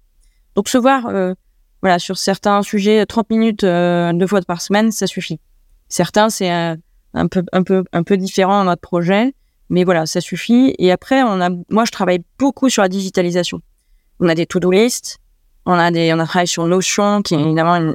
Donc, 0.56 0.68
se 0.68 0.78
voir, 0.78 1.06
euh, 1.08 1.34
voilà, 1.82 2.00
sur 2.00 2.18
certains 2.18 2.62
sujets, 2.64 3.06
30 3.06 3.30
minutes 3.30 3.64
euh, 3.64 4.12
deux 4.14 4.28
fois 4.28 4.42
par 4.42 4.62
semaine, 4.62 4.92
ça 4.92 5.06
suffit. 5.06 5.40
Certains, 5.90 6.30
c'est 6.30 6.50
un, 6.50 6.78
un, 7.14 7.28
peu, 7.28 7.44
un, 7.52 7.64
peu, 7.64 7.84
un 7.94 8.04
peu 8.04 8.18
différent 8.18 8.60
dans 8.60 8.66
notre 8.66 8.82
projet. 8.82 9.34
Mais 9.70 9.84
voilà, 9.84 10.06
ça 10.06 10.22
suffit. 10.22 10.74
Et 10.80 10.92
après, 10.92 11.22
on 11.24 11.42
a, 11.42 11.50
moi, 11.70 11.86
je 11.86 11.92
travaille 11.92 12.20
beaucoup 12.38 12.70
sur 12.70 12.82
la 12.82 12.90
digitalisation. 12.90 13.62
On 14.20 14.28
a 14.28 14.36
des 14.36 14.46
to-do 14.46 14.72
list, 14.72 15.20
on 15.66 15.74
a 15.74 15.92
des, 15.92 16.14
on 16.14 16.20
a 16.20 16.26
travaillé 16.26 16.48
sur 16.48 16.66
Notion, 16.66 17.22
qui 17.22 17.36
est 17.36 17.40
évidemment 17.40 17.94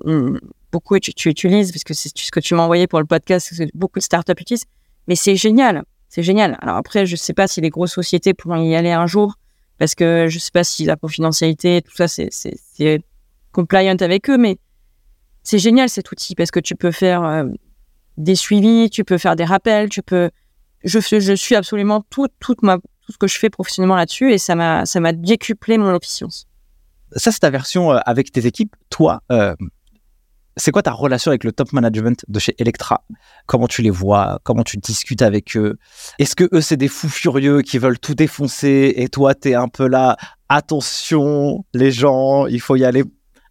beaucoup 0.75 0.99
tu, 0.99 1.29
utilises 1.29 1.71
parce 1.71 1.85
que 1.85 1.95
c'est 1.95 2.11
ce 2.17 2.31
que 2.33 2.41
tu 2.41 2.55
m'as 2.55 2.63
envoyé 2.63 2.87
pour 2.87 2.99
le 2.99 3.05
podcast, 3.05 3.51
que 3.57 3.65
beaucoup 3.75 3.99
de 3.99 4.05
startups 4.05 4.33
utilisent. 4.41 4.67
Mais 5.07 5.17
c'est 5.17 5.37
génial, 5.37 5.85
c'est 6.09 6.23
génial. 6.23 6.57
Alors 6.61 6.77
après, 6.77 7.07
je 7.07 7.17
sais 7.17 7.35
pas 7.35 7.47
si 7.47 7.61
les 7.61 7.71
grosses 7.71 7.93
sociétés 7.93 8.35
pourront 8.35 8.63
y 8.63 8.75
aller 8.75 8.91
un 8.91 9.07
jour 9.07 9.35
parce 9.79 9.95
que 9.95 10.27
je 10.29 10.39
sais 10.39 10.51
pas 10.53 10.65
si 10.65 10.85
la 10.85 10.97
confidentialité, 10.97 11.83
tout 11.83 11.95
ça, 11.95 12.09
c'est 12.09 13.03
compliant 13.53 13.97
avec 14.01 14.31
eux, 14.31 14.39
mais 14.39 14.59
c'est 15.43 15.59
génial 15.59 15.89
cet 15.89 16.11
outil 16.11 16.35
parce 16.35 16.51
que 16.51 16.61
tu 16.61 16.75
peux 16.75 16.91
faire 16.91 17.25
euh, 17.25 17.45
des 18.17 18.35
suivis, 18.35 18.91
tu 18.91 19.05
peux 19.05 19.19
faire 19.19 19.37
des 19.37 19.45
rappels, 19.45 19.89
tu 19.89 20.03
peux 20.03 20.31
je, 20.85 21.35
suis 21.35 21.55
absolument 21.55 22.05
tout, 22.11 22.29
ce 22.41 23.19
que 23.19 23.27
je 23.27 23.39
fais 23.39 23.51
professionnellement 23.51 23.97
là-dessus 23.97 24.33
et 24.33 24.39
ça 24.39 24.55
m'a, 24.55 25.13
décuplé 25.13 25.79
mon 25.79 25.95
efficience. 25.97 26.47
Ça, 27.17 27.31
c'est 27.31 27.41
ta 27.41 27.51
version 27.51 27.93
euh, 27.93 27.99
avec 28.07 28.33
tes 28.33 28.47
équipes. 28.47 28.75
Toi, 28.91 29.23
euh, 29.31 29.55
c'est 30.57 30.71
quoi 30.71 30.83
ta 30.83 30.93
relation 30.93 31.31
avec 31.31 31.45
le 31.45 31.53
top 31.53 31.73
management 31.73 32.25
de 32.29 32.39
chez 32.39 32.55
Electra? 32.59 33.05
Comment 33.47 33.69
tu 33.69 33.83
les 33.83 33.91
vois? 33.91 34.41
Comment 34.43 34.63
tu 34.63 34.77
discutes 34.79 35.23
avec 35.23 35.57
eux? 35.57 35.79
Est-ce 36.19 36.35
que 36.35 36.49
eux, 36.53 36.61
c'est 36.61 36.77
des 36.77 36.89
fous 36.89 37.09
furieux 37.09 37.63
qui 37.63 37.79
veulent 37.79 37.99
tout 37.99 38.15
défoncer 38.15 38.95
et 38.97 39.09
toi, 39.09 39.35
tu 39.35 39.51
es 39.51 39.55
un 39.55 39.69
peu 39.69 39.87
là, 39.87 40.17
attention, 40.49 41.65
les 41.73 41.93
gens, 41.93 42.47
il 42.47 42.61
faut 42.61 42.77
y 42.77 42.85
aller 42.85 43.05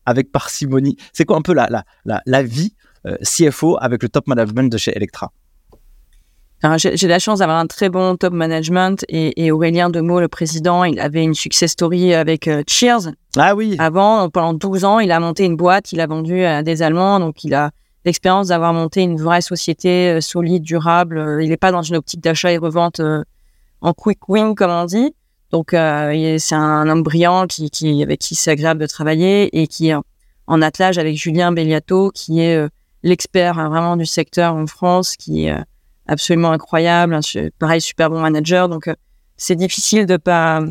avec 0.05 0.31
parcimonie? 0.31 0.97
C'est 1.13 1.25
quoi 1.25 1.37
un 1.37 1.41
peu 1.41 1.53
la 1.53 2.43
vie 2.43 2.75
euh, 3.05 3.17
CFO 3.21 3.77
avec 3.79 4.03
le 4.03 4.09
top 4.09 4.27
management 4.27 4.71
de 4.71 4.77
chez 4.77 4.95
Electra? 4.95 5.31
J'ai 6.77 7.07
la 7.07 7.19
chance 7.19 7.39
d'avoir 7.39 7.57
un 7.57 7.67
très 7.67 7.89
bon 7.89 8.15
top 8.15 8.31
management 8.33 9.03
et, 9.09 9.43
et, 9.43 9.51
Aurélien 9.51 9.89
Demeaux, 9.89 10.21
le 10.21 10.29
président, 10.29 10.85
il 10.85 10.97
avait 10.99 11.23
une 11.23 11.33
success 11.33 11.71
story 11.71 12.13
avec 12.13 12.47
euh, 12.47 12.63
Cheers. 12.67 13.11
Ah 13.35 13.53
oui. 13.53 13.75
Avant, 13.79 14.29
pendant 14.29 14.53
12 14.53 14.85
ans, 14.85 14.99
il 14.99 15.11
a 15.11 15.19
monté 15.19 15.43
une 15.43 15.57
boîte, 15.57 15.91
il 15.91 15.99
a 15.99 16.07
vendu 16.07 16.45
à 16.45 16.63
des 16.63 16.81
Allemands, 16.81 17.19
donc 17.19 17.43
il 17.43 17.53
a 17.53 17.71
l'expérience 18.05 18.47
d'avoir 18.47 18.73
monté 18.73 19.01
une 19.01 19.17
vraie 19.17 19.41
société 19.41 20.09
euh, 20.09 20.21
solide, 20.21 20.63
durable. 20.63 21.39
il 21.41 21.49
n'est 21.49 21.57
pas 21.57 21.73
dans 21.73 21.81
une 21.81 21.97
optique 21.97 22.21
d'achat 22.21 22.53
et 22.53 22.57
revente 22.57 23.01
en 23.81 23.93
quick 23.93 24.29
win, 24.29 24.55
comme 24.55 24.71
on 24.71 24.85
dit. 24.85 25.13
Donc, 25.51 25.71
c'est 25.71 26.55
un 26.55 26.89
homme 26.89 27.03
brillant 27.03 27.45
qui, 27.45 27.69
qui, 27.69 28.01
avec 28.01 28.19
qui 28.19 28.33
c'est 28.33 28.51
agréable 28.51 28.79
de 28.79 28.87
travailler 28.87 29.61
et 29.61 29.67
qui 29.67 29.89
est 29.89 29.95
en 30.47 30.61
attelage 30.63 30.97
avec 30.97 31.15
Julien 31.15 31.51
Belliato, 31.51 32.09
qui 32.09 32.39
est 32.39 32.67
l'expert 33.03 33.59
hein, 33.59 33.69
vraiment 33.69 33.95
du 33.95 34.07
secteur 34.07 34.55
en 34.55 34.65
France, 34.65 35.15
qui 35.15 35.47
absolument 36.07 36.51
incroyable, 36.51 37.19
pareil, 37.59 37.81
super 37.81 38.09
bon 38.09 38.19
manager. 38.19 38.69
Donc, 38.69 38.89
c'est 39.37 39.55
difficile 39.55 40.05
de 40.05 40.17
pas 40.17 40.61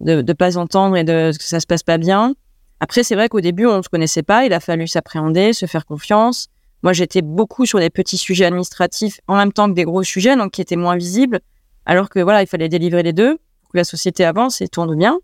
de, 0.00 0.32
pas 0.32 0.56
entendre 0.58 0.96
et 0.96 1.04
de 1.04 1.32
que 1.36 1.44
ça 1.44 1.60
se 1.60 1.66
passe 1.66 1.82
pas 1.82 1.98
bien. 1.98 2.34
Après, 2.80 3.02
c'est 3.02 3.14
vrai 3.14 3.28
qu'au 3.28 3.40
début, 3.40 3.66
on 3.66 3.78
ne 3.78 3.82
se 3.82 3.88
connaissait 3.88 4.22
pas. 4.22 4.44
Il 4.44 4.52
a 4.52 4.60
fallu 4.60 4.86
s'appréhender, 4.86 5.52
se 5.52 5.66
faire 5.66 5.86
confiance. 5.86 6.48
Moi, 6.82 6.92
j'étais 6.92 7.22
beaucoup 7.22 7.64
sur 7.64 7.78
des 7.78 7.88
petits 7.88 8.18
sujets 8.18 8.44
administratifs 8.44 9.20
en 9.26 9.36
même 9.36 9.52
temps 9.52 9.68
que 9.68 9.74
des 9.74 9.84
gros 9.84 10.02
sujets, 10.02 10.36
donc 10.36 10.52
qui 10.52 10.60
étaient 10.60 10.76
moins 10.76 10.96
visibles. 10.96 11.40
Alors 11.86 12.08
que 12.10 12.20
voilà, 12.20 12.42
il 12.42 12.46
fallait 12.46 12.68
délivrer 12.68 13.02
les 13.02 13.12
deux 13.12 13.36
que 13.36 13.78
la 13.78 13.84
société 13.84 14.24
avance 14.24 14.60
et 14.60 14.68
tourne 14.68 14.94
bien. 14.96 15.18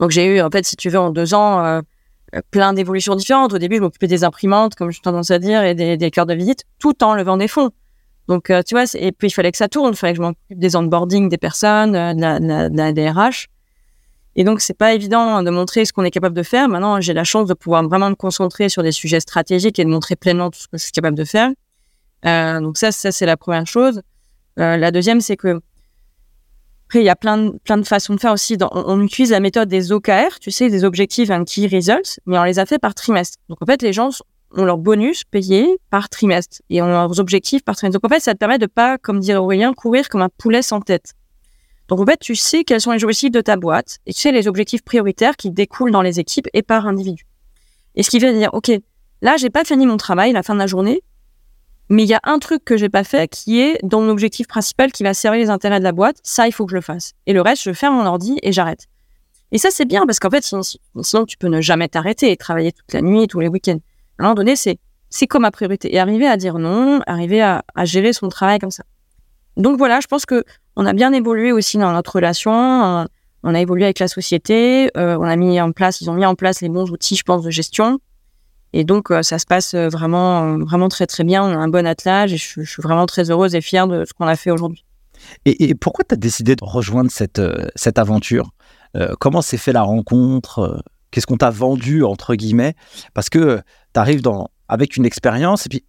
Donc, 0.00 0.10
j'ai 0.10 0.26
eu, 0.26 0.40
en 0.40 0.50
fait, 0.50 0.64
si 0.64 0.76
tu 0.76 0.90
veux, 0.90 0.98
en 0.98 1.10
deux 1.10 1.34
ans, 1.34 1.64
euh, 1.64 1.80
plein 2.50 2.72
d'évolutions 2.72 3.14
différentes. 3.14 3.52
Au 3.52 3.58
début, 3.58 3.76
je 3.76 3.82
m'occupais 3.82 4.06
des 4.06 4.24
imprimantes, 4.24 4.74
comme 4.74 4.90
je 4.90 5.00
tendance 5.00 5.30
à 5.30 5.38
dire, 5.38 5.62
et 5.62 5.74
des, 5.74 5.96
des 5.96 6.10
cœurs 6.10 6.26
de 6.26 6.34
visite, 6.34 6.64
tout 6.78 7.04
en 7.04 7.14
levant 7.14 7.36
des 7.36 7.48
fonds. 7.48 7.70
Donc, 8.28 8.50
euh, 8.50 8.62
tu 8.62 8.74
vois, 8.74 8.84
et 8.94 9.10
puis 9.10 9.28
il 9.28 9.30
fallait 9.30 9.50
que 9.50 9.58
ça 9.58 9.68
tourne. 9.68 9.92
Il 9.92 9.96
fallait 9.96 10.12
que 10.12 10.18
je 10.18 10.22
m'occupe 10.22 10.38
des 10.50 10.76
onboarding 10.76 11.28
des 11.28 11.38
personnes, 11.38 11.96
euh, 11.96 12.12
de, 12.12 12.20
la, 12.20 12.38
de, 12.68 12.76
la, 12.76 12.92
DRH. 12.92 13.48
Et 14.36 14.44
donc, 14.44 14.60
c'est 14.60 14.76
pas 14.76 14.92
évident 14.94 15.42
de 15.42 15.50
montrer 15.50 15.84
ce 15.84 15.92
qu'on 15.92 16.04
est 16.04 16.10
capable 16.10 16.36
de 16.36 16.42
faire. 16.42 16.68
Maintenant, 16.68 17.00
j'ai 17.00 17.14
la 17.14 17.24
chance 17.24 17.48
de 17.48 17.54
pouvoir 17.54 17.82
vraiment 17.88 18.10
me 18.10 18.14
concentrer 18.14 18.68
sur 18.68 18.82
des 18.82 18.92
sujets 18.92 19.20
stratégiques 19.20 19.78
et 19.78 19.84
de 19.84 19.90
montrer 19.90 20.14
pleinement 20.14 20.50
tout 20.50 20.60
ce 20.60 20.68
que 20.68 20.76
je 20.76 20.82
suis 20.84 20.92
capable 20.92 21.16
de 21.16 21.24
faire. 21.24 21.50
Euh, 22.26 22.60
donc 22.60 22.76
ça, 22.76 22.92
ça 22.92 23.10
c'est 23.10 23.26
la 23.26 23.36
première 23.36 23.66
chose. 23.66 24.02
La 24.56 24.90
deuxième, 24.90 25.20
c'est 25.20 25.36
que 25.36 25.60
après, 26.88 27.00
il 27.00 27.04
y 27.04 27.10
a 27.10 27.16
plein 27.16 27.36
de, 27.36 27.58
plein 27.64 27.76
de 27.76 27.86
façons 27.86 28.14
de 28.14 28.20
faire 28.20 28.32
aussi. 28.32 28.56
On, 28.72 29.02
utilise 29.02 29.30
la 29.30 29.40
méthode 29.40 29.68
des 29.68 29.92
OKR, 29.92 30.40
tu 30.40 30.50
sais, 30.50 30.70
des 30.70 30.84
objectifs 30.84 31.30
and 31.30 31.44
key 31.44 31.66
results, 31.66 32.18
mais 32.24 32.38
on 32.38 32.44
les 32.44 32.58
a 32.58 32.64
fait 32.64 32.78
par 32.78 32.94
trimestre. 32.94 33.36
Donc 33.50 33.58
en 33.60 33.66
fait, 33.66 33.82
les 33.82 33.92
gens 33.92 34.08
ont 34.52 34.64
leur 34.64 34.78
bonus 34.78 35.24
payé 35.24 35.78
par 35.90 36.08
trimestre 36.08 36.62
et 36.70 36.80
ont 36.82 36.86
leurs 36.86 37.20
objectifs 37.20 37.62
par 37.62 37.76
trimestre. 37.76 38.00
Donc 38.00 38.10
en 38.10 38.14
fait, 38.14 38.20
ça 38.20 38.34
te 38.34 38.38
permet 38.38 38.58
de 38.58 38.66
pas, 38.66 38.98
comme 38.98 39.20
dit 39.20 39.34
Aurélien, 39.34 39.74
courir 39.74 40.08
comme 40.08 40.22
un 40.22 40.28
poulet 40.28 40.62
sans 40.62 40.80
tête. 40.80 41.14
Donc 41.88 42.00
en 42.00 42.06
fait, 42.06 42.18
tu 42.18 42.34
sais 42.34 42.64
quels 42.64 42.80
sont 42.80 42.92
les 42.92 43.02
objectifs 43.04 43.30
de 43.30 43.40
ta 43.40 43.56
boîte 43.56 43.98
et 44.06 44.12
tu 44.12 44.20
sais 44.20 44.32
les 44.32 44.46
objectifs 44.48 44.82
prioritaires 44.82 45.36
qui 45.36 45.50
découlent 45.50 45.90
dans 45.90 46.02
les 46.02 46.20
équipes 46.20 46.48
et 46.52 46.62
par 46.62 46.86
individu. 46.86 47.26
Et 47.94 48.02
ce 48.02 48.10
qui 48.10 48.18
veut 48.18 48.32
dire, 48.32 48.50
ok, 48.52 48.70
là 49.22 49.36
j'ai 49.36 49.50
pas 49.50 49.64
fini 49.64 49.86
mon 49.86 49.96
travail 49.96 50.32
la 50.32 50.42
fin 50.42 50.54
de 50.54 50.58
la 50.58 50.66
journée, 50.66 51.02
mais 51.88 52.02
il 52.02 52.08
y 52.08 52.14
a 52.14 52.20
un 52.24 52.38
truc 52.38 52.64
que 52.64 52.76
j'ai 52.76 52.90
pas 52.90 53.04
fait 53.04 53.28
qui 53.28 53.60
est 53.60 53.78
dans 53.82 54.02
mon 54.02 54.10
objectif 54.10 54.46
principal 54.46 54.92
qui 54.92 55.02
va 55.02 55.14
servir 55.14 55.40
les 55.40 55.50
intérêts 55.50 55.78
de 55.78 55.84
la 55.84 55.92
boîte. 55.92 56.18
Ça, 56.22 56.46
il 56.46 56.52
faut 56.52 56.66
que 56.66 56.70
je 56.70 56.76
le 56.76 56.82
fasse. 56.82 57.14
Et 57.26 57.32
le 57.32 57.40
reste, 57.40 57.62
je 57.62 57.72
ferme 57.72 57.96
mon 57.96 58.04
ordi 58.04 58.38
et 58.42 58.52
j'arrête. 58.52 58.86
Et 59.52 59.58
ça, 59.58 59.70
c'est 59.70 59.86
bien 59.86 60.04
parce 60.04 60.18
qu'en 60.18 60.28
fait, 60.28 60.44
sinon, 60.44 60.60
sinon, 60.62 61.24
tu 61.24 61.38
peux 61.38 61.48
ne 61.48 61.62
jamais 61.62 61.88
t'arrêter 61.88 62.30
et 62.30 62.36
travailler 62.36 62.72
toute 62.72 62.92
la 62.92 63.00
nuit, 63.00 63.26
tous 63.26 63.40
les 63.40 63.48
week-ends. 63.48 63.78
À 64.18 64.22
un 64.22 64.24
moment 64.24 64.34
donné, 64.34 64.56
c'est 64.56 64.78
c'est 65.10 65.26
comme 65.26 65.42
ma 65.42 65.50
priorité. 65.50 65.94
Et 65.94 65.98
arriver 65.98 66.26
à 66.26 66.36
dire 66.36 66.58
non, 66.58 67.00
arriver 67.06 67.42
à, 67.42 67.62
gérer 67.84 68.12
son 68.12 68.28
travail 68.28 68.58
comme 68.58 68.70
ça. 68.70 68.84
Donc 69.56 69.78
voilà, 69.78 70.00
je 70.00 70.06
pense 70.06 70.26
que 70.26 70.44
on 70.76 70.86
a 70.86 70.92
bien 70.92 71.12
évolué 71.12 71.52
aussi 71.52 71.78
dans 71.78 71.92
notre 71.92 72.14
relation. 72.14 72.52
Euh, 72.52 73.04
on 73.42 73.54
a 73.54 73.60
évolué 73.60 73.84
avec 73.84 73.98
la 73.98 74.08
société. 74.08 74.90
Euh, 74.96 75.16
on 75.18 75.24
a 75.24 75.36
mis 75.36 75.60
en 75.60 75.72
place, 75.72 76.00
ils 76.00 76.10
ont 76.10 76.14
mis 76.14 76.26
en 76.26 76.34
place 76.34 76.60
les 76.60 76.68
bons 76.68 76.90
outils, 76.90 77.16
je 77.16 77.22
pense, 77.22 77.42
de 77.42 77.50
gestion. 77.50 77.98
Et 78.72 78.84
donc, 78.84 79.10
euh, 79.10 79.22
ça 79.22 79.38
se 79.38 79.46
passe 79.46 79.74
vraiment, 79.74 80.58
vraiment 80.58 80.88
très, 80.88 81.06
très 81.06 81.24
bien. 81.24 81.42
On 81.42 81.50
a 81.50 81.56
un 81.56 81.68
bon 81.68 81.86
attelage 81.86 82.32
et 82.32 82.36
je, 82.36 82.62
suis 82.62 82.82
vraiment 82.82 83.06
très 83.06 83.30
heureuse 83.30 83.54
et 83.54 83.60
fière 83.60 83.88
de 83.88 84.04
ce 84.04 84.12
qu'on 84.12 84.26
a 84.26 84.36
fait 84.36 84.50
aujourd'hui. 84.50 84.84
Et, 85.46 85.74
pourquoi 85.74 86.04
tu 86.06 86.14
as 86.14 86.18
décidé 86.18 86.54
de 86.54 86.64
rejoindre 86.64 87.10
cette, 87.10 87.40
cette 87.74 87.98
aventure? 87.98 88.50
Comment 89.18 89.42
s'est 89.42 89.56
fait 89.56 89.72
la 89.72 89.82
rencontre? 89.82 90.82
Qu'est-ce 91.10 91.26
qu'on 91.26 91.36
t'a 91.36 91.50
vendu, 91.50 92.04
entre 92.04 92.34
guillemets 92.34 92.74
Parce 93.14 93.30
que 93.30 93.60
tu 93.94 94.00
arrives 94.00 94.22
dans, 94.22 94.50
avec 94.68 94.96
une 94.96 95.06
expérience 95.06 95.66
et 95.66 95.68
puis 95.68 95.84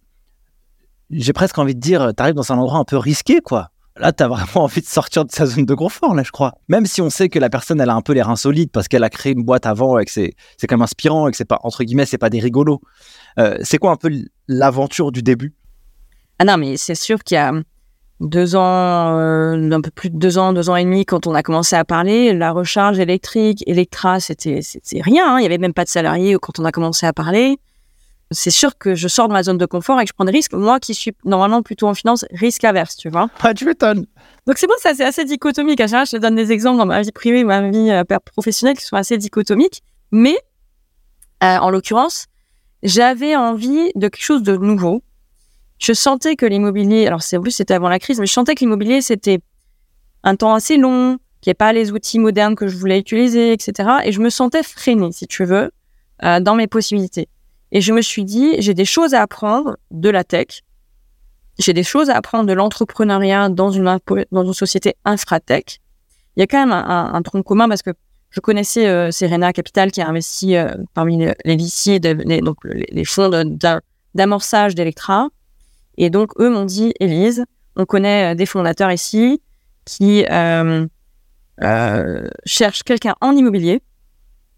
j'ai 1.10 1.32
presque 1.32 1.58
envie 1.58 1.74
de 1.74 1.80
dire, 1.80 2.12
tu 2.16 2.22
arrives 2.22 2.34
dans 2.34 2.52
un 2.52 2.58
endroit 2.58 2.78
un 2.78 2.84
peu 2.84 2.96
risqué, 2.96 3.40
quoi 3.40 3.70
là, 4.00 4.12
tu 4.12 4.22
as 4.22 4.28
vraiment 4.28 4.46
envie 4.64 4.80
de 4.80 4.86
sortir 4.86 5.24
de 5.24 5.30
sa 5.30 5.46
zone 5.46 5.66
de 5.66 5.74
confort, 5.74 6.14
là, 6.14 6.22
je 6.22 6.30
crois. 6.30 6.54
Même 6.68 6.86
si 6.86 7.00
on 7.00 7.10
sait 7.10 7.28
que 7.28 7.38
la 7.38 7.50
personne, 7.50 7.80
elle 7.80 7.90
a 7.90 7.94
un 7.94 8.02
peu 8.02 8.12
les 8.12 8.22
reins 8.22 8.36
solides 8.36 8.70
parce 8.72 8.88
qu'elle 8.88 9.04
a 9.04 9.10
créé 9.10 9.32
une 9.32 9.44
boîte 9.44 9.66
avant 9.66 9.98
et 9.98 10.04
que 10.04 10.10
c'est, 10.10 10.34
c'est 10.56 10.66
quand 10.66 10.76
même 10.76 10.82
inspirant 10.82 11.28
et 11.28 11.30
que 11.30 11.36
c'est 11.36 11.44
pas, 11.44 11.60
entre 11.62 11.84
guillemets, 11.84 12.06
c'est 12.06 12.18
pas 12.18 12.30
des 12.30 12.40
rigolos. 12.40 12.80
Euh, 13.38 13.58
c'est 13.62 13.78
quoi 13.78 13.92
un 13.92 13.96
peu 13.96 14.10
l'aventure 14.48 15.12
du 15.12 15.22
début? 15.22 15.54
Ah 16.38 16.44
non, 16.44 16.56
mais 16.56 16.76
c'est 16.76 16.94
sûr 16.94 17.22
qu'il 17.22 17.34
y 17.34 17.38
a 17.38 17.52
deux 18.20 18.54
ans, 18.54 19.18
euh, 19.18 19.70
un 19.70 19.80
peu 19.80 19.90
plus 19.90 20.10
de 20.10 20.18
deux 20.18 20.38
ans, 20.38 20.52
deux 20.52 20.70
ans 20.70 20.76
et 20.76 20.84
demi, 20.84 21.04
quand 21.06 21.26
on 21.26 21.34
a 21.34 21.42
commencé 21.42 21.74
à 21.74 21.84
parler, 21.84 22.32
la 22.32 22.52
recharge 22.52 22.98
électrique, 22.98 23.64
Electra, 23.66 24.20
c'était, 24.20 24.60
c'était 24.62 25.00
rien. 25.00 25.34
Hein. 25.34 25.38
Il 25.40 25.42
y 25.42 25.46
avait 25.46 25.58
même 25.58 25.74
pas 25.74 25.84
de 25.84 25.88
salariés 25.88 26.36
quand 26.40 26.58
on 26.58 26.64
a 26.64 26.72
commencé 26.72 27.06
à 27.06 27.12
parler 27.12 27.58
c'est 28.32 28.50
sûr 28.50 28.78
que 28.78 28.94
je 28.94 29.08
sors 29.08 29.28
de 29.28 29.32
ma 29.32 29.42
zone 29.42 29.58
de 29.58 29.66
confort 29.66 30.00
et 30.00 30.04
que 30.04 30.08
je 30.08 30.12
prends 30.12 30.24
des 30.24 30.32
risques. 30.32 30.52
Moi 30.52 30.78
qui 30.78 30.94
suis 30.94 31.12
normalement 31.24 31.62
plutôt 31.62 31.88
en 31.88 31.94
finance, 31.94 32.24
risque 32.32 32.64
averse, 32.64 32.96
tu 32.96 33.08
vois. 33.08 33.28
Pas 33.40 33.54
tu 33.54 33.64
m'étonnes. 33.64 34.06
Donc 34.46 34.58
c'est 34.58 34.66
bon, 34.66 34.74
ça 34.78 34.94
c'est 34.94 35.04
assez 35.04 35.24
dichotomique. 35.24 35.80
À 35.80 35.86
chaque 35.86 35.98
fois, 35.98 36.04
je 36.04 36.10
te 36.12 36.16
donne 36.16 36.36
des 36.36 36.52
exemples 36.52 36.78
dans 36.78 36.86
ma 36.86 37.02
vie 37.02 37.12
privée, 37.12 37.44
ma 37.44 37.68
vie 37.68 37.90
euh, 37.90 38.04
professionnelle 38.24 38.76
qui 38.76 38.84
sont 38.84 38.96
assez 38.96 39.18
dichotomiques. 39.18 39.82
Mais 40.12 40.36
euh, 41.42 41.56
en 41.58 41.70
l'occurrence, 41.70 42.26
j'avais 42.82 43.34
envie 43.34 43.90
de 43.94 44.08
quelque 44.08 44.22
chose 44.22 44.42
de 44.42 44.56
nouveau. 44.56 45.02
Je 45.80 45.92
sentais 45.94 46.36
que 46.36 46.46
l'immobilier, 46.46 47.06
alors 47.06 47.22
c'est 47.22 47.38
en 47.38 47.40
plus 47.40 47.50
c'était 47.50 47.74
avant 47.74 47.88
la 47.88 47.98
crise, 47.98 48.20
mais 48.20 48.26
je 48.26 48.32
sentais 48.32 48.54
que 48.54 48.60
l'immobilier 48.60 49.00
c'était 49.00 49.40
un 50.22 50.36
temps 50.36 50.54
assez 50.54 50.76
long, 50.76 51.18
qu'il 51.40 51.48
n'y 51.48 51.52
avait 51.52 51.54
pas 51.54 51.72
les 51.72 51.90
outils 51.90 52.18
modernes 52.18 52.54
que 52.54 52.68
je 52.68 52.76
voulais 52.76 52.98
utiliser, 52.98 53.52
etc. 53.52 53.88
Et 54.04 54.12
je 54.12 54.20
me 54.20 54.28
sentais 54.28 54.62
freinée, 54.62 55.10
si 55.12 55.26
tu 55.26 55.44
veux, 55.44 55.70
euh, 56.22 56.38
dans 56.38 56.54
mes 56.54 56.66
possibilités. 56.66 57.28
Et 57.72 57.80
je 57.80 57.92
me 57.92 58.02
suis 58.02 58.24
dit, 58.24 58.56
j'ai 58.58 58.74
des 58.74 58.84
choses 58.84 59.14
à 59.14 59.22
apprendre 59.22 59.78
de 59.90 60.10
la 60.10 60.22
tech. 60.22 60.62
J'ai 61.58 61.72
des 61.72 61.82
choses 61.82 62.10
à 62.10 62.16
apprendre 62.16 62.46
de 62.46 62.52
l'entrepreneuriat 62.52 63.48
dans 63.48 63.70
une, 63.70 63.98
dans 64.32 64.44
une 64.44 64.52
société 64.52 64.96
infratech. 65.04 65.80
Il 66.36 66.40
y 66.40 66.42
a 66.42 66.46
quand 66.46 66.58
même 66.58 66.72
un, 66.72 67.14
un, 67.14 67.22
tronc 67.22 67.42
commun 67.42 67.68
parce 67.68 67.82
que 67.82 67.90
je 68.30 68.40
connaissais 68.40 68.86
euh, 68.86 69.10
Serena 69.10 69.52
Capital 69.52 69.90
qui 69.90 70.00
a 70.00 70.08
investi 70.08 70.56
euh, 70.56 70.74
parmi 70.94 71.18
les, 71.18 71.34
les 71.44 71.56
les, 71.56 72.40
donc 72.40 72.56
les, 72.64 73.04
fonds 73.04 73.30
d'amorçage 74.14 74.74
d'Electra. 74.74 75.28
Et 76.00 76.08
donc, 76.08 76.32
eux 76.40 76.48
m'ont 76.48 76.64
dit, 76.64 76.94
Elise, 76.98 77.44
on 77.76 77.84
connaît 77.84 78.32
euh, 78.32 78.34
des 78.34 78.46
fondateurs 78.46 78.90
ici 78.90 79.42
qui 79.84 80.24
euh, 80.30 80.86
euh, 81.62 82.28
cherchent 82.46 82.82
quelqu'un 82.84 83.14
en 83.20 83.32
immobilier 83.32 83.82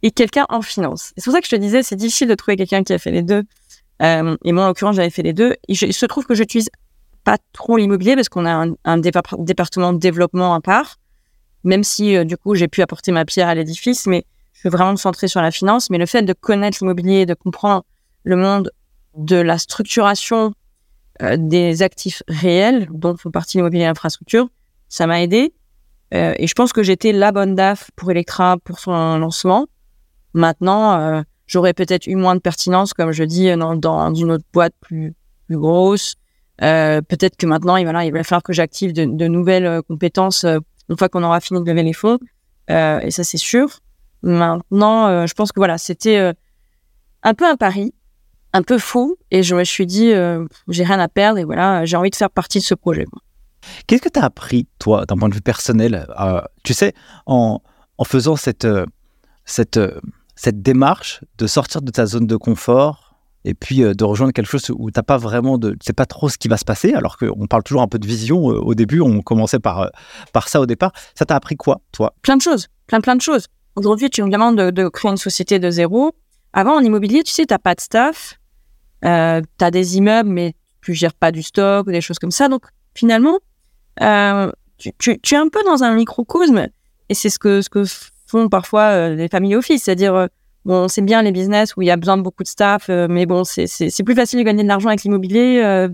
et 0.03 0.13
quelqu'un 0.13 0.47
en 0.51 0.63
finance. 0.63 1.13
C'est 1.17 1.25
pour 1.25 1.33
ça 1.33 1.41
que 1.41 1.47
je 1.47 1.51
te 1.51 1.61
disais, 1.61 1.83
c'est 1.83 1.97
difficile 1.97 2.29
de 2.29 2.37
trouver 2.37 2.57
quelqu'un 2.57 2.85
qui 2.85 2.93
a 2.93 2.99
fait 2.99 3.11
les 3.11 3.23
deux. 3.23 3.43
Et 4.01 4.51
moi, 4.51 4.65
en 4.65 4.69
l'occurrence, 4.69 4.97
j'avais 4.97 5.11
fait 5.11 5.23
les 5.23 5.33
deux. 5.33 5.55
il 5.69 5.77
se 5.77 6.07
trouve 6.07 6.27
que 6.27 6.35
j'utilise 6.35 6.71
pas 7.23 7.39
trop 7.53 7.77
l'immobilier 7.77 8.17
parce 8.17 8.29
qu'on 8.29 8.47
a 8.47 8.67
un, 8.85 8.99
département 8.99 9.93
de 9.93 9.99
développement 9.99 10.55
à 10.55 10.61
part, 10.61 10.97
même 11.63 11.85
si 11.85 12.25
du 12.25 12.37
coup 12.37 12.57
j'ai 12.57 12.67
pu 12.67 12.83
apporter 12.83 13.13
ma 13.13 13.25
pierre 13.25 13.47
à 13.47 13.55
l'édifice, 13.55 14.09
mais 14.09 14.25
je 14.55 14.59
suis 14.59 14.71
vraiment 14.71 14.97
centrée 14.97 15.29
sur 15.29 15.41
la 15.41 15.53
finance. 15.53 15.89
Mais 15.89 15.99
le 15.99 16.07
fait 16.07 16.23
de 16.23 16.33
connaître 16.33 16.79
l'immobilier, 16.81 17.25
de 17.25 17.35
comprendre 17.35 17.85
le 18.25 18.35
monde 18.35 18.73
de 19.17 19.37
la 19.37 19.57
structuration 19.57 20.53
euh, 21.23 21.37
des 21.39 21.83
actifs 21.83 22.23
réels, 22.27 22.89
dont 22.91 23.17
font 23.17 23.31
partie 23.31 23.59
l'immobilier 23.59 23.85
et 23.85 23.87
l'infrastructure, 23.87 24.49
ça 24.89 25.07
m'a 25.07 25.23
aidé. 25.23 25.55
Euh, 26.15 26.35
et 26.37 26.47
je 26.47 26.55
pense 26.55 26.73
que 26.73 26.83
j'étais 26.83 27.13
la 27.13 27.33
bonne 27.33 27.55
DAF 27.55 27.91
pour 27.97 28.11
Electra 28.11 28.57
pour 28.65 28.79
son 28.79 29.19
lancement. 29.19 29.67
Maintenant, 30.35 30.99
euh, 30.99 31.23
j'aurais 31.47 31.75
peut-être 31.75 32.07
eu 32.07 32.17
moins 32.17 32.35
de 32.35 32.41
pertinence, 32.41 32.93
comme 32.93 33.13
je 33.13 33.25
dis, 33.25 33.55
dans, 33.57 33.77
dans 33.77 34.15
une 34.15 34.33
autre 34.33 34.45
boîte 34.53 34.75
plus, 34.81 35.15
plus 35.47 35.59
grosse. 35.59 36.17
Peut-être 36.59 37.37
que 37.37 37.47
maintenant, 37.47 37.77
il 37.77 37.85
va, 37.87 38.25
falloir 38.25 38.43
que 38.43 38.53
j'active 38.53 38.93
de, 38.93 39.05
de, 39.05 39.27
nouvelles 39.27 39.83
compétences 39.83 40.45
une 40.45 40.97
fois 40.97 41.09
qu'on 41.09 41.25
aura 41.25 41.41
fini 41.41 41.61
de 41.61 41.69
lever 41.69 41.83
les 41.83 41.93
fonds. 41.93 42.19
Et 42.69 43.11
ça, 43.11 43.25
c'est 43.25 43.39
sûr. 43.39 43.81
Maintenant, 44.23 45.27
je 45.27 45.35
pense 45.35 45.51
que 45.51 45.59
voilà, 45.59 45.77
c'était 45.77 46.33
un 47.25 47.35
peu 47.35 47.49
un 47.49 47.57
pari, 47.57 47.95
un 48.53 48.63
peu 48.63 48.79
fou. 48.79 49.17
Et 49.31 49.43
je 49.43 49.55
me 49.55 49.65
suis 49.65 49.87
dit, 49.87 50.13
j'ai 50.69 50.85
rien 50.85 51.01
à 51.01 51.09
perdre 51.09 51.39
et 51.39 51.45
voilà, 51.45 51.85
j'ai 51.85 51.97
envie 51.97 52.11
de 52.11 52.17
faire 52.17 52.31
partie 52.31 52.59
de 52.59 52.65
ce 52.65 52.75
projet. 52.75 53.07
Qu'est-ce 53.87 54.03
que 54.03 54.09
tu 54.09 54.19
as 54.19 54.25
appris, 54.25 54.67
toi, 54.79 55.07
d'un 55.07 55.17
point 55.17 55.29
de 55.29 55.35
vue 55.35 55.41
personnel 55.41 56.07
Tu 56.65 56.75
sais, 56.75 56.95
en, 57.27 57.61
en 57.99 58.05
faisant 58.05 58.37
cette, 58.37 58.67
cette 59.45 59.79
cette 60.43 60.63
démarche 60.63 61.21
de 61.39 61.47
sortir 61.47 61.83
de 61.83 61.91
ta 61.91 62.07
zone 62.07 62.27
de 62.27 62.37
confort 62.37 63.15
et 63.45 63.55
puis 63.55 63.83
euh, 63.83 63.95
de 63.95 64.05
rejoindre 64.05 64.33
quelque 64.33 64.49
chose 64.49 64.71
où 64.75 64.91
t'as 64.91 65.03
pas 65.03 65.17
vraiment 65.17 65.59
de, 65.59 65.71
tu 65.71 65.79
sais 65.85 65.93
pas 65.93 66.07
trop 66.07 66.29
ce 66.29 66.39
qui 66.39 66.49
va 66.49 66.57
se 66.57 66.65
passer, 66.65 66.95
alors 66.95 67.17
qu'on 67.17 67.47
parle 67.47 67.63
toujours 67.63 67.83
un 67.83 67.89
peu 67.89 67.99
de 67.99 68.07
vision 68.07 68.51
euh, 68.51 68.59
au 68.59 68.75
début, 68.75 69.01
on 69.01 69.21
commençait 69.21 69.59
par, 69.59 69.81
euh, 69.83 69.89
par 70.33 70.49
ça 70.49 70.61
au 70.61 70.67
départ. 70.67 70.93
Ça 71.15 71.25
t'a 71.25 71.37
appris 71.37 71.57
quoi, 71.57 71.81
toi? 71.93 72.15
Plein 72.23 72.37
de 72.37 72.43
choses, 72.43 72.69
plein 72.87 73.01
plein 73.01 73.17
de 73.17 73.21
choses. 73.21 73.47
Aujourd'hui, 73.77 74.11
tu 74.11 74.23
me 74.23 74.31
demandes 74.31 74.57
de, 74.57 74.89
créer 74.89 75.11
une 75.11 75.17
société 75.17 75.59
de 75.59 75.71
zéro. 75.71 76.13
Avant, 76.53 76.77
en 76.77 76.81
immobilier, 76.81 77.23
tu 77.23 77.33
sais, 77.33 77.47
t'as 77.47 77.59
pas 77.59 77.75
de 77.75 77.81
staff, 77.81 78.39
Euh, 79.05 79.41
tu 79.59 79.65
as 79.65 79.71
des 79.71 79.97
immeubles, 79.97 80.31
mais 80.31 80.55
tu 80.83 80.95
gères 80.95 81.15
pas 81.15 81.33
du 81.33 81.43
stock 81.43 81.87
ou 81.87 81.91
des 81.91 82.01
choses 82.01 82.19
comme 82.19 82.31
ça. 82.31 82.49
Donc, 82.49 82.65
finalement, 82.95 83.39
euh, 84.01 84.51
tu, 84.79 84.93
tu, 84.99 85.21
tu, 85.21 85.35
es 85.35 85.39
un 85.39 85.49
peu 85.49 85.63
dans 85.65 85.83
un 85.83 85.95
microcosme. 85.95 86.69
Et 87.09 87.15
c'est 87.15 87.31
ce 87.31 87.39
que, 87.39 87.63
ce 87.63 87.69
que 87.69 87.85
font 88.33 88.49
parfois 88.49 88.83
euh, 88.83 89.15
les 89.15 89.29
familles 89.29 89.57
office. 89.57 89.85
C'est-à-dire, 89.85 90.15
euh, 90.15 90.27
bon, 90.65 90.89
c'est 90.89 91.03
bien 91.03 91.23
les 91.23 91.33
business 91.33 91.77
où 91.77 91.83
il 91.83 91.87
y 91.87 91.91
a 91.91 91.97
besoin 91.97 92.17
de 92.17 92.23
beaucoup 92.23 92.43
de 92.43 92.49
staff, 92.49 92.89
euh, 92.89 93.07
mais 93.09 93.27
bon, 93.27 93.45
c'est 93.45 93.67
plus 94.05 94.15
facile 94.15 94.39
de 94.39 94.45
gagner 94.45 94.63
de 94.63 94.69
l'argent 94.69 94.89
avec 94.89 95.03
l'immobilier 95.03 95.89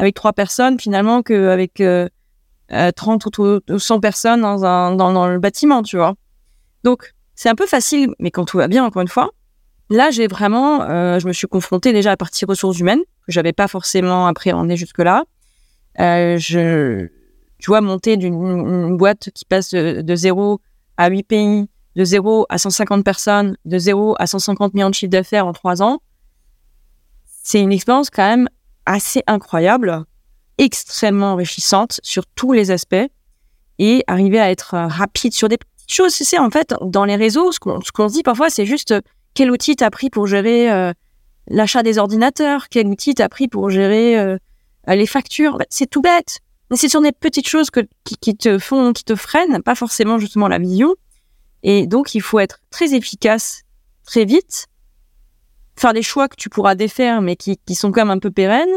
avec 0.00 0.14
trois 0.14 0.32
personnes 0.32 0.78
finalement 0.78 1.22
qu'avec 1.22 1.82
30 2.96 3.38
ou 3.38 3.78
100 3.78 4.00
personnes 4.00 4.42
dans, 4.42 4.64
un, 4.64 4.94
dans, 4.94 5.12
dans 5.12 5.26
le 5.26 5.40
bâtiment, 5.40 5.82
tu 5.82 5.96
vois. 5.96 6.14
Donc, 6.84 7.14
c'est 7.34 7.48
un 7.48 7.56
peu 7.56 7.66
facile, 7.66 8.14
mais 8.20 8.30
quand 8.30 8.44
tout 8.44 8.58
va 8.58 8.68
bien, 8.68 8.84
encore 8.84 9.02
une 9.02 9.08
fois, 9.08 9.30
là, 9.90 10.10
j'ai 10.10 10.26
vraiment, 10.26 10.82
euh, 10.82 11.18
je 11.18 11.26
me 11.26 11.32
suis 11.32 11.46
confrontée 11.46 11.92
déjà 11.92 12.10
à 12.10 12.12
la 12.12 12.16
partie 12.16 12.44
ressources 12.44 12.78
humaines 12.78 13.02
que 13.26 13.32
j'avais 13.32 13.52
pas 13.52 13.68
forcément 13.68 14.26
appréhendé 14.26 14.76
jusque-là. 14.76 15.24
Euh, 16.00 16.36
je, 16.38 17.06
tu 17.58 17.66
vois, 17.66 17.80
monter 17.80 18.16
d'une 18.16 18.96
boîte 18.96 19.30
qui 19.34 19.44
passe 19.44 19.70
de, 19.70 20.00
de 20.02 20.14
0 20.14 20.60
à 20.96 21.08
8 21.08 21.22
pays, 21.24 21.68
de 21.96 22.04
0 22.04 22.46
à 22.48 22.58
150 22.58 23.04
personnes, 23.04 23.56
de 23.64 23.78
0 23.78 24.16
à 24.18 24.26
150 24.26 24.74
millions 24.74 24.90
de 24.90 24.94
chiffre 24.94 25.10
d'affaires 25.10 25.46
en 25.46 25.52
trois 25.52 25.82
ans, 25.82 26.00
c'est 27.42 27.60
une 27.60 27.72
expérience 27.72 28.10
quand 28.10 28.28
même 28.28 28.48
assez 28.84 29.22
incroyable, 29.26 30.04
extrêmement 30.58 31.32
enrichissante 31.32 31.98
sur 32.02 32.26
tous 32.26 32.52
les 32.52 32.70
aspects 32.70 32.94
et 33.78 34.04
arriver 34.06 34.38
à 34.38 34.50
être 34.50 34.76
rapide 34.76 35.32
sur 35.32 35.48
des 35.48 35.56
petites 35.56 35.90
choses. 35.90 36.12
C'est 36.12 36.38
en 36.38 36.50
fait, 36.50 36.74
dans 36.82 37.04
les 37.04 37.16
réseaux, 37.16 37.50
ce 37.52 37.58
qu'on 37.58 37.80
se 37.80 38.12
dit 38.12 38.22
parfois, 38.22 38.50
c'est 38.50 38.66
juste 38.66 38.94
quel 39.38 39.52
outil 39.52 39.76
t'as 39.76 39.90
pris 39.90 40.10
pour 40.10 40.26
gérer 40.26 40.68
euh, 40.68 40.92
l'achat 41.46 41.84
des 41.84 41.98
ordinateurs, 41.98 42.68
quel 42.68 42.88
outil 42.88 43.14
t'as 43.14 43.28
pris 43.28 43.46
pour 43.46 43.70
gérer 43.70 44.18
euh, 44.18 44.36
les 44.88 45.06
factures. 45.06 45.58
C'est 45.70 45.88
tout 45.88 46.02
bête. 46.02 46.40
Mais 46.72 46.76
c'est 46.76 46.88
sur 46.88 47.00
des 47.00 47.12
petites 47.12 47.46
choses 47.46 47.70
que, 47.70 47.86
qui, 48.02 48.16
qui, 48.16 48.36
te 48.36 48.58
font, 48.58 48.92
qui 48.92 49.04
te 49.04 49.14
freinent, 49.14 49.62
pas 49.62 49.76
forcément 49.76 50.18
justement 50.18 50.48
la 50.48 50.58
vision. 50.58 50.92
Et 51.62 51.86
donc, 51.86 52.16
il 52.16 52.20
faut 52.20 52.40
être 52.40 52.58
très 52.70 52.94
efficace 52.94 53.62
très 54.04 54.24
vite, 54.24 54.66
faire 55.76 55.92
des 55.92 56.02
choix 56.02 56.26
que 56.26 56.34
tu 56.34 56.48
pourras 56.48 56.74
défaire, 56.74 57.22
mais 57.22 57.36
qui, 57.36 57.58
qui 57.64 57.76
sont 57.76 57.92
quand 57.92 58.00
même 58.00 58.10
un 58.10 58.18
peu 58.18 58.32
pérennes. 58.32 58.76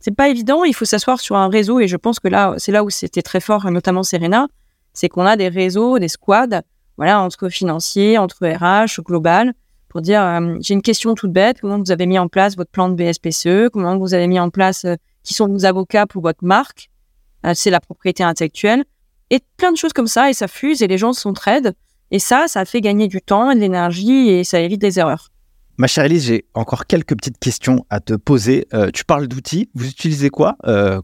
C'est 0.00 0.16
pas 0.16 0.28
évident. 0.28 0.64
Il 0.64 0.74
faut 0.74 0.86
s'asseoir 0.86 1.20
sur 1.20 1.36
un 1.36 1.48
réseau, 1.48 1.78
et 1.78 1.86
je 1.86 1.96
pense 1.96 2.18
que 2.18 2.26
là, 2.26 2.56
c'est 2.58 2.72
là 2.72 2.82
où 2.82 2.90
c'était 2.90 3.22
très 3.22 3.38
fort, 3.38 3.70
notamment 3.70 4.02
Serena, 4.02 4.48
c'est 4.92 5.08
qu'on 5.08 5.24
a 5.24 5.36
des 5.36 5.48
réseaux, 5.48 6.00
des 6.00 6.08
squads, 6.08 6.62
voilà, 6.96 7.20
entre 7.20 7.48
financiers, 7.48 8.18
entre 8.18 8.44
RH, 8.44 9.02
global, 9.04 9.54
pour 9.90 10.00
dire 10.00 10.22
euh, 10.22 10.56
j'ai 10.60 10.72
une 10.72 10.82
question 10.82 11.14
toute 11.14 11.32
bête, 11.32 11.60
comment 11.60 11.78
vous 11.78 11.90
avez 11.90 12.06
mis 12.06 12.18
en 12.18 12.28
place 12.28 12.56
votre 12.56 12.70
plan 12.70 12.88
de 12.88 12.94
BSPCE, 12.94 13.68
comment 13.70 13.98
vous 13.98 14.14
avez 14.14 14.28
mis 14.28 14.40
en 14.40 14.48
place 14.48 14.86
euh, 14.86 14.94
qui 15.22 15.34
sont 15.34 15.48
vos 15.48 15.66
avocats 15.66 16.06
pour 16.06 16.22
votre 16.22 16.42
marque, 16.44 16.88
euh, 17.44 17.52
c'est 17.54 17.70
la 17.70 17.80
propriété 17.80 18.22
intellectuelle, 18.22 18.84
et 19.28 19.40
plein 19.56 19.72
de 19.72 19.76
choses 19.76 19.92
comme 19.92 20.06
ça, 20.06 20.30
et 20.30 20.32
ça 20.32 20.48
fuse, 20.48 20.80
et 20.82 20.86
les 20.86 20.96
gens 20.96 21.12
s'entraident, 21.12 21.74
et 22.12 22.18
ça, 22.18 22.46
ça 22.46 22.64
fait 22.64 22.80
gagner 22.80 23.08
du 23.08 23.20
temps 23.20 23.50
et 23.50 23.56
de 23.56 23.60
l'énergie, 23.60 24.28
et 24.30 24.44
ça 24.44 24.60
évite 24.60 24.80
des 24.80 24.98
erreurs. 24.98 25.28
Ma 25.76 25.86
chère 25.86 26.04
Elise, 26.04 26.26
j'ai 26.26 26.44
encore 26.54 26.86
quelques 26.86 27.16
petites 27.16 27.38
questions 27.38 27.84
à 27.90 28.00
te 28.00 28.12
poser. 28.12 28.66
tu 28.92 29.04
parles 29.06 29.28
d'outils. 29.28 29.70
Vous 29.74 29.88
utilisez 29.88 30.28
quoi 30.28 30.56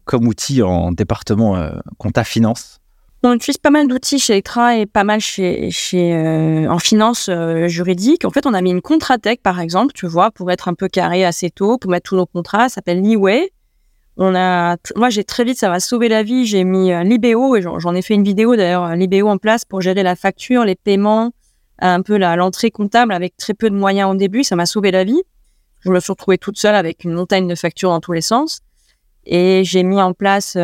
comme 0.05 0.27
outil 0.27 0.63
en 0.63 0.93
département 0.93 1.71
compta 1.97 2.25
finance? 2.25 2.79
On 3.23 3.35
utilise 3.35 3.59
pas 3.59 3.71
mal 3.71 3.89
d'outils 3.89 4.19
chez 4.19 4.35
Electra 4.35 4.77
et 4.77 4.87
pas 4.87 5.05
mal 5.05 5.21
chez, 5.21 5.71
chez 5.71 6.15
euh, 6.15 6.71
en 6.71 6.79
finance 6.79 7.29
euh, 7.29 7.69
juridique. 7.69 8.25
En 8.25 8.31
fait, 8.31 8.47
on 8.47 8.55
a 8.55 8.61
mis 8.61 8.71
une 8.71 8.83
Contratech, 8.83 9.43
par 9.43 9.61
exemple, 9.61 9.93
tu 9.95 10.07
vois, 10.07 10.31
pour 10.31 10.51
être 10.51 10.69
un 10.69 10.75
peu 10.75 10.89
carré 10.89 11.25
assez 11.25 11.51
tôt, 11.51 11.79
pour 11.79 11.91
mettre 11.91 12.11
tous 12.11 12.17
nos 12.17 12.27
contrats. 12.27 12.69
Ça 12.69 12.77
s'appelle 12.77 13.03
Leeway. 13.03 13.51
On 14.19 14.35
a, 14.35 14.77
moi, 14.97 15.11
j'ai 15.11 15.25
très 15.25 15.45
vite, 15.45 15.59
ça 15.59 15.69
va 15.69 15.81
sauver 15.81 16.09
la 16.09 16.23
vie. 16.23 16.47
J'ai 16.47 16.65
mis 16.65 16.93
euh, 16.93 17.03
Libéo 17.03 17.57
et 17.57 17.63
j'en 17.63 17.95
ai 17.95 18.03
fait 18.03 18.15
une 18.15 18.25
vidéo 18.25 18.57
d'ailleurs, 18.57 18.95
Libéo 18.95 19.29
en 19.29 19.39
place 19.39 19.65
pour 19.65 19.81
gérer 19.81 20.03
la 20.03 20.17
facture, 20.17 20.65
les 20.65 20.77
paiements, 20.77 21.33
un 21.81 22.03
peu 22.03 22.17
l'entrée 22.17 22.71
comptable 22.71 23.13
avec 23.13 23.37
très 23.37 23.55
peu 23.55 23.71
de 23.71 23.77
moyens 23.77 24.11
au 24.11 24.15
début. 24.15 24.45
Ça 24.45 24.57
m'a 24.57 24.67
sauvé 24.67 24.91
la 24.91 25.05
vie. 25.05 25.23
Je 25.81 25.91
me 25.91 26.01
suis 26.01 26.13
retrouvée 26.13 26.39
toute 26.39 26.59
seule 26.59 26.75
avec 26.75 27.05
une 27.05 27.13
montagne 27.13 27.47
de 27.47 27.55
factures 27.55 27.91
dans 27.91 28.01
tous 28.01 28.13
les 28.13 28.23
sens. 28.23 28.61
Et 29.27 29.63
j'ai 29.65 29.83
mis 29.83 30.01
en 30.01 30.13
place 30.13 30.57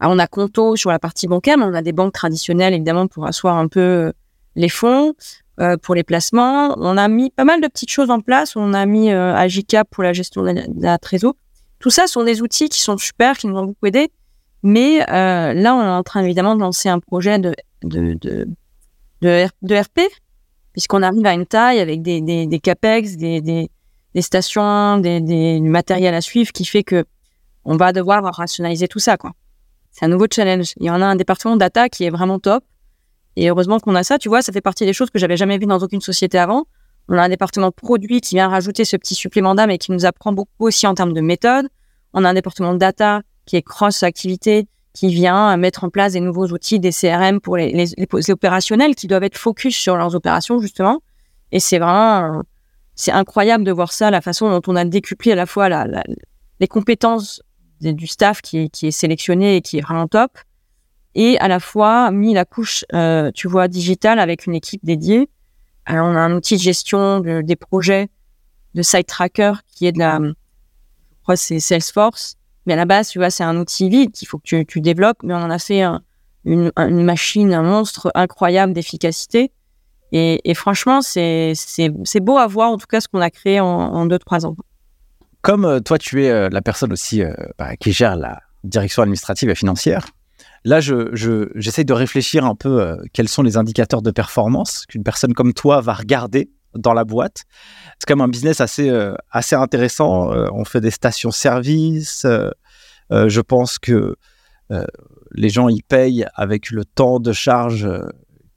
ah, 0.00 0.10
on 0.10 0.18
a 0.18 0.26
Conto 0.26 0.76
sur 0.76 0.90
la 0.90 0.98
partie 0.98 1.26
bancaire, 1.26 1.56
mais 1.56 1.64
on 1.64 1.74
a 1.74 1.82
des 1.82 1.92
banques 1.92 2.12
traditionnelles 2.12 2.74
évidemment 2.74 3.06
pour 3.06 3.26
asseoir 3.26 3.56
un 3.56 3.68
peu 3.68 3.80
euh, 3.80 4.12
les 4.56 4.68
fonds, 4.68 5.14
euh, 5.60 5.76
pour 5.76 5.94
les 5.94 6.02
placements. 6.02 6.74
On 6.78 6.96
a 6.96 7.08
mis 7.08 7.30
pas 7.30 7.44
mal 7.44 7.60
de 7.60 7.68
petites 7.68 7.90
choses 7.90 8.10
en 8.10 8.20
place. 8.20 8.56
On 8.56 8.74
a 8.74 8.86
mis 8.86 9.12
euh, 9.12 9.34
pour 9.90 10.02
la 10.02 10.12
gestion 10.12 10.42
de 10.42 10.54
la, 10.80 10.98
trésor. 10.98 11.34
Tout 11.78 11.90
ça 11.90 12.06
sont 12.06 12.24
des 12.24 12.42
outils 12.42 12.68
qui 12.68 12.80
sont 12.80 12.98
super, 12.98 13.36
qui 13.38 13.46
nous 13.46 13.56
ont 13.56 13.64
beaucoup 13.66 13.86
aidés. 13.86 14.10
Mais 14.62 14.98
là, 15.00 15.74
on 15.74 15.82
est 15.82 15.86
en 15.86 16.02
train 16.02 16.24
évidemment 16.24 16.54
de 16.54 16.60
lancer 16.60 16.88
un 16.88 16.98
projet 16.98 17.38
de, 17.38 17.54
de, 17.82 18.14
de, 18.14 18.48
de, 19.20 19.74
RP, 19.74 20.00
puisqu'on 20.72 21.02
arrive 21.02 21.26
à 21.26 21.34
une 21.34 21.44
taille 21.44 21.80
avec 21.80 22.00
des, 22.00 22.22
des, 22.22 22.60
CAPEX, 22.60 23.16
des, 23.16 23.42
des, 23.42 23.70
des 24.14 24.22
stations, 24.22 24.98
des, 24.98 25.20
des, 25.20 25.60
du 25.60 25.68
matériel 25.68 26.14
à 26.14 26.22
suivre 26.22 26.50
qui 26.52 26.64
fait 26.64 26.82
que 26.82 27.04
on 27.66 27.76
va 27.76 27.92
devoir 27.92 28.22
rationaliser 28.34 28.88
tout 28.88 28.98
ça, 28.98 29.18
quoi. 29.18 29.32
C'est 29.94 30.04
un 30.04 30.08
nouveau 30.08 30.26
challenge. 30.30 30.74
Il 30.78 30.86
y 30.86 30.90
en 30.90 31.00
a 31.00 31.06
un 31.06 31.14
département 31.14 31.56
data 31.56 31.88
qui 31.88 32.04
est 32.04 32.10
vraiment 32.10 32.40
top. 32.40 32.64
Et 33.36 33.48
heureusement 33.48 33.78
qu'on 33.78 33.94
a 33.94 34.02
ça, 34.02 34.18
tu 34.18 34.28
vois, 34.28 34.42
ça 34.42 34.52
fait 34.52 34.60
partie 34.60 34.84
des 34.84 34.92
choses 34.92 35.08
que 35.10 35.20
j'avais 35.20 35.36
jamais 35.36 35.56
vues 35.56 35.66
dans 35.66 35.78
aucune 35.78 36.00
société 36.00 36.36
avant. 36.36 36.66
On 37.08 37.16
a 37.16 37.22
un 37.22 37.28
département 37.28 37.70
produit 37.70 38.20
qui 38.20 38.34
vient 38.34 38.48
rajouter 38.48 38.84
ce 38.84 38.96
petit 38.96 39.14
supplément 39.14 39.54
d'âme 39.54 39.70
et 39.70 39.78
qui 39.78 39.92
nous 39.92 40.04
apprend 40.04 40.32
beaucoup 40.32 40.66
aussi 40.66 40.86
en 40.88 40.94
termes 40.94 41.12
de 41.12 41.20
méthode. 41.20 41.68
On 42.12 42.24
a 42.24 42.30
un 42.30 42.34
département 42.34 42.74
data 42.74 43.22
qui 43.46 43.54
est 43.56 43.62
cross-activité, 43.62 44.66
qui 44.94 45.14
vient 45.14 45.56
mettre 45.56 45.84
en 45.84 45.90
place 45.90 46.14
des 46.14 46.20
nouveaux 46.20 46.48
outils, 46.48 46.80
des 46.80 46.90
CRM 46.90 47.40
pour 47.40 47.56
les, 47.56 47.94
opérationnels 48.30 48.96
qui 48.96 49.06
doivent 49.06 49.24
être 49.24 49.36
focus 49.36 49.76
sur 49.76 49.96
leurs 49.96 50.16
opérations, 50.16 50.60
justement. 50.60 51.02
Et 51.52 51.60
c'est 51.60 51.78
vraiment, 51.78 52.42
c'est 52.96 53.12
incroyable 53.12 53.62
de 53.62 53.70
voir 53.70 53.92
ça, 53.92 54.10
la 54.10 54.20
façon 54.20 54.50
dont 54.50 54.62
on 54.66 54.74
a 54.74 54.84
décuplé 54.84 55.32
à 55.32 55.36
la 55.36 55.46
fois 55.46 55.68
les 56.58 56.68
compétences 56.68 57.42
du 57.80 58.06
staff 58.06 58.40
qui 58.40 58.58
est, 58.58 58.68
qui 58.68 58.86
est 58.86 58.90
sélectionné 58.90 59.56
et 59.56 59.60
qui 59.62 59.78
est 59.78 59.80
vraiment 59.80 60.08
top, 60.08 60.38
et 61.14 61.38
à 61.38 61.48
la 61.48 61.60
fois 61.60 62.10
mis 62.10 62.34
la 62.34 62.44
couche, 62.44 62.84
euh, 62.92 63.30
tu 63.32 63.48
vois, 63.48 63.68
digitale 63.68 64.18
avec 64.18 64.46
une 64.46 64.54
équipe 64.54 64.84
dédiée. 64.84 65.28
Alors, 65.86 66.08
on 66.08 66.16
a 66.16 66.20
un 66.20 66.34
outil 66.34 66.56
de 66.56 66.62
gestion 66.62 67.20
des 67.20 67.56
projets 67.56 68.08
de 68.74 68.82
site 68.82 69.06
tracker 69.06 69.52
qui 69.66 69.86
est 69.86 69.92
de 69.92 69.98
la, 69.98 70.18
je 70.20 70.32
crois 71.22 71.36
c'est 71.36 71.60
Salesforce, 71.60 72.36
mais 72.66 72.72
à 72.72 72.76
la 72.76 72.86
base, 72.86 73.10
tu 73.10 73.18
vois, 73.18 73.30
c'est 73.30 73.44
un 73.44 73.56
outil 73.56 73.88
vide 73.88 74.10
qu'il 74.10 74.26
faut 74.26 74.38
que 74.38 74.44
tu, 74.44 74.66
tu, 74.66 74.80
développes, 74.80 75.18
mais 75.22 75.34
on 75.34 75.38
en 75.38 75.50
a 75.50 75.58
fait 75.58 75.84
une, 76.44 76.72
machine, 76.76 77.52
un 77.52 77.62
monstre 77.62 78.10
incroyable 78.14 78.72
d'efficacité. 78.72 79.52
Et, 80.12 80.40
et, 80.48 80.54
franchement, 80.54 81.00
c'est 81.02 81.54
beau 82.20 82.38
à 82.38 82.46
voir, 82.46 82.70
en 82.70 82.78
tout 82.78 82.86
cas, 82.86 83.00
ce 83.00 83.08
qu'on 83.08 83.20
a 83.20 83.30
créé 83.30 83.60
en, 83.60 83.66
en 83.66 84.06
deux, 84.06 84.18
trois 84.18 84.46
ans 84.46 84.56
comme 85.44 85.66
euh, 85.66 85.78
toi, 85.78 85.98
tu 85.98 86.24
es 86.24 86.30
euh, 86.30 86.48
la 86.50 86.62
personne 86.62 86.90
aussi 86.90 87.22
euh, 87.22 87.34
bah, 87.58 87.76
qui 87.76 87.92
gère 87.92 88.16
la 88.16 88.40
direction 88.64 89.02
administrative 89.02 89.50
et 89.50 89.54
financière, 89.54 90.06
là, 90.64 90.80
je, 90.80 91.50
j'essaye 91.54 91.84
de 91.84 91.92
réfléchir 91.92 92.46
un 92.46 92.54
peu 92.54 92.96
quels 93.12 93.28
sont 93.28 93.42
les 93.42 93.58
indicateurs 93.58 94.00
de 94.00 94.10
performance 94.10 94.86
qu'une 94.86 95.04
personne 95.04 95.34
comme 95.34 95.52
toi 95.52 95.82
va 95.82 95.92
regarder 95.92 96.50
dans 96.74 96.94
la 96.94 97.04
boîte. 97.04 97.42
C'est 97.98 98.06
quand 98.08 98.16
même 98.16 98.24
un 98.24 98.30
business 98.30 98.62
assez, 98.62 98.90
assez 99.30 99.54
intéressant. 99.54 100.30
on 100.30 100.64
fait 100.64 100.80
des 100.80 100.90
stations-service. 100.90 102.26
je 103.10 103.40
pense 103.42 103.78
que 103.78 104.16
les 105.32 105.50
gens 105.50 105.68
y 105.68 105.82
payent 105.82 106.26
avec 106.34 106.70
le 106.70 106.86
temps 106.86 107.20
de 107.20 107.32
charge 107.32 107.86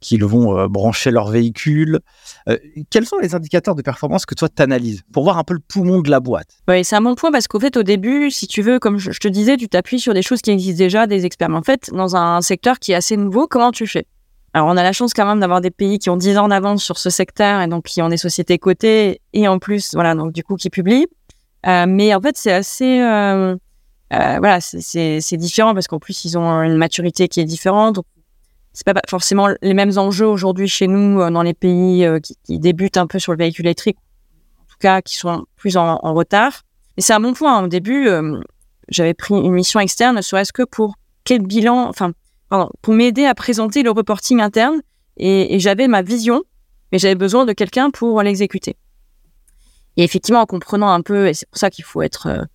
qu'ils 0.07 0.23
vont 0.23 0.57
euh, 0.57 0.67
brancher 0.67 1.11
leur 1.11 1.27
véhicule. 1.27 1.99
Euh, 2.47 2.57
quels 2.89 3.05
sont 3.05 3.17
les 3.17 3.35
indicateurs 3.35 3.75
de 3.75 3.81
performance 3.81 4.25
que 4.25 4.35
toi 4.35 4.47
tu 4.47 4.61
analyses 4.61 5.01
pour 5.11 5.23
voir 5.23 5.37
un 5.37 5.43
peu 5.43 5.53
le 5.53 5.59
poumon 5.59 6.01
de 6.01 6.09
la 6.09 6.21
boîte? 6.21 6.47
Oui, 6.69 6.83
c'est 6.85 6.95
un 6.95 7.01
bon 7.01 7.15
point 7.15 7.31
parce 7.31 7.47
qu'au 7.47 7.59
fait, 7.59 7.75
au 7.75 7.83
début, 7.83 8.31
si 8.31 8.47
tu 8.47 8.61
veux, 8.61 8.79
comme 8.79 8.97
je, 8.97 9.11
te 9.11 9.27
disais, 9.27 9.57
tu 9.57 9.67
t'appuies 9.67 9.99
sur 9.99 10.13
des 10.13 10.21
choses 10.21 10.41
qui 10.41 10.51
existent 10.51 10.77
déjà, 10.77 11.07
des 11.07 11.25
experts. 11.25 11.49
Mais 11.49 11.57
en 11.57 11.63
fait, 11.63 11.89
dans 11.91 12.15
un 12.15 12.41
secteur 12.41 12.79
qui 12.79 12.93
est 12.93 12.95
assez 12.95 13.17
nouveau, 13.17 13.47
comment 13.47 13.71
tu 13.71 13.85
fais? 13.85 14.05
Alors, 14.53 14.69
on 14.69 14.77
a 14.77 14.83
la 14.83 14.93
chance 14.93 15.13
quand 15.13 15.25
même 15.25 15.41
d'avoir 15.41 15.59
des 15.59 15.71
pays 15.71 15.99
qui 15.99 16.09
ont 16.09 16.15
10 16.15 16.37
ans 16.37 16.47
d'avance 16.47 16.81
sur 16.81 16.97
ce 16.97 17.09
secteur 17.09 17.61
et 17.61 17.67
donc 17.67 17.83
qui 17.83 18.01
ont 18.01 18.09
des 18.09 18.17
sociétés 18.17 18.57
cotées 18.57 19.21
et 19.33 19.47
en 19.47 19.59
plus, 19.59 19.93
voilà, 19.93 20.15
donc 20.15 20.31
du 20.31 20.41
coup, 20.41 20.55
qui 20.55 20.69
publient. 20.69 21.07
Euh, 21.67 21.85
mais 21.85 22.15
en 22.15 22.21
fait, 22.21 22.37
c'est 22.37 22.53
assez, 22.53 22.99
voilà, 24.09 24.61
c'est 24.61 25.37
différent 25.37 25.73
parce 25.73 25.87
qu'en 25.87 25.99
plus, 25.99 26.23
ils 26.23 26.37
ont 26.37 26.61
une 26.63 26.77
maturité 26.77 27.27
qui 27.27 27.41
est 27.41 27.45
différente. 27.45 27.99
C'est 28.77 28.83
pas 28.83 28.93
forcément 29.09 29.49
les 29.63 29.73
mêmes 29.73 29.97
enjeux 29.97 30.27
aujourd'hui 30.27 30.67
chez 30.67 30.85
nous 30.85 31.19
euh, 31.19 31.31
dans 31.31 31.41
les 31.41 31.55
pays 31.55 32.05
euh, 32.05 32.19
qui, 32.19 32.59
débutent 32.59 32.97
un 32.97 33.07
peu 33.07 33.17
sur 33.17 33.31
le 33.31 33.39
véhicule 33.39 33.65
électrique, 33.65 33.97
en 34.59 34.65
tout 34.69 34.77
cas 34.79 35.01
qui 35.01 35.15
sont 35.15 35.47
plus 35.55 35.77
en, 35.77 35.97
retard. 36.13 36.61
Et 36.95 37.01
c'est 37.01 37.13
un 37.13 37.19
bon 37.19 37.33
point. 37.33 37.63
Au 37.63 37.67
début, 37.67 38.07
euh, 38.07 38.39
j'avais 38.89 39.15
pris 39.15 39.33
une 39.33 39.53
mission 39.53 39.79
externe, 39.79 40.17
ne 40.17 40.21
serait-ce 40.21 40.53
que 40.53 40.61
pour 40.61 40.93
quel 41.23 41.41
bilan, 41.41 41.89
enfin, 41.89 42.11
pardon, 42.49 42.69
pour 42.83 42.93
m'aider 42.93 43.25
à 43.25 43.33
présenter 43.33 43.81
le 43.81 43.89
reporting 43.89 44.41
interne. 44.41 44.79
Et, 45.17 45.59
j'avais 45.59 45.87
ma 45.87 46.03
vision, 46.03 46.43
mais 46.91 46.99
j'avais 46.99 47.15
besoin 47.15 47.45
de 47.45 47.53
quelqu'un 47.53 47.89
pour 47.89 48.21
l'exécuter. 48.21 48.77
Et 49.95 50.03
effectivement, 50.03 50.41
en 50.41 50.45
comprenant 50.45 50.89
un 50.89 51.01
peu, 51.01 51.29
et 51.29 51.33
c'est 51.33 51.49
pour 51.49 51.57
ça 51.57 51.71
qu'il 51.71 51.83
faut 51.83 52.03
être, 52.03 52.45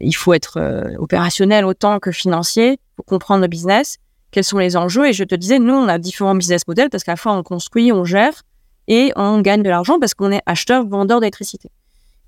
il 0.00 0.16
faut 0.16 0.32
être 0.32 0.96
opérationnel 0.98 1.66
autant 1.66 1.98
que 1.98 2.10
financier 2.10 2.78
pour 2.96 3.04
comprendre 3.04 3.42
le 3.42 3.48
business, 3.48 3.98
quels 4.32 4.44
sont 4.44 4.58
les 4.58 4.76
enjeux. 4.76 5.06
Et 5.06 5.12
je 5.12 5.22
te 5.22 5.36
disais, 5.36 5.60
nous, 5.60 5.74
on 5.74 5.86
a 5.86 5.98
différents 5.98 6.34
business 6.34 6.66
models 6.66 6.90
parce 6.90 7.04
qu'à 7.04 7.12
la 7.12 7.16
fois 7.16 7.32
on 7.34 7.44
construit, 7.44 7.92
on 7.92 8.04
gère 8.04 8.42
et 8.88 9.12
on 9.14 9.40
gagne 9.40 9.62
de 9.62 9.68
l'argent 9.68 10.00
parce 10.00 10.14
qu'on 10.14 10.32
est 10.32 10.42
acheteur, 10.46 10.84
vendeur 10.84 11.20
d'électricité. 11.20 11.70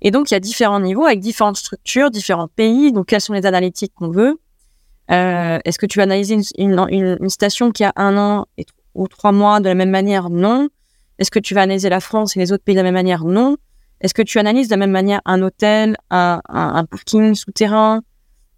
Et 0.01 0.11
donc, 0.11 0.29
il 0.29 0.33
y 0.33 0.37
a 0.37 0.39
différents 0.39 0.79
niveaux 0.79 1.05
avec 1.05 1.19
différentes 1.19 1.57
structures, 1.57 2.11
différents 2.11 2.47
pays. 2.47 2.91
Donc, 2.91 3.07
quelles 3.07 3.21
sont 3.21 3.33
les 3.33 3.45
analytiques 3.45 3.93
qu'on 3.95 4.09
veut? 4.09 4.39
Euh, 5.11 5.59
Est-ce 5.65 5.79
que 5.79 5.85
tu 5.85 5.99
vas 5.99 6.03
analyser 6.03 6.37
une, 6.57 7.29
station 7.29 7.71
qui 7.71 7.83
a 7.83 7.91
un 7.95 8.17
an 8.17 8.45
ou 8.93 9.07
trois 9.07 9.31
mois 9.31 9.59
de 9.59 9.67
la 9.67 9.75
même 9.75 9.89
manière? 9.89 10.29
Non. 10.29 10.69
Est-ce 11.17 11.31
que 11.31 11.39
tu 11.39 11.53
vas 11.53 11.61
analyser 11.61 11.89
la 11.89 12.01
France 12.01 12.35
et 12.35 12.39
les 12.39 12.51
autres 12.51 12.63
pays 12.63 12.75
de 12.75 12.79
la 12.79 12.83
même 12.83 12.93
manière? 12.93 13.23
Non. 13.23 13.57
Est-ce 14.01 14.13
que 14.13 14.21
tu 14.21 14.37
analyses 14.37 14.67
de 14.67 14.73
la 14.73 14.77
même 14.77 14.91
manière 14.91 15.21
un 15.25 15.41
hôtel, 15.41 15.97
un, 16.11 16.41
un, 16.49 16.85
parking 16.85 17.33
souterrain, 17.33 18.01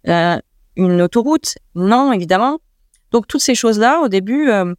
euh, 0.08 0.38
une 0.76 1.00
autoroute? 1.00 1.54
Non, 1.74 2.12
évidemment. 2.12 2.58
Donc 3.10 3.26
toutes 3.26 3.40
ces 3.40 3.54
choses-là, 3.54 4.00
au 4.00 4.08
début, 4.08 4.50
euh, 4.50 4.74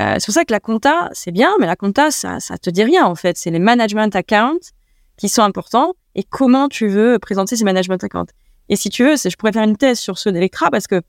euh, 0.00 0.14
c'est 0.18 0.26
pour 0.26 0.34
ça 0.34 0.44
que 0.44 0.52
la 0.52 0.60
compta, 0.60 1.10
c'est 1.12 1.32
bien, 1.32 1.52
mais 1.60 1.66
la 1.66 1.76
compta, 1.76 2.10
ça, 2.10 2.40
ça 2.40 2.58
te 2.58 2.70
dit 2.70 2.84
rien 2.84 3.04
en 3.04 3.14
fait. 3.14 3.36
C'est 3.36 3.50
les 3.50 3.58
management 3.58 4.14
accounts 4.14 4.72
qui 5.16 5.28
sont 5.28 5.42
importants 5.42 5.94
et 6.14 6.22
comment 6.22 6.68
tu 6.68 6.88
veux 6.88 7.18
présenter 7.18 7.56
ces 7.56 7.64
management 7.64 8.02
accounts? 8.02 8.26
Et 8.68 8.76
si 8.76 8.88
tu 8.88 9.04
veux, 9.04 9.16
je 9.16 9.36
pourrais 9.36 9.52
faire 9.52 9.64
une 9.64 9.76
thèse 9.76 9.98
sur 9.98 10.18
ceux 10.18 10.32
d'Electra 10.32 10.70
parce 10.70 10.86
que 10.86 11.02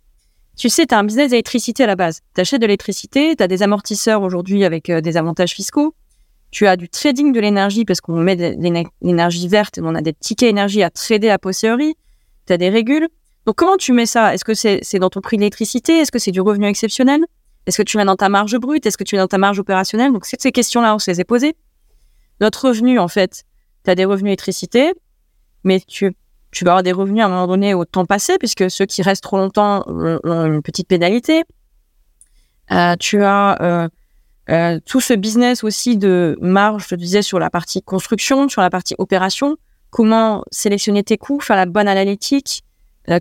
tu 0.57 0.69
sais, 0.69 0.85
tu 0.85 0.95
as 0.95 0.99
un 0.99 1.03
business 1.03 1.31
d'électricité 1.31 1.83
à 1.83 1.87
la 1.87 1.95
base. 1.95 2.21
Tu 2.33 2.41
achètes 2.41 2.61
de 2.61 2.65
l'électricité, 2.65 3.35
tu 3.35 3.43
as 3.43 3.47
des 3.47 3.61
amortisseurs 3.61 4.21
aujourd'hui 4.21 4.63
avec 4.63 4.89
des 4.89 5.17
avantages 5.17 5.51
fiscaux. 5.51 5.95
Tu 6.51 6.67
as 6.67 6.77
du 6.77 6.87
trading 6.87 7.33
de 7.33 7.39
l'énergie 7.41 7.83
parce 7.83 7.99
qu'on 7.99 8.15
met 8.15 8.37
de 8.37 8.55
l'énergie 9.01 9.47
verte 9.49 9.77
et 9.77 9.81
on 9.83 9.93
a 9.95 10.01
des 10.01 10.13
tickets 10.13 10.49
énergie 10.49 10.83
à 10.83 10.89
trader 10.89 11.29
à 11.29 11.37
posteriori. 11.37 11.95
Tu 12.47 12.53
as 12.53 12.57
des 12.57 12.69
régules. 12.69 13.09
Donc, 13.45 13.55
comment 13.55 13.77
tu 13.77 13.93
mets 13.93 14.05
ça? 14.05 14.34
Est-ce 14.34 14.43
que 14.43 14.53
c'est 14.53 14.99
dans 14.99 15.09
ton 15.09 15.22
prix 15.22 15.38
d'électricité? 15.38 15.99
Est-ce 15.99 16.11
que 16.11 16.19
c'est 16.19 16.31
du 16.31 16.41
revenu 16.41 16.65
exceptionnel? 16.65 17.22
Est-ce 17.65 17.77
que 17.77 17.84
tu 17.84 17.97
mets 17.97 18.05
dans 18.05 18.15
ta 18.15 18.30
marge 18.30 18.57
brute? 18.57 18.85
Est-ce 18.85 18.97
que 18.97 19.03
tu 19.03 19.15
mets 19.15 19.22
dans 19.22 19.27
ta 19.27 19.38
marge 19.38 19.59
opérationnelle? 19.59 20.11
Donc, 20.11 20.26
ces 20.26 20.51
questions-là, 20.51 20.95
on 20.95 20.99
se 20.99 21.11
les 21.11 21.19
a 21.19 21.26
posées. 21.26 21.55
Notre 22.41 22.69
revenu, 22.69 22.99
en 22.99 23.07
fait, 23.07 23.43
tu 23.84 23.91
as 23.91 23.95
des 23.95 24.05
revenus 24.05 24.30
électricité, 24.30 24.93
mais 25.63 25.80
tu, 25.80 26.15
tu 26.51 26.65
vas 26.65 26.72
avoir 26.72 26.84
des 26.84 26.91
revenus 26.91 27.23
à 27.23 27.27
un 27.27 27.30
moment 27.30 27.47
donné 27.47 27.73
au 27.73 27.85
temps 27.85 28.05
passé, 28.05 28.38
puisque 28.39 28.69
ceux 28.69 28.85
qui 28.85 29.01
restent 29.01 29.23
trop 29.23 29.38
longtemps 29.38 29.84
ont, 29.88 30.19
une 30.45 30.61
petite 30.61 30.88
pénalité. 30.88 31.43
Euh, 32.72 32.95
tu 32.99 33.23
as 33.23 33.61
euh, 33.61 33.88
euh, 34.49 34.80
tout 34.85 35.01
ce 35.01 35.13
business 35.13 35.63
aussi 35.63 35.97
de 35.97 36.38
marge, 36.41 36.84
je 36.84 36.89
te 36.89 36.95
disais, 36.95 37.22
sur 37.22 37.39
la 37.39 37.49
partie 37.49 37.81
construction, 37.81 38.49
sur 38.49 38.61
la 38.61 38.69
partie 38.69 38.95
opération, 38.97 39.57
comment 39.91 40.43
sélectionner 40.51 41.03
tes 41.03 41.17
coûts, 41.17 41.39
faire 41.39 41.55
la 41.55 41.65
bonne 41.65 41.88
analytique, 41.88 42.63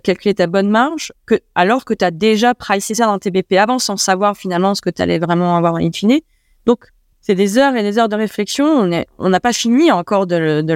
calculer 0.03 0.33
ta 0.33 0.47
bonne 0.47 0.69
marge, 0.69 1.13
que, 1.25 1.35
alors 1.53 1.85
que 1.85 1.93
tu 1.93 2.03
as 2.03 2.11
déjà 2.11 2.53
pricé 2.55 2.95
ça 2.95 3.05
dans 3.05 3.19
tes 3.19 3.31
BP 3.31 3.53
avant 3.53 3.79
sans 3.79 3.97
savoir 3.97 4.35
finalement 4.35 4.75
ce 4.75 4.81
que 4.81 4.89
tu 4.89 5.01
allais 5.01 5.19
vraiment 5.19 5.55
avoir 5.55 5.75
in 5.75 5.91
fine. 5.91 6.19
Donc, 6.65 6.85
c'est 7.21 7.35
des 7.35 7.57
heures 7.57 7.75
et 7.75 7.83
des 7.83 7.97
heures 7.97 8.09
de 8.09 8.15
réflexion. 8.15 8.89
On 9.17 9.29
n'a 9.29 9.39
pas 9.39 9.53
fini 9.53 9.91
encore 9.91 10.27
de 10.27 10.35
le, 10.35 10.63
de 10.63 10.73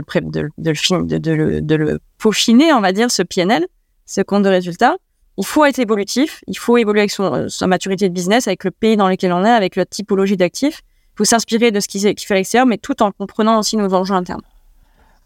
le, 1.76 2.00
peaufiner, 2.18 2.74
on 2.74 2.82
va 2.82 2.92
dire, 2.92 3.12
ce 3.12 3.22
PNL, 3.24 3.68
ce 4.06 4.22
compte 4.22 4.44
de 4.44 4.50
résultat 4.50 4.98
il 5.40 5.46
faut 5.46 5.64
être 5.64 5.80
évolutif, 5.80 6.44
il 6.48 6.58
faut 6.58 6.78
évoluer 6.78 7.00
avec 7.00 7.12
son, 7.12 7.48
sa 7.48 7.66
maturité 7.66 8.10
de 8.10 8.14
business, 8.14 8.48
avec 8.48 8.66
le 8.66 8.72
pays 8.72 8.98
dans 8.98 9.08
lequel 9.08 9.32
on 9.32 9.46
est, 9.46 9.50
avec 9.50 9.78
la 9.78 9.86
typologie 9.86 10.36
d'actifs. 10.36 10.82
Il 11.14 11.18
faut 11.20 11.24
s'inspirer 11.24 11.72
de 11.72 11.80
ce 11.80 11.88
qui, 11.88 12.14
qui 12.14 12.26
fait 12.26 12.34
à 12.34 12.38
l'extérieur, 12.38 12.68
mais 12.68 12.78
tout 12.78 13.02
en 13.02 13.14
comprenant 13.14 13.58
aussi 13.58 13.78
nos 13.78 13.94
enjeux 13.94 14.16
internes. 14.16 14.42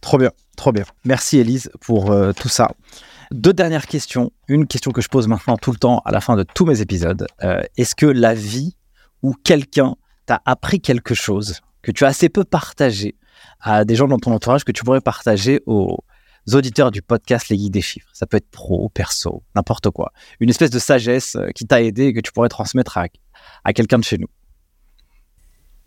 Trop 0.02 0.20
bien, 0.20 0.30
trop 0.56 0.72
bien. 0.72 0.84
Merci 1.04 1.40
Elise 1.40 1.72
pour 1.82 2.12
euh, 2.12 2.32
tout 2.32 2.50
ça. 2.50 2.70
Deux 3.32 3.54
dernières 3.54 3.88
questions. 3.88 4.32
Une 4.48 4.68
question 4.68 4.92
que 4.92 5.02
je 5.02 5.08
pose 5.08 5.28
maintenant 5.28 5.58
tout 5.58 5.72
le 5.72 5.78
temps 5.78 6.02
à 6.06 6.12
la 6.12 6.22
fin 6.22 6.36
de 6.36 6.44
tous 6.44 6.66
mes 6.66 6.82
épisodes. 6.82 7.28
Euh, 7.44 7.62
est-ce 7.78 7.96
que 7.96 8.06
la 8.06 8.34
vie 8.34 8.76
ou 9.22 9.34
quelqu'un 9.44 9.96
t'a 10.26 10.42
appris 10.46 10.80
quelque 10.80 11.14
chose 11.14 11.62
que 11.82 11.92
tu 11.92 12.06
as 12.06 12.08
assez 12.08 12.30
peu 12.30 12.44
partagé 12.44 13.16
à 13.60 13.86
des 13.86 13.96
gens 13.96 14.08
dans 14.08 14.20
ton 14.20 14.32
entourage 14.32 14.64
que 14.64 14.72
tu 14.72 14.84
pourrais 14.84 15.02
partager 15.02 15.62
aux, 15.66 15.98
auditeurs 16.52 16.92
du 16.92 17.02
podcast 17.02 17.50
Les 17.50 17.58
Guides 17.58 17.74
des 17.74 17.82
Chiffres? 17.82 18.10
Ça 18.14 18.26
peut 18.26 18.38
être 18.38 18.50
pro, 18.50 18.90
perso, 18.90 19.44
n'importe 19.56 19.90
quoi. 19.90 20.12
Une 20.40 20.50
espèce 20.50 20.70
de 20.70 20.80
sagesse 20.80 21.36
euh, 21.36 21.50
qui 21.56 21.66
t'a 21.66 21.82
aidé 21.82 22.08
et 22.08 22.14
que 22.14 22.20
tu 22.20 22.32
pourrais 22.32 22.50
transmettre 22.50 22.98
à, 22.98 23.74
quelqu'un 23.74 24.00
de 24.00 24.04
chez 24.04 24.18
nous. 24.18 24.28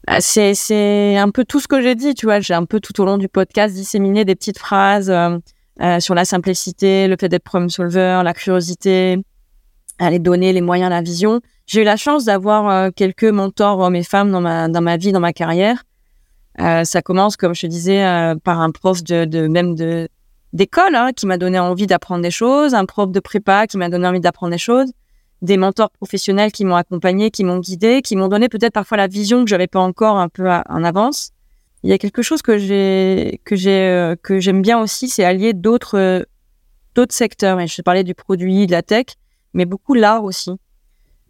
Bah, 0.06 0.20
c'est 0.20 1.16
un 1.16 1.30
peu 1.30 1.44
tout 1.44 1.60
ce 1.60 1.68
que 1.68 1.82
j'ai 1.82 1.94
dit, 1.94 2.14
tu 2.14 2.26
vois. 2.26 2.40
J'ai 2.40 2.54
un 2.54 2.64
peu 2.64 2.80
tout 2.80 3.00
au 3.00 3.04
long 3.04 3.18
du 3.18 3.28
podcast 3.28 3.74
disséminé 3.74 4.24
des 4.24 4.36
petites 4.36 4.58
phrases 4.58 5.10
euh, 5.10 5.38
euh, 5.80 6.00
sur 6.00 6.14
la 6.14 6.24
simplicité, 6.24 7.08
le 7.08 7.16
fait 7.18 7.28
d'être 7.28 7.44
problem 7.44 7.68
solver, 7.70 8.22
la 8.24 8.32
curiosité, 8.32 9.18
les 10.00 10.18
données, 10.18 10.52
les 10.52 10.60
moyens, 10.60 10.90
la 10.90 11.02
vision. 11.02 11.40
J'ai 11.66 11.82
eu 11.82 11.84
la 11.84 11.96
chance 11.96 12.24
d'avoir 12.24 12.92
quelques 12.92 13.24
mentors 13.24 13.80
hommes 13.80 13.96
et 13.96 14.02
femmes 14.02 14.30
dans 14.30 14.40
ma, 14.40 14.68
dans 14.68 14.82
ma 14.82 14.96
vie, 14.96 15.12
dans 15.12 15.20
ma 15.20 15.32
carrière. 15.32 15.84
ça 16.58 17.02
commence, 17.02 17.36
comme 17.36 17.54
je 17.54 17.62
te 17.62 17.66
disais, 17.66 18.04
par 18.44 18.60
un 18.60 18.70
prof 18.70 19.02
de, 19.02 19.24
de 19.24 19.48
même 19.48 19.74
de 19.74 20.08
d'école 20.52 20.94
hein, 20.94 21.10
qui 21.14 21.26
m'a 21.26 21.38
donné 21.38 21.58
envie 21.58 21.86
d'apprendre 21.86 22.22
des 22.22 22.30
choses, 22.30 22.74
un 22.74 22.86
prof 22.86 23.10
de 23.10 23.20
prépa 23.20 23.66
qui 23.66 23.76
m'a 23.76 23.88
donné 23.88 24.08
envie 24.08 24.20
d'apprendre 24.20 24.52
des 24.52 24.58
choses, 24.58 24.90
des 25.42 25.56
mentors 25.56 25.90
professionnels 25.90 26.50
qui 26.50 26.64
m'ont 26.64 26.76
accompagné, 26.76 27.30
qui 27.30 27.44
m'ont 27.44 27.58
guidé, 27.58 28.00
qui 28.02 28.16
m'ont 28.16 28.28
donné 28.28 28.48
peut-être 28.48 28.72
parfois 28.72 28.96
la 28.96 29.06
vision 29.06 29.44
que 29.44 29.50
j'avais 29.50 29.66
pas 29.66 29.80
encore 29.80 30.16
un 30.16 30.28
peu 30.28 30.48
en 30.48 30.84
avance. 30.84 31.32
Il 31.82 31.90
y 31.90 31.92
a 31.92 31.98
quelque 31.98 32.22
chose 32.22 32.42
que 32.42 32.52
euh, 32.52 34.16
j'aime 34.40 34.62
bien 34.62 34.80
aussi, 34.80 35.08
c'est 35.08 35.24
allier 35.24 35.52
d'autres 35.52 36.26
d'autres 36.94 37.14
secteurs. 37.14 37.60
Et 37.60 37.66
je 37.66 37.82
parlais 37.82 38.04
du 38.04 38.14
produit, 38.14 38.66
de 38.66 38.72
la 38.72 38.82
tech, 38.82 39.06
mais 39.52 39.66
beaucoup 39.66 39.94
l'art 39.94 40.24
aussi, 40.24 40.52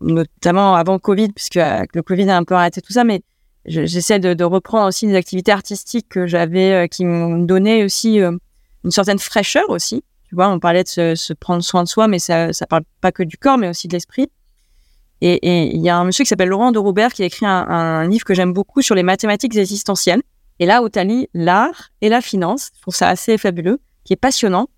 notamment 0.01 0.75
avant 0.75 0.99
Covid, 0.99 1.33
puisque 1.33 1.57
euh, 1.57 1.85
le 1.93 2.03
Covid 2.03 2.31
a 2.31 2.37
un 2.37 2.45
peu 2.45 2.55
arrêté 2.55 2.81
tout 2.81 2.93
ça, 2.93 3.05
mais 3.05 3.23
j'essaie 3.67 4.21
de, 4.21 4.45
reprendre 4.45 4.87
aussi 4.87 5.07
des 5.07 5.17
activités 5.17 5.53
artistiques 5.53 6.09
que 6.09 6.27
j'avais, 6.27 6.73
euh, 6.73 6.87
qui 6.87 7.05
m'ont 7.05 7.39
donné 7.39 7.85
aussi 7.85 8.19
une 8.21 8.91
certaine 8.91 9.19
fraîcheur 9.19 9.69
aussi. 9.69 10.05
Tu 10.29 10.35
vois, 10.35 10.49
on 10.49 10.59
parlait 10.59 10.85
de 10.85 11.15
se, 11.15 11.33
prendre 11.33 11.63
soin 11.63 11.83
de 11.83 11.89
soi, 11.89 12.09
mais 12.09 12.19
ça 12.19 12.49
ne 12.49 12.67
parle 12.67 12.85
pas 13.01 13.13
que 13.13 13.23
du 13.23 13.37
corps, 13.37 13.59
mais 13.59 13.69
aussi 13.69 13.89
de 13.89 13.93
l'esprit. 13.93 14.29
Et 15.21 15.75
il 15.75 15.81
y 15.81 15.89
a 15.89 15.97
un 15.97 16.05
monsieur 16.05 16.25
qui 16.25 16.29
s'appelle 16.29 16.51
Laurent 16.51 16.73
de 16.73 16.79
Robert 16.79 17.13
qui 17.13 17.23
a 17.23 17.27
écrit 17.27 17.47
un, 17.47 18.07
livre 18.07 18.25
que 18.25 18.35
j'aime 18.35 18.53
beaucoup 18.53 18.83
sur 18.83 18.95
les 18.95 19.03
mathématiques 19.03 19.57
existentielles. 19.57 20.23
Et 20.59 20.67
là, 20.67 20.83
as 20.83 21.05
l'art 21.35 21.91
et 22.01 22.09
la 22.09 22.21
finance, 22.21 22.71
je 22.75 22.81
trouve 22.81 22.95
ça 22.95 23.09
assez 23.09 23.37
fabuleux, 23.39 23.79
qui 24.05 24.13
est 24.13 24.17
passionnant. 24.17 24.69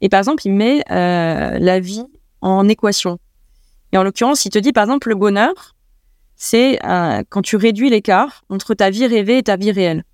Et 0.00 0.08
par 0.08 0.18
exemple, 0.18 0.46
il 0.46 0.52
met 0.52 0.84
euh, 0.90 1.58
la 1.58 1.80
vie 1.80 2.04
en 2.40 2.68
équation. 2.68 3.18
Et 3.92 3.98
en 3.98 4.02
l'occurrence, 4.02 4.44
il 4.44 4.50
te 4.50 4.58
dit, 4.58 4.72
par 4.72 4.84
exemple, 4.84 5.08
le 5.08 5.14
bonheur, 5.14 5.74
c'est 6.36 6.78
euh, 6.84 7.22
quand 7.28 7.42
tu 7.42 7.56
réduis 7.56 7.90
l'écart 7.90 8.44
entre 8.50 8.74
ta 8.74 8.90
vie 8.90 9.06
rêvée 9.06 9.38
et 9.38 9.42
ta 9.42 9.56
vie 9.56 9.70
réelle 9.70 10.04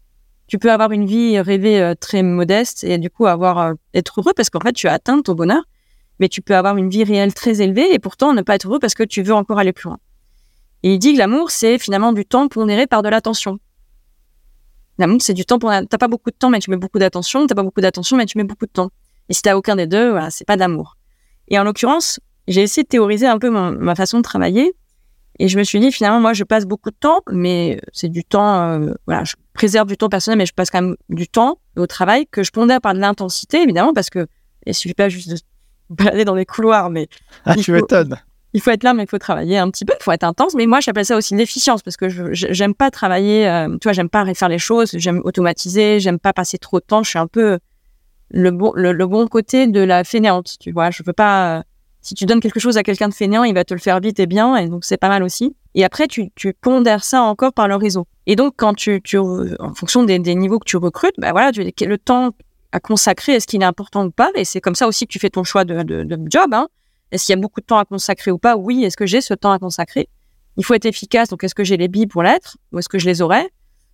tu 0.50 0.58
peux 0.58 0.72
avoir 0.72 0.90
une 0.90 1.06
vie 1.06 1.38
rêvée 1.38 1.80
euh, 1.80 1.94
très 1.94 2.24
modeste 2.24 2.82
et 2.82 2.98
du 2.98 3.08
coup 3.08 3.26
avoir 3.26 3.74
être 3.94 4.20
heureux 4.20 4.32
parce 4.34 4.50
qu'en 4.50 4.58
fait 4.58 4.72
tu 4.72 4.88
as 4.88 4.92
atteint 4.94 5.22
ton 5.22 5.34
bonheur, 5.34 5.62
mais 6.18 6.28
tu 6.28 6.42
peux 6.42 6.56
avoir 6.56 6.76
une 6.76 6.90
vie 6.90 7.04
réelle 7.04 7.32
très 7.32 7.62
élevée 7.62 7.94
et 7.94 8.00
pourtant 8.00 8.34
ne 8.34 8.42
pas 8.42 8.56
être 8.56 8.66
heureux 8.66 8.80
parce 8.80 8.94
que 8.94 9.04
tu 9.04 9.22
veux 9.22 9.32
encore 9.32 9.60
aller 9.60 9.72
plus 9.72 9.88
loin. 9.88 9.98
Et 10.82 10.94
il 10.94 10.98
dit 10.98 11.12
que 11.12 11.18
l'amour 11.18 11.52
c'est 11.52 11.78
finalement 11.78 12.12
du 12.12 12.26
temps 12.26 12.48
pondéré 12.48 12.88
par 12.88 13.02
de 13.02 13.08
l'attention. 13.08 13.60
C'est 15.20 15.34
du 15.34 15.44
temps 15.44 15.58
pour 15.58 15.70
t'as 15.70 15.98
pas 15.98 16.08
beaucoup 16.08 16.30
de 16.30 16.36
temps 16.36 16.50
mais 16.50 16.58
tu 16.58 16.70
mets 16.70 16.76
beaucoup 16.76 16.98
d'attention, 16.98 17.46
t'as 17.46 17.54
pas 17.54 17.62
beaucoup 17.62 17.80
d'attention 17.80 18.16
mais 18.16 18.26
tu 18.26 18.38
mets 18.38 18.44
beaucoup 18.44 18.66
de 18.66 18.72
temps. 18.72 18.90
Et 19.28 19.34
si 19.34 19.42
t'as 19.42 19.56
aucun 19.56 19.76
des 19.76 19.86
deux, 19.86 20.10
voilà, 20.10 20.30
c'est 20.30 20.46
pas 20.46 20.56
d'amour. 20.56 20.96
Et 21.48 21.58
en 21.58 21.64
l'occurrence, 21.64 22.20
j'ai 22.48 22.62
essayé 22.62 22.82
de 22.82 22.88
théoriser 22.88 23.26
un 23.26 23.38
peu 23.38 23.50
ma 23.50 23.94
façon 23.94 24.18
de 24.18 24.22
travailler 24.22 24.74
et 25.40 25.48
je 25.48 25.58
me 25.58 25.64
suis 25.64 25.80
dit, 25.80 25.90
finalement, 25.90 26.20
moi, 26.20 26.34
je 26.34 26.44
passe 26.44 26.66
beaucoup 26.66 26.90
de 26.90 26.96
temps, 27.00 27.22
mais 27.32 27.80
c'est 27.94 28.10
du 28.10 28.24
temps, 28.24 28.60
euh, 28.72 28.92
voilà, 29.06 29.24
je 29.24 29.36
préserve 29.54 29.88
du 29.88 29.96
temps 29.96 30.10
personnel, 30.10 30.36
mais 30.36 30.44
je 30.44 30.52
passe 30.52 30.70
quand 30.70 30.82
même 30.82 30.96
du 31.08 31.28
temps 31.28 31.58
au 31.78 31.86
travail 31.86 32.26
que 32.30 32.42
je 32.42 32.50
pondère 32.50 32.82
par 32.82 32.92
de 32.92 32.98
l'intensité, 32.98 33.62
évidemment, 33.62 33.94
parce 33.94 34.10
que 34.10 34.26
il 34.66 34.74
suffit 34.74 34.92
pas 34.92 35.08
juste 35.08 35.30
de 35.30 35.38
balader 35.88 36.26
dans 36.26 36.34
les 36.34 36.44
couloirs, 36.44 36.90
mais. 36.90 37.08
Ah, 37.46 37.56
tu 37.56 37.72
m'étonnes. 37.72 38.20
Il 38.52 38.60
faut 38.60 38.70
être 38.70 38.82
là, 38.82 38.94
mais 38.94 39.04
il 39.04 39.08
faut 39.08 39.18
travailler 39.18 39.58
un 39.58 39.70
petit 39.70 39.84
peu, 39.84 39.94
il 39.98 40.02
faut 40.02 40.12
être 40.12 40.24
intense. 40.24 40.54
Mais 40.54 40.66
moi, 40.66 40.80
j'appelle 40.80 41.04
ça 41.04 41.16
aussi 41.16 41.34
l'efficience, 41.36 41.82
parce 41.82 41.96
que 41.96 42.08
j'aime 42.32 42.74
pas 42.74 42.90
travailler, 42.90 43.48
euh, 43.48 43.68
tu 43.80 43.84
vois, 43.84 43.92
j'aime 43.92 44.08
pas 44.08 44.24
refaire 44.24 44.48
les 44.48 44.58
choses, 44.58 44.90
j'aime 44.94 45.20
automatiser, 45.24 46.00
j'aime 46.00 46.18
pas 46.18 46.32
passer 46.32 46.58
trop 46.58 46.80
de 46.80 46.84
temps. 46.84 47.02
Je 47.02 47.10
suis 47.10 47.18
un 47.18 47.28
peu 47.28 47.58
le 48.30 48.50
bon, 48.50 48.72
le, 48.74 49.06
bon 49.06 49.26
côté 49.28 49.66
de 49.66 49.80
la 49.80 50.02
fainéante, 50.04 50.56
tu 50.58 50.72
vois. 50.72 50.90
Je 50.90 51.02
veux 51.04 51.12
pas 51.12 51.62
si 52.02 52.14
tu 52.14 52.24
donnes 52.24 52.40
quelque 52.40 52.60
chose 52.60 52.78
à 52.78 52.82
quelqu'un 52.82 53.08
de 53.08 53.14
fainéant, 53.14 53.44
il 53.44 53.54
va 53.54 53.64
te 53.64 53.74
le 53.74 53.80
faire 53.80 54.00
vite 54.00 54.18
et 54.20 54.26
bien, 54.26 54.56
et 54.56 54.68
donc 54.68 54.84
c'est 54.84 54.96
pas 54.96 55.08
mal 55.08 55.22
aussi. 55.22 55.54
Et 55.74 55.84
après, 55.84 56.08
tu, 56.08 56.30
tu 56.34 56.52
pondères 56.54 57.04
ça 57.04 57.22
encore 57.22 57.52
par 57.52 57.68
le 57.68 57.76
réseau. 57.76 58.06
Et 58.26 58.36
donc, 58.36 58.54
quand 58.56 58.74
tu, 58.74 59.00
tu 59.02 59.18
en 59.18 59.74
fonction 59.74 60.02
des, 60.02 60.18
des, 60.18 60.34
niveaux 60.34 60.58
que 60.58 60.64
tu 60.64 60.76
recrutes, 60.76 61.14
bah 61.18 61.32
voilà, 61.32 61.52
tu, 61.52 61.62
le 61.62 61.98
temps 61.98 62.30
à 62.72 62.80
consacrer, 62.80 63.32
est-ce 63.32 63.46
qu'il 63.46 63.62
est 63.62 63.66
important 63.66 64.06
ou 64.06 64.10
pas? 64.10 64.30
Et 64.34 64.44
c'est 64.44 64.60
comme 64.60 64.74
ça 64.74 64.88
aussi 64.88 65.06
que 65.06 65.12
tu 65.12 65.18
fais 65.18 65.30
ton 65.30 65.44
choix 65.44 65.64
de, 65.64 65.82
de, 65.82 66.04
de 66.04 66.18
job. 66.28 66.52
Hein. 66.54 66.68
Est-ce 67.12 67.26
qu'il 67.26 67.34
y 67.34 67.38
a 67.38 67.40
beaucoup 67.40 67.60
de 67.60 67.66
temps 67.66 67.78
à 67.78 67.84
consacrer 67.84 68.30
ou 68.30 68.38
pas? 68.38 68.56
Oui. 68.56 68.84
Est-ce 68.84 68.96
que 68.96 69.06
j'ai 69.06 69.20
ce 69.20 69.34
temps 69.34 69.52
à 69.52 69.58
consacrer? 69.58 70.08
Il 70.56 70.64
faut 70.64 70.74
être 70.74 70.86
efficace. 70.86 71.28
Donc, 71.28 71.44
est-ce 71.44 71.54
que 71.54 71.64
j'ai 71.64 71.76
les 71.76 71.88
billes 71.88 72.06
pour 72.06 72.22
l'être? 72.22 72.56
Ou 72.72 72.78
est-ce 72.78 72.88
que 72.88 72.98
je 72.98 73.06
les 73.06 73.22
aurais 73.22 73.48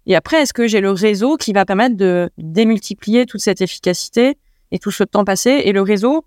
Et 0.06 0.16
après, 0.16 0.42
est-ce 0.42 0.52
que 0.52 0.66
j'ai 0.66 0.80
le 0.80 0.90
réseau 0.90 1.36
qui 1.36 1.52
va 1.52 1.64
permettre 1.64 1.96
de 1.96 2.30
démultiplier 2.38 3.26
toute 3.26 3.40
cette 3.40 3.60
efficacité 3.60 4.38
et 4.72 4.78
tout 4.78 4.90
ce 4.90 5.04
temps 5.04 5.24
passé? 5.24 5.62
Et 5.64 5.72
le 5.72 5.82
réseau, 5.82 6.24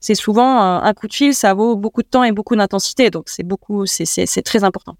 c'est 0.00 0.16
souvent 0.16 0.60
un 0.82 0.94
coup 0.94 1.06
de 1.06 1.12
fil, 1.14 1.32
ça 1.32 1.54
vaut 1.54 1.76
beaucoup 1.76 2.02
de 2.02 2.08
temps 2.08 2.24
et 2.24 2.32
beaucoup 2.32 2.56
d'intensité. 2.56 3.10
Donc 3.10 3.28
c'est 3.28 3.44
beaucoup, 3.44 3.86
c'est 3.86 4.42
très 4.42 4.64
important. 4.64 4.96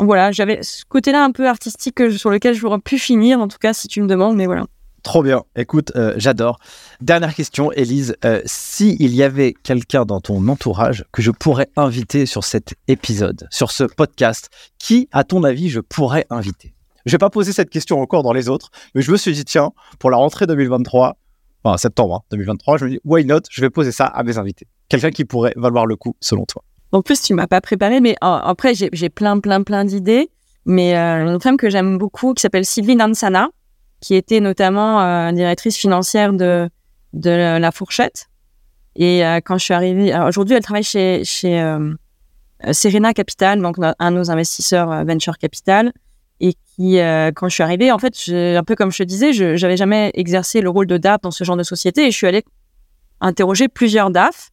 Voilà, 0.00 0.32
j'avais 0.32 0.62
ce 0.62 0.84
côté-là 0.86 1.22
un 1.22 1.30
peu 1.30 1.46
artistique 1.46 2.10
sur 2.10 2.30
lequel 2.30 2.54
j'aurais 2.54 2.78
pu 2.78 2.98
finir, 2.98 3.38
en 3.38 3.48
tout 3.48 3.58
cas 3.58 3.74
si 3.74 3.86
tu 3.86 4.00
me 4.00 4.06
demandes, 4.06 4.34
mais 4.34 4.46
voilà. 4.46 4.64
Trop 5.04 5.22
bien. 5.22 5.44
Écoute, 5.54 5.92
euh, 5.96 6.14
j'adore. 6.16 6.58
Dernière 7.02 7.34
question, 7.34 7.70
Élise. 7.72 8.16
Euh, 8.24 8.40
si 8.46 8.96
il 8.98 9.14
y 9.14 9.22
avait 9.22 9.52
quelqu'un 9.52 10.06
dans 10.06 10.20
ton 10.20 10.48
entourage 10.48 11.04
que 11.12 11.20
je 11.20 11.30
pourrais 11.30 11.68
inviter 11.76 12.24
sur 12.24 12.42
cet 12.42 12.74
épisode, 12.88 13.46
sur 13.50 13.70
ce 13.70 13.84
podcast, 13.84 14.48
qui, 14.78 15.08
à 15.12 15.22
ton 15.22 15.44
avis, 15.44 15.68
je 15.68 15.80
pourrais 15.80 16.24
inviter? 16.30 16.74
Je 17.04 17.12
vais 17.12 17.18
pas 17.18 17.28
poser 17.28 17.52
cette 17.52 17.68
question 17.68 18.00
encore 18.00 18.22
dans 18.22 18.32
les 18.32 18.48
autres, 18.48 18.70
mais 18.94 19.02
je 19.02 19.12
me 19.12 19.18
suis 19.18 19.34
dit, 19.34 19.44
tiens, 19.44 19.72
pour 19.98 20.10
la 20.10 20.16
rentrée 20.16 20.46
2023, 20.46 21.18
enfin 21.62 21.76
septembre 21.76 22.24
2023, 22.30 22.74
hein, 22.74 22.76
je 22.78 22.84
me 22.86 22.90
dis, 22.92 23.00
why 23.04 23.26
not? 23.26 23.40
Je 23.50 23.60
vais 23.60 23.68
poser 23.68 23.92
ça 23.92 24.06
à 24.06 24.22
mes 24.22 24.38
invités. 24.38 24.66
Quelqu'un 24.88 25.10
qui 25.10 25.26
pourrait 25.26 25.52
valoir 25.56 25.84
le 25.84 25.96
coup, 25.96 26.16
selon 26.20 26.46
toi. 26.46 26.64
En 26.92 27.02
plus, 27.02 27.20
tu 27.20 27.34
m'as 27.34 27.46
pas 27.46 27.60
préparé, 27.60 28.00
mais 28.00 28.16
après, 28.22 28.72
j'ai 28.74 29.10
plein, 29.10 29.38
plein, 29.38 29.62
plein 29.62 29.84
d'idées. 29.84 30.30
Mais 30.64 30.96
euh, 30.96 31.34
une 31.34 31.40
femme 31.40 31.58
que 31.58 31.68
j'aime 31.68 31.98
beaucoup, 31.98 32.32
qui 32.32 32.40
s'appelle 32.40 32.64
Sylvie 32.64 32.96
Nansana, 32.96 33.50
qui 34.04 34.14
était 34.14 34.40
notamment 34.40 35.00
euh, 35.00 35.32
directrice 35.32 35.78
financière 35.78 36.34
de, 36.34 36.68
de 37.14 37.30
la 37.58 37.72
Fourchette. 37.72 38.26
Et 38.96 39.24
euh, 39.24 39.40
quand 39.42 39.56
je 39.56 39.64
suis 39.64 39.72
arrivée, 39.72 40.14
aujourd'hui, 40.28 40.54
elle 40.54 40.62
travaille 40.62 40.84
chez, 40.84 41.24
chez 41.24 41.58
euh, 41.58 41.94
Serena 42.72 43.14
Capital, 43.14 43.62
donc 43.62 43.76
un 43.98 44.10
de 44.10 44.16
nos 44.16 44.30
investisseurs 44.30 45.06
venture 45.06 45.38
capital. 45.38 45.90
Et 46.40 46.52
qui, 46.52 46.98
quand 47.36 47.48
je 47.48 47.54
suis 47.54 47.62
arrivée, 47.62 47.92
en 47.92 47.98
fait, 47.98 48.14
un 48.28 48.64
peu 48.64 48.74
comme 48.74 48.90
je 48.90 48.98
te 48.98 49.02
disais, 49.04 49.32
je 49.32 49.58
n'avais 49.58 49.78
jamais 49.78 50.10
exercé 50.14 50.60
le 50.60 50.68
rôle 50.68 50.86
de 50.86 50.98
DAF 50.98 51.22
dans 51.22 51.30
ce 51.30 51.44
genre 51.44 51.56
de 51.56 51.62
société. 51.62 52.06
Et 52.06 52.10
je 52.10 52.16
suis 52.16 52.26
allée 52.26 52.44
interroger 53.20 53.68
plusieurs 53.68 54.10
DAF. 54.10 54.50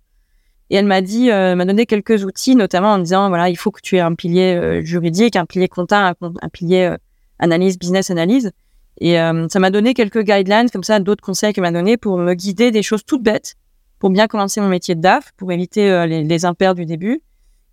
Et 0.70 0.76
elle 0.76 0.86
m'a 0.86 1.02
dit, 1.02 1.28
m'a 1.30 1.66
donné 1.66 1.86
quelques 1.86 2.24
outils, 2.24 2.56
notamment 2.56 2.94
en 2.94 3.00
disant, 3.00 3.28
voilà, 3.28 3.50
il 3.50 3.58
faut 3.58 3.72
que 3.72 3.82
tu 3.82 3.98
aies 3.98 4.02
un 4.12 4.16
pilier 4.16 4.82
juridique, 4.86 5.36
un 5.36 5.46
pilier 5.46 5.68
comptable, 5.68 6.16
un, 6.22 6.34
un 6.42 6.50
pilier 6.50 6.96
analyse, 7.40 7.78
business 7.78 8.12
analyse. 8.12 8.52
Et 9.02 9.20
euh, 9.20 9.48
ça 9.50 9.60
m'a 9.60 9.72
donné 9.72 9.96
quelques 9.96 10.22
guidelines, 10.22 10.70
comme 10.70 10.84
ça, 10.84 11.00
d'autres 11.00 11.24
conseils 11.24 11.54
qu'elle 11.54 11.64
m'a 11.64 11.72
donné 11.72 11.98
pour 11.98 12.20
me 12.20 12.36
guider 12.36 12.70
des 12.70 12.84
choses 12.84 13.04
toutes 13.04 13.24
bêtes, 13.24 13.56
pour 13.98 14.12
bien 14.12 14.28
commencer 14.28 14.62
mon 14.62 14.70
métier 14.70 14.94
de 14.94 15.02
DAF, 15.02 15.32
pour 15.38 15.52
éviter 15.52 15.90
euh, 15.90 16.06
les, 16.06 16.46
impairs 16.46 16.76
du 16.76 16.86
début. 16.86 17.24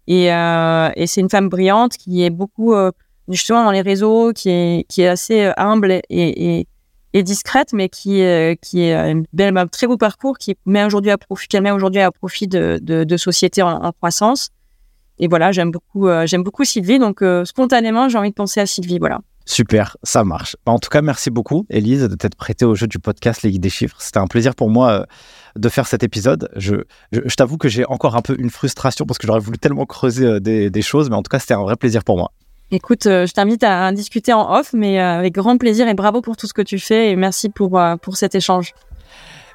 Et, 0.07 0.33
euh, 0.33 0.89
et 0.97 1.07
c'est 1.07 1.21
une 1.21 1.29
femme 1.29 1.51
brillante 1.51 1.99
qui 1.99 2.25
est 2.25 2.31
beaucoup 2.31 2.75
justement 3.29 3.63
dans 3.63 3.73
les 3.73 3.83
réseaux, 3.83 4.33
qui 4.33 4.49
est, 4.49 4.87
qui 4.89 5.03
est 5.03 5.09
assez 5.09 5.53
humble 5.59 5.93
et, 5.93 6.01
et, 6.09 6.67
et 7.13 7.23
discrète, 7.23 7.75
mais 7.75 7.91
qui, 7.91 8.23
qui 8.63 8.81
est 8.81 9.15
belle, 9.35 9.59
un 9.59 9.67
très 9.67 9.87
beau 9.87 9.99
parcours, 9.99 10.39
qui 10.39 10.57
met 10.65 10.83
aujourd'hui 10.83 11.11
à 11.11 11.19
profit, 11.19 11.47
qui 11.47 11.61
met 11.61 11.73
aujourd'hui 11.73 12.01
à 12.01 12.11
profit 12.11 12.49
de, 12.49 12.79
de, 12.81 13.05
de 13.05 13.17
sociétés 13.19 13.61
en, 13.61 13.85
en, 13.85 13.93
croissance. 13.93 14.49
Et 15.19 15.29
voilà, 15.29 15.53
j'aime 15.53 15.73
beaucoup, 15.73 16.09
j'aime 16.25 16.43
beaucoup 16.43 16.65
Sylvie, 16.65 16.99
donc 16.99 17.23
spontanément, 17.45 18.09
j'ai 18.09 18.17
envie 18.17 18.31
de 18.31 18.35
penser 18.35 18.61
à 18.61 18.67
Sylvie, 18.67 18.99
voilà. 18.99 19.21
Super, 19.49 19.97
ça 20.03 20.25
marche. 20.25 20.57
Bah, 20.67 20.73
en 20.73 20.79
tout 20.79 20.91
cas, 20.91 21.01
merci 21.01 21.31
beaucoup, 21.31 21.65
Elise, 21.71 22.03
de 22.03 22.15
t'être 22.15 22.35
prêtée 22.35 22.67
au 22.67 22.75
jeu 22.75 22.87
du 22.87 22.99
podcast 22.99 23.43
Les 23.43 23.51
Guides 23.51 23.63
des 23.63 23.71
Chiffres. 23.71 23.97
C'était 23.99 24.19
un 24.19 24.27
plaisir 24.27 24.55
pour 24.55 24.69
moi 24.69 24.91
euh, 24.91 25.05
de 25.57 25.71
faire 25.71 25.87
cet 25.87 26.03
épisode. 26.03 26.51
Je, 26.55 26.75
je, 27.13 27.35
t'avoue 27.35 27.57
que 27.57 27.67
j'ai 27.67 27.87
encore 27.87 28.15
un 28.15 28.21
peu 28.21 28.37
une 28.39 28.51
frustration 28.51 29.07
parce 29.07 29.17
que 29.17 29.27
j'aurais 29.27 29.41
voulu 29.41 29.57
tellement 29.57 29.87
creuser 29.87 30.27
euh, 30.27 30.39
des, 30.39 30.69
des, 30.69 30.83
choses, 30.83 31.09
mais 31.09 31.17
en 31.17 31.23
tout 31.23 31.31
cas, 31.31 31.39
c'était 31.39 31.55
un 31.55 31.63
vrai 31.63 31.77
plaisir 31.77 32.05
pour 32.05 32.19
moi. 32.19 32.31
Écoute, 32.71 33.07
euh, 33.07 33.25
je 33.25 33.33
t'invite 33.33 33.65
à 33.65 33.91
discuter 33.91 34.35
en 34.35 34.55
off, 34.55 34.75
mais 34.75 34.99
avec 34.99 35.33
grand 35.33 35.57
plaisir 35.57 35.89
et 35.89 35.95
bravo 35.95 36.21
pour 36.21 36.37
tout 36.37 36.47
ce 36.47 36.53
que 36.53 36.61
tu 36.61 36.79
fais 36.79 37.11
et 37.11 37.17
merci 37.17 37.49
pour, 37.49 37.81
pour 38.03 38.19
cet 38.19 38.35
échange. 38.35 38.75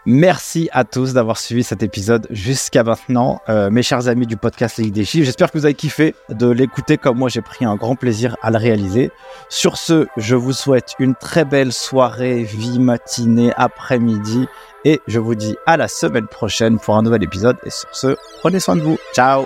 Merci 0.06 0.70
à 0.74 0.84
tous 0.84 1.14
d'avoir 1.14 1.38
suivi 1.38 1.64
cet 1.64 1.82
épisode 1.82 2.28
jusqu'à 2.30 2.84
maintenant. 2.84 3.42
Euh, 3.48 3.70
mes 3.70 3.84
chers 3.84 4.10
amis 4.10 4.28
du 4.28 4.36
podcast 4.36 4.78
Ligue 4.78 4.94
des 4.94 5.06
Chiffres, 5.06 5.26
j'espère 5.26 5.50
que 5.50 5.58
vous 5.58 5.66
avez 5.66 5.76
kiffé 5.76 6.14
de 6.30 6.50
l'écouter 6.50 6.98
comme 6.98 7.18
moi 7.18 7.30
j'ai 7.30 7.42
pris 7.42 7.64
un 7.64 7.76
grand 7.76 7.96
plaisir 7.96 8.36
à 8.42 8.52
le 8.52 8.58
réaliser. 8.58 9.12
Sur 9.48 9.78
ce, 9.78 10.08
je 10.18 10.36
vous 10.36 10.52
souhaite 10.52 10.94
une 11.00 11.16
très 11.16 11.46
belle 11.46 11.72
soirée, 11.72 12.44
vie, 12.44 12.80
matinée, 12.80 13.54
après-midi 13.56 14.48
et 14.84 15.00
je 15.08 15.20
vous 15.20 15.36
dis 15.36 15.56
à 15.66 15.78
la 15.78 15.88
semaine 15.88 16.28
prochaine 16.28 16.80
pour 16.80 16.98
un 16.98 17.02
nouvel 17.02 17.24
épisode. 17.24 17.56
Et 17.66 17.70
sur 17.70 17.96
ce, 17.96 18.18
prenez 18.40 18.60
soin 18.60 18.76
de 18.76 18.82
vous. 18.82 18.98
Ciao 19.14 19.46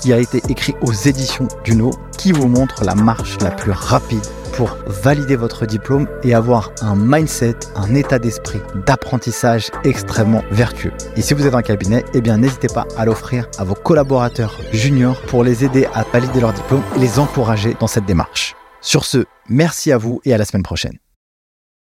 qui 0.00 0.12
a 0.12 0.18
été 0.18 0.42
écrit 0.48 0.74
aux 0.82 0.92
éditions 0.92 1.48
Duno 1.64 1.90
qui 2.16 2.32
vous 2.32 2.48
montre 2.48 2.84
la 2.84 2.94
marche 2.94 3.38
la 3.40 3.50
plus 3.50 3.72
rapide 3.72 4.24
pour 4.52 4.76
valider 4.86 5.36
votre 5.36 5.66
diplôme 5.66 6.08
et 6.22 6.34
avoir 6.34 6.72
un 6.82 6.96
mindset, 6.96 7.56
un 7.76 7.94
état 7.94 8.18
d'esprit 8.18 8.60
d'apprentissage 8.86 9.70
extrêmement 9.84 10.42
vertueux. 10.50 10.92
Et 11.16 11.22
si 11.22 11.34
vous 11.34 11.46
êtes 11.46 11.54
un 11.54 11.62
cabinet, 11.62 12.04
eh 12.14 12.20
bien 12.20 12.38
n'hésitez 12.38 12.68
pas 12.68 12.86
à 12.96 13.04
l'offrir 13.04 13.48
à 13.58 13.64
vos 13.64 13.74
collaborateurs 13.74 14.58
juniors 14.72 15.20
pour 15.22 15.44
les 15.44 15.64
aider 15.64 15.86
à 15.94 16.04
valider 16.04 16.40
leur 16.40 16.52
diplôme 16.52 16.82
et 16.96 16.98
les 16.98 17.18
encourager 17.18 17.76
dans 17.78 17.86
cette 17.86 18.06
démarche. 18.06 18.56
Sur 18.80 19.04
ce, 19.04 19.24
merci 19.48 19.92
à 19.92 19.98
vous 19.98 20.20
et 20.24 20.34
à 20.34 20.38
la 20.38 20.44
semaine 20.44 20.62
prochaine. 20.62 20.98